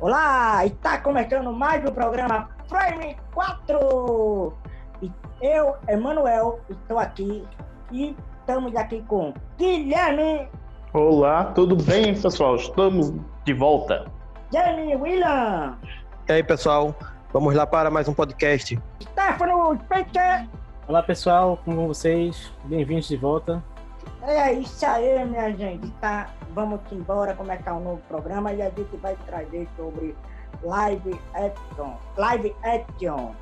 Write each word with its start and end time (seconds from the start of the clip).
Olá, 0.00 0.64
está 0.64 0.96
começando 0.96 1.52
mais 1.52 1.84
um 1.84 1.92
programa 1.92 2.48
Frame 2.70 3.18
4. 3.34 4.54
E 5.02 5.12
eu, 5.42 5.76
Emanuel, 5.86 6.58
estou 6.70 6.98
aqui 6.98 7.46
e 7.92 8.16
estamos 8.38 8.74
aqui 8.76 9.02
com 9.06 9.34
Guilherme. 9.58 10.48
Olá, 10.94 11.44
tudo 11.44 11.76
bem, 11.76 12.18
pessoal? 12.18 12.56
Estamos 12.56 13.12
de 13.44 13.52
volta. 13.52 14.06
Jamie 14.50 14.96
William. 14.96 15.76
E 16.26 16.32
aí, 16.32 16.42
pessoal? 16.42 16.94
Vamos 17.30 17.54
lá 17.54 17.66
para 17.66 17.90
mais 17.90 18.08
um 18.08 18.14
podcast. 18.14 18.80
Stefano 19.02 19.78
Spencer. 19.84 20.48
Olá, 20.88 21.02
pessoal, 21.02 21.60
como 21.62 21.76
vão 21.76 21.88
vocês? 21.88 22.50
Bem-vindos 22.64 23.06
de 23.06 23.18
volta. 23.18 23.62
É 24.22 24.52
isso 24.52 24.84
aí, 24.84 25.24
minha 25.24 25.50
gente. 25.56 25.90
Tá, 26.00 26.30
vamos 26.52 26.80
embora 26.92 27.34
começar 27.34 27.74
um 27.74 27.80
novo 27.80 28.02
programa 28.08 28.52
e 28.52 28.60
a 28.62 28.70
gente 28.70 28.96
vai 28.98 29.16
trazer 29.26 29.68
sobre 29.76 30.14
live 30.62 31.18
action. 31.34 31.94
Live 32.16 32.54
action. 32.62 33.34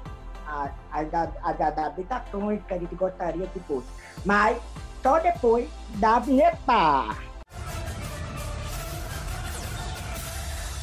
As 0.92 1.60
adaptações 1.60 2.62
que 2.66 2.74
a 2.74 2.78
gente 2.78 2.94
gostaria 2.94 3.46
que 3.48 3.60
fosse. 3.60 3.86
Mas 4.24 4.56
só 5.02 5.18
depois 5.18 5.68
da 5.96 6.18
vinheta. 6.20 7.16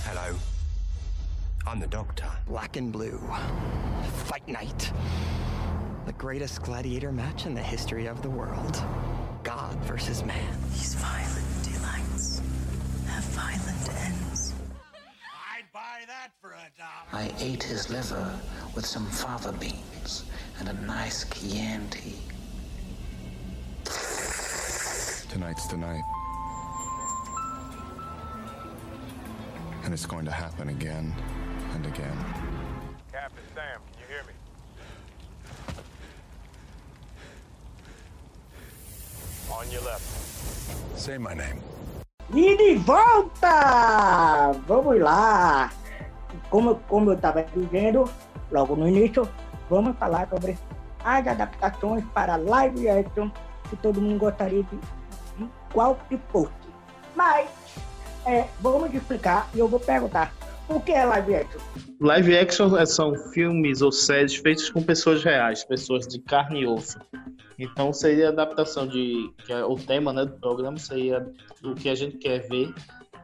Hello. 0.06 0.38
I'm 1.66 1.80
the 1.80 1.88
Doctor. 1.88 2.30
Black 2.48 2.78
and 2.78 2.92
blue. 2.92 3.20
Fight 4.26 4.48
night. 4.48 4.92
The 6.06 6.14
greatest 6.14 6.62
gladiator 6.62 7.12
match 7.12 7.48
in 7.48 7.56
the 7.56 7.64
history 7.64 8.06
of 8.08 8.22
the 8.22 8.30
world. 8.30 8.84
God 9.46 9.76
versus 9.86 10.26
man. 10.26 10.58
These 10.72 10.96
violent 10.96 11.64
delights 11.64 12.42
have 13.06 13.24
violent 13.26 13.90
ends. 14.04 14.56
I'd 15.56 15.72
buy 15.72 16.02
that 16.08 16.32
for 16.42 16.54
a 16.54 16.72
dollar. 16.76 17.14
I 17.14 17.32
ate 17.38 17.62
his 17.62 17.92
liver 17.92 18.40
with 18.74 18.88
some 18.88 19.06
fava 19.06 19.52
beans 19.52 20.26
and 20.58 20.68
a 20.68 20.74
nice 20.88 21.26
Chianti. 21.26 22.16
Tonight's 25.30 25.68
the 25.68 25.78
night. 25.78 26.04
And 29.84 29.94
it's 29.94 30.08
going 30.08 30.26
to 30.26 30.32
happen 30.32 30.70
again 30.70 31.14
and 31.76 31.86
again. 31.86 32.18
Captain 33.12 33.44
Sam, 33.54 33.80
On 39.52 39.72
your 39.72 39.84
left. 39.84 40.04
Say 40.96 41.18
my 41.18 41.36
name. 41.36 41.62
E 42.34 42.58
de 42.58 42.76
volta! 42.78 44.52
Vamos 44.68 45.00
lá! 45.00 45.72
Como, 46.50 46.76
como 46.88 47.12
eu 47.12 47.16
estava 47.16 47.44
dizendo 47.44 48.10
logo 48.52 48.76
no 48.76 48.88
início, 48.88 49.28
vamos 49.70 49.96
falar 49.98 50.28
sobre 50.30 50.58
as 51.04 51.28
adaptações 51.28 52.04
para 52.14 52.36
live 52.36 52.90
action 52.90 53.30
que 53.70 53.76
todo 53.78 54.02
mundo 54.02 54.20
gostaria 54.20 54.64
de 54.64 54.80
de 55.38 55.50
qual 55.74 55.98
que 56.10 56.18
fosse. 56.32 56.54
Mas 57.16 57.50
é, 58.26 58.46
vamos 58.60 58.94
explicar 58.94 59.48
e 59.54 59.60
eu 59.60 59.68
vou 59.68 59.80
perguntar 59.80 60.32
o 60.70 60.80
que 60.80 60.92
é 60.92 61.06
live 61.06 61.36
action? 61.36 61.62
Live 62.02 62.38
action 62.38 62.78
é- 62.78 62.86
são 62.86 63.16
filmes 63.32 63.82
ou 63.82 63.92
séries 63.92 64.36
feitos 64.36 64.70
com 64.70 64.82
pessoas 64.82 65.24
reais, 65.24 65.64
pessoas 65.64 66.08
de 66.08 66.20
carne 66.20 66.62
e 66.62 66.68
osso. 66.68 67.00
Então 67.58 67.94
seria 67.94 68.28
a 68.28 68.30
adaptação 68.30 68.88
de. 68.88 69.32
Que 69.46 69.54
é, 69.54 69.64
o 69.64 69.76
tema 69.76 70.12
né, 70.12 70.26
do 70.26 70.34
programa 70.34 70.78
seria 70.78 71.26
o 71.64 71.74
que 71.74 71.90
a 71.90 71.96
gente 71.96 72.18
quer 72.18 72.48
ver, 72.48 72.74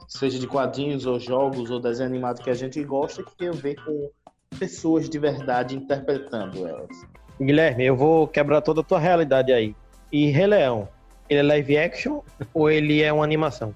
seja 0.08 0.40
de 0.40 0.48
quadrinhos 0.48 1.06
ou 1.06 1.20
jogos 1.20 1.70
ou 1.70 1.80
desenho 1.80 2.10
animado 2.10 2.42
que 2.42 2.50
a 2.50 2.54
gente 2.54 2.82
gosta, 2.84 3.24
que 3.24 3.36
tem 3.36 3.50
a 3.50 3.54
ver 3.54 3.76
com 3.84 4.10
pessoas 4.58 5.10
de 5.10 5.20
verdade 5.20 5.76
interpretando 5.76 6.68
elas. 6.68 7.06
Guilherme, 7.40 7.86
eu 7.86 7.96
vou 7.96 8.28
quebrar 8.28 8.62
toda 8.62 8.82
a 8.82 8.84
tua 8.84 9.00
realidade 9.00 9.52
aí. 9.52 9.76
E 10.12 10.28
Rei 10.28 10.48
Leão, 10.48 10.88
ele 11.30 11.40
é 11.40 11.44
live 11.44 11.78
action 11.78 12.22
ou 12.54 12.70
ele 12.70 13.02
é 13.02 13.12
uma 13.12 13.24
animação? 13.24 13.74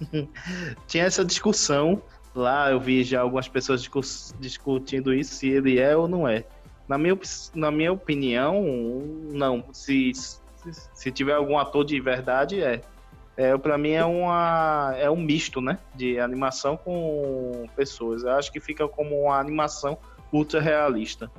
Tinha 0.86 1.04
essa 1.04 1.24
discussão 1.24 2.02
lá, 2.40 2.70
eu 2.70 2.80
vi 2.80 3.02
já 3.04 3.20
algumas 3.20 3.48
pessoas 3.48 3.88
discutindo 4.38 5.12
isso, 5.12 5.34
se 5.34 5.48
ele 5.48 5.78
é 5.78 5.96
ou 5.96 6.06
não 6.06 6.26
é. 6.28 6.44
Na 6.88 6.96
minha, 6.96 7.18
na 7.54 7.70
minha 7.70 7.92
opinião, 7.92 8.62
não. 9.32 9.64
Se, 9.72 10.12
se, 10.14 10.40
se 10.94 11.10
tiver 11.10 11.34
algum 11.34 11.58
ator 11.58 11.84
de 11.84 12.00
verdade, 12.00 12.62
é. 12.62 12.80
é 13.36 13.56
para 13.56 13.76
mim 13.76 13.90
é, 13.90 14.04
uma, 14.04 14.94
é 14.96 15.10
um 15.10 15.16
misto, 15.16 15.60
né? 15.60 15.78
De 15.94 16.20
animação 16.20 16.76
com 16.76 17.66
pessoas. 17.74 18.22
Eu 18.22 18.30
acho 18.32 18.52
que 18.52 18.60
fica 18.60 18.86
como 18.86 19.22
uma 19.22 19.38
animação 19.38 19.98
ultra 20.32 20.60
realista. 20.60 21.30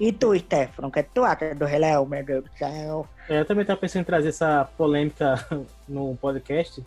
E 0.00 0.10
tu, 0.10 0.36
Stefano, 0.36 0.88
o 0.88 0.90
que 0.90 1.02
tu 1.02 1.22
acha 1.22 1.54
do 1.54 1.64
Rei 1.64 1.78
Leão, 1.78 2.04
meu 2.04 2.24
Deus 2.24 2.42
do 2.42 2.50
céu? 2.58 3.06
É, 3.28 3.38
Eu 3.40 3.44
também 3.44 3.62
estava 3.62 3.78
pensando 3.78 4.02
em 4.02 4.04
trazer 4.04 4.30
essa 4.30 4.68
polêmica 4.76 5.46
no 5.88 6.16
podcast, 6.16 6.82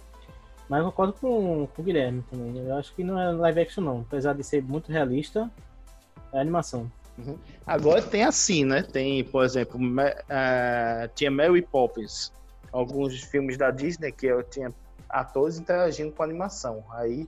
mas 0.70 0.80
eu 0.80 0.86
concordo 0.86 1.14
com, 1.14 1.68
com 1.68 1.81
o 1.81 1.86
Guilherme 1.86 2.24
também. 2.30 2.58
Eu 2.58 2.76
acho 2.76 2.94
que 2.96 3.03
não 3.03 3.20
é 3.20 3.31
live 3.31 3.62
action, 3.62 3.84
não. 3.84 4.02
Apesar 4.02 4.34
de 4.34 4.44
ser 4.44 4.64
muito 4.64 4.92
realista, 4.92 5.50
é 6.34 6.40
animação. 6.40 6.90
Agora 7.66 8.02
tem 8.02 8.24
assim, 8.24 8.66
né? 8.66 8.81
Tem, 8.81 9.24
por 9.24 9.44
exemplo, 9.46 9.80
eh, 10.28 11.09
tinha 11.16 11.31
Mary 11.31 11.62
Poppins, 11.62 12.31
alguns 12.72 13.22
filmes 13.24 13.58
da 13.58 13.72
Disney 13.72 14.12
que 14.12 14.26
eu 14.26 14.44
tinha 14.44 14.74
atores 15.09 15.58
interagindo 15.58 16.12
com 16.12 16.24
animação. 16.24 16.84
Aí 16.92 17.28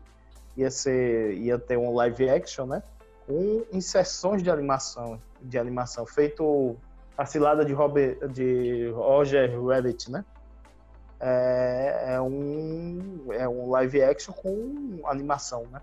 ia 0.58 0.70
ser, 0.70 1.36
ia 1.36 1.58
ter 1.58 1.78
um 1.78 1.94
live 1.96 2.30
action, 2.30 2.66
né? 2.66 2.84
Com 3.26 3.64
inserções 3.72 4.44
de 4.44 4.50
animação, 4.50 5.22
de 5.42 5.58
animação 5.58 6.06
feito 6.06 6.76
a 7.18 7.26
cilada 7.26 7.64
de, 7.64 7.74
Robert, 7.74 8.28
de 8.28 8.90
Roger 8.90 9.52
Rabbit, 9.64 10.12
né? 10.12 10.24
É, 11.20 12.14
é 12.16 12.22
um 12.22 13.32
é 13.34 13.48
um 13.48 13.70
live 13.72 14.02
action 14.04 14.34
com 14.34 15.02
animação, 15.06 15.66
né? 15.72 15.82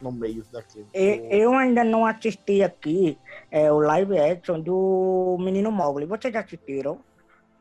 No 0.00 0.10
meio 0.10 0.44
daquilo. 0.50 0.86
E- 0.94 1.26
Eu 1.30 1.54
ainda 1.54 1.84
não 1.84 2.04
assisti 2.06 2.62
aqui 2.62 3.18
é, 3.50 3.70
o 3.70 3.78
live 3.78 4.18
action 4.18 4.60
do 4.60 5.36
Menino 5.40 5.70
Mogli. 5.70 6.06
Vocês 6.06 6.32
já 6.32 6.40
assistiram? 6.40 7.00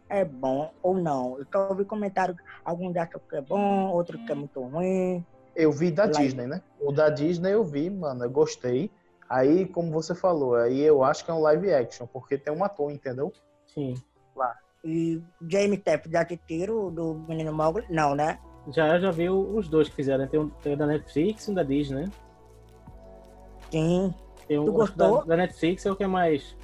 É 0.09 0.23
bom 0.23 0.71
ou 0.81 0.95
não? 0.95 1.37
Eu 1.39 1.45
só 1.51 1.69
ouvi 1.69 1.85
comentário, 1.85 2.35
alguns 2.63 2.95
acham 2.95 3.19
que 3.29 3.35
é 3.35 3.41
bom, 3.41 3.89
outros 3.89 4.21
que 4.25 4.31
é 4.31 4.35
muito 4.35 4.61
ruim. 4.61 5.25
Eu 5.55 5.71
vi 5.71 5.91
da 5.91 6.03
Live. 6.05 6.17
Disney, 6.19 6.47
né? 6.47 6.61
O 6.79 6.91
da 6.91 7.09
Disney 7.09 7.53
eu 7.53 7.63
vi, 7.63 7.89
mano, 7.89 8.23
eu 8.23 8.29
gostei. 8.29 8.91
Aí, 9.29 9.65
como 9.65 9.91
você 9.91 10.13
falou, 10.13 10.55
aí 10.55 10.81
eu 10.81 11.03
acho 11.03 11.23
que 11.25 11.31
é 11.31 11.33
um 11.33 11.39
live 11.39 11.73
action, 11.73 12.05
porque 12.07 12.37
tem 12.37 12.53
um 12.53 12.63
ator, 12.63 12.91
entendeu? 12.91 13.31
Sim. 13.65 13.95
E 14.83 15.21
Jamie 15.47 15.77
Tepp 15.77 16.09
já 16.11 16.21
assistiram 16.23 16.91
do 16.93 17.15
Menino 17.27 17.53
Mogli? 17.53 17.85
Não, 17.89 18.13
né? 18.13 18.37
Já, 18.69 18.95
eu 18.95 18.99
já 19.01 19.11
vi 19.11 19.29
os 19.29 19.67
dois 19.69 19.87
que 19.89 19.95
fizeram. 19.95 20.27
Tem 20.27 20.39
o, 20.39 20.49
tem 20.61 20.75
da 20.75 20.85
Netflix 20.85 21.47
e 21.47 21.51
o 21.51 21.55
da 21.55 21.63
Disney, 21.63 22.03
né? 22.05 22.11
Sim. 23.71 24.13
Tem 24.47 24.59
o 24.59 24.65
Tu 24.65 24.71
que 24.71 24.77
da, 24.77 24.77
gostou? 25.09 25.25
da 25.25 25.37
Netflix 25.37 25.85
é 25.85 25.91
o 25.91 25.95
que 25.95 26.03
é 26.03 26.07
mais, 26.07 26.55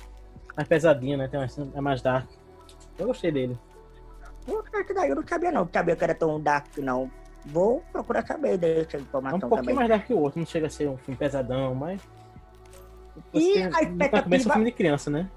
mais 0.56 0.68
pesadinho, 0.68 1.18
né? 1.18 1.28
Tem 1.28 1.40
mais, 1.40 1.58
é 1.58 1.82
mais 1.82 2.02
dark. 2.02 2.30
Eu 2.98 3.08
gostei 3.08 3.32
dele. 3.32 3.58
Daí 4.96 5.10
eu 5.10 5.16
não 5.16 5.28
sabia 5.28 5.52
não, 5.52 5.70
sabia 5.72 5.96
que 5.96 6.04
era 6.04 6.16
tão 6.16 6.40
dark, 6.42 6.78
não. 6.78 7.10
Vou 7.46 7.82
procurar 7.92 8.26
saber 8.26 8.58
dessa 8.58 8.98
É 8.98 9.00
um 9.00 9.04
informação 9.04 9.40
pouquinho 9.40 9.62
também. 9.62 9.76
mais 9.76 9.90
dark 9.90 10.06
que 10.08 10.14
o 10.14 10.20
outro, 10.20 10.40
não 10.40 10.46
chega 10.46 10.68
a 10.68 10.70
ser 10.70 10.90
um 10.90 10.98
filme 10.98 11.18
pesadão, 11.18 11.74
mas. 11.74 12.02
E 13.34 13.54
Você- 13.54 13.62
a 13.64 13.70
começo 13.70 13.78
é 13.78 13.88
um 13.88 13.92
expectativa- 13.92 14.54
filme 14.54 14.66
de 14.72 14.76
criança, 14.76 15.10
né? 15.10 15.30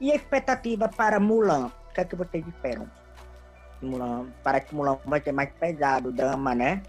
E 0.00 0.12
a 0.12 0.14
expectativa 0.14 0.88
para 0.88 1.18
Mulan? 1.18 1.66
O 1.90 1.94
que 1.94 2.00
é 2.00 2.04
que 2.04 2.14
vocês 2.16 2.46
esperam? 2.46 2.88
Mulan, 3.82 4.26
parece 4.42 4.66
que 4.66 4.74
Mulan 4.74 4.98
vai 5.04 5.20
ser 5.20 5.32
mais 5.32 5.50
pesado, 5.52 6.12
drama, 6.12 6.54
né? 6.54 6.82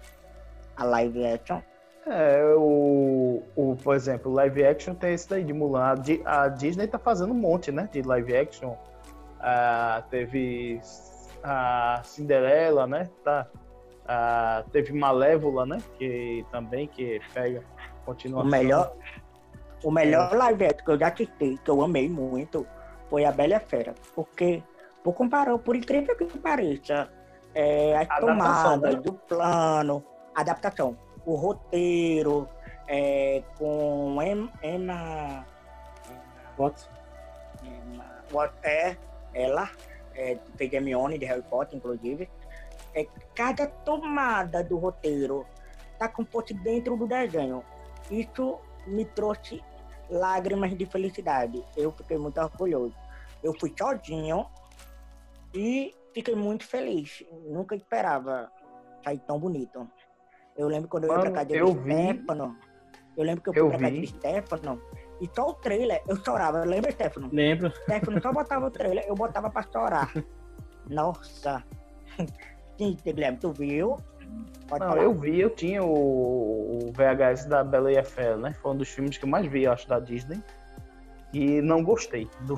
A 0.76 0.84
live 0.84 1.26
action. 1.26 1.60
É, 2.06 2.42
o, 2.56 3.42
o, 3.54 3.76
por 3.76 3.94
exemplo, 3.94 4.32
live 4.32 4.64
action 4.64 4.94
tem 4.94 5.12
esse 5.14 5.28
daí 5.28 5.44
de 5.44 5.52
Mulan. 5.52 5.84
A, 5.92 5.94
Di- 5.94 6.22
a 6.24 6.48
Disney 6.48 6.86
tá 6.86 6.98
fazendo 6.98 7.32
um 7.32 7.36
monte, 7.36 7.70
né? 7.70 7.88
De 7.92 8.02
live 8.02 8.36
action. 8.36 8.74
Ah, 9.40 10.02
teve 10.10 10.80
a 11.42 12.00
Cinderela, 12.04 12.86
né? 12.86 13.08
Tá. 13.24 13.46
Ah, 14.06 14.64
teve 14.72 14.92
Malévola, 14.92 15.64
né? 15.66 15.78
Que 15.98 16.44
também 16.50 16.88
que 16.88 17.20
pega 17.32 17.62
O 18.02 18.06
continuação. 18.06 18.50
melhor, 18.50 18.92
o 19.84 19.90
melhor 19.90 20.34
live 20.34 20.64
action 20.64 20.84
que 20.84 20.90
eu 20.90 20.98
já 20.98 21.08
assisti, 21.08 21.58
que 21.62 21.70
eu 21.70 21.82
amei 21.82 22.08
muito, 22.08 22.66
foi 23.10 23.24
a 23.24 23.32
Bela 23.32 23.52
e 23.52 23.56
a 23.56 23.60
Fera. 23.60 23.94
Porque, 24.14 24.62
por 25.04 25.12
comparar, 25.14 25.58
por 25.58 25.74
incrível 25.76 26.16
que 26.16 26.24
pareça, 26.38 27.10
é, 27.54 27.96
as 27.98 28.08
Adaptação, 28.08 28.28
tomadas 28.80 28.94
né? 28.94 29.00
do 29.02 29.12
plano, 29.12 30.04
adaptação, 30.34 30.96
o 31.26 31.34
roteiro, 31.34 32.48
é, 32.86 33.42
com 33.58 34.16
Em- 34.22 34.50
Emma, 34.62 35.44
Watson. 36.56 36.88
Emma 37.64 38.04
Wat- 38.32 38.54
é, 38.62 38.96
ela, 39.34 39.68
é, 40.14 40.38
fez 40.56 40.72
Hermione 40.72 41.18
de 41.18 41.24
Harry 41.26 41.42
Potter, 41.42 41.76
inclusive. 41.76 42.30
É, 42.94 43.06
cada 43.34 43.66
tomada 43.66 44.62
do 44.62 44.76
roteiro 44.78 45.44
tá 45.98 46.08
como 46.08 46.26
fosse 46.30 46.54
dentro 46.54 46.96
do 46.96 47.06
desenho. 47.06 47.64
Isso 48.10 48.58
me 48.86 49.04
trouxe 49.04 49.62
lágrimas 50.08 50.76
de 50.76 50.84
felicidade. 50.86 51.64
Eu 51.76 51.92
fiquei 51.92 52.18
muito 52.18 52.40
orgulhoso. 52.40 52.94
Eu 53.42 53.54
fui 53.58 53.72
sozinho 53.78 54.46
e 55.54 55.94
fiquei 56.14 56.34
muito 56.34 56.66
feliz. 56.66 57.24
Nunca 57.48 57.74
esperava 57.74 58.50
sair 59.04 59.18
tão 59.20 59.38
bonito. 59.38 59.88
Eu 60.56 60.68
lembro 60.68 60.88
quando 60.88 61.04
eu 61.04 61.10
ia 61.10 61.14
pra 61.14 61.30
Mano, 61.30 61.34
casa 61.36 61.46
de 61.46 61.58
Stefano. 62.14 62.56
Eu 63.16 63.24
lembro 63.24 63.42
que 63.42 63.48
eu 63.50 63.52
fui 63.54 63.62
Eu 63.62 63.68
pra 63.68 63.78
casa 63.78 63.92
de 63.92 64.06
Stefano. 64.06 64.82
E 65.20 65.28
só 65.34 65.48
o 65.48 65.54
trailer, 65.54 66.02
eu 66.08 66.16
chorava. 66.16 66.64
Lembra, 66.64 66.90
Stefano? 66.92 67.28
Lembro. 67.32 67.70
Stefano 67.82 68.20
só 68.22 68.32
botava 68.32 68.66
o 68.66 68.70
trailer, 68.70 69.04
eu 69.06 69.14
botava 69.14 69.50
pra 69.50 69.62
chorar. 69.62 70.10
Nossa. 70.88 71.62
Sim, 72.78 72.96
Guilherme, 73.04 73.38
tu 73.38 73.52
viu? 73.52 73.96
Pode 74.68 74.80
Não, 74.84 74.90
falar. 74.90 75.02
eu 75.02 75.12
vi, 75.14 75.40
eu 75.40 75.50
tinha 75.50 75.82
o, 75.82 76.86
o 76.88 76.92
VHS 76.92 77.46
da 77.46 77.62
Bela 77.64 77.92
e 77.92 77.98
a 77.98 78.04
Fera, 78.04 78.36
né? 78.36 78.54
Foi 78.62 78.70
um 78.72 78.76
dos 78.76 78.88
filmes 78.88 79.18
que 79.18 79.24
eu 79.24 79.28
mais 79.28 79.46
vi, 79.46 79.66
acho, 79.66 79.88
da 79.88 79.98
Disney. 79.98 80.40
E 81.32 81.60
não 81.62 81.82
gostei 81.82 82.28
do, 82.40 82.56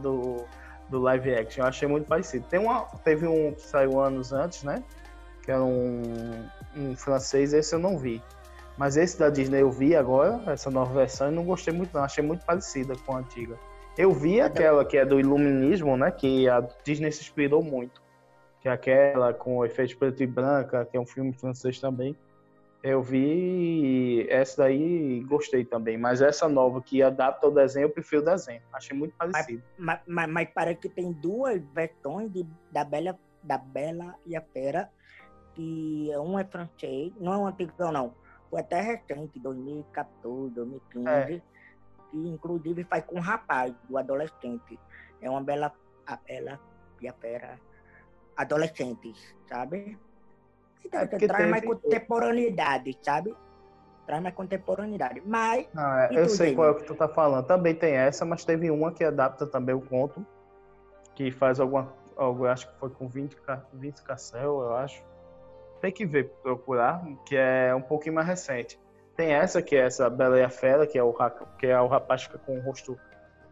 do, 0.00 0.44
do 0.88 0.98
live 1.00 1.34
action. 1.34 1.62
Eu 1.62 1.68
achei 1.68 1.88
muito 1.88 2.06
parecido. 2.06 2.46
Tem 2.48 2.58
uma, 2.58 2.82
teve 3.04 3.26
um 3.26 3.52
que 3.52 3.62
saiu 3.62 4.00
anos 4.00 4.32
antes, 4.32 4.62
né? 4.62 4.82
Que 5.42 5.50
era 5.50 5.62
um, 5.62 6.02
um 6.76 6.96
francês, 6.96 7.52
esse 7.52 7.74
eu 7.74 7.78
não 7.78 7.98
vi. 7.98 8.22
Mas 8.76 8.96
esse 8.96 9.18
da 9.18 9.28
Disney 9.28 9.60
eu 9.60 9.70
vi 9.70 9.96
agora, 9.96 10.40
essa 10.52 10.70
nova 10.70 10.94
versão, 10.94 11.30
e 11.30 11.34
não 11.34 11.44
gostei 11.44 11.74
muito, 11.74 11.92
não. 11.92 12.04
Achei 12.04 12.22
muito 12.22 12.44
parecida 12.44 12.94
com 13.04 13.16
a 13.16 13.18
antiga. 13.18 13.58
Eu 13.96 14.12
vi 14.12 14.40
aquela 14.40 14.84
que 14.84 14.96
é 14.96 15.04
do 15.04 15.18
iluminismo, 15.18 15.96
né? 15.96 16.10
Que 16.12 16.48
a 16.48 16.60
Disney 16.84 17.10
se 17.10 17.22
inspirou 17.22 17.62
muito. 17.62 18.00
Que 18.60 18.68
é 18.68 18.72
aquela 18.72 19.34
com 19.34 19.64
efeito 19.64 19.98
preto 19.98 20.22
e 20.22 20.26
branca, 20.26 20.84
que 20.84 20.96
é 20.96 21.00
um 21.00 21.06
filme 21.06 21.32
francês 21.32 21.80
também. 21.80 22.16
Eu 22.82 23.02
vi 23.02 24.26
essa 24.30 24.62
daí 24.62 25.18
e 25.18 25.24
gostei 25.24 25.64
também. 25.64 25.98
Mas 25.98 26.22
essa 26.22 26.48
nova 26.48 26.80
que 26.80 27.02
adapta 27.02 27.48
o 27.48 27.50
desenho, 27.50 27.86
eu 27.86 27.90
prefiro 27.90 28.22
o 28.22 28.24
desenho. 28.24 28.62
Achei 28.72 28.96
muito 28.96 29.14
parecido. 29.16 29.62
Mas, 29.76 30.00
mas, 30.06 30.28
mas 30.28 30.48
parece 30.54 30.80
que 30.80 30.88
tem 30.88 31.12
duas 31.12 31.60
versões 31.74 32.32
de, 32.32 32.46
da, 32.70 32.84
Bela, 32.84 33.18
da 33.42 33.58
Bela 33.58 34.14
e 34.24 34.36
a 34.36 34.40
Fera. 34.40 34.90
Que 35.54 36.10
um 36.18 36.38
é 36.38 36.44
francês, 36.44 37.12
não 37.18 37.32
é 37.32 37.36
um 37.36 37.46
antigão, 37.46 37.90
não. 37.90 38.14
Foi 38.48 38.60
até 38.60 38.80
recente, 38.80 39.40
2014, 39.40 40.54
2015. 40.54 41.08
É. 41.08 41.42
Que 42.10 42.16
inclusive 42.16 42.84
faz 42.84 43.04
com 43.04 43.16
um 43.16 43.20
rapaz, 43.20 43.74
do 43.88 43.98
adolescente. 43.98 44.78
É 45.20 45.28
uma 45.28 45.42
Bela, 45.42 45.72
a 46.06 46.16
Bela 46.16 46.60
e 47.00 47.08
a 47.08 47.12
Fera 47.12 47.58
adolescentes, 48.38 49.34
sabe? 49.48 49.98
Então, 50.84 51.00
É 51.00 51.06
traz 51.06 51.50
mais 51.50 51.62
teve- 51.62 51.74
contemporaneidade, 51.74 52.98
sabe? 53.02 53.34
Traz 54.06 54.22
mais 54.22 54.34
contemporaneidade. 54.34 55.22
Mas 55.26 55.66
Não, 55.74 55.98
é, 55.98 56.08
eu 56.12 56.28
sei 56.28 56.54
qual 56.54 56.68
é 56.68 56.70
o 56.70 56.74
que 56.76 56.84
tu 56.84 56.94
tá 56.94 57.08
falando. 57.08 57.46
Também 57.46 57.74
tem 57.74 57.94
essa, 57.94 58.24
mas 58.24 58.44
teve 58.44 58.70
uma 58.70 58.92
que 58.92 59.04
adapta 59.04 59.46
também 59.46 59.74
o 59.74 59.80
conto. 59.80 60.24
Que 61.14 61.30
faz 61.30 61.60
alguma. 61.60 61.92
Algo, 62.16 62.46
eu 62.46 62.50
acho 62.50 62.66
que 62.68 62.78
foi 62.80 62.90
com 62.90 63.06
20, 63.08 63.36
Ca- 63.42 63.62
20 63.72 64.02
Cassel, 64.02 64.60
eu 64.62 64.74
acho. 64.76 65.04
Tem 65.80 65.92
que 65.92 66.04
ver, 66.04 66.30
procurar, 66.42 67.04
que 67.24 67.36
é 67.36 67.72
um 67.74 67.80
pouquinho 67.82 68.14
mais 68.16 68.26
recente. 68.26 68.80
Tem 69.16 69.32
essa, 69.32 69.62
que 69.62 69.76
é 69.76 69.80
essa 69.86 70.08
Bela 70.10 70.38
e 70.38 70.42
a 70.42 70.50
Fera, 70.50 70.84
que 70.86 70.98
é 70.98 71.02
o, 71.02 71.14
que 71.58 71.66
é 71.66 71.80
o 71.80 71.86
rapaz 71.86 72.26
que 72.26 72.32
fica 72.32 72.44
com 72.44 72.58
o 72.58 72.60
rosto, 72.60 72.98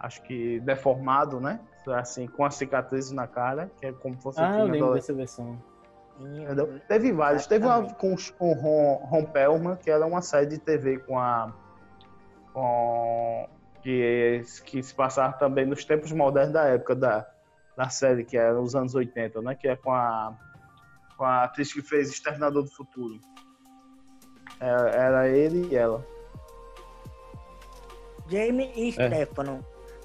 acho 0.00 0.20
que 0.22 0.58
deformado, 0.60 1.38
né? 1.40 1.60
Assim, 1.94 2.26
com 2.26 2.44
as 2.44 2.56
cicatrizes 2.56 3.12
na 3.12 3.28
cara, 3.28 3.70
que 3.78 3.86
é 3.86 3.92
como 3.92 4.16
se 4.16 4.22
fosse 4.22 4.40
Ah, 4.40 4.48
eu 4.50 4.54
filme 4.64 4.72
lembro 4.72 4.94
dessa 4.94 5.12
versão. 5.14 5.56
Entendeu? 6.20 6.80
Teve 6.88 7.12
vários. 7.12 7.46
Teve 7.46 7.66
uma 7.66 7.82
com 7.94 8.14
o 8.14 8.52
Ron, 8.54 9.06
Ron 9.06 9.24
Perlman, 9.24 9.76
que 9.76 9.90
era 9.90 10.06
uma 10.06 10.22
série 10.22 10.46
de 10.46 10.58
TV 10.58 10.98
com 10.98 11.18
a. 11.18 11.52
Com, 12.52 13.48
que, 13.82 14.42
que 14.64 14.82
se 14.82 14.94
passava 14.94 15.34
também 15.34 15.66
nos 15.66 15.84
tempos 15.84 16.10
modernos 16.12 16.52
da 16.52 16.64
época 16.64 16.94
da, 16.94 17.26
da 17.76 17.88
série, 17.88 18.24
que 18.24 18.36
era 18.36 18.58
os 18.58 18.74
anos 18.74 18.94
80, 18.94 19.42
né? 19.42 19.54
Que 19.54 19.68
é 19.68 19.76
com 19.76 19.92
a, 19.92 20.34
com 21.16 21.24
a 21.24 21.44
atriz 21.44 21.72
que 21.72 21.82
fez 21.82 22.08
Exterminador 22.08 22.62
do 22.62 22.70
Futuro. 22.70 23.20
Era, 24.58 24.90
era 24.90 25.28
ele 25.28 25.68
e 25.70 25.76
ela. 25.76 26.04
Jamie 28.28 28.72
e 28.74 28.88
É. 28.88 28.92
Stefano, 28.92 29.64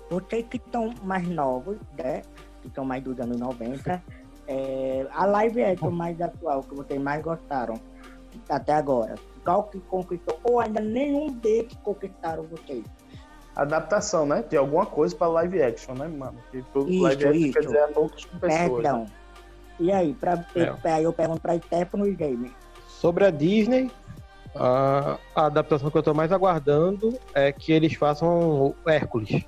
vocês 0.09 0.45
que 0.47 0.57
estão 0.57 0.93
mais 1.03 1.27
novos, 1.27 1.77
né? 1.97 2.21
Que 2.61 2.67
estão 2.67 2.85
mais 2.85 3.03
dos 3.03 3.19
anos 3.19 3.39
90, 3.39 4.03
é, 4.51 5.07
a 5.13 5.25
live 5.25 5.63
action 5.63 5.91
mais 5.91 6.19
atual 6.21 6.61
que 6.63 6.75
vocês 6.75 7.01
mais 7.01 7.23
gostaram 7.23 7.75
até 8.49 8.73
agora. 8.73 9.15
Qual 9.45 9.63
que 9.63 9.79
conquistou? 9.79 10.39
Ou 10.43 10.59
ainda 10.59 10.81
nenhum 10.81 11.31
deles 11.31 11.73
conquistaram 11.83 12.43
vocês? 12.43 12.83
Adaptação, 13.55 14.25
né? 14.25 14.43
De 14.49 14.55
alguma 14.57 14.85
coisa 14.85 15.15
para 15.15 15.27
live 15.27 15.61
action, 15.63 15.93
né, 15.95 16.07
mano? 16.07 16.37
Que 16.51 16.61
tudo 16.73 16.89
Isso, 16.91 17.01
live 17.03 17.25
action 17.25 17.41
quer 17.41 17.47
isso. 17.47 17.61
dizer 17.61 17.83
adultos 17.83 18.25
com 18.25 18.39
pessoas. 18.39 18.69
Perdão. 18.71 18.99
né? 18.99 19.07
E 19.79 19.91
aí, 19.91 20.13
pra, 20.13 20.45
É. 20.55 21.03
eu 21.03 21.11
pergunto 21.11 21.41
pra 21.41 21.57
Stefano 21.57 22.05
e 22.07 22.15
Jamie. 22.15 22.51
Sobre 22.87 23.25
a 23.25 23.31
Disney, 23.31 23.89
a, 24.55 25.17
a 25.35 25.45
adaptação 25.47 25.89
que 25.89 25.97
eu 25.97 26.03
tô 26.03 26.13
mais 26.13 26.31
aguardando 26.31 27.17
é 27.33 27.51
que 27.51 27.71
eles 27.71 27.95
façam 27.95 28.29
o 28.67 28.75
Hércules. 28.89 29.43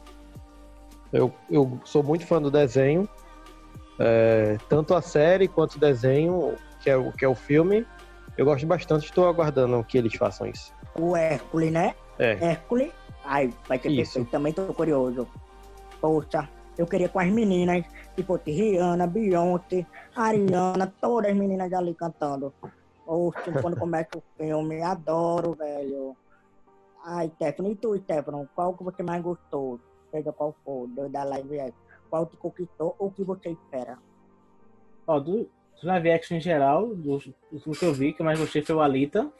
Eu, 1.11 1.31
eu 1.51 1.79
sou 1.85 2.01
muito 2.01 2.25
fã 2.25 2.41
do 2.41 2.49
desenho, 2.49 3.07
é, 4.03 4.57
tanto 4.67 4.93
a 4.93 5.01
série 5.01 5.47
quanto 5.47 5.75
o 5.75 5.79
desenho, 5.79 6.55
que 6.81 6.89
é, 6.89 6.97
o- 6.97 7.11
que 7.11 7.23
é 7.23 7.27
o 7.27 7.33
filme. 7.35 7.85
Eu 8.37 8.45
gosto 8.45 8.65
bastante, 8.67 9.05
estou 9.05 9.27
aguardando 9.27 9.81
que 9.83 9.97
eles 9.97 10.13
façam 10.15 10.45
isso. 10.47 10.73
O 10.99 11.15
Hércules, 11.15 11.71
né? 11.71 11.95
É. 12.19 12.31
Hércules. 12.43 12.91
Ai, 13.23 13.53
vai 13.67 13.79
ser 13.79 13.89
Isso. 13.89 14.13
perfeito. 14.15 14.31
Também 14.31 14.51
tô 14.51 14.65
curioso. 14.73 15.27
Poxa, 16.01 16.49
eu 16.77 16.85
queria 16.85 17.07
com 17.07 17.19
as 17.19 17.29
meninas, 17.31 17.85
fosse 18.27 18.51
Rihanna, 18.51 19.07
Beyoncé, 19.07 19.85
Ariana, 20.15 20.93
todas 20.99 21.31
as 21.31 21.37
meninas 21.37 21.71
ali 21.71 21.93
cantando. 21.95 22.53
Poxa, 23.05 23.51
quando 23.61 23.77
começa 23.77 24.09
o 24.17 24.23
filme, 24.37 24.81
adoro, 24.81 25.53
velho. 25.53 26.15
Ai, 27.05 27.31
Stefano, 27.35 27.71
e 27.71 27.75
tu, 27.75 27.97
Stefano, 27.99 28.49
qual 28.55 28.73
que 28.73 28.83
você 28.83 29.01
mais 29.03 29.21
gostou? 29.23 29.79
Seja 30.11 30.31
qual 30.33 30.53
for, 30.65 30.87
da 31.09 31.23
live 31.23 31.59
action. 31.59 31.92
Qual 32.13 32.27
te 32.27 32.37
conquistou 32.37 32.95
ou 32.99 33.09
que 33.09 33.23
você 33.23 33.49
espera? 33.49 33.97
Ó, 35.07 35.19
do, 35.19 35.45
do 35.81 35.87
live 35.87 36.11
action 36.11 36.37
em 36.37 36.39
geral, 36.39 36.93
dos 36.93 37.27
últimos 37.51 37.79
que 37.79 37.85
eu 37.85 37.91
vi, 37.91 38.13
que 38.13 38.21
eu 38.21 38.25
mais 38.27 38.39
gostei 38.39 38.61
foi 38.61 38.75
o 38.75 38.81
Alita. 38.81 39.33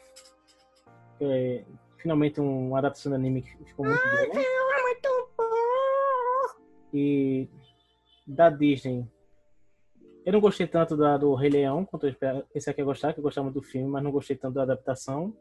É 1.20 1.62
finalmente 1.98 2.40
um- 2.40 2.70
uma 2.70 2.78
adaptação 2.78 3.12
do 3.12 3.14
anime 3.14 3.42
que 3.42 3.64
ficou 3.64 3.86
muito 3.86 4.02
boa. 4.02 4.22
É 4.22 4.82
muito 4.82 5.28
bom! 5.38 6.64
E 6.92 7.48
da 8.26 8.50
Disney. 8.50 9.06
Eu 10.26 10.32
não 10.32 10.40
gostei 10.40 10.66
tanto 10.66 10.96
da, 10.96 11.16
do 11.16 11.32
Rei 11.36 11.50
Leão, 11.50 11.84
quanto 11.84 12.08
eu 12.08 12.16
pensei 12.52 12.74
que 12.74 12.80
ia 12.80 12.84
gostar, 12.84 13.12
que 13.12 13.20
eu 13.20 13.22
gostava 13.22 13.44
muito 13.44 13.60
do 13.60 13.62
filme, 13.62 13.86
mas 13.88 14.02
não 14.02 14.10
gostei 14.10 14.34
tanto 14.34 14.54
da 14.54 14.62
adaptação. 14.64 15.32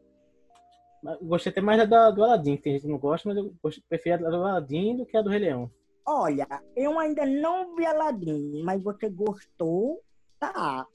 Gostei 1.23 1.49
até 1.51 1.61
mais 1.61 1.89
da, 1.89 2.11
do 2.11 2.23
Aladdin, 2.23 2.57
que 2.57 2.61
tem 2.61 2.73
gente 2.73 2.83
que 2.83 2.87
não 2.91 2.99
gosta, 2.99 3.27
mas 3.27 3.37
eu 3.39 3.51
prefiro 3.89 4.27
a 4.27 4.29
do 4.29 4.35
Aladdin 4.35 4.97
do 4.97 5.05
que 5.07 5.17
a 5.17 5.21
do 5.23 5.31
Rei 5.31 5.39
Leão. 5.39 5.71
Olha, 6.05 6.47
eu 6.75 6.99
ainda 6.99 7.25
não 7.25 7.75
vi 7.75 7.85
Aladdin, 7.85 8.61
mas 8.63 8.83
você 8.83 9.09
gostou? 9.09 10.01
Tá. 10.39 10.85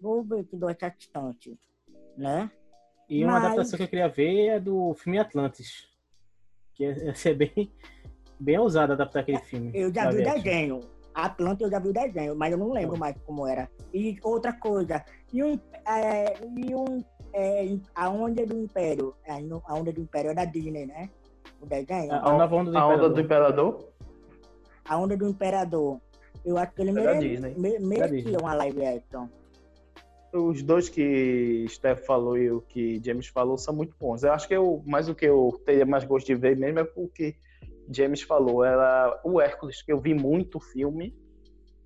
Vou 0.00 0.22
ver 0.22 0.44
que 0.44 0.56
dou 0.56 0.70
essa 0.70 0.88
distante, 0.88 1.58
né? 2.16 2.50
E 3.08 3.22
uma 3.24 3.34
Mas- 3.34 3.44
adaptação 3.44 3.76
que 3.76 3.82
eu 3.84 3.88
queria 3.88 4.08
ver 4.08 4.46
é 4.46 4.60
do 4.60 4.94
filme 4.94 5.18
Atlantis. 5.18 5.86
Que 6.74 6.84
ia 6.84 7.04
ia 7.04 7.14
ser 7.14 7.34
bem, 7.34 7.70
bem 8.40 8.58
ousado 8.58 8.92
adaptar 8.94 9.20
aquele 9.20 9.38
filme. 9.38 9.70
Eu 9.74 9.92
já 9.92 10.10
vi 10.10 10.22
o 10.22 10.24
desenho. 10.24 10.80
Atlanta 11.14 11.62
eu 11.62 11.70
já 11.70 11.78
vi 11.78 11.88
o 11.90 11.92
desenho, 11.92 12.34
mas 12.34 12.50
eu 12.50 12.58
não 12.58 12.72
lembro 12.72 12.98
mais 12.98 13.16
como 13.24 13.46
era. 13.46 13.70
E 13.92 14.18
outra 14.22 14.52
coisa, 14.52 15.04
e 15.32 15.44
um, 15.44 15.58
é, 15.86 16.34
e 16.42 16.74
um 16.74 17.04
é, 17.32 17.76
a 17.94 18.08
onda 18.08 18.44
do 18.44 18.58
Império, 18.58 19.14
a, 19.28 19.34
a 19.72 19.74
onda 19.74 19.92
do 19.92 20.00
Império 20.00 20.30
é 20.32 20.34
da 20.34 20.44
Disney, 20.44 20.86
né? 20.86 21.08
O 21.60 21.66
desenho. 21.66 22.12
A, 22.12 22.30
a 22.30 22.32
nova 22.32 22.56
onda 22.56 22.70
do 22.72 22.78
A 22.78 22.86
onda 22.88 23.08
do 23.08 23.20
Imperador. 23.20 23.93
A 24.88 24.98
onda 24.98 25.16
do 25.16 25.28
Imperador. 25.28 26.00
Eu 26.44 26.58
acho 26.58 26.72
que 26.72 26.82
ele 26.82 26.90
É 26.90 27.02
da 27.02 27.14
mere, 27.14 27.78
Da 27.78 27.80
merecia 27.80 28.38
uma 28.38 28.54
live 28.54 28.84
action. 28.84 29.28
Os 30.32 30.62
dois 30.62 30.88
que 30.88 31.64
Steph 31.68 32.04
falou 32.04 32.36
e 32.36 32.50
o 32.50 32.60
que 32.60 33.00
James 33.04 33.28
falou 33.28 33.56
são 33.56 33.74
muito 33.74 33.94
bons. 33.98 34.24
Eu 34.24 34.32
acho 34.32 34.48
que 34.48 34.54
eu, 34.54 34.82
mais 34.84 35.08
o 35.08 35.14
que 35.14 35.24
eu 35.24 35.60
teria 35.64 35.86
mais 35.86 36.04
gosto 36.04 36.26
de 36.26 36.34
ver 36.34 36.56
mesmo 36.56 36.80
é 36.80 36.88
o 36.96 37.08
que 37.08 37.36
James 37.88 38.22
falou. 38.22 38.64
Era 38.64 39.20
o 39.24 39.40
Hércules, 39.40 39.80
que 39.80 39.92
eu 39.92 40.00
vi 40.00 40.12
muito 40.12 40.58
filme 40.58 41.16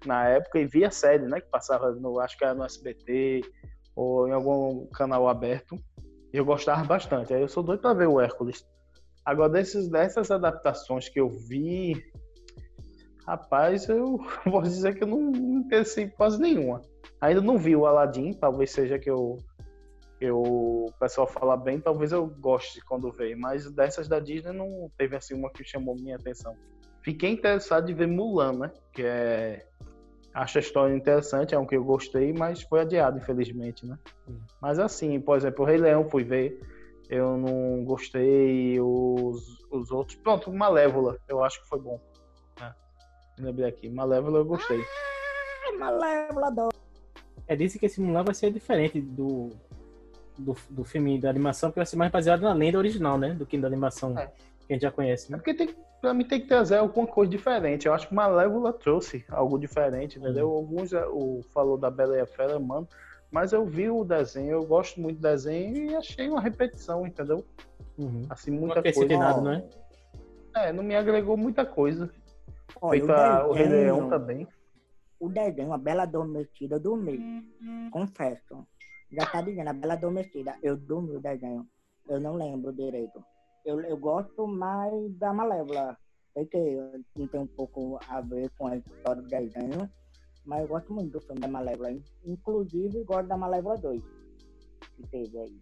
na 0.07 0.27
época 0.29 0.59
e 0.59 0.67
vi 0.67 0.85
a 0.85 0.91
série, 0.91 1.27
né? 1.27 1.41
Que 1.41 1.49
passava 1.49 1.93
no, 1.93 2.19
acho 2.21 2.39
que 2.39 2.45
era 2.45 2.55
no 2.55 2.65
SBT 2.65 3.43
ou 3.95 4.27
em 4.29 4.33
algum 4.33 4.87
canal 4.87 5.29
aberto. 5.29 5.77
E 6.33 6.37
eu 6.37 6.45
gostava 6.45 6.83
bastante. 6.85 7.35
Aí 7.35 7.43
eu 7.43 7.49
sou 7.49 7.63
doido 7.63 7.81
pra 7.81 7.93
ver 7.93 8.09
o 8.09 8.21
Hércules. 8.21 8.67
Agora, 9.25 9.51
desses, 9.51 9.89
dessas 9.89 10.31
adaptações 10.31 11.09
que 11.09 11.21
eu 11.21 11.29
vi, 11.29 12.03
rapaz, 13.29 13.89
eu 13.89 14.19
vou 14.47 14.63
dizer 14.63 14.97
que 14.97 15.05
eu 15.05 15.09
não, 15.09 15.21
não 15.21 15.61
interessei 15.61 16.09
quase 16.09 16.41
nenhuma. 16.41 16.83
Ainda 17.21 17.41
não 17.41 17.59
vi 17.59 17.77
o 17.77 17.87
Aladdin, 17.87 18.33
talvez 18.33 18.71
seja 18.71 18.99
que 18.99 19.11
eu 19.11 19.39
eu, 20.21 20.41
o 20.43 20.93
pessoal 20.99 21.29
fala 21.29 21.57
bem, 21.57 21.81
talvez 21.81 22.11
eu 22.11 22.27
goste 22.27 22.81
quando 22.85 23.13
ver, 23.13 23.37
mas 23.37 23.71
dessas 23.71 24.09
da 24.09 24.19
Disney 24.19 24.53
não 24.53 24.91
teve 24.99 25.15
assim 25.15 25.33
uma 25.33 25.49
que 25.49 25.63
chamou 25.63 25.95
minha 25.95 26.17
atenção. 26.17 26.57
Fiquei 27.03 27.31
interessado 27.31 27.89
em 27.89 27.95
ver 27.95 28.09
Mulan, 28.09 28.53
né? 28.55 28.73
Que 28.93 29.03
é. 29.05 29.65
Acho 30.35 30.59
a 30.59 30.61
história 30.61 30.95
interessante, 30.95 31.55
é 31.55 31.59
um 31.59 31.65
que 31.65 31.77
eu 31.77 31.85
gostei, 31.85 32.33
mas 32.33 32.63
foi 32.63 32.81
adiado, 32.81 33.19
infelizmente, 33.19 33.87
né? 33.87 33.97
Mas 34.61 34.79
assim, 34.79 35.21
por 35.21 35.37
exemplo, 35.37 35.65
o 35.65 35.67
Rei 35.67 35.79
Leão 35.79 36.09
fui 36.09 36.25
ver, 36.25 36.61
eu 37.09 37.37
não 37.37 37.85
gostei, 37.85 38.81
os, 38.81 39.65
os 39.71 39.91
outros. 39.91 40.19
Pronto, 40.19 40.53
Malévola, 40.53 41.17
eu 41.29 41.43
acho 41.43 41.63
que 41.63 41.69
foi 41.69 41.81
bom. 41.81 42.01
É, 43.39 43.43
lembrei 43.45 43.67
aqui, 43.69 43.89
Malévola 43.89 44.39
eu 44.39 44.45
gostei. 44.45 44.81
Ai, 45.67 45.77
Malévola 45.77 46.47
adoro. 46.49 46.77
É, 47.47 47.57
disse 47.57 47.79
que 47.79 47.87
esse 47.87 48.01
Mulan 48.01 48.25
vai 48.25 48.35
ser 48.35 48.51
diferente 48.53 49.01
do, 49.01 49.51
do, 50.37 50.55
do 50.69 50.85
filme 50.85 51.19
da 51.19 51.31
animação, 51.31 51.71
porque 51.71 51.81
vai 51.81 51.87
ser 51.87 51.97
mais 51.97 52.11
baseado 52.13 52.43
na 52.43 52.53
lenda 52.53 52.77
original, 52.79 53.17
né? 53.19 53.31
Do 53.35 53.47
que 53.47 53.57
da 53.57 53.67
animação 53.67 54.19
É. 54.19 54.27
que 54.67 54.73
a 54.73 54.73
gente 54.75 54.83
já 54.83 54.91
conhece, 54.91 55.29
É 55.29 55.33
né? 55.33 55.39
porque 55.39 55.55
tem, 55.55 55.75
pra 56.01 56.13
mim 56.13 56.25
tem 56.25 56.41
que 56.41 56.47
trazer 56.47 56.77
alguma 56.77 57.07
coisa 57.07 57.31
diferente. 57.31 57.87
Eu 57.87 57.95
acho 57.95 58.09
que 58.09 58.15
Malévola 58.15 58.73
trouxe 58.73 59.25
algo 59.31 59.59
diferente, 59.59 60.19
entendeu? 60.19 60.51
Alguns 60.51 60.93
é, 60.93 61.07
o, 61.07 61.43
falou 61.55 61.79
da 61.79 61.91
Bela 61.91 62.17
e 62.17 62.21
a 62.21 62.27
Fera, 62.27 62.59
mano. 62.59 62.87
Mas 63.31 63.53
eu 63.53 63.65
vi 63.67 63.91
o 63.91 64.05
desenho, 64.05 64.53
eu 64.53 64.65
gosto 64.65 65.01
muito 65.01 65.17
do 65.19 65.23
desenho 65.23 65.77
e 65.91 65.95
achei 65.95 66.29
uma 66.29 66.41
repetição, 66.41 67.07
entendeu? 67.07 67.45
Uhum. 67.99 68.23
Assim, 68.31 68.51
Não 68.51 68.61
muita 68.61 68.79
acrescentei 68.81 69.17
coisa. 69.17 69.23
nada, 69.33 69.41
não 69.43 69.53
é? 69.53 69.65
É, 70.57 70.73
não 70.73 70.83
me 70.83 70.97
agregou 70.97 71.37
muita 71.37 71.65
coisa. 71.65 72.11
Olha, 72.81 72.99
Feito 73.01 73.13
a- 73.13 73.47
o 73.47 73.53
Rei 73.53 73.67
desenho- 73.69 73.83
Leão 73.97 74.09
também. 74.11 74.49
O 75.21 75.29
desenho, 75.29 75.73
a 75.73 75.79
Bela 75.79 76.03
Adormecida, 76.05 76.77
eu 76.77 76.81
dormi. 76.81 77.45
Confesso. 77.91 78.67
Já 79.11 79.27
tá 79.27 79.41
dizendo, 79.41 79.69
a 79.69 79.73
Bela 79.73 79.95
Adormecida, 79.95 80.55
eu 80.63 80.77
dormi 80.77 81.17
o 81.17 81.21
desenho. 81.21 81.67
Eu 82.09 82.21
não 82.21 82.35
lembro 82.35 82.73
direito. 82.73 83.23
Eu, 83.65 83.81
eu 83.81 83.97
gosto 83.97 84.47
mais 84.47 85.13
da 85.17 85.33
Malévola. 85.33 85.97
Sei 86.35 86.47
que 86.47 87.03
não 87.17 87.27
tem 87.27 87.41
um 87.41 87.47
pouco 87.47 87.99
a 88.09 88.21
ver 88.21 88.51
com 88.57 88.69
a 88.69 88.77
história 88.77 89.21
do 89.23 89.29
desenho, 89.29 89.91
mas 90.45 90.63
eu 90.63 90.69
gosto 90.69 90.93
muito 90.93 91.13
do 91.13 91.21
filme 91.21 91.41
da 91.41 91.49
Malévola. 91.49 91.91
Inclusive, 92.25 93.03
gosto 93.05 93.27
da 93.27 93.37
Malévola 93.37 93.77
2, 93.77 94.03
que 94.97 95.07
teve 95.09 95.39
aí. 95.39 95.61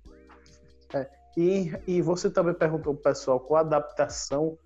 E, 1.37 1.71
e 1.87 2.03
você 2.03 2.31
também 2.31 2.55
perguntou 2.55 2.95
pro 2.95 3.03
pessoal 3.03 3.39
qual 3.41 3.59
a 3.59 3.61
adaptação 3.61 4.59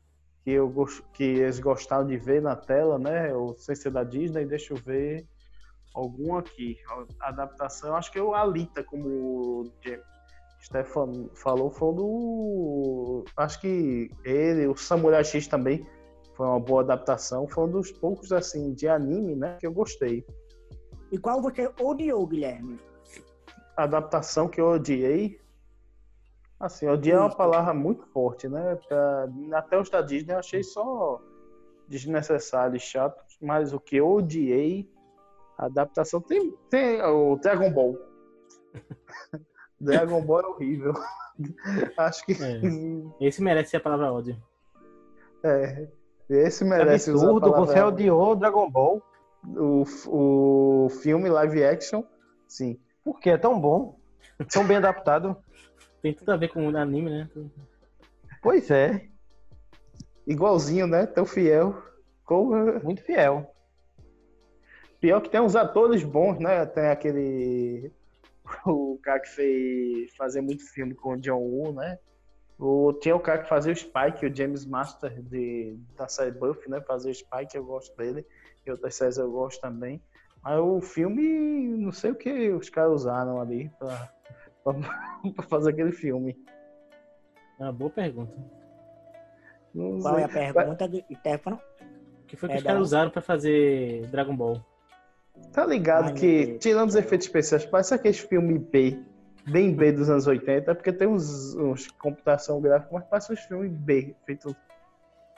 que, 0.42 0.50
eu, 0.50 0.72
que 1.12 1.24
eles 1.24 1.58
gostaram 1.60 2.06
de 2.06 2.16
ver 2.16 2.40
na 2.42 2.56
tela, 2.56 2.98
né? 2.98 3.34
Ou 3.34 3.56
sem 3.58 3.74
ser 3.74 3.90
da 3.90 4.04
Disney, 4.04 4.44
deixa 4.44 4.72
eu 4.72 4.76
ver 4.76 5.26
algum 5.94 6.36
aqui. 6.36 6.78
A 7.20 7.28
adaptação, 7.28 7.94
acho 7.94 8.10
que 8.10 8.18
é 8.18 8.22
o 8.22 8.34
Alita, 8.34 8.82
como 8.82 9.08
o 9.08 9.72
Stefan 10.62 11.28
falou, 11.34 11.70
foi 11.70 11.88
um 11.88 11.94
do. 11.94 13.24
Acho 13.36 13.60
que 13.60 14.10
ele, 14.24 14.66
o 14.66 14.76
Samurai 14.76 15.24
X 15.24 15.46
também 15.46 15.86
foi 16.36 16.46
uma 16.46 16.60
boa 16.60 16.82
adaptação. 16.82 17.46
Foi 17.48 17.64
um 17.64 17.70
dos 17.70 17.90
poucos 17.90 18.32
assim 18.32 18.72
de 18.72 18.88
anime, 18.88 19.34
né? 19.34 19.56
Que 19.58 19.66
eu 19.66 19.72
gostei. 19.72 20.24
E 21.10 21.18
qual 21.18 21.42
você 21.42 21.70
odiou, 21.80 22.26
Guilherme? 22.26 22.78
A 23.76 23.84
adaptação 23.84 24.48
que 24.48 24.60
eu 24.60 24.68
odiei. 24.68 25.40
Assim, 26.60 26.86
odiar 26.86 27.18
é 27.18 27.20
uma 27.22 27.34
palavra 27.34 27.72
muito 27.72 28.04
forte, 28.08 28.46
né? 28.46 28.76
Pra- 28.86 29.28
até 29.54 29.78
os 29.80 29.88
da 29.88 30.02
Disney 30.02 30.34
eu 30.34 30.38
achei 30.38 30.62
só 30.62 31.18
desnecessário 31.88 32.76
e 32.76 32.80
chato, 32.80 33.18
mas 33.40 33.72
o 33.72 33.80
que 33.80 33.96
eu 33.96 34.08
odiei, 34.12 34.88
a 35.56 35.64
adaptação 35.66 36.20
tem, 36.20 36.52
tem 36.68 37.00
o 37.02 37.36
Dragon 37.36 37.72
Ball. 37.72 37.96
Dragon 39.80 40.20
Ball 40.22 40.40
é 40.42 40.46
horrível. 40.46 40.92
Acho 41.96 42.24
que 42.26 42.32
Esse 43.20 43.42
merece 43.42 43.76
a 43.76 43.80
palavra 43.80 44.12
ódio. 44.12 44.36
é, 45.42 45.88
esse 46.28 46.62
É 46.62 46.66
merece 46.66 47.10
usar 47.10 47.26
a 47.26 47.30
absurdo, 47.30 47.50
palavra- 47.52 47.72
você 47.74 47.80
odiou 47.82 48.36
Dragon 48.36 48.70
Ball. 48.70 49.02
o, 49.42 49.84
o 50.06 50.88
filme 50.90 51.30
live 51.30 51.64
action, 51.64 52.04
sim. 52.46 52.78
Por 53.02 53.18
quê? 53.18 53.30
É 53.30 53.38
tão 53.38 53.58
bom. 53.58 53.98
Tão 54.52 54.66
bem 54.66 54.76
adaptado. 54.76 55.34
Tem 56.02 56.14
tudo 56.14 56.30
a 56.32 56.36
ver 56.36 56.48
com 56.48 56.66
o 56.66 56.76
anime, 56.76 57.10
né? 57.10 57.28
Pois 58.42 58.70
é, 58.70 59.10
Igualzinho, 60.30 60.86
né? 60.86 61.06
Tão 61.06 61.26
fiel. 61.26 61.82
Como... 62.24 62.54
muito 62.84 63.02
fiel. 63.02 63.52
Pior 65.00 65.20
que 65.20 65.28
tem 65.28 65.40
uns 65.40 65.56
atores 65.56 66.04
bons, 66.04 66.38
né? 66.38 66.64
Tem 66.66 66.86
aquele. 66.86 67.92
O 68.66 68.98
cara 69.00 69.20
que 69.20 69.28
fez 69.28 70.14
fazer 70.16 70.40
muito 70.40 70.64
filme 70.72 70.92
com 70.92 71.12
o 71.12 71.16
John 71.16 71.38
Woo, 71.38 71.72
né? 71.72 71.98
O, 72.58 72.92
tinha 72.92 73.14
o 73.14 73.20
cara 73.20 73.42
que 73.42 73.48
fazia 73.48 73.72
o 73.72 73.76
Spike, 73.76 74.26
o 74.26 74.34
James 74.34 74.66
Master 74.66 75.22
de, 75.22 75.78
da 75.96 76.08
série 76.08 76.32
Buffy, 76.32 76.68
né? 76.68 76.80
Fazia 76.80 77.10
o 77.10 77.14
Spike, 77.14 77.56
eu 77.56 77.64
gosto 77.64 77.96
dele. 77.96 78.26
E 78.66 78.70
outras 78.70 78.96
séries 78.96 79.18
eu 79.18 79.30
gosto 79.30 79.60
também. 79.60 80.02
Mas 80.42 80.58
o 80.58 80.80
filme, 80.80 81.76
não 81.76 81.92
sei 81.92 82.10
o 82.10 82.16
que 82.16 82.50
os 82.50 82.68
caras 82.68 82.92
usaram 82.92 83.40
ali 83.40 83.70
pra, 83.78 84.12
pra, 84.64 84.74
pra 85.34 85.44
fazer 85.46 85.70
aquele 85.70 85.92
filme. 85.92 86.36
É 87.58 87.62
uma 87.64 87.72
boa 87.72 87.90
pergunta. 87.90 88.36
Não 89.74 90.00
Qual 90.00 90.18
é 90.18 90.24
a 90.24 90.28
sei. 90.28 90.52
pergunta, 90.52 90.86
Gui- 90.86 91.04
Stefano? 91.18 91.60
O 92.22 92.26
que 92.26 92.36
foi 92.36 92.48
que 92.48 92.54
É 92.54 92.58
os 92.58 92.62
caras 92.64 92.78
da- 92.78 92.82
usaram 92.84 93.10
pra 93.10 93.22
fazer 93.22 94.06
Dragon 94.08 94.36
Ball? 94.36 94.64
Tá 95.52 95.64
ligado 95.66 96.08
Ai, 96.08 96.14
que, 96.14 96.58
tirando 96.58 96.88
os 96.88 96.94
efeitos 96.96 97.26
especiais, 97.26 97.64
parece 97.64 97.94
aqueles 97.94 98.18
filmes 98.18 98.60
B, 98.62 98.98
bem 99.46 99.74
B 99.74 99.92
dos 99.92 100.10
anos 100.10 100.26
80, 100.26 100.70
é 100.70 100.74
porque 100.74 100.92
tem 100.92 101.08
uns, 101.08 101.54
uns 101.54 101.88
computação 101.92 102.60
gráfica, 102.60 102.90
mas 102.92 103.04
parece 103.04 103.32
uns 103.32 103.40
filmes 103.40 103.72
B, 103.72 104.14
feitos 104.26 104.54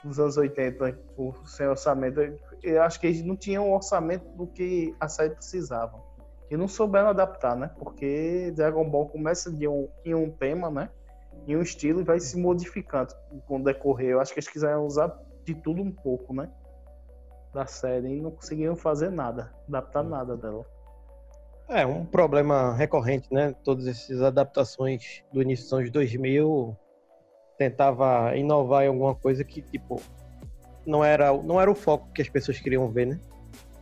nos 0.03 0.19
anos 0.19 0.35
80, 0.35 0.93
por, 1.15 1.47
sem 1.47 1.67
orçamento. 1.67 2.19
Eu 2.61 2.81
acho 2.83 2.99
que 2.99 3.07
eles 3.07 3.23
não 3.23 3.35
tinham 3.37 3.69
o 3.69 3.73
orçamento 3.75 4.25
do 4.35 4.45
que 4.47 4.93
a 4.99 5.07
série 5.07 5.33
precisava. 5.35 6.01
E 6.49 6.57
não 6.57 6.67
souberam 6.67 7.09
adaptar, 7.09 7.55
né? 7.55 7.71
Porque 7.79 8.51
Dragon 8.55 8.87
Ball 8.89 9.07
começa 9.07 9.51
de 9.51 9.67
um, 9.67 9.87
em 10.05 10.13
um 10.13 10.29
tema, 10.29 10.69
né? 10.69 10.89
Em 11.47 11.55
um 11.55 11.61
estilo 11.61 12.01
e 12.01 12.03
vai 12.03 12.19
se 12.19 12.37
modificando 12.37 13.13
com 13.47 13.59
o 13.59 13.63
decorrer. 13.63 14.11
Eu 14.11 14.19
acho 14.19 14.33
que 14.33 14.39
eles 14.39 14.49
quiseram 14.49 14.85
usar 14.85 15.17
de 15.43 15.55
tudo 15.55 15.81
um 15.81 15.91
pouco, 15.91 16.33
né? 16.33 16.49
Da 17.53 17.65
série 17.65 18.17
e 18.17 18.21
não 18.21 18.31
conseguiram 18.31 18.75
fazer 18.75 19.09
nada, 19.09 19.51
adaptar 19.67 20.03
nada 20.03 20.37
dela. 20.37 20.65
É 21.67 21.85
um 21.85 22.05
problema 22.05 22.75
recorrente, 22.75 23.33
né? 23.33 23.55
Todas 23.63 23.87
essas 23.87 24.21
adaptações 24.21 25.23
do 25.31 25.41
início 25.41 25.65
dos 25.65 25.73
anos 25.73 25.89
2000 25.89 26.77
tentava 27.57 28.35
inovar 28.35 28.83
em 28.83 28.87
alguma 28.87 29.15
coisa 29.15 29.43
que, 29.43 29.61
tipo, 29.61 30.01
não 30.85 31.03
era, 31.03 31.31
não 31.41 31.59
era 31.59 31.71
o 31.71 31.75
foco 31.75 32.11
que 32.13 32.21
as 32.21 32.29
pessoas 32.29 32.59
queriam 32.59 32.89
ver, 32.89 33.07
né? 33.07 33.19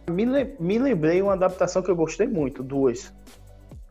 Me, 0.10 0.26
le- 0.26 0.56
me 0.60 0.78
lembrei 0.80 1.22
uma 1.22 1.34
adaptação 1.34 1.82
que 1.82 1.90
eu 1.92 1.96
gostei 1.96 2.28
muito, 2.28 2.64
duas. 2.64 3.14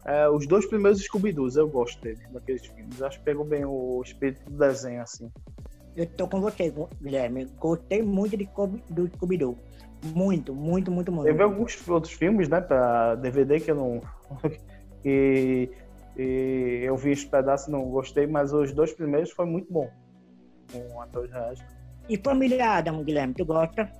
É, 0.04 0.28
os 0.28 0.46
dois 0.46 0.66
primeiros 0.66 1.00
Scooby-Doos, 1.02 1.56
eu 1.56 1.68
gosto 1.68 2.00
deles, 2.02 2.20
daqueles 2.32 2.64
filmes. 2.66 3.00
Acho 3.02 3.18
que 3.18 3.24
pegou 3.24 3.44
bem 3.44 3.64
o 3.64 4.00
espírito 4.04 4.42
do 4.50 4.56
desenho, 4.58 5.02
assim. 5.02 5.30
Eu 5.96 6.06
tô 6.06 6.26
com 6.26 6.40
você, 6.40 6.72
Guilherme. 7.02 7.46
Gostei 7.58 8.02
muito 8.02 8.36
de, 8.36 8.44
Scooby- 8.46 8.82
do 8.90 9.06
Scooby-Doo. 9.08 9.58
Muito, 10.14 10.54
muito, 10.54 10.90
muito, 10.90 11.12
muito. 11.12 11.26
Teve 11.26 11.42
alguns 11.42 11.86
outros 11.88 12.12
filmes, 12.14 12.48
né, 12.48 12.60
pra 12.60 13.14
DVD 13.16 13.60
que 13.60 13.70
eu 13.70 13.74
não. 13.76 14.00
e, 15.04 15.68
e 16.16 16.80
eu 16.84 16.96
vi 16.96 17.12
os 17.12 17.24
pedaços 17.24 17.68
e 17.68 17.70
não 17.70 17.82
gostei, 17.90 18.26
mas 18.26 18.52
os 18.52 18.72
dois 18.72 18.92
primeiros 18.92 19.30
foi 19.30 19.44
muito 19.44 19.70
bom. 19.70 19.90
Com 20.72 21.00
atores 21.02 21.30
reais. 21.30 21.60
E 22.08 22.16
Família 22.16 22.70
Adam, 22.78 23.04
Guilherme, 23.04 23.34
tu 23.34 23.44
gosta? 23.44 23.90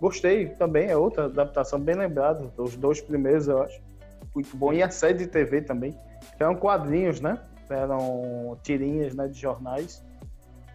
Gostei 0.00 0.50
também, 0.50 0.88
é 0.88 0.96
outra 0.96 1.24
adaptação 1.24 1.80
bem 1.80 1.94
lembrada. 1.94 2.52
Os 2.58 2.76
dois 2.76 3.00
primeiros 3.00 3.48
eu 3.48 3.62
acho. 3.62 3.80
Muito 4.34 4.54
bom. 4.56 4.72
E 4.72 4.82
a 4.82 4.90
série 4.90 5.18
de 5.18 5.26
TV 5.26 5.62
também. 5.62 5.98
Eram 6.38 6.54
quadrinhos, 6.54 7.20
né? 7.20 7.40
Eram 7.70 8.58
tirinhas 8.62 9.14
né, 9.14 9.26
de 9.28 9.40
jornais 9.40 10.04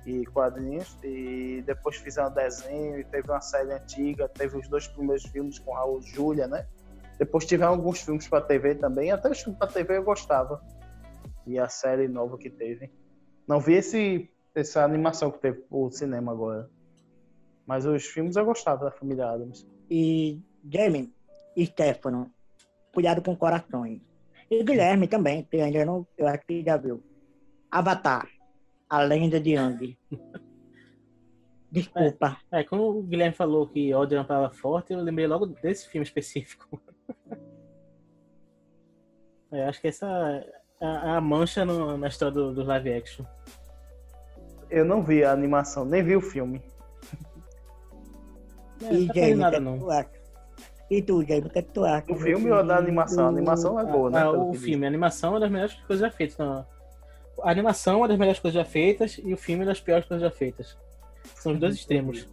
e 0.05 0.25
quadrinhos. 0.25 0.97
E 1.03 1.63
depois 1.65 1.97
fizeram 1.97 2.31
desenho 2.31 2.99
e 2.99 3.03
teve 3.03 3.29
uma 3.29 3.41
série 3.41 3.71
antiga. 3.71 4.27
Teve 4.27 4.57
os 4.57 4.67
dois 4.67 4.87
primeiros 4.87 5.23
filmes 5.25 5.59
com 5.59 5.73
Raul 5.73 6.01
Júlia, 6.01 6.47
né? 6.47 6.65
Depois 7.19 7.45
tiveram 7.45 7.73
alguns 7.73 8.01
filmes 8.01 8.27
para 8.27 8.41
TV 8.41 8.73
também. 8.73 9.11
Até 9.11 9.29
os 9.29 9.39
filmes 9.39 9.59
para 9.59 9.67
TV 9.67 9.97
eu 9.97 10.03
gostava. 10.03 10.59
E 11.45 11.59
a 11.59 11.69
série 11.69 12.07
nova 12.07 12.37
que 12.39 12.49
teve. 12.49 12.91
Não 13.47 13.59
vi 13.59 13.73
esse, 13.73 14.27
essa 14.55 14.83
animação 14.83 15.29
que 15.29 15.37
teve 15.37 15.63
o 15.69 15.91
cinema 15.91 16.31
agora. 16.31 16.67
Mas 17.65 17.85
os 17.85 18.05
filmes 18.05 18.35
eu 18.35 18.45
gostava 18.45 18.85
da 18.85 18.91
família 18.91 19.27
Adams. 19.29 19.67
E 19.89 20.39
Jamie 20.69 21.13
e 21.55 21.65
Stefano, 21.65 22.31
Cuidado 22.93 23.21
com 23.21 23.35
Corações. 23.35 24.01
E 24.49 24.63
Guilherme 24.63 25.07
também, 25.07 25.43
que 25.43 25.57
ainda 25.57 25.85
não, 25.85 26.05
eu 26.17 26.27
acho 26.27 26.45
que 26.45 26.61
já 26.63 26.75
viu. 26.77 27.01
Avatar, 27.69 28.27
A 28.89 29.01
Lenda 29.01 29.39
de 29.39 29.51
Yang. 29.51 29.97
Desculpa. 31.71 32.37
É, 32.51 32.63
quando 32.65 32.83
o 32.83 33.03
Guilherme 33.03 33.33
falou 33.33 33.65
que 33.65 33.93
ódio 33.93 34.17
é 34.17 34.19
uma 34.19 34.25
palavra 34.27 34.49
forte, 34.57 34.91
eu 34.91 34.99
lembrei 34.99 35.25
logo 35.25 35.45
desse 35.45 35.87
filme 35.89 36.03
específico. 36.05 36.81
É, 39.53 39.65
acho 39.65 39.81
que 39.81 39.89
essa 39.89 40.07
a, 40.79 41.17
a 41.17 41.21
mancha 41.21 41.65
no- 41.65 41.97
na 41.97 42.07
história 42.07 42.33
do, 42.33 42.53
do 42.53 42.63
live 42.63 42.93
action. 42.93 43.25
Eu 44.69 44.85
não 44.85 45.03
vi 45.03 45.23
a 45.25 45.31
animação, 45.33 45.83
nem 45.83 46.01
vi 46.01 46.15
o 46.15 46.21
filme. 46.21 46.61
É, 48.83 48.93
E 48.93 49.07
tá 49.07 49.13
perdendo 49.13 49.13
Jamie, 49.13 49.33
o 49.33 49.37
nada, 49.37 49.59
não. 49.59 49.79
E 50.89 51.01
tu, 51.01 51.21
Jamie, 51.23 51.45
o 51.45 51.49
que 51.49 51.61
tu 51.61 51.85
acha? 51.85 52.11
O 52.11 52.15
filme 52.17 52.51
ou 52.51 52.63
da 52.65 52.77
animação? 52.77 53.25
A 53.25 53.29
animação 53.29 53.79
é 53.79 53.85
boa, 53.85 54.09
né? 54.09 54.19
Ah, 54.21 54.31
o 54.31 54.53
filme, 54.53 54.85
a 54.85 54.89
animação 54.89 55.29
é 55.29 55.33
uma 55.33 55.39
das 55.39 55.51
melhores 55.51 55.73
coisas 55.87 55.99
já 56.05 56.11
feitas. 56.11 56.37
Não. 56.37 56.65
A 57.43 57.49
animação 57.49 57.93
é 57.93 57.97
uma 57.97 58.07
das 58.07 58.17
melhores 58.17 58.39
coisas 58.39 58.61
já 58.61 58.65
feitas 58.69 59.17
e 59.23 59.33
o 59.33 59.37
filme 59.37 59.61
é 59.63 59.65
uma 59.65 59.71
das 59.71 59.79
piores 59.79 60.05
coisas 60.05 60.29
já 60.29 60.35
feitas. 60.35 60.77
São 61.35 61.53
os 61.53 61.59
dois 61.59 61.75
extremos. 61.75 62.27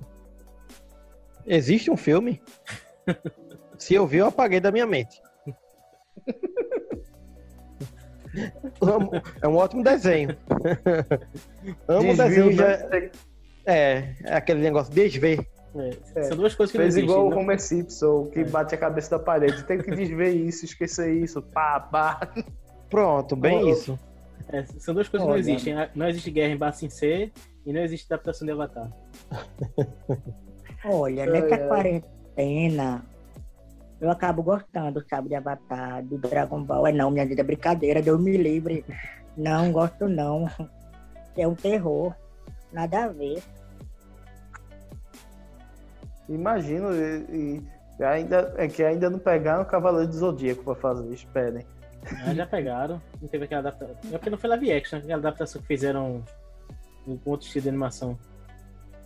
Existe 1.47 1.91
um 1.91 1.97
filme? 1.97 2.43
Se 3.79 3.95
eu 3.95 4.07
vi, 4.07 4.17
eu 4.19 4.27
apaguei 4.27 4.59
da 4.61 4.73
minha 4.73 4.87
mente. 4.87 5.23
Amo- 8.83 9.11
É 9.41 9.49
um 9.49 9.57
ótimo 9.57 9.83
desenho. 9.83 10.37
Amo 11.89 12.13
o 12.13 12.17
Desvio, 12.17 12.45
desenho. 12.51 12.53
Já... 12.53 13.11
É, 13.67 14.15
é 14.25 14.35
aquele 14.35 14.61
negócio 14.61 14.93
desver. 14.93 15.47
É, 16.15 16.23
São 16.25 16.37
duas 16.37 16.55
coisas 16.55 16.73
que 16.73 16.79
não 16.79 16.85
Fez 16.85 16.97
existem. 16.97 17.05
igual 17.15 17.27
o 17.27 17.31
não- 17.31 17.39
Homer 17.39 17.61
Simpson, 17.61 18.27
que 18.27 18.41
É. 18.41 18.45
bate 18.45 18.75
a 18.75 18.79
cabeça 18.79 19.11
da 19.11 19.19
parede. 19.19 19.63
Tem 19.65 19.79
que 19.79 19.91
desver 19.91 20.31
isso, 20.31 20.65
esquecer 20.65 21.13
isso. 21.15 21.41
Pá, 21.43 21.79
pá. 21.81 22.21
Pronto, 22.91 23.37
bem 23.37 23.71
isso. 23.71 23.99
é, 24.51 24.65
são 24.79 24.95
duas 24.95 25.09
coisas 25.09 25.25
que 25.25 25.29
não 25.29 25.35
Olha. 25.35 25.41
existem. 25.41 25.75
Não 25.95 26.09
existe 26.09 26.31
guerra 26.31 26.53
em 26.55 26.57
Bassin 26.57 26.89
C 26.91 27.31
e 27.67 27.73
não 27.73 27.81
existe 27.83 28.07
adaptação 28.13 28.47
de 28.47 28.53
Avatar. 28.53 28.91
Olha, 30.85 31.27
nessa 31.27 31.59
quarentena, 31.69 33.03
eu 34.01 34.11
acabo 34.11 34.43
gostando, 34.43 35.05
sabe, 35.09 35.29
de 35.29 35.35
Avatar, 35.35 36.03
de 36.03 36.17
Dragon 36.19 36.63
Ball. 36.63 36.87
É 36.87 36.93
não, 36.93 37.11
minha 37.11 37.27
vida 37.27 37.41
é 37.41 37.45
brincadeira, 37.45 38.01
Deus 38.01 38.21
me 38.21 38.37
livre. 38.37 38.85
Não 39.37 39.71
gosto 39.73 40.09
não. 40.09 40.49
É 41.37 41.47
um 41.47 41.55
terror. 41.55 42.15
Nada 42.73 43.05
a 43.05 43.09
ver. 43.09 43.43
Imagino, 46.29 46.93
e, 46.95 47.63
e 47.99 48.05
ainda, 48.05 48.55
é 48.57 48.69
que 48.69 48.83
ainda 48.83 49.09
não 49.09 49.19
pegaram 49.19 49.63
o 49.63 49.67
Cavaleiro 49.67 50.09
do 50.09 50.15
Zodíaco 50.17 50.63
pra 50.65 50.75
fazer, 50.75 51.13
esperem. 51.13 51.65
Ah, 52.25 52.35
já 52.35 52.47
pegaram. 52.47 53.01
Não 53.21 53.29
teve 53.29 53.45
aquela 53.45 53.61
adaptação. 53.61 53.97
É 54.13 54.19
porque 54.19 54.31
não 54.31 54.39
foi 54.39 54.51
live 54.51 54.73
action, 54.73 54.99
aquela 54.99 55.17
adaptação 55.19 55.61
que 55.61 55.67
fizeram 55.67 56.23
com 57.05 57.19
outro 57.31 57.47
estilo 57.47 57.63
de 57.65 57.69
animação. 57.71 58.19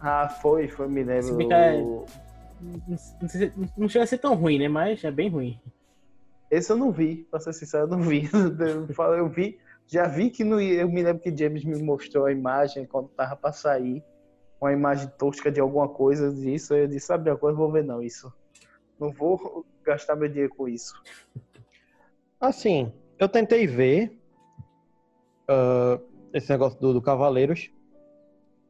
Ah, 0.00 0.28
foi, 0.28 0.68
foi, 0.68 0.88
me 0.88 1.02
lembro. 1.04 1.52
É- 1.52 1.80
Não, 1.80 2.04
não 3.20 3.28
sei 3.28 3.50
se- 3.50 3.52
não 3.76 3.88
chega 3.88 4.04
a 4.04 4.06
ser 4.06 4.18
tão 4.18 4.34
ruim, 4.34 4.58
né? 4.58 4.68
Mas 4.68 5.02
é 5.04 5.10
bem 5.10 5.28
ruim. 5.28 5.60
Esse 6.50 6.70
eu 6.70 6.76
não 6.76 6.92
vi, 6.92 7.26
pra 7.30 7.40
ser 7.40 7.52
sincero, 7.52 7.84
eu 7.84 7.88
não 7.88 8.00
vi. 8.02 8.28
Eu 9.16 9.28
vi, 9.28 9.58
já 9.86 10.06
vi 10.06 10.28
que 10.30 10.44
no, 10.44 10.60
eu 10.60 10.88
me 10.88 11.02
lembro 11.02 11.22
que 11.22 11.34
James 11.36 11.64
me 11.64 11.82
mostrou 11.82 12.26
a 12.26 12.32
imagem 12.32 12.84
quando 12.84 13.08
tava 13.08 13.34
pra 13.36 13.52
sair, 13.52 14.02
uma 14.62 14.72
imagem 14.72 15.10
tosca 15.18 15.50
de 15.50 15.60
alguma 15.60 15.88
coisa 15.88 16.32
disso, 16.32 16.72
aí 16.72 16.82
eu 16.82 16.88
disse, 16.88 17.06
sabe 17.06 17.28
a 17.28 17.36
coisa, 17.36 17.56
vou 17.56 17.70
ver 17.70 17.82
não, 17.82 18.00
isso. 18.00 18.32
Não 18.98 19.10
vou 19.10 19.66
gastar 19.82 20.14
meu 20.14 20.28
dinheiro 20.28 20.54
com 20.54 20.68
isso. 20.68 20.94
Assim, 22.40 22.92
eu 23.18 23.28
tentei 23.28 23.66
ver 23.66 24.16
ah, 25.48 25.98
esse 26.32 26.48
negócio 26.48 26.78
do, 26.80 26.92
do 26.92 27.02
Cavaleiros. 27.02 27.72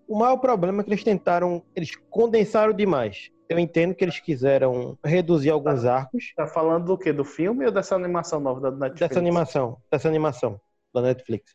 O 0.08 0.16
maior 0.18 0.38
problema 0.38 0.80
é 0.80 0.84
que 0.84 0.90
eles 0.90 1.04
tentaram, 1.04 1.62
eles 1.76 1.94
condensaram 2.08 2.72
demais. 2.72 3.30
Eu 3.46 3.58
entendo 3.58 3.94
que 3.94 4.02
eles 4.02 4.18
quiseram 4.18 4.98
reduzir 5.04 5.50
alguns 5.50 5.84
arcos 5.84 6.32
Tá 6.34 6.46
falando 6.46 6.86
do 6.86 6.96
quê? 6.96 7.12
Do 7.12 7.24
filme 7.24 7.66
ou 7.66 7.70
dessa 7.70 7.94
animação 7.94 8.40
nova 8.40 8.60
da 8.62 8.70
Netflix? 8.70 9.00
dessa 9.00 9.20
animação, 9.20 9.76
dessa 9.90 10.08
animação 10.08 10.58
da 10.94 11.02
Netflix. 11.02 11.54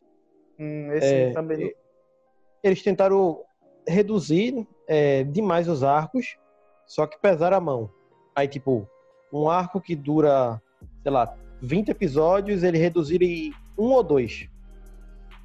Hum, 0.60 0.92
esse 0.92 1.12
É, 1.12 1.32
também 1.32 1.74
Eles 2.62 2.82
tentaram 2.82 3.44
reduzir 3.88 4.66
é, 4.86 5.24
demais 5.24 5.68
os 5.68 5.82
arcos, 5.82 6.36
só 6.86 7.06
que 7.06 7.18
pesaram 7.18 7.56
a 7.56 7.60
mão. 7.60 7.90
Aí, 8.34 8.46
tipo, 8.46 8.88
um 9.32 9.48
arco 9.50 9.80
que 9.80 9.96
dura, 9.96 10.60
sei 11.02 11.10
lá, 11.12 11.34
20 11.60 11.88
episódios, 11.90 12.62
ele 12.62 12.78
reduziram 12.78 13.26
em 13.26 13.52
um 13.76 13.92
ou 13.92 14.02
dois. 14.02 14.48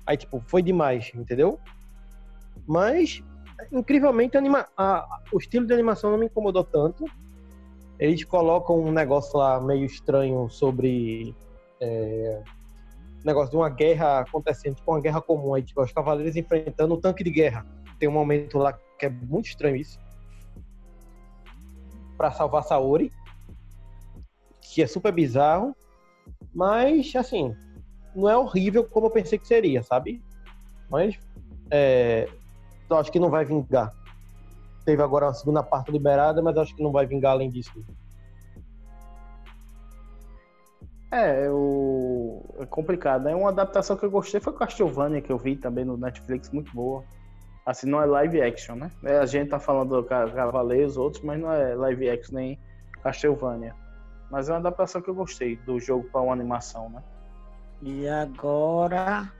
Aí, 0.05 0.17
tipo, 0.17 0.41
foi 0.47 0.61
demais, 0.61 1.11
entendeu? 1.15 1.59
Mas, 2.67 3.23
incrivelmente, 3.71 4.37
anima- 4.37 4.67
a- 4.77 5.05
o 5.31 5.37
estilo 5.37 5.65
de 5.65 5.73
animação 5.73 6.11
não 6.11 6.17
me 6.17 6.25
incomodou 6.27 6.63
tanto. 6.63 7.05
Eles 7.99 8.23
colocam 8.23 8.79
um 8.79 8.91
negócio 8.91 9.37
lá 9.37 9.59
meio 9.61 9.85
estranho 9.85 10.49
sobre. 10.49 11.35
é, 11.81 12.41
negócio 13.25 13.51
de 13.51 13.57
uma 13.57 13.69
guerra 13.69 14.19
acontecendo, 14.19 14.75
tipo 14.75 14.91
uma 14.91 14.99
guerra 15.01 15.21
comum 15.21 15.53
aí, 15.53 15.61
tipo, 15.63 15.81
os 15.81 15.91
cavaleiros 15.91 16.35
enfrentando 16.35 16.93
um 16.95 16.99
tanque 16.99 17.23
de 17.23 17.29
guerra. 17.31 17.65
Tem 17.99 18.09
um 18.09 18.13
momento 18.13 18.57
lá 18.57 18.73
que 18.73 19.05
é 19.05 19.09
muito 19.09 19.47
estranho 19.47 19.75
isso. 19.75 19.99
Pra 22.17 22.31
salvar 22.31 22.63
Saori. 22.63 23.11
Que 24.61 24.81
é 24.81 24.87
super 24.87 25.11
bizarro. 25.11 25.75
Mas, 26.53 27.15
assim, 27.15 27.55
não 28.15 28.29
é 28.29 28.37
horrível 28.37 28.83
como 28.83 29.07
eu 29.07 29.11
pensei 29.11 29.37
que 29.39 29.47
seria, 29.47 29.83
sabe? 29.83 30.23
Mas, 30.89 31.17
é, 31.71 32.29
eu 32.89 32.97
acho 32.97 33.11
que 33.11 33.19
não 33.19 33.29
vai 33.29 33.43
vingar. 33.43 33.91
Teve 34.85 35.01
agora 35.01 35.27
uma 35.27 35.33
segunda 35.33 35.63
parte 35.63 35.91
liberada, 35.91 36.41
mas 36.41 36.57
acho 36.57 36.75
que 36.75 36.83
não 36.83 36.91
vai 36.91 37.05
vingar 37.05 37.31
além 37.31 37.49
disso. 37.49 37.83
É, 41.11 41.47
o... 41.49 42.43
é 42.59 42.65
complicado, 42.65 43.23
né? 43.23 43.35
Uma 43.35 43.49
adaptação 43.49 43.95
que 43.95 44.03
eu 44.03 44.09
gostei 44.09 44.39
foi 44.39 44.51
Castlevania, 44.53 45.21
que 45.21 45.31
eu 45.31 45.37
vi 45.37 45.55
também 45.55 45.85
no 45.85 45.95
Netflix, 45.95 46.49
muito 46.49 46.73
boa. 46.73 47.03
Assim, 47.65 47.87
não 47.89 48.01
é 48.01 48.05
live 48.05 48.41
action, 48.41 48.75
né? 48.75 48.91
É, 49.03 49.17
a 49.19 49.25
gente 49.25 49.49
tá 49.49 49.59
falando 49.59 49.95
do 49.95 50.03
Ca- 50.03 50.29
Cavaleiros, 50.31 50.97
outros, 50.97 51.23
mas 51.23 51.39
não 51.39 51.51
é 51.51 51.73
live 51.75 52.09
action 52.09 52.35
nem 52.35 52.59
Castlevania. 53.01 53.73
Mas 54.29 54.49
é 54.49 54.53
uma 54.53 54.59
adaptação 54.59 55.01
que 55.01 55.09
eu 55.09 55.15
gostei 55.15 55.55
do 55.57 55.79
jogo 55.79 56.09
para 56.11 56.21
uma 56.21 56.33
animação, 56.33 56.89
né? 56.89 57.01
E 57.81 58.07
agora. 58.07 59.31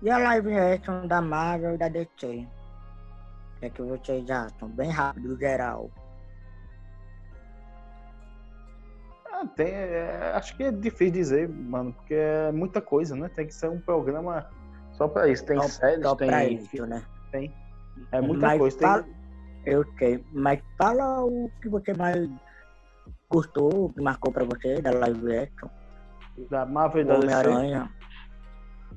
E 0.00 0.08
a 0.10 0.18
live 0.18 0.54
action 0.56 1.06
da 1.08 1.20
Marvel 1.20 1.74
e 1.74 1.78
da 1.78 1.88
DC? 1.88 2.06
O 2.26 3.58
que 3.60 3.66
é 3.66 3.70
que 3.70 3.82
vocês 3.82 4.30
acham? 4.30 4.68
Bem 4.68 4.90
rápido, 4.90 5.36
geral. 5.36 5.90
Ah, 9.32 9.46
tem, 9.46 9.68
é, 9.72 10.32
acho 10.34 10.56
que 10.56 10.62
é 10.64 10.70
difícil 10.70 11.12
dizer, 11.12 11.48
mano, 11.48 11.92
porque 11.92 12.14
é 12.14 12.52
muita 12.52 12.80
coisa, 12.80 13.16
né? 13.16 13.28
Tem 13.34 13.46
que 13.46 13.54
ser 13.54 13.68
um 13.68 13.80
programa 13.80 14.46
só 14.92 15.08
pra 15.08 15.28
isso. 15.28 15.44
Tem 15.44 15.60
Só- 15.60 15.68
séries, 15.68 16.02
só 16.06 16.14
tem. 16.14 16.28
pra 16.28 16.44
isso, 16.44 16.86
né? 16.86 17.04
Tem. 17.30 17.52
É 18.12 18.20
muita 18.20 18.46
Mas 18.46 18.58
coisa. 18.58 18.78
fala- 18.78 19.02
Tem, 19.02 19.18
Eu 19.74 19.84
sei, 19.98 20.24
mas 20.32 20.60
fala 20.78 21.24
o 21.24 21.50
que 21.60 21.68
você 21.68 21.92
mais 21.92 22.28
gostou, 23.30 23.86
o 23.86 23.92
que 23.92 24.00
marcou 24.00 24.32
pra 24.32 24.44
você 24.44 24.80
da 24.80 24.90
live 24.92 25.36
action. 25.36 25.68
da 26.50 26.64
Marvel 26.64 27.04
da. 27.04 27.16
Homem-Aranha. 27.18 27.90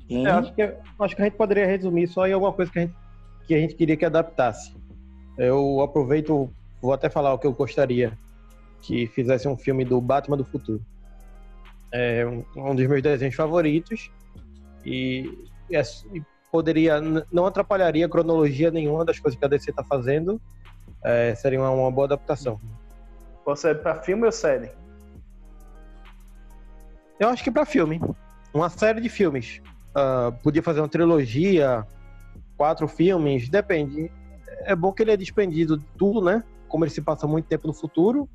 Eu 0.08 0.32
acho 0.34 0.54
que, 0.54 0.62
acho 0.62 1.16
que 1.16 1.22
a 1.22 1.24
gente 1.24 1.36
poderia 1.36 1.66
resumir 1.66 2.06
só 2.06 2.26
em 2.26 2.32
alguma 2.32 2.52
coisa 2.52 2.70
que 2.70 2.78
a 2.78 2.82
gente, 2.82 2.94
que 3.46 3.54
a 3.54 3.58
gente 3.58 3.74
queria 3.74 3.96
que 3.96 4.04
adaptasse. 4.04 4.74
Eu 5.36 5.80
aproveito, 5.80 6.48
vou 6.80 6.92
até 6.92 7.10
falar 7.10 7.34
o 7.34 7.38
que 7.38 7.46
eu 7.46 7.52
gostaria 7.52 8.16
que 8.80 9.06
fizesse 9.08 9.46
um 9.48 9.56
filme 9.56 9.84
do 9.84 10.00
Batman 10.00 10.36
do 10.36 10.44
futuro. 10.44 10.80
É 11.92 12.24
um, 12.26 12.44
um 12.56 12.74
dos 12.74 12.86
meus 12.86 13.02
desenhos 13.02 13.34
favoritos 13.34 14.10
e, 14.84 15.48
e 15.68 15.76
é- 15.76 15.82
e 16.12 16.22
poderia 16.52 17.00
não 17.32 17.46
atrapalharia 17.46 18.06
cronologia 18.06 18.70
nenhuma 18.70 19.06
das 19.06 19.18
coisas 19.18 19.38
que 19.40 19.44
a 19.44 19.48
DC 19.48 19.70
está 19.70 19.82
fazendo. 19.82 20.38
É, 21.02 21.34
seria 21.34 21.58
uma, 21.58 21.70
uma 21.70 21.90
boa 21.90 22.04
adaptação. 22.04 22.60
Você 23.46 23.70
é 23.70 23.74
pra 23.74 24.02
filme 24.02 24.26
ou 24.26 24.30
série? 24.30 24.70
Eu 27.18 27.30
acho 27.30 27.42
que 27.42 27.50
para 27.50 27.64
filme, 27.64 28.00
uma 28.52 28.68
série 28.68 29.00
de 29.00 29.08
filmes. 29.08 29.62
Ah, 29.94 30.32
podia 30.42 30.62
fazer 30.62 30.80
uma 30.80 30.88
trilogia, 30.88 31.86
quatro 32.56 32.86
filmes, 32.86 33.48
depende. 33.48 34.12
É 34.64 34.76
bom 34.76 34.92
que 34.92 35.02
ele 35.02 35.12
é 35.12 35.16
despendido 35.16 35.78
de 35.78 35.86
tudo, 35.96 36.20
né? 36.20 36.44
Como 36.68 36.84
ele 36.84 36.90
se 36.90 37.00
passa 37.00 37.26
muito 37.26 37.46
tempo 37.46 37.66
no 37.66 37.74
futuro, 37.74 38.28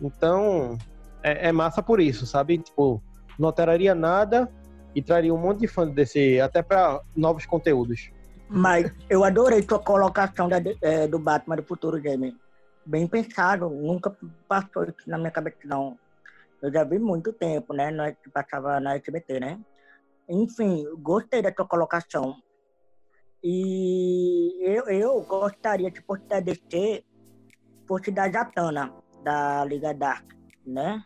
então 0.00 0.78
é, 1.22 1.48
é 1.48 1.52
massa 1.52 1.82
por 1.82 2.00
isso, 2.00 2.26
sabe? 2.26 2.58
Tipo, 2.58 3.02
não 3.38 3.48
alteraria 3.48 3.94
nada 3.94 4.50
e 4.96 5.02
traria 5.02 5.32
um 5.32 5.36
monte 5.36 5.60
de 5.60 5.68
fã 5.68 5.86
desse, 5.86 6.40
até 6.40 6.62
para 6.62 7.02
novos 7.14 7.44
conteúdos. 7.44 8.10
Mas 8.48 8.90
eu 9.10 9.24
adorei 9.24 9.62
sua 9.62 9.78
colocação 9.78 10.48
da- 10.48 10.56
é, 10.80 11.06
do 11.06 11.18
Batman 11.18 11.56
do 11.56 11.62
futuro, 11.62 12.02
Jamie. 12.02 12.34
Bem 12.86 13.06
pensado, 13.06 13.68
nunca 13.68 14.16
passou 14.48 14.84
isso 14.84 15.06
na 15.06 15.18
minha 15.18 15.30
cabeça, 15.30 15.58
não. 15.64 15.98
Eu 16.62 16.72
já 16.72 16.82
vi 16.82 16.98
muito 16.98 17.30
tempo, 17.30 17.74
né? 17.74 17.90
Nós 17.90 18.14
passava 18.32 18.80
na 18.80 18.96
SBT, 18.96 19.38
né? 19.38 19.60
Enfim, 20.26 20.86
gostei 21.02 21.42
da 21.42 21.52
sua 21.52 21.66
colocação. 21.68 22.34
E 23.44 24.56
eu, 24.62 24.84
eu 24.86 25.20
gostaria 25.24 25.90
que 25.90 26.00
fosse 26.00 26.24
da 26.24 26.40
DC, 26.40 27.04
fosse 27.86 28.10
da 28.10 28.30
Zatanna, 28.30 28.94
da 29.22 29.62
Liga 29.66 29.92
Dark, 29.92 30.24
né? 30.66 31.04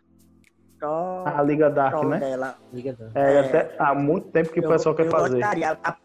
Só 0.80 1.24
A 1.26 1.42
Liga 1.42 1.70
Dark, 1.70 2.02
né? 2.04 2.18
dela. 2.18 2.54
Liga 2.72 2.94
da- 2.94 3.20
É, 3.20 3.34
É. 3.34 3.40
até 3.40 3.76
há 3.78 3.94
muito 3.94 4.28
tempo 4.30 4.50
que 4.50 4.60
o 4.60 4.64
Eu- 4.64 4.68
pessoal 4.70 4.94
quer 4.94 5.06
eu 5.06 5.10
fazer. 5.10 5.34
Gostaria, 5.38 5.78
a- 5.84 5.96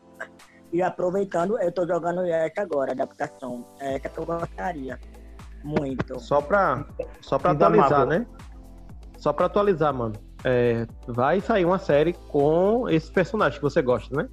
e 0.74 0.82
aproveitando, 0.82 1.60
eu 1.62 1.72
tô 1.72 1.88
jogando 1.88 2.22
essa 2.26 2.62
agora, 2.62 2.92
adaptação. 2.92 3.66
É 3.80 3.96
essa 3.96 4.10
que 4.10 4.18
eu 4.20 4.26
gostaria. 4.26 5.00
Muito. 5.64 6.20
Só 6.20 6.42
pra, 6.42 6.86
só 7.22 7.40
pra 7.40 7.52
E 7.52 7.56
atualizar, 7.56 8.06
né? 8.06 8.26
Só 9.18 9.34
pra 9.34 9.46
atualizar, 9.48 9.94
mano. 9.94 10.14
É, 10.44 10.86
vai 11.08 11.42
sair 11.42 11.66
uma 11.66 11.80
série 11.80 12.14
com 12.14 12.88
esses 12.90 13.10
personagens 13.10 13.58
que 13.58 13.64
você 13.64 13.82
gosta, 13.82 14.16
né? 14.16 14.28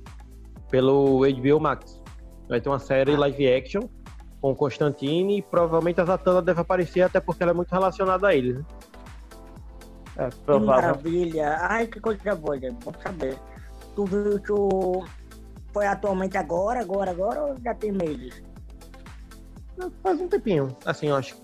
Pelo 0.71 1.25
HBO 1.25 1.59
Max. 1.59 2.03
Vai 2.49 2.61
ter 2.61 2.69
uma 2.69 2.79
série 2.79 3.17
live 3.17 3.51
action 3.51 3.83
com 4.43 4.55
Constantine 4.55 5.39
e 5.39 5.43
provavelmente 5.43 6.01
a 6.01 6.05
Zatanna 6.05 6.43
deve 6.43 6.61
aparecer, 6.61 7.01
até 7.03 7.19
porque 7.21 7.43
ela 7.43 7.53
é 7.53 7.55
muito 7.55 7.71
relacionada 7.71 8.27
a 8.29 8.35
eles, 8.35 8.57
né? 8.57 8.65
É, 10.17 10.29
Que 10.29 10.37
provável. 10.41 10.67
maravilha. 10.67 11.57
Ai, 11.61 11.87
que 11.87 12.01
coisa 12.01 12.35
boa, 12.35 12.59
gente. 12.59 12.85
Bom 12.85 12.93
saber. 13.03 13.37
Tu 13.95 14.05
viu 14.05 14.41
que 14.41 14.53
o... 14.53 15.05
foi 15.73 15.87
atualmente 15.87 16.37
agora, 16.37 16.81
agora, 16.81 17.11
agora 17.11 17.43
ou 17.43 17.57
já 17.63 17.75
tem 17.75 17.93
meses? 17.93 18.43
Faz 20.03 20.21
um 20.21 20.29
tempinho. 20.29 20.77
Assim, 20.85 21.09
eu 21.09 21.17
acho 21.17 21.35
que 21.37 21.43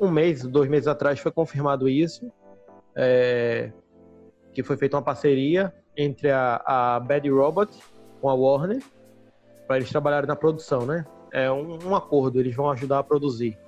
um 0.00 0.10
mês, 0.10 0.42
dois 0.42 0.68
meses 0.68 0.86
atrás 0.88 1.18
foi 1.20 1.32
confirmado 1.32 1.88
isso. 1.88 2.30
é, 2.94 3.70
que 4.52 4.62
foi 4.62 4.76
feita 4.76 4.96
uma 4.96 5.02
parceria 5.02 5.72
entre 5.96 6.30
a, 6.30 6.62
a 6.66 7.00
Bad 7.00 7.28
Robot 7.30 7.70
com 8.20 8.28
a 8.30 8.34
Warner 8.34 8.82
para 9.66 9.76
eles 9.76 9.90
trabalharem 9.90 10.26
na 10.26 10.34
produção, 10.36 10.86
né? 10.86 11.04
É 11.32 11.50
um, 11.52 11.78
um 11.88 11.94
acordo, 11.94 12.40
eles 12.40 12.54
vão 12.54 12.70
ajudar 12.70 13.00
a 13.00 13.02
produzir. 13.02 13.58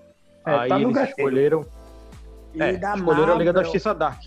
É, 0.47 0.51
Aí 0.55 0.69
tá 0.71 0.81
eles 0.81 0.95
gatilho. 0.95 1.11
escolheram, 1.19 1.67
E 2.59 2.63
é, 2.63 2.77
da 2.77 2.95
escolheram 2.95 3.33
a 3.35 3.37
Liga 3.37 3.53
da 3.53 3.61
Marvel- 3.61 3.65
Justiça 3.65 3.95
Dark. 3.95 4.23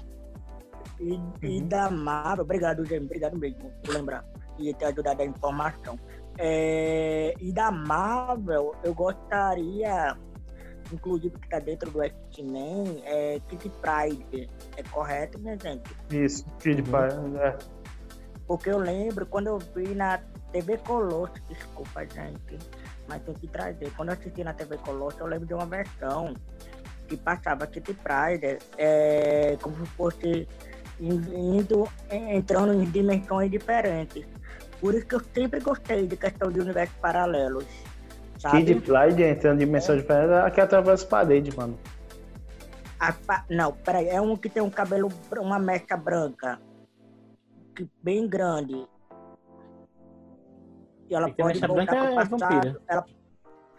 E, 0.99 1.19
e 1.41 1.61
da 1.61 1.89
Marvel, 1.89 2.43
obrigado, 2.43 2.85
James, 2.85 3.05
obrigado 3.05 3.37
mesmo 3.37 3.71
por 3.83 3.93
lembrar 3.93 4.23
e 4.59 4.73
ter 4.73 4.85
ajudado 4.85 5.21
a 5.21 5.25
informação. 5.25 5.97
É, 6.37 7.33
e 7.39 7.51
da 7.51 7.71
Marvel, 7.71 8.75
eu 8.83 8.93
gostaria, 8.93 10.15
inclusive 10.93 11.35
que 11.39 11.45
está 11.45 11.59
dentro 11.59 11.89
do 11.89 12.01
X-Men, 12.03 13.01
é 13.05 13.39
Kitty 13.49 13.69
Pride. 13.81 14.49
É 14.77 14.83
correto, 14.83 15.39
minha 15.39 15.57
gente? 15.57 15.89
Isso, 16.11 16.45
Kid 16.59 16.81
Uhum. 16.81 16.91
Pai, 16.91 17.09
é. 17.39 17.57
Porque 18.47 18.69
eu 18.69 18.77
lembro 18.77 19.25
quando 19.25 19.47
eu 19.47 19.57
vi 19.75 19.95
na 19.95 20.19
TV 20.51 20.77
Colosso, 20.77 21.33
desculpa, 21.49 22.01
gente, 22.05 22.59
mas 23.07 23.21
tem 23.23 23.33
que 23.33 23.47
trazer. 23.47 23.91
Quando 23.95 24.09
eu 24.09 24.13
assisti 24.15 24.43
na 24.43 24.53
TV 24.53 24.77
Colosso, 24.77 25.17
eu 25.19 25.25
lembro 25.27 25.47
de 25.47 25.53
uma 25.53 25.65
versão 25.65 26.33
que 27.11 27.17
passava 27.17 27.67
Kitty 27.67 27.93
Pride, 27.93 28.57
é, 28.77 29.57
como 29.61 29.75
se 29.75 29.85
fosse 29.91 30.47
in- 30.97 31.57
indo, 31.57 31.85
entrando 32.09 32.73
em 32.73 32.85
dimensões 32.85 33.51
diferentes. 33.51 34.25
Por 34.79 34.95
isso 34.95 35.05
que 35.05 35.15
eu 35.15 35.21
sempre 35.33 35.59
gostei 35.59 36.07
de 36.07 36.15
questão 36.15 36.49
de 36.49 36.61
universos 36.61 36.95
paralelos. 37.01 37.65
Sabe? 38.39 38.63
Kid 38.63 38.81
Pride 38.81 39.23
entrando 39.23 39.61
em 39.61 39.65
dimensão 39.65 39.97
diferente, 39.97 40.31
é 40.31 40.49
que 40.49 40.61
atravessa 40.61 41.05
parede, 41.05 41.55
mano. 41.55 41.77
A 42.97 43.13
Não, 43.49 43.73
peraí, 43.73 44.07
é 44.07 44.21
um 44.21 44.37
que 44.37 44.47
tem 44.49 44.63
um 44.63 44.69
cabelo, 44.69 45.09
uma 45.37 45.59
mecha 45.59 45.97
branca, 45.97 46.59
que, 47.75 47.89
bem 48.01 48.25
grande. 48.27 48.87
E 51.09 51.13
ela 51.15 51.27
a 51.27 51.33
pode 51.33 51.55
mecha 51.55 51.67
voltar 51.67 51.85
branca 51.85 51.97
pro 51.97 52.05
é 52.05 52.15
passado. 52.15 52.39
vampira. 52.39 52.81
Ela 52.87 53.05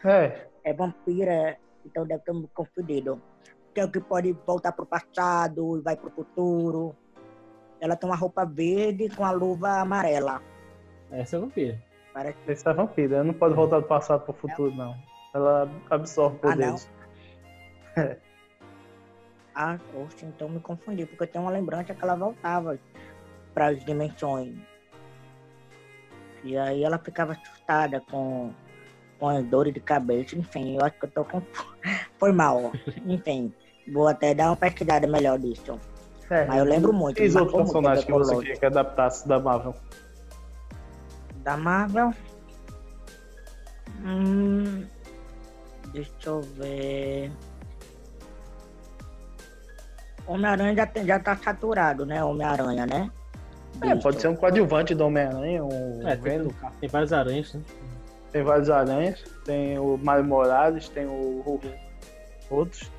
É, 0.04 0.46
é 0.64 0.72
vampira, 0.74 1.32
é. 1.32 1.56
Então 1.84 2.06
deve 2.06 2.22
ter 2.22 2.32
me 2.32 2.48
confundido. 2.54 3.20
Que 3.74 3.80
é 3.80 3.84
o 3.84 3.90
que 3.90 4.00
pode 4.00 4.32
voltar 4.46 4.72
pro 4.72 4.84
passado 4.84 5.78
e 5.78 5.80
vai 5.80 5.96
pro 5.96 6.10
futuro. 6.10 6.94
Ela 7.80 7.96
tem 7.96 8.08
uma 8.08 8.16
roupa 8.16 8.44
verde 8.44 9.08
com 9.08 9.24
a 9.24 9.30
luva 9.30 9.80
amarela. 9.80 10.42
Essa 11.10 11.36
é 11.36 11.40
vampira. 11.40 11.82
Parece 12.12 12.38
esse 12.46 12.68
é 12.68 12.72
vampiro, 12.74 13.14
ela 13.14 13.24
não 13.24 13.34
pode 13.34 13.54
voltar 13.54 13.80
do 13.80 13.86
passado 13.86 14.22
pro 14.24 14.34
futuro, 14.34 14.74
não. 14.74 14.94
Ela 15.34 15.70
absorve 15.90 16.38
Ah, 16.42 16.48
não. 16.48 16.76
poderes. 16.76 16.90
Ah, 19.54 19.78
oxe, 19.94 20.24
então 20.24 20.48
me 20.48 20.60
confundi, 20.60 21.04
porque 21.04 21.24
eu 21.24 21.26
tenho 21.26 21.44
uma 21.44 21.50
lembrança 21.50 21.92
que 21.92 22.02
ela 22.02 22.14
voltava 22.14 22.78
para 23.52 23.66
as 23.66 23.84
dimensões. 23.84 24.56
E 26.42 26.56
aí 26.56 26.82
ela 26.82 26.98
ficava 26.98 27.32
assustada 27.32 28.00
com, 28.10 28.50
com 29.22 29.28
as 29.28 29.44
dores 29.44 29.72
de 29.72 29.78
cabeça, 29.78 30.36
enfim, 30.36 30.74
eu 30.76 30.84
acho 30.84 30.98
que 30.98 31.04
eu 31.06 31.10
tô 31.12 31.24
com. 31.24 31.40
Foi 32.18 32.32
mal. 32.32 32.72
Enfim, 33.06 33.54
vou 33.86 34.08
até 34.08 34.34
dar 34.34 34.48
uma 34.48 34.56
pesquisada 34.56 35.06
melhor 35.06 35.38
disso. 35.38 35.78
É, 36.28 36.44
Mas 36.44 36.58
eu 36.58 36.64
lembro 36.64 36.92
muito. 36.92 37.22
Os 37.22 37.32
me 37.32 37.40
outros 37.40 37.56
muito 37.56 37.66
personagens 37.72 38.04
que 38.04 38.12
você 38.12 38.36
queria 38.36 38.56
que 38.56 38.66
adaptasse 38.66 39.28
da 39.28 39.38
Marvel? 39.38 39.74
Da 41.36 41.56
Marvel. 41.56 42.12
Hum, 44.04 44.86
deixa 45.92 46.10
eu 46.26 46.40
ver. 46.40 47.30
Homem-Aranha 50.26 50.74
já, 50.74 50.86
tem- 50.86 51.06
já 51.06 51.20
tá 51.20 51.36
saturado, 51.36 52.04
né? 52.04 52.24
Homem-Aranha, 52.24 52.86
né? 52.86 53.08
É, 53.82 53.94
pode 53.94 54.20
ser 54.20 54.26
um 54.28 54.34
coadjuvante 54.34 54.96
do 54.96 55.04
Homem-Aranha, 55.06 55.64
um 55.64 56.08
É, 56.08 56.16
tem, 56.16 56.48
tem 56.80 56.88
várias 56.88 57.12
aranhas, 57.12 57.54
né? 57.54 57.62
Tem 58.32 58.42
vários 58.42 58.70
aranhas, 58.70 59.22
tem 59.44 59.78
o 59.78 59.98
Mario 59.98 60.24
Morales, 60.24 60.88
tem 60.88 61.04
o, 61.06 61.10
o- 61.44 61.60
outros. 62.50 62.90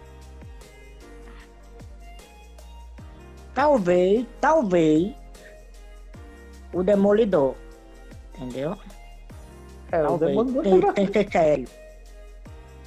Talvez, 3.53 4.25
talvez. 4.39 5.13
O 6.71 6.83
Demolidor. 6.83 7.55
Entendeu? 8.37 8.77
É, 9.91 10.01
o 10.03 10.07
talvez. 10.07 10.31
Demolidor 10.31 10.63
tem, 10.63 10.81
tá 10.81 10.93
tem 10.93 11.07
que 11.07 11.13
ser 11.23 11.31
série. 11.31 11.67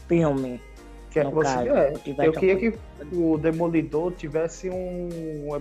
Filme. 0.08 0.60
Que 1.10 1.24
no 1.24 1.30
você, 1.30 1.54
caso, 1.54 1.68
é, 1.70 1.92
eu 2.26 2.32
queria 2.32 2.56
que 2.56 2.78
o 3.12 3.38
Demolidor 3.38 4.12
tivesse 4.12 4.68
um. 4.70 5.08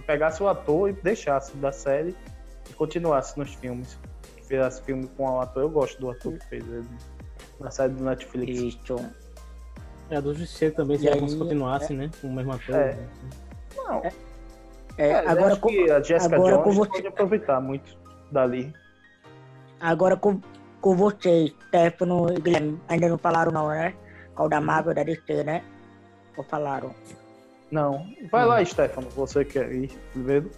pegasse 0.05 0.41
o 0.43 0.47
ator 0.47 0.89
e 0.89 0.93
deixasse 0.93 1.55
da 1.57 1.71
série 1.71 2.15
e 2.69 2.73
continuasse 2.73 3.37
nos 3.39 3.53
filmes. 3.53 3.97
Fizesse 4.47 4.81
filme 4.83 5.07
com 5.17 5.23
o 5.29 5.39
ator. 5.41 5.63
Eu 5.63 5.69
gosto 5.69 5.99
do 5.99 6.09
ator 6.11 6.33
que 6.33 6.45
fez 6.47 6.67
ele 6.67 6.85
na 7.59 7.71
série 7.71 7.93
do 7.93 8.03
Netflix. 8.03 8.59
Isso. 8.59 8.95
É, 10.09 10.17
a 10.17 10.19
do 10.19 10.33
Justiceiro 10.35 10.75
também, 10.75 10.97
se 10.99 11.05
E 11.05 11.07
eles 11.07 11.33
aí, 11.33 11.39
continuasse, 11.39 11.93
né? 11.93 12.11
Com 12.21 12.27
o 12.27 12.33
mesmo 12.33 12.51
ator. 12.53 12.75
É. 12.75 12.93
né? 12.93 13.07
Não, 13.75 14.01
É, 14.03 14.13
é, 14.97 15.15
agora, 15.27 15.51
acho 15.53 15.59
com, 15.61 15.69
que 15.69 15.89
a 15.91 16.01
Jessica 16.01 16.35
agora 16.35 16.53
Jones 16.57 16.63
com 16.63 16.71
você- 16.73 16.91
pode 16.91 17.07
aproveitar 17.07 17.59
muito 17.59 17.97
dali. 18.31 18.73
agora 19.79 20.15
com, 20.15 20.39
com 20.79 20.95
vocês, 20.95 21.53
Stefano 21.67 22.31
e 22.31 22.39
Guilherme, 22.39 22.79
ainda 22.87 23.09
não 23.09 23.17
falaram 23.17 23.51
não, 23.51 23.67
né? 23.69 23.93
Qual 24.35 24.47
da 24.47 24.61
Marvel 24.61 24.93
da 24.93 25.03
DC, 25.03 25.43
né? 25.43 25.63
Ou 26.37 26.43
falaram? 26.43 26.93
Não. 27.71 28.05
Vai 28.31 28.45
lá, 28.45 28.63
Stefano, 28.63 29.09
você 29.09 29.43
quer 29.43 29.71
ir 29.71 29.89
primeiro? 30.11 30.51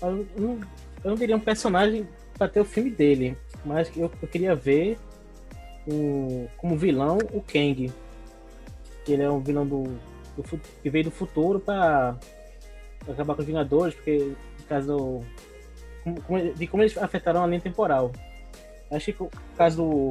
Eu 0.00 0.26
não, 0.36 0.60
eu 1.04 1.10
não 1.10 1.14
diria 1.14 1.36
um 1.36 1.40
personagem 1.40 2.08
pra 2.36 2.48
ter 2.48 2.60
o 2.60 2.64
filme 2.64 2.90
dele, 2.90 3.36
mas 3.64 3.90
eu, 3.96 4.10
eu 4.20 4.28
queria 4.28 4.54
ver 4.54 4.98
o, 5.86 6.48
como 6.56 6.76
vilão 6.76 7.18
o 7.32 7.40
Kang. 7.40 7.92
Que 9.04 9.12
ele 9.12 9.22
é 9.22 9.30
um 9.30 9.40
vilão 9.40 9.66
do, 9.66 9.84
do 10.36 10.42
que 10.82 10.90
veio 10.90 11.04
do 11.04 11.10
futuro 11.10 11.60
pra 11.60 12.16
acabar 13.08 13.34
com 13.34 13.40
os 13.40 13.46
Vingadores, 13.46 13.94
porque 13.94 14.34
no 14.58 14.64
caso 14.68 15.20
como- 16.26 16.52
de 16.52 16.66
como 16.66 16.82
eles 16.82 16.96
afetaram 16.98 17.42
a 17.42 17.46
linha 17.46 17.60
temporal. 17.60 18.12
Acho 18.90 19.12
que 19.12 19.28
caso 19.56 19.76
do, 19.82 20.10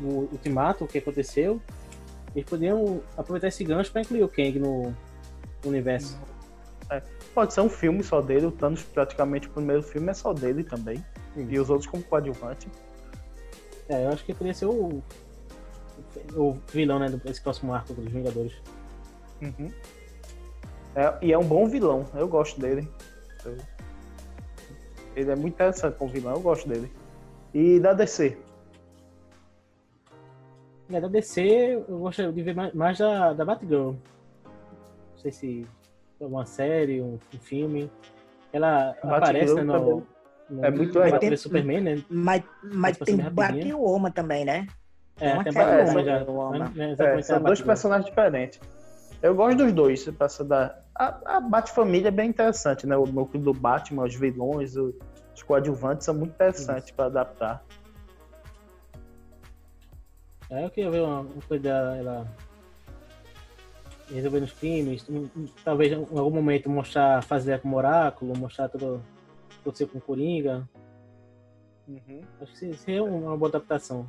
do 0.00 0.08
Ultimato, 0.32 0.86
que 0.86 0.98
aconteceu, 0.98 1.60
eles 2.34 2.48
poderiam 2.48 3.00
aproveitar 3.16 3.48
esse 3.48 3.64
gancho 3.64 3.90
pra 3.90 4.00
incluir 4.02 4.22
o 4.22 4.28
Kang 4.28 4.58
no 4.58 4.94
universo. 5.64 6.18
Pode 7.34 7.52
ser 7.52 7.60
um 7.60 7.68
filme 7.68 8.02
só 8.02 8.20
dele, 8.20 8.46
o 8.46 8.50
Thanos 8.52 8.82
praticamente 8.82 9.48
o 9.48 9.50
primeiro 9.50 9.82
filme 9.82 10.10
é 10.10 10.14
só 10.14 10.32
dele 10.32 10.62
também. 10.62 11.04
E 11.36 11.58
os 11.58 11.68
outros 11.70 11.88
como 11.90 12.02
coadjuvante. 12.02 12.68
É, 13.88 14.04
eu 14.06 14.08
acho 14.10 14.24
que 14.24 14.32
poderia 14.32 14.54
ser 14.54 14.66
o, 14.66 15.02
o 16.34 16.52
vilão, 16.72 16.98
né, 16.98 17.08
desse 17.08 17.40
próximo 17.40 17.72
arco 17.74 17.92
dos 17.94 18.06
Vingadores. 18.10 18.54
Uhum. 19.42 19.70
É, 20.94 21.14
e 21.22 21.32
é 21.32 21.38
um 21.38 21.44
bom 21.44 21.66
vilão, 21.68 22.06
eu 22.14 22.26
gosto 22.26 22.60
dele. 22.60 22.88
Eu- 23.44 23.56
Ele 25.14 25.30
é 25.30 25.36
muito 25.36 25.54
interessante 25.54 25.96
como 25.96 26.10
vilão, 26.10 26.34
eu 26.34 26.40
gosto 26.40 26.68
dele. 26.68 26.90
E 27.54 27.78
da 27.80 27.92
DC? 27.92 28.36
É, 30.90 31.00
da 31.00 31.08
DC, 31.08 31.84
eu 31.88 31.98
gosto 31.98 32.32
de 32.32 32.42
ver 32.42 32.54
mais, 32.54 32.72
mais 32.74 32.98
da, 32.98 33.32
da 33.32 33.44
Batgirl. 33.44 33.92
Não 33.92 33.98
sei 35.18 35.32
se 35.32 35.66
é 36.20 36.24
uma 36.24 36.46
série, 36.46 37.00
um, 37.00 37.18
um 37.34 37.38
filme. 37.38 37.90
Ela 38.52 38.94
Batgirl 39.02 39.14
aparece 39.14 39.54
né, 39.54 39.62
no. 39.64 40.06
No 40.48 40.64
É 40.64 40.70
muito 40.70 40.98
legal. 40.98 41.12
Batman 41.20 41.36
Superman, 41.36 41.80
né? 41.80 42.02
Mas, 42.08 42.42
mas 42.62 42.98
tem. 42.98 43.16
Batwoman 43.16 44.10
também, 44.10 44.44
né? 44.44 44.66
É, 45.20 45.34
uma 45.34 45.44
tem 45.44 45.52
Batwoman 45.52 46.04
já. 46.04 46.18
Batwoman. 46.18 46.72
é 46.76 47.18
É, 47.18 47.22
são 47.22 47.42
dois 47.42 47.60
personagens 47.60 48.06
diferentes. 48.06 48.60
Eu 49.22 49.34
gosto 49.34 49.58
dos 49.58 49.72
dois. 49.72 50.00
Você 50.00 50.12
passa 50.12 50.44
da... 50.44 50.78
A, 50.94 51.36
a 51.36 51.40
Bat-Família 51.40 52.08
é 52.08 52.10
bem 52.10 52.30
interessante, 52.30 52.86
né? 52.86 52.96
O 52.96 53.06
núcleo 53.06 53.42
do 53.42 53.52
Batman, 53.52 54.04
os 54.04 54.14
vilões, 54.14 54.76
os, 54.76 54.94
os 55.34 55.42
coadjuvantes 55.42 56.04
são 56.04 56.14
muito 56.14 56.32
interessantes 56.32 56.90
para 56.90 57.06
adaptar. 57.06 57.64
É, 60.50 60.64
eu 60.64 60.70
queria 60.70 60.90
ver 60.90 61.00
uma, 61.00 61.20
uma 61.20 61.42
coisa 61.48 61.68
ela 61.68 62.26
resolvendo 64.12 64.44
os 64.44 64.52
crimes, 64.52 65.04
talvez 65.64 65.92
em 65.92 65.96
algum 65.96 66.30
momento 66.30 66.70
mostrar 66.70 67.22
fazer 67.24 67.60
com 67.60 67.70
o 67.70 67.74
oráculo, 67.74 68.38
mostrar 68.38 68.68
tudo 68.68 68.96
o 68.96 68.98
que 68.98 69.15
aconteceu 69.66 69.88
com 69.88 69.98
o 69.98 70.00
Coringa. 70.00 70.68
Acho 72.40 72.52
que 72.52 72.74
seria 72.74 73.02
uma 73.02 73.36
boa 73.36 73.48
adaptação. 73.48 74.06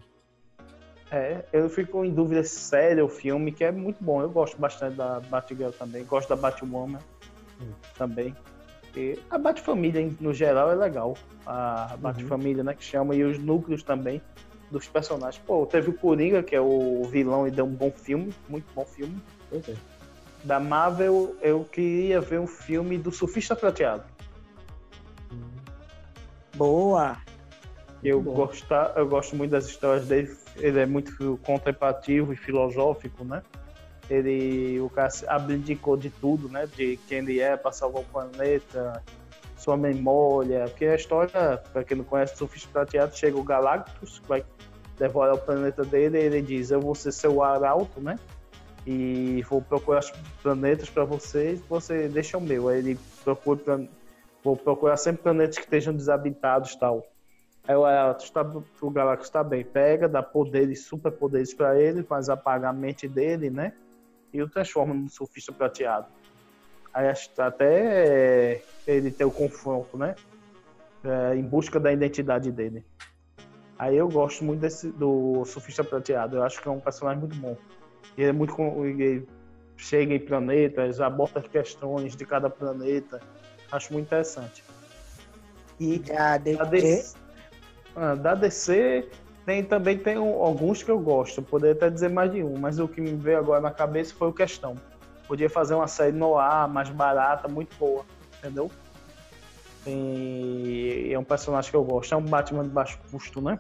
É, 1.12 1.46
eu 1.54 1.70
fico 1.70 2.04
em 2.04 2.12
dúvida 2.12 2.44
se 2.44 2.60
série 2.60 3.02
ou 3.02 3.08
filme, 3.08 3.52
que 3.52 3.64
é 3.64 3.72
muito 3.72 4.04
bom. 4.04 4.22
Eu 4.22 4.30
gosto 4.30 4.58
bastante 4.60 4.96
da 4.96 5.20
Batgirl 5.20 5.72
também, 5.72 6.04
gosto 6.06 6.30
da 6.30 6.36
Batwoman 6.36 7.00
também. 7.98 8.36
E 8.96 9.18
a 9.30 9.38
Batfamília, 9.38 10.12
no 10.20 10.34
geral, 10.34 10.72
é 10.72 10.76
legal. 10.76 11.16
A 11.46 11.96
Batfamília, 12.00 12.64
né, 12.64 12.74
que 12.74 12.84
chama, 12.84 13.16
e 13.16 13.24
os 13.24 13.38
núcleos 13.38 13.84
também 13.84 14.22
dos 14.70 14.88
personagens. 14.88 15.42
Pô, 15.46 15.66
teve 15.66 15.90
o 15.90 15.94
Coringa, 15.94 16.44
que 16.44 16.56
é 16.56 16.62
o 16.62 17.04
vilão 17.04 17.48
e 17.48 17.52
deu 17.52 17.66
um 17.66 17.74
bom 17.74 17.92
filme, 17.92 18.34
muito 18.50 18.66
bom 18.74 18.84
filme. 18.86 19.22
Pois 19.50 19.70
é. 19.70 19.76
Da 20.44 20.60
Marvel, 20.60 21.36
eu 21.42 21.64
queria 21.64 22.20
ver 22.20 22.40
um 22.40 22.48
filme 22.48 22.98
do 22.98 23.12
Surfista 23.12 23.56
Prateado. 23.56 24.04
Boa. 26.58 27.18
Eu, 28.04 28.22
bom. 28.22 28.34
gosta, 28.34 28.94
eu 28.96 29.08
gosto 29.08 29.36
muito 29.36 29.52
das 29.52 29.66
histórias 29.66 30.08
dele. 30.08 30.36
Ele 30.56 30.80
é 30.80 30.86
muito 30.86 31.40
contemplativo 31.44 32.34
e 32.34 32.36
filosófico, 32.36 33.24
né? 33.24 33.44
Ele, 34.10 34.80
o 34.80 34.90
cara 34.90 35.10
abdicou 35.28 35.96
de 35.96 36.10
tudo, 36.10 36.50
né? 36.50 36.68
De 36.76 36.98
quem 37.08 37.20
ele 37.20 37.40
é 37.40 37.56
para 37.56 37.72
salvar 37.72 38.02
o 38.02 38.06
planeta, 38.06 39.04
sua 39.58 39.78
memória. 39.78 40.66
Porque 40.66 40.86
a 40.86 40.96
história, 40.96 41.62
para 41.72 41.84
quem 41.84 41.98
não 41.98 42.04
conhece, 42.04 42.34
o 42.34 42.38
Surfista 42.38 42.70
Prateado, 42.72 43.16
chega 43.16 43.38
o 43.38 43.44
Galactus, 43.44 44.22
vai 44.28 44.44
devorar 44.98 45.36
o 45.36 45.38
planeta 45.38 45.84
dele, 45.84 46.18
e 46.18 46.24
ele 46.24 46.42
diz: 46.42 46.72
Eu 46.72 46.82
vou 46.82 46.96
ser 46.96 47.12
seu 47.12 47.44
arauto, 47.44 48.00
né? 48.00 48.18
E 48.86 49.44
vou 49.50 49.62
procurar 49.62 50.00
os 50.00 50.12
planetas 50.42 50.90
para 50.90 51.04
vocês, 51.04 51.60
você 51.68 52.08
deixa 52.08 52.38
o 52.38 52.42
meu. 52.42 52.70
Aí 52.70 52.80
ele 52.80 53.00
procura, 53.24 53.86
vou 54.44 54.56
procurar 54.56 54.98
sempre 54.98 55.24
planetas 55.24 55.58
que 55.58 55.64
estejam 55.64 55.94
desabitados 55.94 56.76
tal. 56.76 57.06
Aí 57.68 57.76
o 57.76 57.84
Arautos 57.84 58.30
tá, 58.30 58.42
o 58.82 58.90
Galactus 58.90 59.30
tá 59.30 59.44
bem, 59.44 59.64
pega, 59.64 60.08
dá 60.08 60.24
poderes, 60.24 60.86
superpoderes 60.86 61.54
pra 61.54 61.80
ele, 61.80 62.02
faz 62.02 62.30
apagar 62.30 62.70
a 62.70 62.74
mente 62.74 63.08
dele, 63.10 63.50
né? 63.50 63.74
E 64.34 64.42
o 64.42 64.50
transforma 64.50 64.94
num 64.94 65.10
surfista 65.10 65.52
prateado. 65.52 66.08
Aí 66.94 67.12
até 67.40 68.64
ele 68.88 69.12
ter 69.12 69.26
o 69.26 69.32
confronto, 69.32 69.98
né? 69.98 70.16
É, 71.04 71.36
em 71.36 71.44
busca 71.44 71.80
da 71.80 71.92
identidade 71.92 72.52
dele. 72.52 72.86
Aí 73.78 73.96
eu 73.98 74.08
gosto 74.08 74.44
muito 74.44 74.62
desse, 74.62 74.90
do 74.90 75.44
surfista 75.46 75.84
prateado. 75.84 76.38
Eu 76.38 76.44
acho 76.44 76.62
que 76.62 76.68
é 76.68 76.72
um 76.72 76.80
personagem 76.80 77.20
muito 77.20 77.36
bom. 77.36 77.56
Ele 78.18 78.30
é 78.30 78.32
muito. 78.32 78.56
Ele 78.84 79.28
chega 79.76 80.14
em 80.14 80.20
planetas, 80.20 81.00
aborda 81.00 81.40
as 81.40 81.48
questões 81.48 82.16
de 82.16 82.26
cada 82.26 82.50
planeta. 82.50 83.20
Acho 83.72 83.94
muito 83.94 84.06
interessante. 84.06 84.64
E 85.80 86.00
da 86.00 86.38
DC. 86.38 86.68
DC, 86.70 87.18
ah, 87.96 88.16
da 88.16 88.34
DC 88.36 89.10
tem, 89.46 89.64
também 89.64 89.98
tem 89.98 90.18
um- 90.18 90.42
alguns 90.42 90.82
que 90.84 90.90
eu 90.90 91.00
gosto. 91.00 91.42
Poderia 91.42 91.76
até 91.76 91.90
dizer 91.90 92.10
mais 92.10 92.32
de 92.32 92.44
um, 92.44 92.58
mas 92.58 92.80
o 92.80 92.88
que 92.88 93.00
me 93.00 93.14
veio 93.16 93.38
agora 93.38 93.62
na 93.62 93.72
cabeça 93.72 94.14
foi 94.14 94.28
o 94.30 94.34
Questão. 94.34 94.76
Podia 95.28 95.50
fazer 95.50 95.76
uma 95.76 95.88
série 95.88 96.16
no 96.16 96.38
ar, 96.38 96.68
mais 96.68 96.90
barata, 96.90 97.48
muito 97.48 97.76
boa, 97.78 98.06
entendeu? 98.40 98.72
E 99.86 101.10
é 101.14 101.20
um 101.20 101.24
personagem 101.24 101.70
que 101.72 101.78
eu 101.78 101.84
gosto. 101.84 102.14
É 102.14 102.18
um 102.18 102.22
Batman 102.22 102.64
de 102.64 102.70
baixo 102.70 103.00
custo, 103.12 103.42
né? 103.42 103.58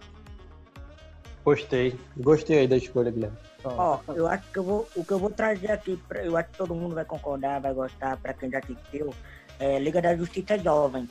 Gostei. 1.45 1.97
Gostei 2.17 2.59
aí 2.59 2.67
da 2.67 2.75
escolha, 2.75 3.09
Guilherme. 3.11 3.37
Ó, 3.63 3.99
eu 4.09 4.27
acho 4.27 4.43
que 4.51 4.59
eu 4.59 4.63
vou, 4.63 4.87
o 4.95 5.03
que 5.03 5.11
eu 5.11 5.19
vou 5.19 5.29
trazer 5.29 5.71
aqui, 5.71 5.97
pra, 6.07 6.23
eu 6.23 6.35
acho 6.35 6.49
que 6.49 6.57
todo 6.57 6.75
mundo 6.75 6.95
vai 6.95 7.05
concordar, 7.05 7.61
vai 7.61 7.73
gostar, 7.73 8.17
pra 8.17 8.33
quem 8.33 8.49
já 8.49 8.59
assistiu, 8.59 9.13
é 9.59 9.79
Liga 9.79 10.01
da 10.01 10.15
Justiça 10.15 10.57
Jovem. 10.57 11.07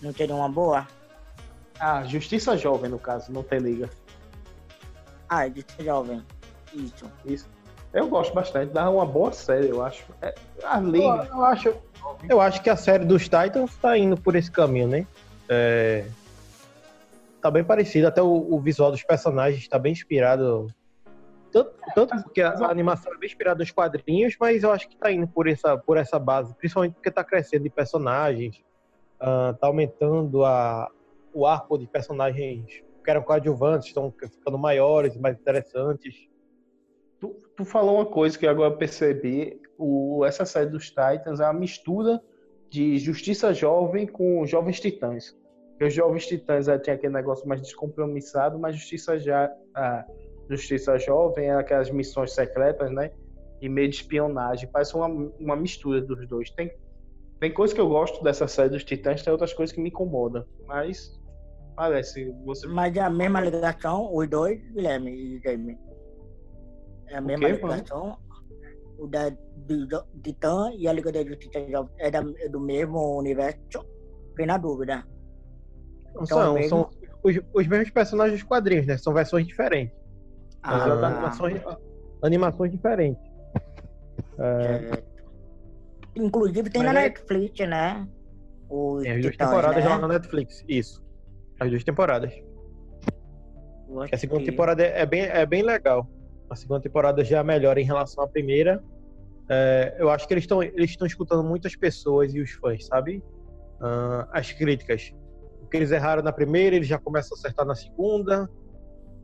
Não 0.00 0.12
seria 0.12 0.34
uma 0.34 0.48
boa? 0.48 0.86
Ah, 1.78 2.04
Justiça 2.04 2.56
Jovem, 2.56 2.90
no 2.90 2.98
caso, 2.98 3.32
não 3.32 3.42
tem 3.42 3.58
liga. 3.58 3.88
Ah, 5.28 5.46
Justiça 5.48 5.82
Jovem. 5.82 6.22
Isso. 6.74 7.10
Isso. 7.24 7.48
Eu 7.92 8.08
gosto 8.08 8.32
bastante, 8.32 8.72
dá 8.72 8.88
uma 8.88 9.04
boa 9.04 9.32
série, 9.32 9.68
eu 9.68 9.82
acho. 9.82 10.04
É, 10.22 10.34
a 10.62 10.78
Eu, 10.78 10.90
liga. 10.90 11.28
eu 11.30 11.44
acho, 11.44 11.74
eu 12.28 12.40
acho 12.40 12.62
que 12.62 12.70
a 12.70 12.76
série 12.76 13.04
dos 13.04 13.24
Titans 13.24 13.74
tá 13.76 13.98
indo 13.98 14.16
por 14.16 14.36
esse 14.36 14.50
caminho, 14.50 14.86
né? 14.86 15.06
É, 15.48 16.04
tá 17.42 17.50
bem 17.50 17.64
parecido, 17.64 18.06
até 18.06 18.22
o, 18.22 18.54
o 18.54 18.60
visual 18.60 18.92
dos 18.92 19.02
personagens 19.02 19.66
tá 19.66 19.78
bem 19.78 19.92
inspirado. 19.92 20.68
Tanto, 21.52 21.72
tanto 21.94 22.22
porque 22.22 22.40
a, 22.40 22.50
a 22.50 22.70
animação 22.70 23.12
é 23.12 23.18
bem 23.18 23.26
inspirada 23.26 23.58
nos 23.58 23.70
quadrinhos, 23.70 24.36
mas 24.38 24.62
eu 24.62 24.70
acho 24.70 24.88
que 24.88 24.96
tá 24.96 25.10
indo 25.10 25.26
por 25.26 25.48
essa, 25.48 25.76
por 25.76 25.96
essa 25.96 26.18
base, 26.18 26.54
principalmente 26.54 26.94
porque 26.94 27.10
tá 27.10 27.24
crescendo 27.24 27.64
de 27.64 27.70
personagens, 27.70 28.62
ah, 29.18 29.54
tá 29.60 29.66
aumentando 29.66 30.44
a, 30.44 30.90
o 31.32 31.46
arco 31.46 31.76
de 31.76 31.86
personagens 31.86 32.82
que 33.02 33.10
eram 33.10 33.22
coadjuvantes, 33.22 33.88
estão 33.88 34.12
ficando 34.12 34.58
maiores, 34.58 35.16
mais 35.16 35.38
interessantes. 35.38 36.28
Tu, 37.18 37.34
tu 37.56 37.64
falou 37.64 37.96
uma 37.96 38.06
coisa 38.06 38.38
que 38.38 38.46
agora 38.46 38.72
eu 38.72 38.76
percebi. 38.76 39.60
O, 39.76 40.24
essa 40.24 40.44
série 40.44 40.70
dos 40.70 40.88
Titans 40.88 41.40
é 41.40 41.44
uma 41.44 41.58
mistura 41.58 42.22
de 42.68 42.98
Justiça 42.98 43.52
Jovem 43.52 44.06
com 44.06 44.46
Jovens 44.46 44.80
Titãs. 44.80 45.36
Porque 45.70 45.84
os 45.84 45.94
Jovens 45.94 46.26
Titãs 46.26 46.68
é, 46.68 46.78
tinha 46.78 46.94
aquele 46.94 47.12
negócio 47.12 47.48
mais 47.48 47.60
descompromissado, 47.60 48.58
mas 48.58 48.76
Justiça, 48.76 49.18
já, 49.18 49.50
a 49.74 50.04
Justiça 50.50 50.98
Jovem 50.98 51.46
é 51.46 51.54
aquelas 51.54 51.90
missões 51.90 52.32
secretas, 52.32 52.90
né? 52.92 53.10
E 53.60 53.68
meio 53.68 53.88
de 53.88 53.96
espionagem. 53.96 54.68
Parece 54.72 54.94
uma, 54.96 55.06
uma 55.06 55.56
mistura 55.56 56.00
dos 56.00 56.26
dois. 56.28 56.50
Tem, 56.50 56.70
tem 57.38 57.52
coisa 57.52 57.74
que 57.74 57.80
eu 57.80 57.88
gosto 57.88 58.22
dessa 58.24 58.48
série 58.48 58.70
dos 58.70 58.84
Titãs, 58.84 59.22
tem 59.22 59.30
outras 59.32 59.52
coisas 59.52 59.74
que 59.74 59.80
me 59.80 59.90
incomodam. 59.90 60.44
Mas 60.66 61.10
parece. 61.76 62.34
Você 62.44 62.66
Mas 62.66 62.96
é 62.96 63.00
a 63.00 63.10
mesma 63.10 63.40
ligação, 63.40 64.14
os 64.14 64.28
dois, 64.28 64.60
Guilherme 64.72 65.10
e 65.12 65.40
Jamie. 65.42 65.78
É 67.08 67.16
a 67.16 67.20
mesma 67.20 67.46
quê, 67.46 67.52
mano? 67.62 67.74
ligação. 67.74 68.16
O 68.98 69.06
da 69.06 69.30
Titã 70.22 70.70
e 70.76 70.86
a 70.86 70.92
Liga 70.92 71.10
da 71.12 71.24
Justiça 71.24 71.60
Jovem 71.70 71.90
é, 71.98 72.10
da- 72.10 72.24
é 72.38 72.48
do 72.48 72.60
mesmo 72.60 73.16
universo. 73.18 73.58
Fiquei 74.30 74.46
na 74.46 74.58
dúvida. 74.58 75.04
Não 76.14 76.24
Então, 76.24 76.26
são, 76.26 76.54
mesmo- 76.54 76.68
são 76.68 76.90
os, 77.22 77.36
os 77.54 77.66
mesmos 77.66 77.90
personagens 77.90 78.40
dos 78.40 78.48
quadrinhos, 78.48 78.86
né? 78.86 78.98
São 78.98 79.14
versões 79.14 79.46
diferentes. 79.46 79.94
Ah, 80.62 80.84
animações, 80.84 81.62
animações 82.22 82.70
diferentes. 82.70 83.22
É, 84.38 84.42
é. 84.96 85.02
Inclusive 86.16 86.68
tem 86.70 86.82
Mas 86.82 86.92
na 86.92 87.00
é- 87.00 87.04
Netflix, 87.04 87.58
né? 87.68 88.06
Os 88.68 89.02
tem 89.02 89.12
as 89.12 89.20
duas 89.22 89.32
Titãs, 89.32 89.48
temporadas 89.48 89.84
né? 89.84 89.90
lá 89.90 89.98
na 89.98 90.08
Netflix. 90.08 90.64
Isso. 90.68 91.02
As 91.58 91.70
duas 91.70 91.84
temporadas. 91.84 92.32
A 94.12 94.16
segunda 94.16 94.40
que- 94.40 94.50
temporada 94.50 94.82
é 94.84 95.04
bem, 95.06 95.22
é 95.22 95.44
bem 95.44 95.62
legal. 95.62 96.06
A 96.48 96.56
segunda 96.56 96.80
temporada 96.80 97.24
já 97.24 97.38
é 97.38 97.42
melhor 97.42 97.78
em 97.78 97.84
relação 97.84 98.22
à 98.24 98.28
primeira. 98.28 98.82
É, 99.48 99.96
eu 99.98 100.08
acho 100.10 100.28
que 100.28 100.34
eles 100.34 100.44
estão 100.44 100.62
eles 100.62 100.90
estão 100.90 101.06
escutando 101.06 101.42
muitas 101.42 101.74
pessoas 101.74 102.32
e 102.34 102.40
os 102.40 102.50
fãs, 102.52 102.86
sabe? 102.86 103.22
Ah, 103.80 104.28
as 104.32 104.52
críticas. 104.52 105.12
O 105.62 105.66
que 105.66 105.76
eles 105.76 105.90
erraram 105.90 106.22
na 106.22 106.32
primeira, 106.32 106.76
eles 106.76 106.86
já 106.88 106.98
começam 106.98 107.36
a 107.36 107.38
acertar 107.38 107.64
na 107.66 107.74
segunda. 107.74 108.48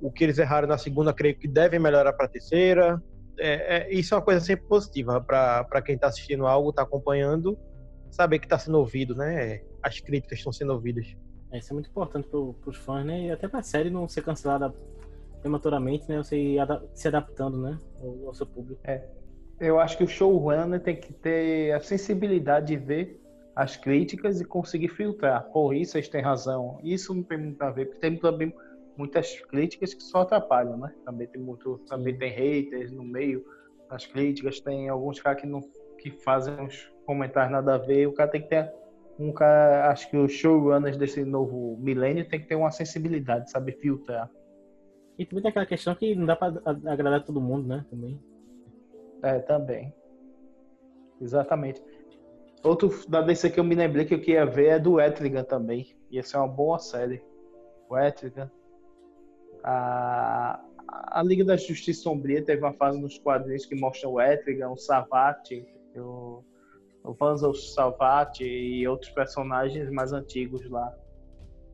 O 0.01 0.11
que 0.11 0.25
eles 0.25 0.39
erraram 0.39 0.69
na 0.69 0.79
segunda, 0.79 1.13
creio 1.13 1.37
que 1.37 1.49
devem 1.49 1.81
melhorar 1.81 2.13
para 2.13 2.27
a 2.27 2.29
terceira. 2.29 3.03
É, 3.39 3.77
é- 3.79 3.93
isso 3.93 4.15
é 4.15 4.17
uma 4.17 4.25
coisa 4.25 4.41
sempre 4.41 4.67
positiva 4.67 5.21
para 5.21 5.83
quem 5.83 5.95
está 5.95 6.09
assistindo 6.09 6.47
algo, 6.47 6.71
está 6.71 6.83
acompanhando, 6.83 7.57
saber 8.11 8.39
que 8.39 8.47
está 8.47 8.59
sendo 8.59 8.79
ouvido, 8.79 9.15
né? 9.15 9.61
As 9.83 10.01
críticas 10.01 10.39
estão 10.39 10.53
sendo 10.53 10.73
ouvidas. 10.73 11.07
É, 11.53 11.59
Isso 11.59 11.73
é 11.73 11.75
muito 11.75 11.89
importante 11.89 12.29
pro, 12.29 12.55
pros 12.55 12.77
fãs, 12.77 13.05
né? 13.05 13.27
E 13.27 13.31
até 13.31 13.47
pra 13.49 13.63
série 13.63 13.91
não 13.91 14.09
ser 14.09 14.23
cancelada 14.23 14.73
prematuramente, 15.41 16.09
né? 16.09 16.19
Você 16.19 16.37
ir 16.37 16.59
se 16.95 17.09
adaptando, 17.09 17.59
né? 17.59 17.79
Ao, 18.01 18.29
ao 18.29 18.35
seu 18.35 18.47
público. 18.47 18.81
Eu 19.61 19.79
acho 19.79 19.97
que 19.97 20.05
o 20.05 20.09
showrunner 20.09 20.81
tem 20.81 20.97
que 20.97 21.13
ter 21.13 21.73
a 21.73 21.81
sensibilidade 21.81 22.67
de 22.67 22.77
ver 22.77 23.23
as 23.55 23.75
críticas 23.75 24.39
e 24.41 24.45
conseguir 24.45 24.89
filtrar. 24.89 25.45
Pô, 25.51 25.73
isso 25.73 25.93
vocês 25.93 26.09
têm 26.09 26.21
razão. 26.21 26.79
Isso 26.85 27.15
não 27.15 27.23
tem 27.23 27.39
muito 27.39 27.63
a 27.63 27.71
ver, 27.71 27.87
porque 27.87 28.01
tem 28.01 28.19
também 28.19 28.53
muitas 28.97 29.39
críticas 29.47 29.95
que 29.95 30.03
só 30.03 30.21
atrapalham, 30.21 30.77
né? 30.79 30.93
Também 31.05 31.27
tem 31.29 31.41
muito, 31.41 31.79
também 31.89 32.17
tem 32.17 32.31
haters 32.31 32.93
no 32.93 33.05
meio 33.05 33.45
das 33.91 34.07
críticas, 34.07 34.61
tem 34.61 34.89
alguns 34.89 35.21
caras 35.21 35.41
que 35.41 35.47
não 35.47 35.61
que 35.99 36.11
fazem 36.23 36.55
uns 36.61 36.93
comentários 37.07 37.53
nada 37.53 37.75
a 37.75 37.79
ver. 37.79 38.07
O 38.07 38.13
cara 38.15 38.31
tem 38.31 38.43
que 38.43 38.49
ter 38.49 38.71
um 39.19 39.33
cara, 39.33 39.91
acho 39.91 40.11
que 40.11 40.17
os 40.17 40.33
showrunners 40.33 40.97
desse 40.97 41.25
novo 41.25 41.77
milênio 41.81 42.29
tem 42.29 42.41
que 42.41 42.47
ter 42.47 42.55
uma 42.55 42.71
sensibilidade, 42.71 43.51
saber 43.51 43.73
filtrar. 43.81 44.31
E 45.19 45.25
também 45.25 45.43
tem 45.43 45.51
aquela 45.51 45.67
questão 45.67 45.95
que 45.95 46.15
não 46.15 46.27
dá 46.27 46.37
pra 46.37 46.49
a- 46.65 46.93
agradar 46.93 47.25
todo 47.25 47.41
mundo, 47.41 47.67
né? 47.67 47.85
Também. 47.89 48.21
É, 49.23 49.39
também. 49.39 49.95
Exatamente. 51.21 51.83
Outro 52.63 52.91
da 53.09 53.23
DC 53.23 53.51
que 53.51 53.61
eu 53.61 53.65
me 53.65 53.75
lembrei 53.75 54.05
que 54.05 54.15
eu 54.15 54.21
queria 54.21 54.45
ver 54.45 54.67
é 54.67 54.79
do 54.79 55.01
Etrigan 55.01 55.45
também. 55.45 55.87
Ia 56.11 56.23
ser 56.23 56.37
uma 56.37 56.49
boa 56.49 56.79
série. 56.79 57.23
O 57.89 57.97
Etrigan. 57.97 58.51
A, 59.67 60.61
a 60.89 61.23
Liga 61.25 61.45
da 61.45 61.57
Justiça 61.57 62.03
Sombria 62.03 62.45
teve 62.45 62.63
uma 62.63 62.73
fase 62.73 63.01
nos 63.01 63.19
quadrinhos 63.19 63.67
que 63.67 63.75
mostra 63.75 64.09
o 64.09 64.21
Etrigan, 64.21 64.71
o 64.71 64.77
Savate, 64.77 65.67
o, 65.97 66.45
o 67.03 67.13
Vanzo 67.13 67.53
Savate 67.53 68.45
e 68.45 68.87
outros 68.87 69.11
personagens 69.11 69.91
mais 69.91 70.13
antigos 70.13 70.65
lá. 70.71 70.95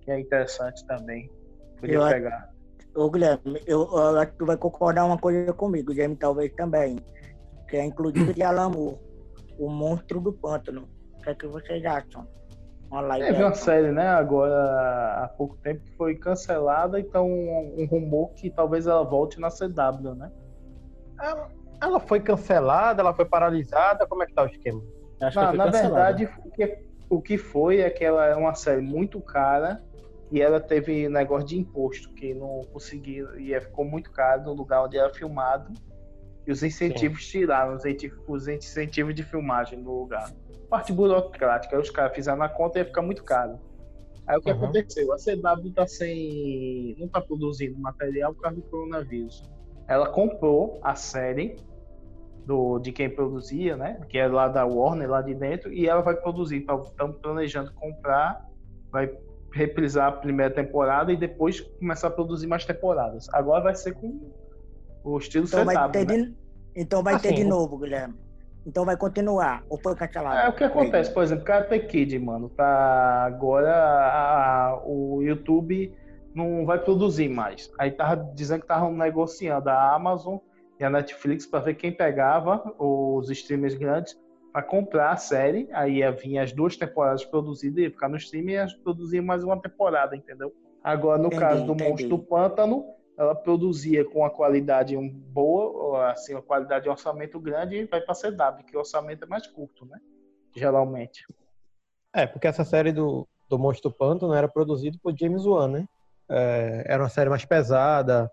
Que 0.00 0.11
é 0.11 0.18
interessante 0.18 0.85
também. 0.87 1.31
Podia 1.78 1.96
Eu 1.96 2.09
pegar. 2.09 2.50
Ô, 2.94 3.11
Guilherme, 3.11 3.61
eu, 3.66 3.83
eu 3.83 4.18
acho 4.18 4.33
que 4.33 4.38
tu 4.38 4.46
vai 4.46 4.57
concordar 4.57 5.05
uma 5.05 5.18
coisa 5.18 5.52
comigo, 5.52 5.92
Guilherme 5.92 6.16
talvez 6.16 6.50
também. 6.55 6.96
Que 7.68 7.76
é 7.76 7.85
inclusive 7.85 8.33
de 8.33 8.42
Alamo, 8.42 8.98
o 9.59 9.68
monstro 9.68 10.20
do 10.20 10.33
pântano. 10.33 10.88
O 11.18 11.22
que 11.22 11.31
é 11.31 11.35
que 11.35 11.46
vocês 11.46 11.85
acham? 11.85 12.26
Live 13.00 13.26
Teve 13.26 13.42
uma 13.42 13.55
série, 13.55 13.90
né, 13.90 14.07
agora 14.09 15.24
há 15.24 15.28
pouco 15.28 15.57
tempo 15.57 15.81
que 15.83 15.96
foi 15.96 16.14
cancelada, 16.16 17.00
então 17.00 17.26
um, 17.26 17.74
um 17.78 17.87
rumor 17.87 18.33
que 18.35 18.50
talvez 18.50 18.87
ela 18.87 19.02
volte 19.02 19.40
na 19.40 19.48
CW, 19.48 20.14
né? 20.14 20.31
Ela, 21.20 21.48
ela 21.81 22.00
foi 22.00 22.20
cancelada, 22.20 23.00
ela 23.00 23.14
foi 23.14 23.24
paralisada, 23.24 24.07
como 24.07 24.22
é 24.22 24.26
que 24.26 24.35
tá 24.35 24.42
o 24.42 24.46
esquema? 24.46 24.83
Acho 25.22 25.38
que 25.38 25.44
Na, 25.44 25.48
foi 25.48 25.59
na 25.59 25.64
cancelada. 25.64 26.16
verdade, 26.16 26.28
o 26.44 26.50
que, 26.50 26.78
o 27.09 27.22
que 27.22 27.38
foi 27.38 27.81
é 27.81 27.90
que 27.90 28.05
ela 28.05 28.26
é 28.26 28.35
uma 28.35 28.55
série 28.55 28.83
muito 28.83 29.20
cara 29.20 29.83
e 30.31 30.40
ela 30.40 30.61
teve 30.61 31.09
negócio 31.09 31.46
de 31.46 31.59
imposto, 31.59 32.12
que 32.14 32.35
não 32.35 32.62
conseguiu, 32.72 33.38
e 33.38 33.59
ficou 33.61 33.85
muito 33.85 34.11
caro 34.11 34.42
no 34.44 34.55
lugar 34.55 34.85
onde 34.85 34.96
era 34.96 35.12
filmado. 35.12 35.72
E 36.46 36.50
os 36.50 36.62
incentivos 36.62 37.24
tiraram, 37.26 37.74
os 37.74 37.85
incentivos, 37.85 38.18
os 38.26 38.48
incentivos 38.48 39.14
de 39.14 39.22
filmagem 39.22 39.78
no 39.78 39.92
lugar. 40.00 40.31
Parte 40.72 40.90
burocrática, 40.90 41.76
aí 41.76 41.82
os 41.82 41.90
caras 41.90 42.14
fizeram 42.14 42.38
na 42.38 42.48
conta 42.48 42.78
e 42.78 42.80
ia 42.80 42.87
ficar 42.87 43.02
muito 43.02 43.22
caro. 43.22 43.58
Aí 44.26 44.38
o 44.38 44.40
que 44.40 44.50
Uhum. 44.50 44.56
aconteceu? 44.56 45.12
A 45.12 45.18
CW 45.18 45.70
tá 45.74 45.87
sem. 45.87 46.96
não 46.98 47.06
tá 47.08 47.20
produzindo 47.20 47.78
material 47.78 48.32
por 48.35 48.40
causa 48.40 48.56
do 48.56 48.62
coronavírus. 48.62 49.44
Ela 49.87 50.08
comprou 50.08 50.80
a 50.82 50.94
série 50.94 51.56
do, 52.46 52.78
de 52.78 52.90
quem 52.90 53.11
produzia, 53.11 53.76
né? 53.76 54.00
Que 54.08 54.16
é 54.16 54.26
lá 54.26 54.48
da 54.48 54.64
Warner, 54.64 55.11
lá 55.11 55.20
de 55.20 55.35
dentro, 55.35 55.70
e 55.70 55.87
ela 55.87 56.00
vai 56.00 56.16
produzir. 56.16 56.61
Estamos 56.61 57.18
planejando 57.20 57.70
comprar, 57.74 58.42
vai 58.90 59.14
reprisar 59.52 60.08
a 60.08 60.12
primeira 60.12 60.54
temporada 60.54 61.12
e 61.12 61.18
depois 61.18 61.61
começar 61.61 62.08
a 62.08 62.11
produzir 62.12 62.46
mais 62.46 62.64
temporadas. 62.64 63.28
Agora 63.35 63.62
vai 63.62 63.74
ser 63.74 63.92
com 63.92 64.18
o 65.04 65.18
estilo 65.18 65.44
Então 65.44 65.66
vai, 65.66 65.76
CW, 65.76 65.92
ter 65.92 66.06
né? 66.06 66.16
de, 66.16 66.35
então 66.74 67.02
vai 67.02 67.18
ter 67.20 67.28
Assim, 67.28 67.37
de 67.37 67.44
o- 67.44 67.48
novo, 67.50 67.76
Guilherme. 67.76 68.14
Então 68.66 68.85
vai 68.85 68.96
continuar. 68.96 69.64
Ou 69.68 69.79
foi 69.79 69.94
cancelado? 69.94 70.37
É 70.37 70.48
o 70.48 70.53
que 70.53 70.64
acontece, 70.64 71.12
por 71.12 71.22
exemplo, 71.22 71.44
Karate 71.44 71.79
Kid, 71.81 72.18
mano, 72.18 72.48
tá 72.48 73.25
agora 73.25 73.72
a- 73.75 74.68
a- 74.70 74.83
o 74.87 75.20
YouTube 75.22 75.92
não 76.35 76.64
vai 76.64 76.79
produzir 76.79 77.29
mais. 77.29 77.70
Aí 77.79 77.90
tava 77.90 78.16
dizendo 78.35 78.61
que 78.61 78.64
estavam 78.64 78.92
negociando 78.94 79.68
a 79.68 79.94
Amazon 79.94 80.38
e 80.81 80.85
a 80.85 80.90
Netflix 80.90 81.44
para 81.46 81.61
ver 81.61 81.75
quem 81.75 81.92
pegava 81.92 82.62
os 82.79 83.29
streamers 83.31 83.75
grandes 83.75 84.16
para 84.53 84.62
comprar 84.62 85.11
a 85.12 85.16
série. 85.16 85.68
Aí 85.72 85.98
ia 85.98 86.12
vir 86.12 86.38
as 86.38 86.53
duas 86.53 86.77
temporadas 86.77 87.25
produzidas 87.25 87.85
e 87.85 87.90
ficar 87.90 88.09
no 88.09 88.16
streaming 88.16 88.53
e 88.53 88.57
elas 88.57 88.75
produziam 88.75 89.25
mais 89.25 89.42
uma 89.44 89.61
temporada, 89.61 90.16
entendeu? 90.16 90.53
Agora, 90.83 91.18
no 91.18 91.27
Entendi, 91.27 91.40
caso 91.42 91.66
do 91.66 91.72
entendi. 91.75 91.90
Monstro 91.90 92.09
do 92.09 92.18
Pântano, 92.18 92.85
ela 93.22 93.35
produzia 93.35 94.04
com 94.04 94.24
a 94.24 94.30
qualidade 94.30 94.96
boa, 94.96 96.11
assim, 96.11 96.35
uma 96.35 96.42
qualidade 96.42 96.85
de 96.85 96.90
orçamento 96.90 97.38
grande 97.40 97.76
e 97.76 97.85
vai 97.85 98.00
para 98.00 98.14
CW, 98.14 98.64
que 98.66 98.76
o 98.76 98.80
orçamento 98.80 99.24
é 99.24 99.26
mais 99.26 99.46
curto, 99.46 99.87
né? 99.87 99.98
Geralmente. 100.56 101.24
É, 102.14 102.26
porque 102.26 102.46
essa 102.46 102.64
série 102.64 102.92
do, 102.92 103.26
do 103.48 103.58
Monstro 103.58 103.90
do 103.90 103.96
Pântano 103.96 104.35
era 104.35 104.48
produzida 104.48 104.98
por 105.02 105.16
James 105.18 105.46
Wan, 105.46 105.68
né? 105.68 105.88
É, 106.28 106.85
era 106.87 107.02
uma 107.02 107.08
série 107.08 107.30
mais 107.30 107.44
pesada, 107.44 108.30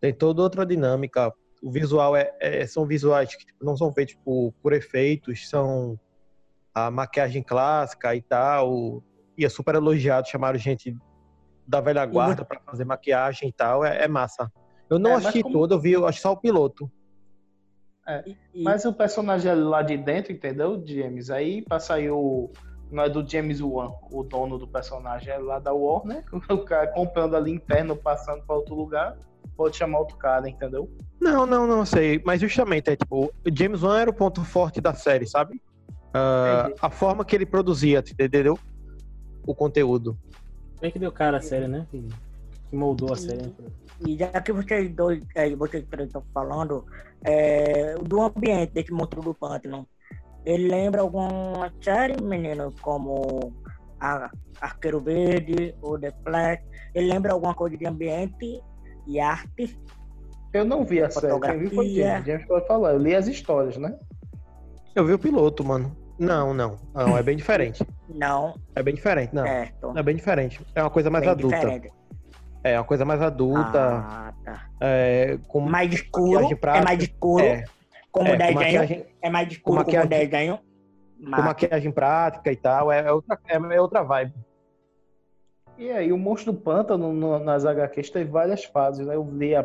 tem 0.00 0.12
toda 0.14 0.42
outra 0.42 0.64
dinâmica. 0.64 1.32
O 1.62 1.70
visual 1.70 2.16
é, 2.16 2.32
é- 2.40 2.66
são 2.66 2.86
visuais 2.86 3.34
que 3.34 3.44
tipo, 3.44 3.64
não 3.64 3.76
são 3.76 3.92
feitos 3.92 4.14
por, 4.24 4.52
por 4.62 4.72
efeitos, 4.72 5.48
são 5.48 5.98
a 6.72 6.90
maquiagem 6.90 7.42
clássica 7.42 8.14
e 8.14 8.22
tal. 8.22 9.02
E 9.36 9.44
é 9.44 9.48
super 9.48 9.74
elogiado, 9.74 10.28
chamaram 10.28 10.58
gente 10.58 10.96
da 11.68 11.80
velha 11.82 12.04
guarda 12.06 12.44
para 12.44 12.58
fazer 12.60 12.84
maquiagem 12.86 13.50
e 13.50 13.52
tal. 13.52 13.84
É, 13.84 14.04
é 14.04 14.08
massa. 14.08 14.50
Eu 14.88 14.98
não 14.98 15.10
É, 15.10 15.14
assisti 15.16 15.42
como- 15.42 15.54
todo, 15.54 15.74
eu 15.74 15.78
vi, 15.78 15.92
eu 15.92 16.06
acho 16.06 16.20
só 16.20 16.32
o 16.32 16.36
piloto. 16.36 16.90
E- 18.26 18.62
Mas 18.62 18.86
o 18.86 18.92
personagem 18.94 19.52
é 19.52 19.54
lá 19.54 19.82
de 19.82 19.96
dentro, 19.98 20.32
entendeu, 20.32 20.82
James? 20.86 21.28
Aí 21.30 21.60
pra 21.62 21.78
sair 21.78 22.10
o. 22.10 22.50
Não 22.90 23.02
é 23.02 23.08
do 23.10 23.28
James 23.28 23.60
Wan, 23.60 23.90
o 24.10 24.22
dono 24.22 24.56
do 24.56 24.66
personagem, 24.66 25.30
é 25.30 25.36
lá 25.36 25.58
da 25.58 25.74
Warner. 25.74 26.24
O 26.50 26.64
cara 26.64 26.86
comprando 26.86 27.36
ali 27.36 27.52
interno, 27.52 27.94
passando 27.94 28.42
pra 28.46 28.56
outro 28.56 28.74
lugar, 28.74 29.14
pode 29.54 29.76
chamar 29.76 29.98
outro 29.98 30.16
cara, 30.16 30.48
entendeu? 30.48 30.90
Não, 31.20 31.44
não, 31.44 31.66
não 31.66 31.84
sei. 31.84 32.22
Mas 32.24 32.40
justamente, 32.40 32.88
é 32.88 32.96
tipo, 32.96 33.26
o 33.26 33.30
James 33.54 33.82
Wan 33.82 33.98
era 34.00 34.08
o 34.10 34.14
ponto 34.14 34.42
forte 34.42 34.80
da 34.80 34.94
série, 34.94 35.26
sabe? 35.26 35.60
Entendi. 36.08 36.74
a 36.80 36.88
forma 36.90 37.22
que 37.26 37.36
ele 37.36 37.44
produzia, 37.44 37.98
entendeu? 37.98 38.58
O 39.46 39.54
conteúdo. 39.54 40.18
Bem 40.80 40.90
que 40.90 40.98
deu 40.98 41.10
cara 41.12 41.38
a 41.38 41.40
série, 41.40 41.66
né? 41.66 41.86
Que, 41.90 42.08
que 42.70 42.76
moldou 42.76 43.12
a 43.12 43.16
série. 43.16 43.42
né? 43.42 43.52
E 44.06 44.16
já 44.16 44.28
que 44.40 44.52
vocês 44.52 44.94
dois, 44.94 45.22
é, 45.34 45.54
vocês 45.56 45.84
três 45.90 46.06
estão 46.08 46.22
falando 46.32 46.84
é, 47.24 47.94
do 47.96 48.22
ambiente 48.22 48.72
desse 48.72 48.92
monstro 48.92 49.20
do 49.20 49.34
pântano, 49.34 49.86
ele 50.44 50.68
lembra 50.68 51.00
alguma 51.02 51.72
série, 51.82 52.22
menino, 52.22 52.72
como 52.80 53.52
a 54.00 54.30
Arqueiro 54.60 55.00
Verde 55.00 55.74
ou 55.82 55.98
The 55.98 56.12
Flash? 56.24 56.60
Ele 56.94 57.08
lembra 57.08 57.32
alguma 57.32 57.54
coisa 57.54 57.76
de 57.76 57.86
ambiente 57.86 58.62
e 59.06 59.18
arte? 59.18 59.78
Eu 60.52 60.64
não 60.64 60.84
vi 60.84 61.02
a 61.02 61.10
série, 61.10 61.40
quem 61.40 61.58
viu 61.58 61.70
foi. 61.70 61.88
James. 61.94 62.26
James 62.26 62.46
pode 62.46 62.66
falar, 62.66 62.92
eu 62.92 62.98
li 62.98 63.14
as 63.14 63.26
histórias, 63.26 63.76
né? 63.76 63.98
Eu 64.94 65.04
vi 65.04 65.12
o 65.12 65.18
piloto, 65.18 65.64
mano. 65.64 65.94
Não, 66.18 66.52
não. 66.52 66.78
Não, 66.94 67.16
é 67.16 67.22
bem 67.22 67.36
diferente. 67.36 67.86
Não, 68.08 68.54
É 68.74 68.82
bem 68.82 68.94
diferente, 68.94 69.34
não. 69.34 69.44
É, 69.46 69.66
certo. 69.66 70.02
bem 70.02 70.16
diferente. 70.16 70.60
É 70.74 70.82
uma 70.82 70.90
coisa 70.90 71.10
mais 71.10 71.22
Bem 71.24 71.30
adulta. 71.32 71.56
diferente. 71.56 71.92
É 72.64 72.78
uma 72.78 72.84
coisa 72.84 73.04
mais 73.04 73.22
adulta. 73.22 73.80
Ah, 73.80 74.34
tá. 74.44 74.68
é, 74.80 75.38
com 75.46 75.60
Mais 75.60 75.92
escuro, 75.92 76.50
é 76.50 76.54
prática. 76.56 76.84
mais 76.84 77.02
escuro, 77.02 77.44
é, 77.44 77.64
como 78.10 78.26
é, 78.28 78.32
com 78.32 78.36
desenho, 78.38 78.54
maquiagem, 78.56 79.06
é 79.22 79.30
mais 79.30 79.48
escuro 79.52 79.84
como 79.84 79.96
maquiagem- 79.96 80.08
desenho. 80.28 80.58
com 81.22 81.42
maquiagem 81.42 81.92
prática 81.92 82.50
e 82.50 82.56
tal. 82.56 82.90
É, 82.90 83.00
é 83.06 83.12
outra, 83.12 83.38
é, 83.48 83.56
é 83.76 83.80
outra 83.80 84.02
vibe. 84.02 84.34
E 85.76 85.90
aí, 85.92 86.12
o 86.12 86.18
Monstro 86.18 86.52
do 86.52 86.58
Pântano 86.58 87.12
no- 87.12 87.38
nas 87.38 87.64
HQs 87.64 88.10
teve 88.10 88.28
várias 88.30 88.64
fases, 88.64 89.06
né? 89.06 89.14
Eu 89.14 89.28
li 89.32 89.54
a, 89.54 89.64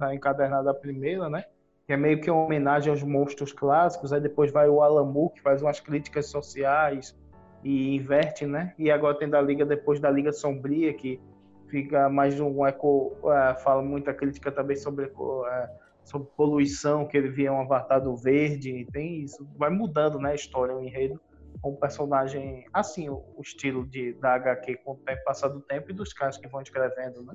a 0.00 0.14
encadernada 0.14 0.70
a 0.70 0.74
primeira, 0.74 1.28
né? 1.28 1.44
Que 1.86 1.92
é 1.92 1.96
meio 1.96 2.20
que 2.20 2.30
uma 2.30 2.44
homenagem 2.44 2.90
aos 2.90 3.02
monstros 3.02 3.52
clássicos. 3.52 4.12
Aí 4.12 4.20
depois 4.20 4.50
vai 4.50 4.68
o 4.68 5.04
Moore, 5.04 5.34
que 5.34 5.42
faz 5.42 5.60
umas 5.62 5.80
críticas 5.80 6.26
sociais 6.26 7.16
e 7.62 7.94
inverte, 7.94 8.46
né? 8.46 8.74
E 8.78 8.90
agora 8.90 9.18
tem 9.18 9.28
da 9.28 9.40
Liga, 9.40 9.64
depois 9.64 10.00
da 10.00 10.10
Liga 10.10 10.32
Sombria, 10.32 10.94
que 10.94 11.20
fica 11.68 12.08
mais 12.08 12.38
um 12.40 12.66
eco... 12.66 13.16
eh, 13.26 13.54
fala 13.62 13.82
muita 13.82 14.14
crítica 14.14 14.50
também 14.50 14.76
sobre, 14.76 15.06
eh, 15.06 15.70
sobre 16.04 16.28
poluição, 16.36 17.06
que 17.06 17.16
ele 17.16 17.28
via 17.28 17.52
um 17.52 17.60
avatar 17.60 18.02
do 18.02 18.16
verde. 18.16 18.86
Tem 18.92 19.22
isso. 19.22 19.46
Vai 19.56 19.70
mudando, 19.70 20.18
né? 20.18 20.32
A 20.32 20.34
história, 20.34 20.74
o 20.74 20.82
enredo 20.82 21.20
com 21.64 21.70
um 21.70 21.76
personagem 21.76 22.66
assim, 22.72 23.08
o, 23.08 23.24
o 23.36 23.40
estilo 23.40 23.86
de, 23.86 24.12
da 24.14 24.34
HQ 24.34 24.76
com 24.84 24.92
o 24.92 24.96
tempo, 24.96 25.24
passar 25.24 25.48
do 25.48 25.60
tempo 25.60 25.90
e 25.90 25.94
dos 25.94 26.12
caras 26.12 26.36
que 26.36 26.46
vão 26.46 26.60
escrevendo, 26.60 27.22
né? 27.22 27.34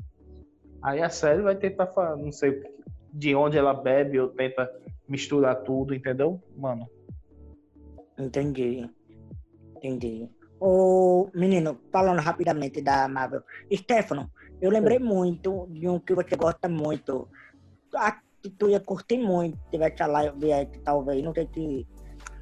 Aí 0.84 1.02
a 1.02 1.10
série 1.10 1.42
vai 1.42 1.56
tentar, 1.56 1.92
não 2.16 2.32
sei 2.32 2.64
de 3.14 3.36
onde 3.36 3.58
ela 3.58 3.74
bebe 3.74 4.20
ou 4.20 4.30
tenta 4.30 4.70
misturar 5.08 5.64
tudo, 5.64 5.94
entendeu? 5.94 6.42
Mano, 6.56 6.88
Entendi. 8.20 8.90
Entendi. 9.78 10.30
Ô, 10.60 11.30
menino, 11.34 11.80
falando 11.90 12.20
rapidamente 12.20 12.82
da 12.82 13.08
Marvel. 13.08 13.42
Stefano, 13.74 14.30
eu 14.62 14.70
lembrei 14.70 15.00
muito 15.00 15.68
de 15.72 15.88
um 15.88 16.00
que 16.00 16.14
você 16.14 16.36
gosta 16.36 16.68
muito. 16.68 17.30
Que 18.44 18.50
tu 18.50 18.70
ia 18.70 18.80
curtir 18.80 19.18
muito 19.18 19.58
se 19.58 19.72
tivesse 19.72 20.04
a 20.04 20.08
live 20.08 20.52
aí, 20.52 20.66
talvez. 20.84 21.24
Não 21.24 21.34
sei 21.34 21.48
se 21.54 21.88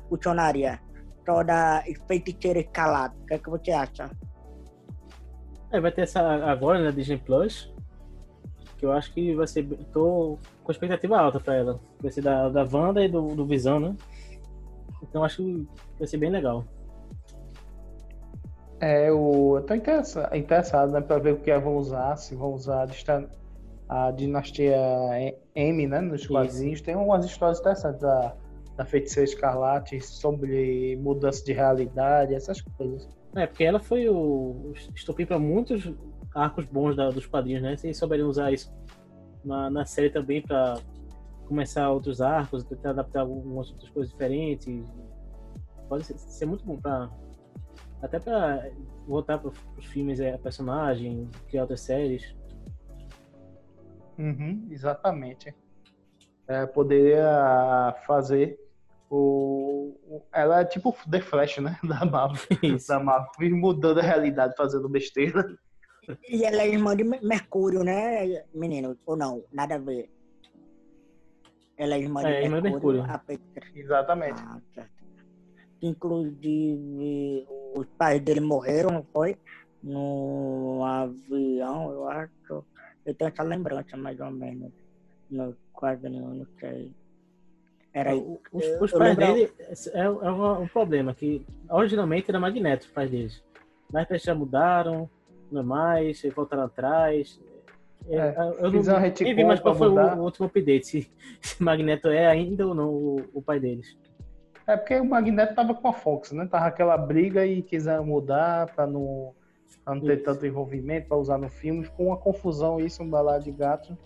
funcionaria. 0.09 0.79
Toda 1.23 1.83
feiticeira 2.07 2.59
escalada. 2.59 3.15
O 3.21 3.25
que, 3.25 3.33
é 3.35 3.37
que 3.37 3.49
você 3.49 3.71
acha? 3.71 4.09
É, 5.71 5.79
vai 5.79 5.91
ter 5.91 6.01
essa 6.01 6.21
agora 6.21 6.81
na 6.81 6.91
Disney 6.91 7.17
Plus. 7.17 7.71
Que 8.77 8.85
eu 8.85 8.91
acho 8.91 9.11
que 9.13 9.33
vai 9.35 9.47
ser. 9.47 9.63
Tô 9.91 10.37
com 10.63 10.71
expectativa 10.71 11.17
alta 11.17 11.39
pra 11.39 11.55
ela. 11.55 11.79
Vai 11.99 12.11
ser 12.11 12.21
da, 12.21 12.47
da 12.49 12.63
Wanda 12.63 13.03
e 13.03 13.09
do, 13.09 13.35
do 13.35 13.45
Visão, 13.45 13.79
né? 13.79 13.95
Então 15.01 15.23
acho 15.23 15.37
que 15.43 15.67
vai 15.97 16.07
ser 16.07 16.17
bem 16.17 16.29
legal. 16.29 16.63
é. 18.79 19.09
Eu 19.09 19.63
tô 19.67 19.73
interessa- 19.73 20.29
interessado, 20.35 20.91
né, 20.91 21.01
pra 21.01 21.17
ver 21.17 21.33
o 21.33 21.37
que 21.37 21.55
vão 21.57 21.77
usar, 21.77 22.15
se 22.17 22.35
vão 22.35 22.53
usar 22.53 22.87
a, 23.89 24.11
dinastia 24.11 24.77
M, 25.55 25.87
né, 25.87 26.01
nos 26.01 26.27
quadrinhos. 26.27 26.81
Tem 26.81 26.95
umas 26.95 27.25
histórias 27.25 27.59
interessantes 27.59 28.01
da, 28.01 28.35
da 28.75 28.85
Feiticeira 28.85 29.23
Escarlate 29.27 29.99
sobre 30.01 30.95
mudança 30.97 31.43
de 31.43 31.53
realidade, 31.53 32.35
essas 32.35 32.61
coisas. 32.61 33.07
É, 33.35 33.45
porque 33.47 33.63
ela 33.63 33.79
foi 33.79 34.07
o 34.09 34.73
estopim 34.95 35.25
para 35.25 35.39
muitos 35.39 35.91
arcos 36.37 36.65
bons 36.65 36.95
da, 36.95 37.09
dos 37.09 37.25
quadrinhos, 37.25 37.61
né? 37.61 37.75
Se 37.75 37.87
eles 37.87 37.97
souberem 37.97 38.25
usar 38.25 38.51
isso 38.51 38.71
na, 39.43 39.69
na 39.69 39.85
série 39.85 40.09
também 40.09 40.41
para 40.41 40.79
começar 41.45 41.89
outros 41.89 42.21
arcos, 42.21 42.63
tentar 42.63 42.91
adaptar 42.91 43.21
algumas 43.21 43.71
outras 43.71 43.89
coisas 43.89 44.11
diferentes, 44.11 44.85
pode 45.89 46.05
ser, 46.05 46.17
ser 46.17 46.45
muito 46.45 46.65
bom 46.65 46.77
para 46.77 47.09
até 48.01 48.19
para 48.19 48.69
voltar 49.07 49.39
para 49.39 49.49
os 49.49 49.85
filmes, 49.85 50.19
é, 50.19 50.37
personagem, 50.37 51.27
criar 51.47 51.63
outras 51.63 51.81
séries. 51.81 52.35
Uhum, 54.19 54.67
exatamente. 54.69 55.55
É, 56.47 56.65
poderia 56.65 57.95
fazer 58.05 58.59
o, 59.09 60.23
Ela 60.33 60.61
é 60.61 60.65
tipo 60.65 60.95
The 61.09 61.21
Flash, 61.21 61.57
né? 61.57 61.77
Da 61.83 62.05
Marvel. 62.05 62.57
Isso. 62.61 62.87
Da 62.87 62.99
Marvel. 62.99 63.55
Mudando 63.55 63.99
a 63.99 64.03
realidade, 64.03 64.55
fazendo 64.55 64.87
besteira. 64.87 65.43
E 66.29 66.43
ela 66.45 66.61
é 66.61 66.67
irmã 66.69 66.95
de 66.95 67.03
Mer- 67.03 67.23
Mercúrio, 67.23 67.83
né, 67.83 68.43
menino? 68.53 68.97
Ou 69.05 69.15
não? 69.15 69.43
Nada 69.51 69.75
a 69.75 69.77
ver. 69.77 70.09
Ela 71.77 71.95
é 71.95 71.99
irmã 71.99 72.21
de 72.21 72.27
É, 72.27 72.43
irmã 72.43 72.57
de 72.57 72.69
Mercúrio. 72.69 73.01
Mercúrio. 73.03 73.15
a 73.15 73.17
Petra. 73.19 73.67
Exatamente. 73.75 74.41
Ah, 74.41 74.59
tá. 74.73 74.85
Inclusive, 75.81 77.45
os 77.75 77.85
pais 77.97 78.21
dele 78.21 78.39
morreram, 78.39 78.89
não 78.91 79.03
foi? 79.13 79.37
No 79.83 80.83
avião, 80.83 81.91
eu 81.91 82.07
acho. 82.07 82.65
Eu 83.05 83.13
tenho 83.13 83.29
essa 83.29 83.43
lembrança, 83.43 83.95
mais 83.95 84.19
ou 84.19 84.31
menos. 84.31 84.71
No 85.29 85.55
quadrinho, 85.73 86.33
não 86.33 86.47
sei. 86.59 86.91
Era 87.93 88.15
O- 88.15 88.39
Os, 88.51 88.63
eu- 88.65 88.83
os 88.83 88.91
pais 88.91 89.17
lembro- 89.17 89.33
dele 89.35 89.51
é, 89.59 89.99
é 90.01 90.09
um, 90.09 90.61
um 90.63 90.67
problema, 90.67 91.13
que 91.13 91.45
originalmente 91.69 92.29
era 92.29 92.39
Magneto, 92.39 92.85
os 92.85 92.91
pais 92.91 93.09
deles. 93.11 93.43
Mas 93.91 94.09
eles 94.09 94.23
já 94.23 94.33
mudaram, 94.35 95.09
não 95.51 95.61
é 95.61 95.63
mais, 95.63 96.21
voltaram 96.35 96.63
atrás. 96.63 97.39
É, 98.09 98.15
É, 98.17 98.35
eu 98.59 98.71
não 98.71 98.99
retcon 98.99 99.23
nem 99.25 99.35
vi 99.35 99.43
mais 99.43 99.59
qual 99.59 99.75
foi 99.75 99.89
o, 99.89 99.93
o 99.95 100.23
último 100.23 100.45
update, 100.47 100.85
se, 100.87 101.11
se 101.41 101.61
Magneto 101.61 102.07
é 102.09 102.25
ainda 102.27 102.65
ou 102.67 102.73
não 102.73 102.89
o, 102.89 103.21
o 103.33 103.41
pai 103.41 103.59
deles. 103.59 103.97
É 104.65 104.75
porque 104.75 104.95
o 104.99 105.05
Magneto 105.05 105.55
tava 105.55 105.73
com 105.73 105.87
a 105.87 105.93
Fox, 105.93 106.31
né? 106.31 106.45
Tava 106.45 106.65
aquela 106.67 106.97
briga 106.97 107.45
e 107.45 107.61
quiseram 107.61 108.05
mudar 108.05 108.67
pra 108.75 108.85
não, 108.85 109.33
pra 109.83 109.95
não 109.95 110.01
ter 110.01 110.15
Isso. 110.17 110.25
tanto 110.25 110.45
envolvimento, 110.45 111.07
pra 111.07 111.17
usar 111.17 111.37
no 111.37 111.49
filme. 111.49 111.85
Ficou 111.85 112.07
uma 112.07 112.17
confusão 112.17 112.79
isso, 112.79 113.01
um 113.01 113.09
balado 113.09 113.45
de 113.45 113.51
gato. 113.51 113.97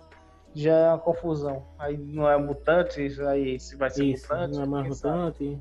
Já 0.53 0.71
é 0.73 0.87
uma 0.89 0.99
confusão. 0.99 1.65
Aí 1.79 1.97
não 1.97 2.29
é 2.29 2.37
mutante, 2.37 3.01
aí 3.21 3.59
se 3.59 3.75
vai 3.75 3.89
ser 3.89 4.05
Isso, 4.05 4.31
mutante. 4.31 4.55
não 4.55 4.63
é 4.63 4.67
mais 4.67 4.83
quem 4.83 4.93
sabe. 4.93 5.59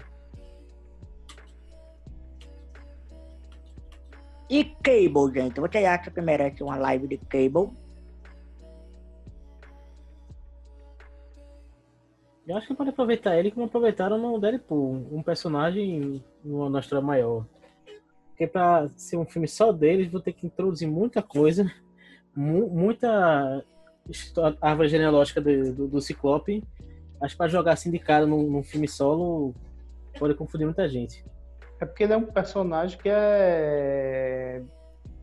E 4.51 4.64
Cable, 4.64 5.32
gente? 5.32 5.61
Você 5.61 5.78
acha 5.78 6.11
que 6.11 6.20
merece 6.20 6.61
uma 6.62 6.76
live 6.76 7.07
de 7.07 7.16
Cable? 7.18 7.70
Eu 12.48 12.57
acho 12.57 12.66
que 12.66 12.74
pode 12.74 12.90
aproveitar 12.90 13.38
ele 13.38 13.53
como 13.53 13.66
aproveitaram 13.66 14.18
no 14.18 14.40
Deadpool, 14.40 15.07
um 15.12 15.22
personagem 15.22 16.24
numa 16.44 16.80
história 16.80 17.05
maior. 17.05 17.46
Porque 18.30 18.44
pra 18.44 18.90
ser 18.96 19.18
um 19.18 19.24
filme 19.24 19.46
só 19.46 19.70
deles, 19.70 20.11
vou 20.11 20.20
ter 20.20 20.32
que 20.32 20.46
introduzir 20.46 20.88
muita 20.88 21.22
coisa, 21.22 21.70
mu- 22.34 22.68
muita 22.70 23.64
árvore 24.61 24.88
genealógica 24.88 25.40
do, 25.40 25.72
do, 25.72 25.86
do 25.86 26.01
Ciclope. 26.01 26.64
Acho 27.22 27.34
que 27.34 27.38
pra 27.38 27.46
jogar 27.46 27.74
assim 27.74 27.90
de 27.92 28.01
cara 28.01 28.26
num, 28.26 28.51
num 28.51 28.64
filme 28.64 28.88
solo 28.88 29.55
pode 30.18 30.34
confundir 30.34 30.64
muita 30.66 30.88
gente. 30.88 31.24
É 31.80 31.86
porque 31.86 32.04
ele 32.04 32.12
é 32.12 32.16
um 32.16 32.26
personagem 32.26 32.98
que 32.98 33.08
é. 33.08 34.62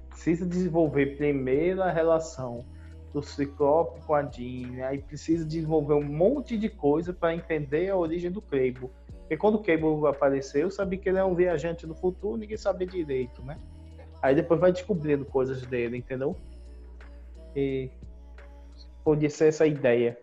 Precisa 0.10 0.46
desenvolver 0.46 1.16
primeiro 1.18 1.84
a 1.84 1.92
relação 1.92 2.66
do 3.14 3.22
Ciclope 3.22 4.02
com 4.06 4.16
a 4.16 4.24
Jean, 4.24 4.86
aí 4.86 4.98
precisa 4.98 5.46
desenvolver 5.46 5.94
um 5.94 6.04
monte 6.04 6.58
de 6.58 6.70
coisa 6.70 7.14
para 7.14 7.36
entender 7.36 7.90
a 7.90 7.96
origem 7.96 8.32
do 8.32 8.42
Cable. 8.42 8.90
Porque 9.20 9.38
quando 9.38 9.56
o 9.56 9.64
Cable 9.64 10.08
apareceu, 10.08 10.62
eu 10.62 10.72
sabia 10.72 10.98
que 10.98 11.08
ele 11.08 11.20
é 11.20 11.24
um 11.24 11.36
viajante 11.36 11.86
do 11.86 11.94
futuro, 11.94 12.38
ninguém 12.38 12.58
sabia 12.58 12.88
direito, 12.88 13.44
né? 13.44 13.58
Aí 14.22 14.34
depois 14.34 14.60
vai 14.60 14.72
descobrindo 14.72 15.26
coisas 15.26 15.62
dele, 15.66 15.98
entendeu? 15.98 16.36
E 17.56 17.92
podia 19.04 19.30
ser 19.30 19.48
essa 19.48 19.66
ideia. 19.66 20.18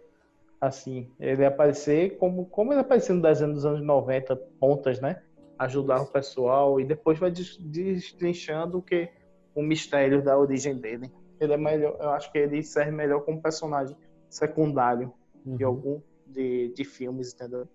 Assim, 0.61 1.11
ele 1.21 1.45
aparecer 1.45 2.17
como, 2.17 2.47
como 2.47 2.73
ele 2.73 2.81
apareceu 2.81 3.15
no 3.15 3.23
desenho 3.23 3.53
dos 3.53 3.67
anos 3.67 3.83
90, 3.83 4.35
pontas, 4.59 5.01
né? 5.01 5.23
Ajudar 5.59 6.03
o 6.03 6.07
pessoal 6.07 6.81
e 6.81 6.85
depois 6.85 7.19
vai 7.19 7.31
des- 7.31 7.57
destrinchando 7.59 8.79
o 8.79 8.83
que 8.83 9.09
o 9.55 9.63
mistério 9.63 10.23
da 10.23 10.37
origem 10.39 10.77
dele. 10.77 11.11
Ele 11.41 11.53
é 11.53 11.57
melhor, 11.57 11.97
eu 12.01 12.11
acho 12.11 12.31
que 12.33 12.39
ele 12.39 12.63
serve 12.63 12.91
melhor 12.91 13.21
como 13.25 13.41
personagem 13.43 13.97
secundário 14.29 15.13
de 15.45 15.65
Uhum. 15.65 15.71
algum 15.71 16.01
de, 16.27 16.73
de 16.75 16.85
filmes, 16.85 17.35
entendeu? 17.35 17.69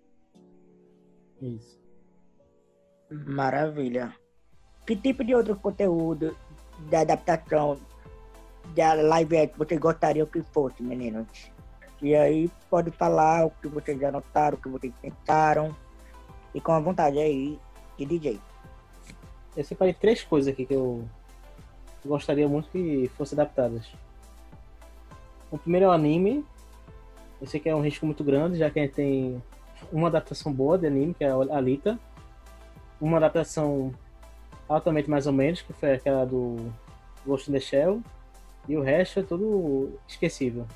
Isso. 1.42 1.80
Maravilha. 3.12 4.14
Que 4.86 4.96
tipo 4.96 5.24
de 5.24 5.34
outro 5.36 5.56
conteúdo 5.56 6.36
de 6.90 6.96
adaptação 6.96 7.78
da 8.76 8.94
live 8.94 9.38
action 9.38 9.58
você 9.58 9.78
gostaria 9.78 10.26
que 10.26 10.42
fosse, 10.44 10.82
meninos? 10.84 11.28
E 12.02 12.16
aí 12.16 12.50
pode 12.70 12.92
falar 12.92 13.46
o 13.46 13.52
que 13.52 13.68
vocês 13.68 14.00
já 14.00 14.12
notaram, 14.12 14.58
o 14.58 14.62
que 14.62 14.70
vocês 14.70 14.94
pensaram. 15.02 15.76
E 16.54 16.62
com 16.62 16.72
a 16.72 16.80
vontade 16.80 17.20
aí, 17.20 17.60
de 18.06 18.18
DJ. 18.18 18.40
Eu 19.56 19.64
separei 19.64 19.94
três 19.94 20.24
coisas 20.24 20.52
aqui 20.52 20.66
que 20.66 20.74
eu 20.74 21.04
gostaria 22.06 22.48
muito 22.48 22.70
que 22.70 23.10
fossem 23.18 23.36
adaptadas. 23.36 23.88
O 25.52 25.58
primeiro 25.58 25.86
é 25.86 25.90
o 25.90 25.92
anime. 25.92 26.46
Eu 27.42 27.48
sei 27.48 27.60
que 27.60 27.70
é 27.70 27.76
um 27.76 27.82
risco 27.82 28.06
muito 28.06 28.24
grande, 28.24 28.58
já 28.58 28.70
que 28.70 28.80
a 28.80 28.84
gente 28.84 28.94
tem 28.94 29.42
uma 29.92 30.08
adaptação 30.08 30.52
boa 30.52 30.78
de 30.78 30.88
anime, 30.88 31.14
que 31.14 31.24
é 31.24 31.30
a 31.30 31.58
Alita. 31.58 32.00
Uma 33.00 33.18
adaptação 33.18 33.94
altamente 34.68 35.10
mais 35.10 35.26
ou 35.26 35.34
menos, 35.34 35.62
que 35.62 35.74
foi 35.74 35.94
aquela 35.94 36.26
do 36.26 36.72
Ghost 37.26 37.50
in 37.50 37.54
the 37.54 37.60
Shell. 37.60 38.02
E 38.68 38.78
o 38.78 38.82
resto 38.82 39.22
é 39.22 39.24
tudo 39.24 39.98
esquecível. 40.08 40.68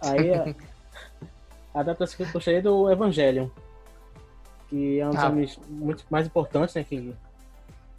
Aí 0.00 0.32
a, 0.32 0.54
a 1.74 1.80
adaptação 1.80 2.16
que 2.16 2.22
eu 2.22 2.32
gostaria 2.32 2.60
é 2.60 2.62
do 2.62 2.90
Evangelion. 2.90 3.48
Que 4.68 5.00
é 5.00 5.06
um 5.06 5.10
dos 5.10 5.18
Ah. 5.20 5.26
animes 5.26 5.60
muito 5.68 6.04
mais 6.10 6.26
importantes, 6.26 6.74
né? 6.74 6.82
Que 6.84 7.14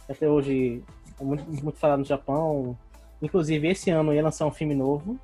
até 0.08 0.28
hoje 0.28 0.82
é 1.20 1.24
muito, 1.24 1.44
muito 1.62 1.78
falado 1.78 2.00
no 2.00 2.04
Japão. 2.04 2.76
Inclusive, 3.22 3.68
esse 3.68 3.90
ano 3.90 4.12
ia 4.12 4.22
lançar 4.22 4.46
um 4.46 4.50
filme 4.52 4.74
novo, 4.74 5.18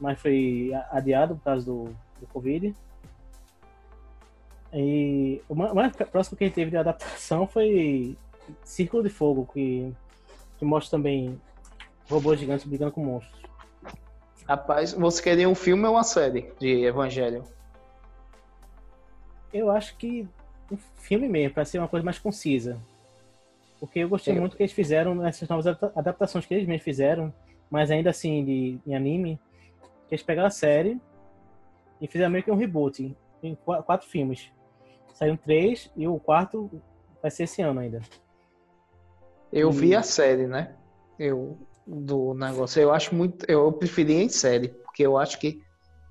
mas 0.00 0.20
foi 0.20 0.70
adiado 0.90 1.34
por 1.36 1.42
causa 1.44 1.66
do, 1.66 1.84
do 2.20 2.26
Covid. 2.32 2.74
E 4.72 5.42
o 5.48 5.54
ma- 5.54 5.74
mais 5.74 5.94
próximo 5.96 6.36
que 6.36 6.44
a 6.44 6.46
gente 6.46 6.54
teve 6.54 6.70
de 6.70 6.76
adaptação 6.76 7.46
foi 7.46 8.16
Círculo 8.64 9.02
de 9.02 9.08
Fogo, 9.10 9.48
que, 9.52 9.92
que 10.58 10.64
mostra 10.64 10.96
também 10.98 11.40
robôs 12.08 12.38
gigantes 12.38 12.64
brigando 12.66 12.92
com 12.92 13.04
monstros. 13.04 13.40
Rapaz, 14.46 14.92
você 14.92 15.22
queria 15.22 15.48
um 15.48 15.54
filme 15.54 15.84
ou 15.86 15.94
uma 15.94 16.04
série 16.04 16.52
de 16.58 16.84
Evangelho? 16.84 17.44
Eu 19.52 19.70
acho 19.70 19.96
que 19.96 20.28
um 20.70 20.76
filme 20.96 21.28
mesmo, 21.28 21.54
para 21.54 21.64
ser 21.64 21.78
uma 21.78 21.88
coisa 21.88 22.04
mais 22.04 22.18
concisa. 22.18 22.78
Porque 23.78 23.98
eu 24.00 24.08
gostei 24.08 24.36
Eu- 24.36 24.40
muito 24.40 24.56
que 24.56 24.62
eles 24.62 24.72
fizeram 24.72 25.14
nessas 25.14 25.48
novas 25.48 25.66
adapta- 25.66 25.92
adaptações 25.98 26.44
que 26.46 26.54
eles 26.54 26.66
mesmos 26.66 26.84
fizeram, 26.84 27.32
mas 27.70 27.90
ainda 27.90 28.10
assim 28.10 28.44
de, 28.44 28.78
em 28.86 28.94
anime, 28.94 29.38
que 30.08 30.14
eles 30.14 30.22
pegaram 30.22 30.48
a 30.48 30.50
série 30.50 31.00
e 32.00 32.06
fizeram 32.06 32.30
meio 32.30 32.44
que 32.44 32.50
um 32.50 32.56
reboot 32.56 33.16
em 33.42 33.54
qua- 33.54 33.82
quatro 33.82 34.06
filmes. 34.08 34.50
Saíram 35.14 35.36
três 35.36 35.90
e 35.96 36.06
o 36.06 36.18
quarto 36.18 36.70
vai 37.22 37.30
ser 37.30 37.44
esse 37.44 37.62
ano 37.62 37.80
ainda. 37.80 38.00
Eu 39.52 39.70
E- 39.70 39.72
vi 39.72 39.94
a 39.94 40.02
série, 40.02 40.46
né? 40.46 40.74
Eu 41.18 41.58
do 41.86 42.34
negócio. 42.34 42.80
Eu 42.80 42.92
acho 42.92 43.14
muito. 43.14 43.44
Eu 43.50 43.72
preferi 43.72 44.14
em 44.14 44.28
série, 44.28 44.68
porque 44.68 45.04
eu 45.04 45.16
acho 45.18 45.38
que. 45.38 45.62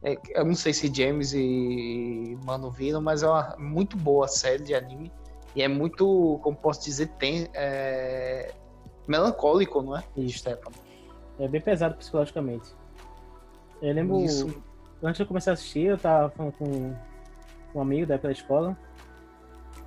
É, 0.02 0.18
eu 0.30 0.45
não 0.45 0.56
sei 0.56 0.74
se 0.74 0.93
James 0.93 1.34
e 1.34 2.38
Mano 2.45 2.72
viram, 2.72 3.02
mas 3.02 3.22
é 3.22 3.28
uma 3.28 3.56
muito 3.58 3.97
boa 3.97 4.28
série 4.28 4.64
de 4.64 4.74
anime. 4.74 5.12
E 5.56 5.62
é 5.62 5.68
muito, 5.68 6.39
como 6.41 6.56
posso 6.56 6.84
dizer, 6.86 7.08
tem, 7.18 7.50
é, 7.54 8.54
melancólico, 9.08 9.82
não 9.82 9.97
é? 9.97 10.04
Isso. 10.16 10.39
Stefano? 10.39 10.76
É 11.39 11.47
bem 11.47 11.60
pesado 11.60 11.95
psicologicamente. 11.95 12.74
Eu 13.82 13.93
lembro, 13.93 14.22
Isso. 14.22 14.62
antes 15.02 15.18
de 15.18 15.24
eu 15.24 15.28
começar 15.28 15.52
a 15.52 15.54
assistir, 15.56 15.86
eu 15.86 15.97
tava 15.97 16.30
falando 16.30 16.54
com 16.54 16.95
um 17.76 17.82
amigo 17.82 18.06
da 18.06 18.16
época 18.16 18.30
da 18.30 18.34
escola. 18.34 18.78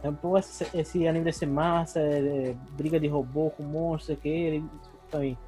Eu, 0.02 0.12
Pô, 0.14 0.36
esse, 0.36 0.66
esse 0.76 1.06
anime 1.06 1.24
deve 1.24 1.36
ser 1.36 1.46
massa, 1.46 2.00
é, 2.00 2.50
é, 2.50 2.56
briga 2.72 2.98
de 2.98 3.06
robô 3.06 3.50
com 3.50 3.62
monstro, 3.62 4.16
que 4.16 4.28
ele 4.28 4.64
também. 5.10 5.38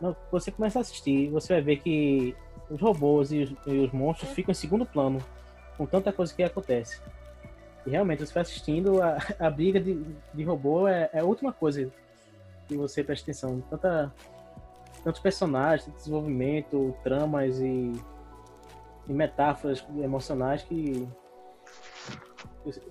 Não, 0.00 0.16
você 0.32 0.50
começa 0.50 0.78
a 0.78 0.82
assistir, 0.82 1.30
você 1.30 1.54
vai 1.54 1.62
ver 1.62 1.76
que 1.76 2.34
os 2.70 2.80
robôs 2.80 3.32
e 3.32 3.42
os, 3.42 3.54
e 3.66 3.78
os 3.80 3.92
monstros 3.92 4.30
ficam 4.30 4.52
em 4.52 4.54
segundo 4.54 4.86
plano, 4.86 5.18
com 5.76 5.84
tanta 5.84 6.12
coisa 6.12 6.32
que 6.32 6.42
acontece. 6.42 7.00
E 7.86 7.90
realmente, 7.90 8.24
você 8.24 8.32
vai 8.32 8.42
assistindo, 8.42 9.02
a, 9.02 9.18
a 9.38 9.50
briga 9.50 9.80
de, 9.80 10.02
de 10.32 10.44
robô 10.44 10.86
é, 10.86 11.10
é 11.12 11.20
a 11.20 11.24
última 11.24 11.52
coisa 11.52 11.90
que 12.68 12.76
você 12.76 13.02
presta 13.02 13.24
atenção. 13.24 13.60
Tanta, 13.68 14.12
tantos 15.02 15.20
personagens, 15.20 15.86
tanto 15.86 15.96
desenvolvimento, 15.96 16.94
tramas 17.02 17.58
e, 17.58 17.92
e 19.08 19.12
metáforas 19.12 19.84
emocionais 19.98 20.62
que. 20.62 21.08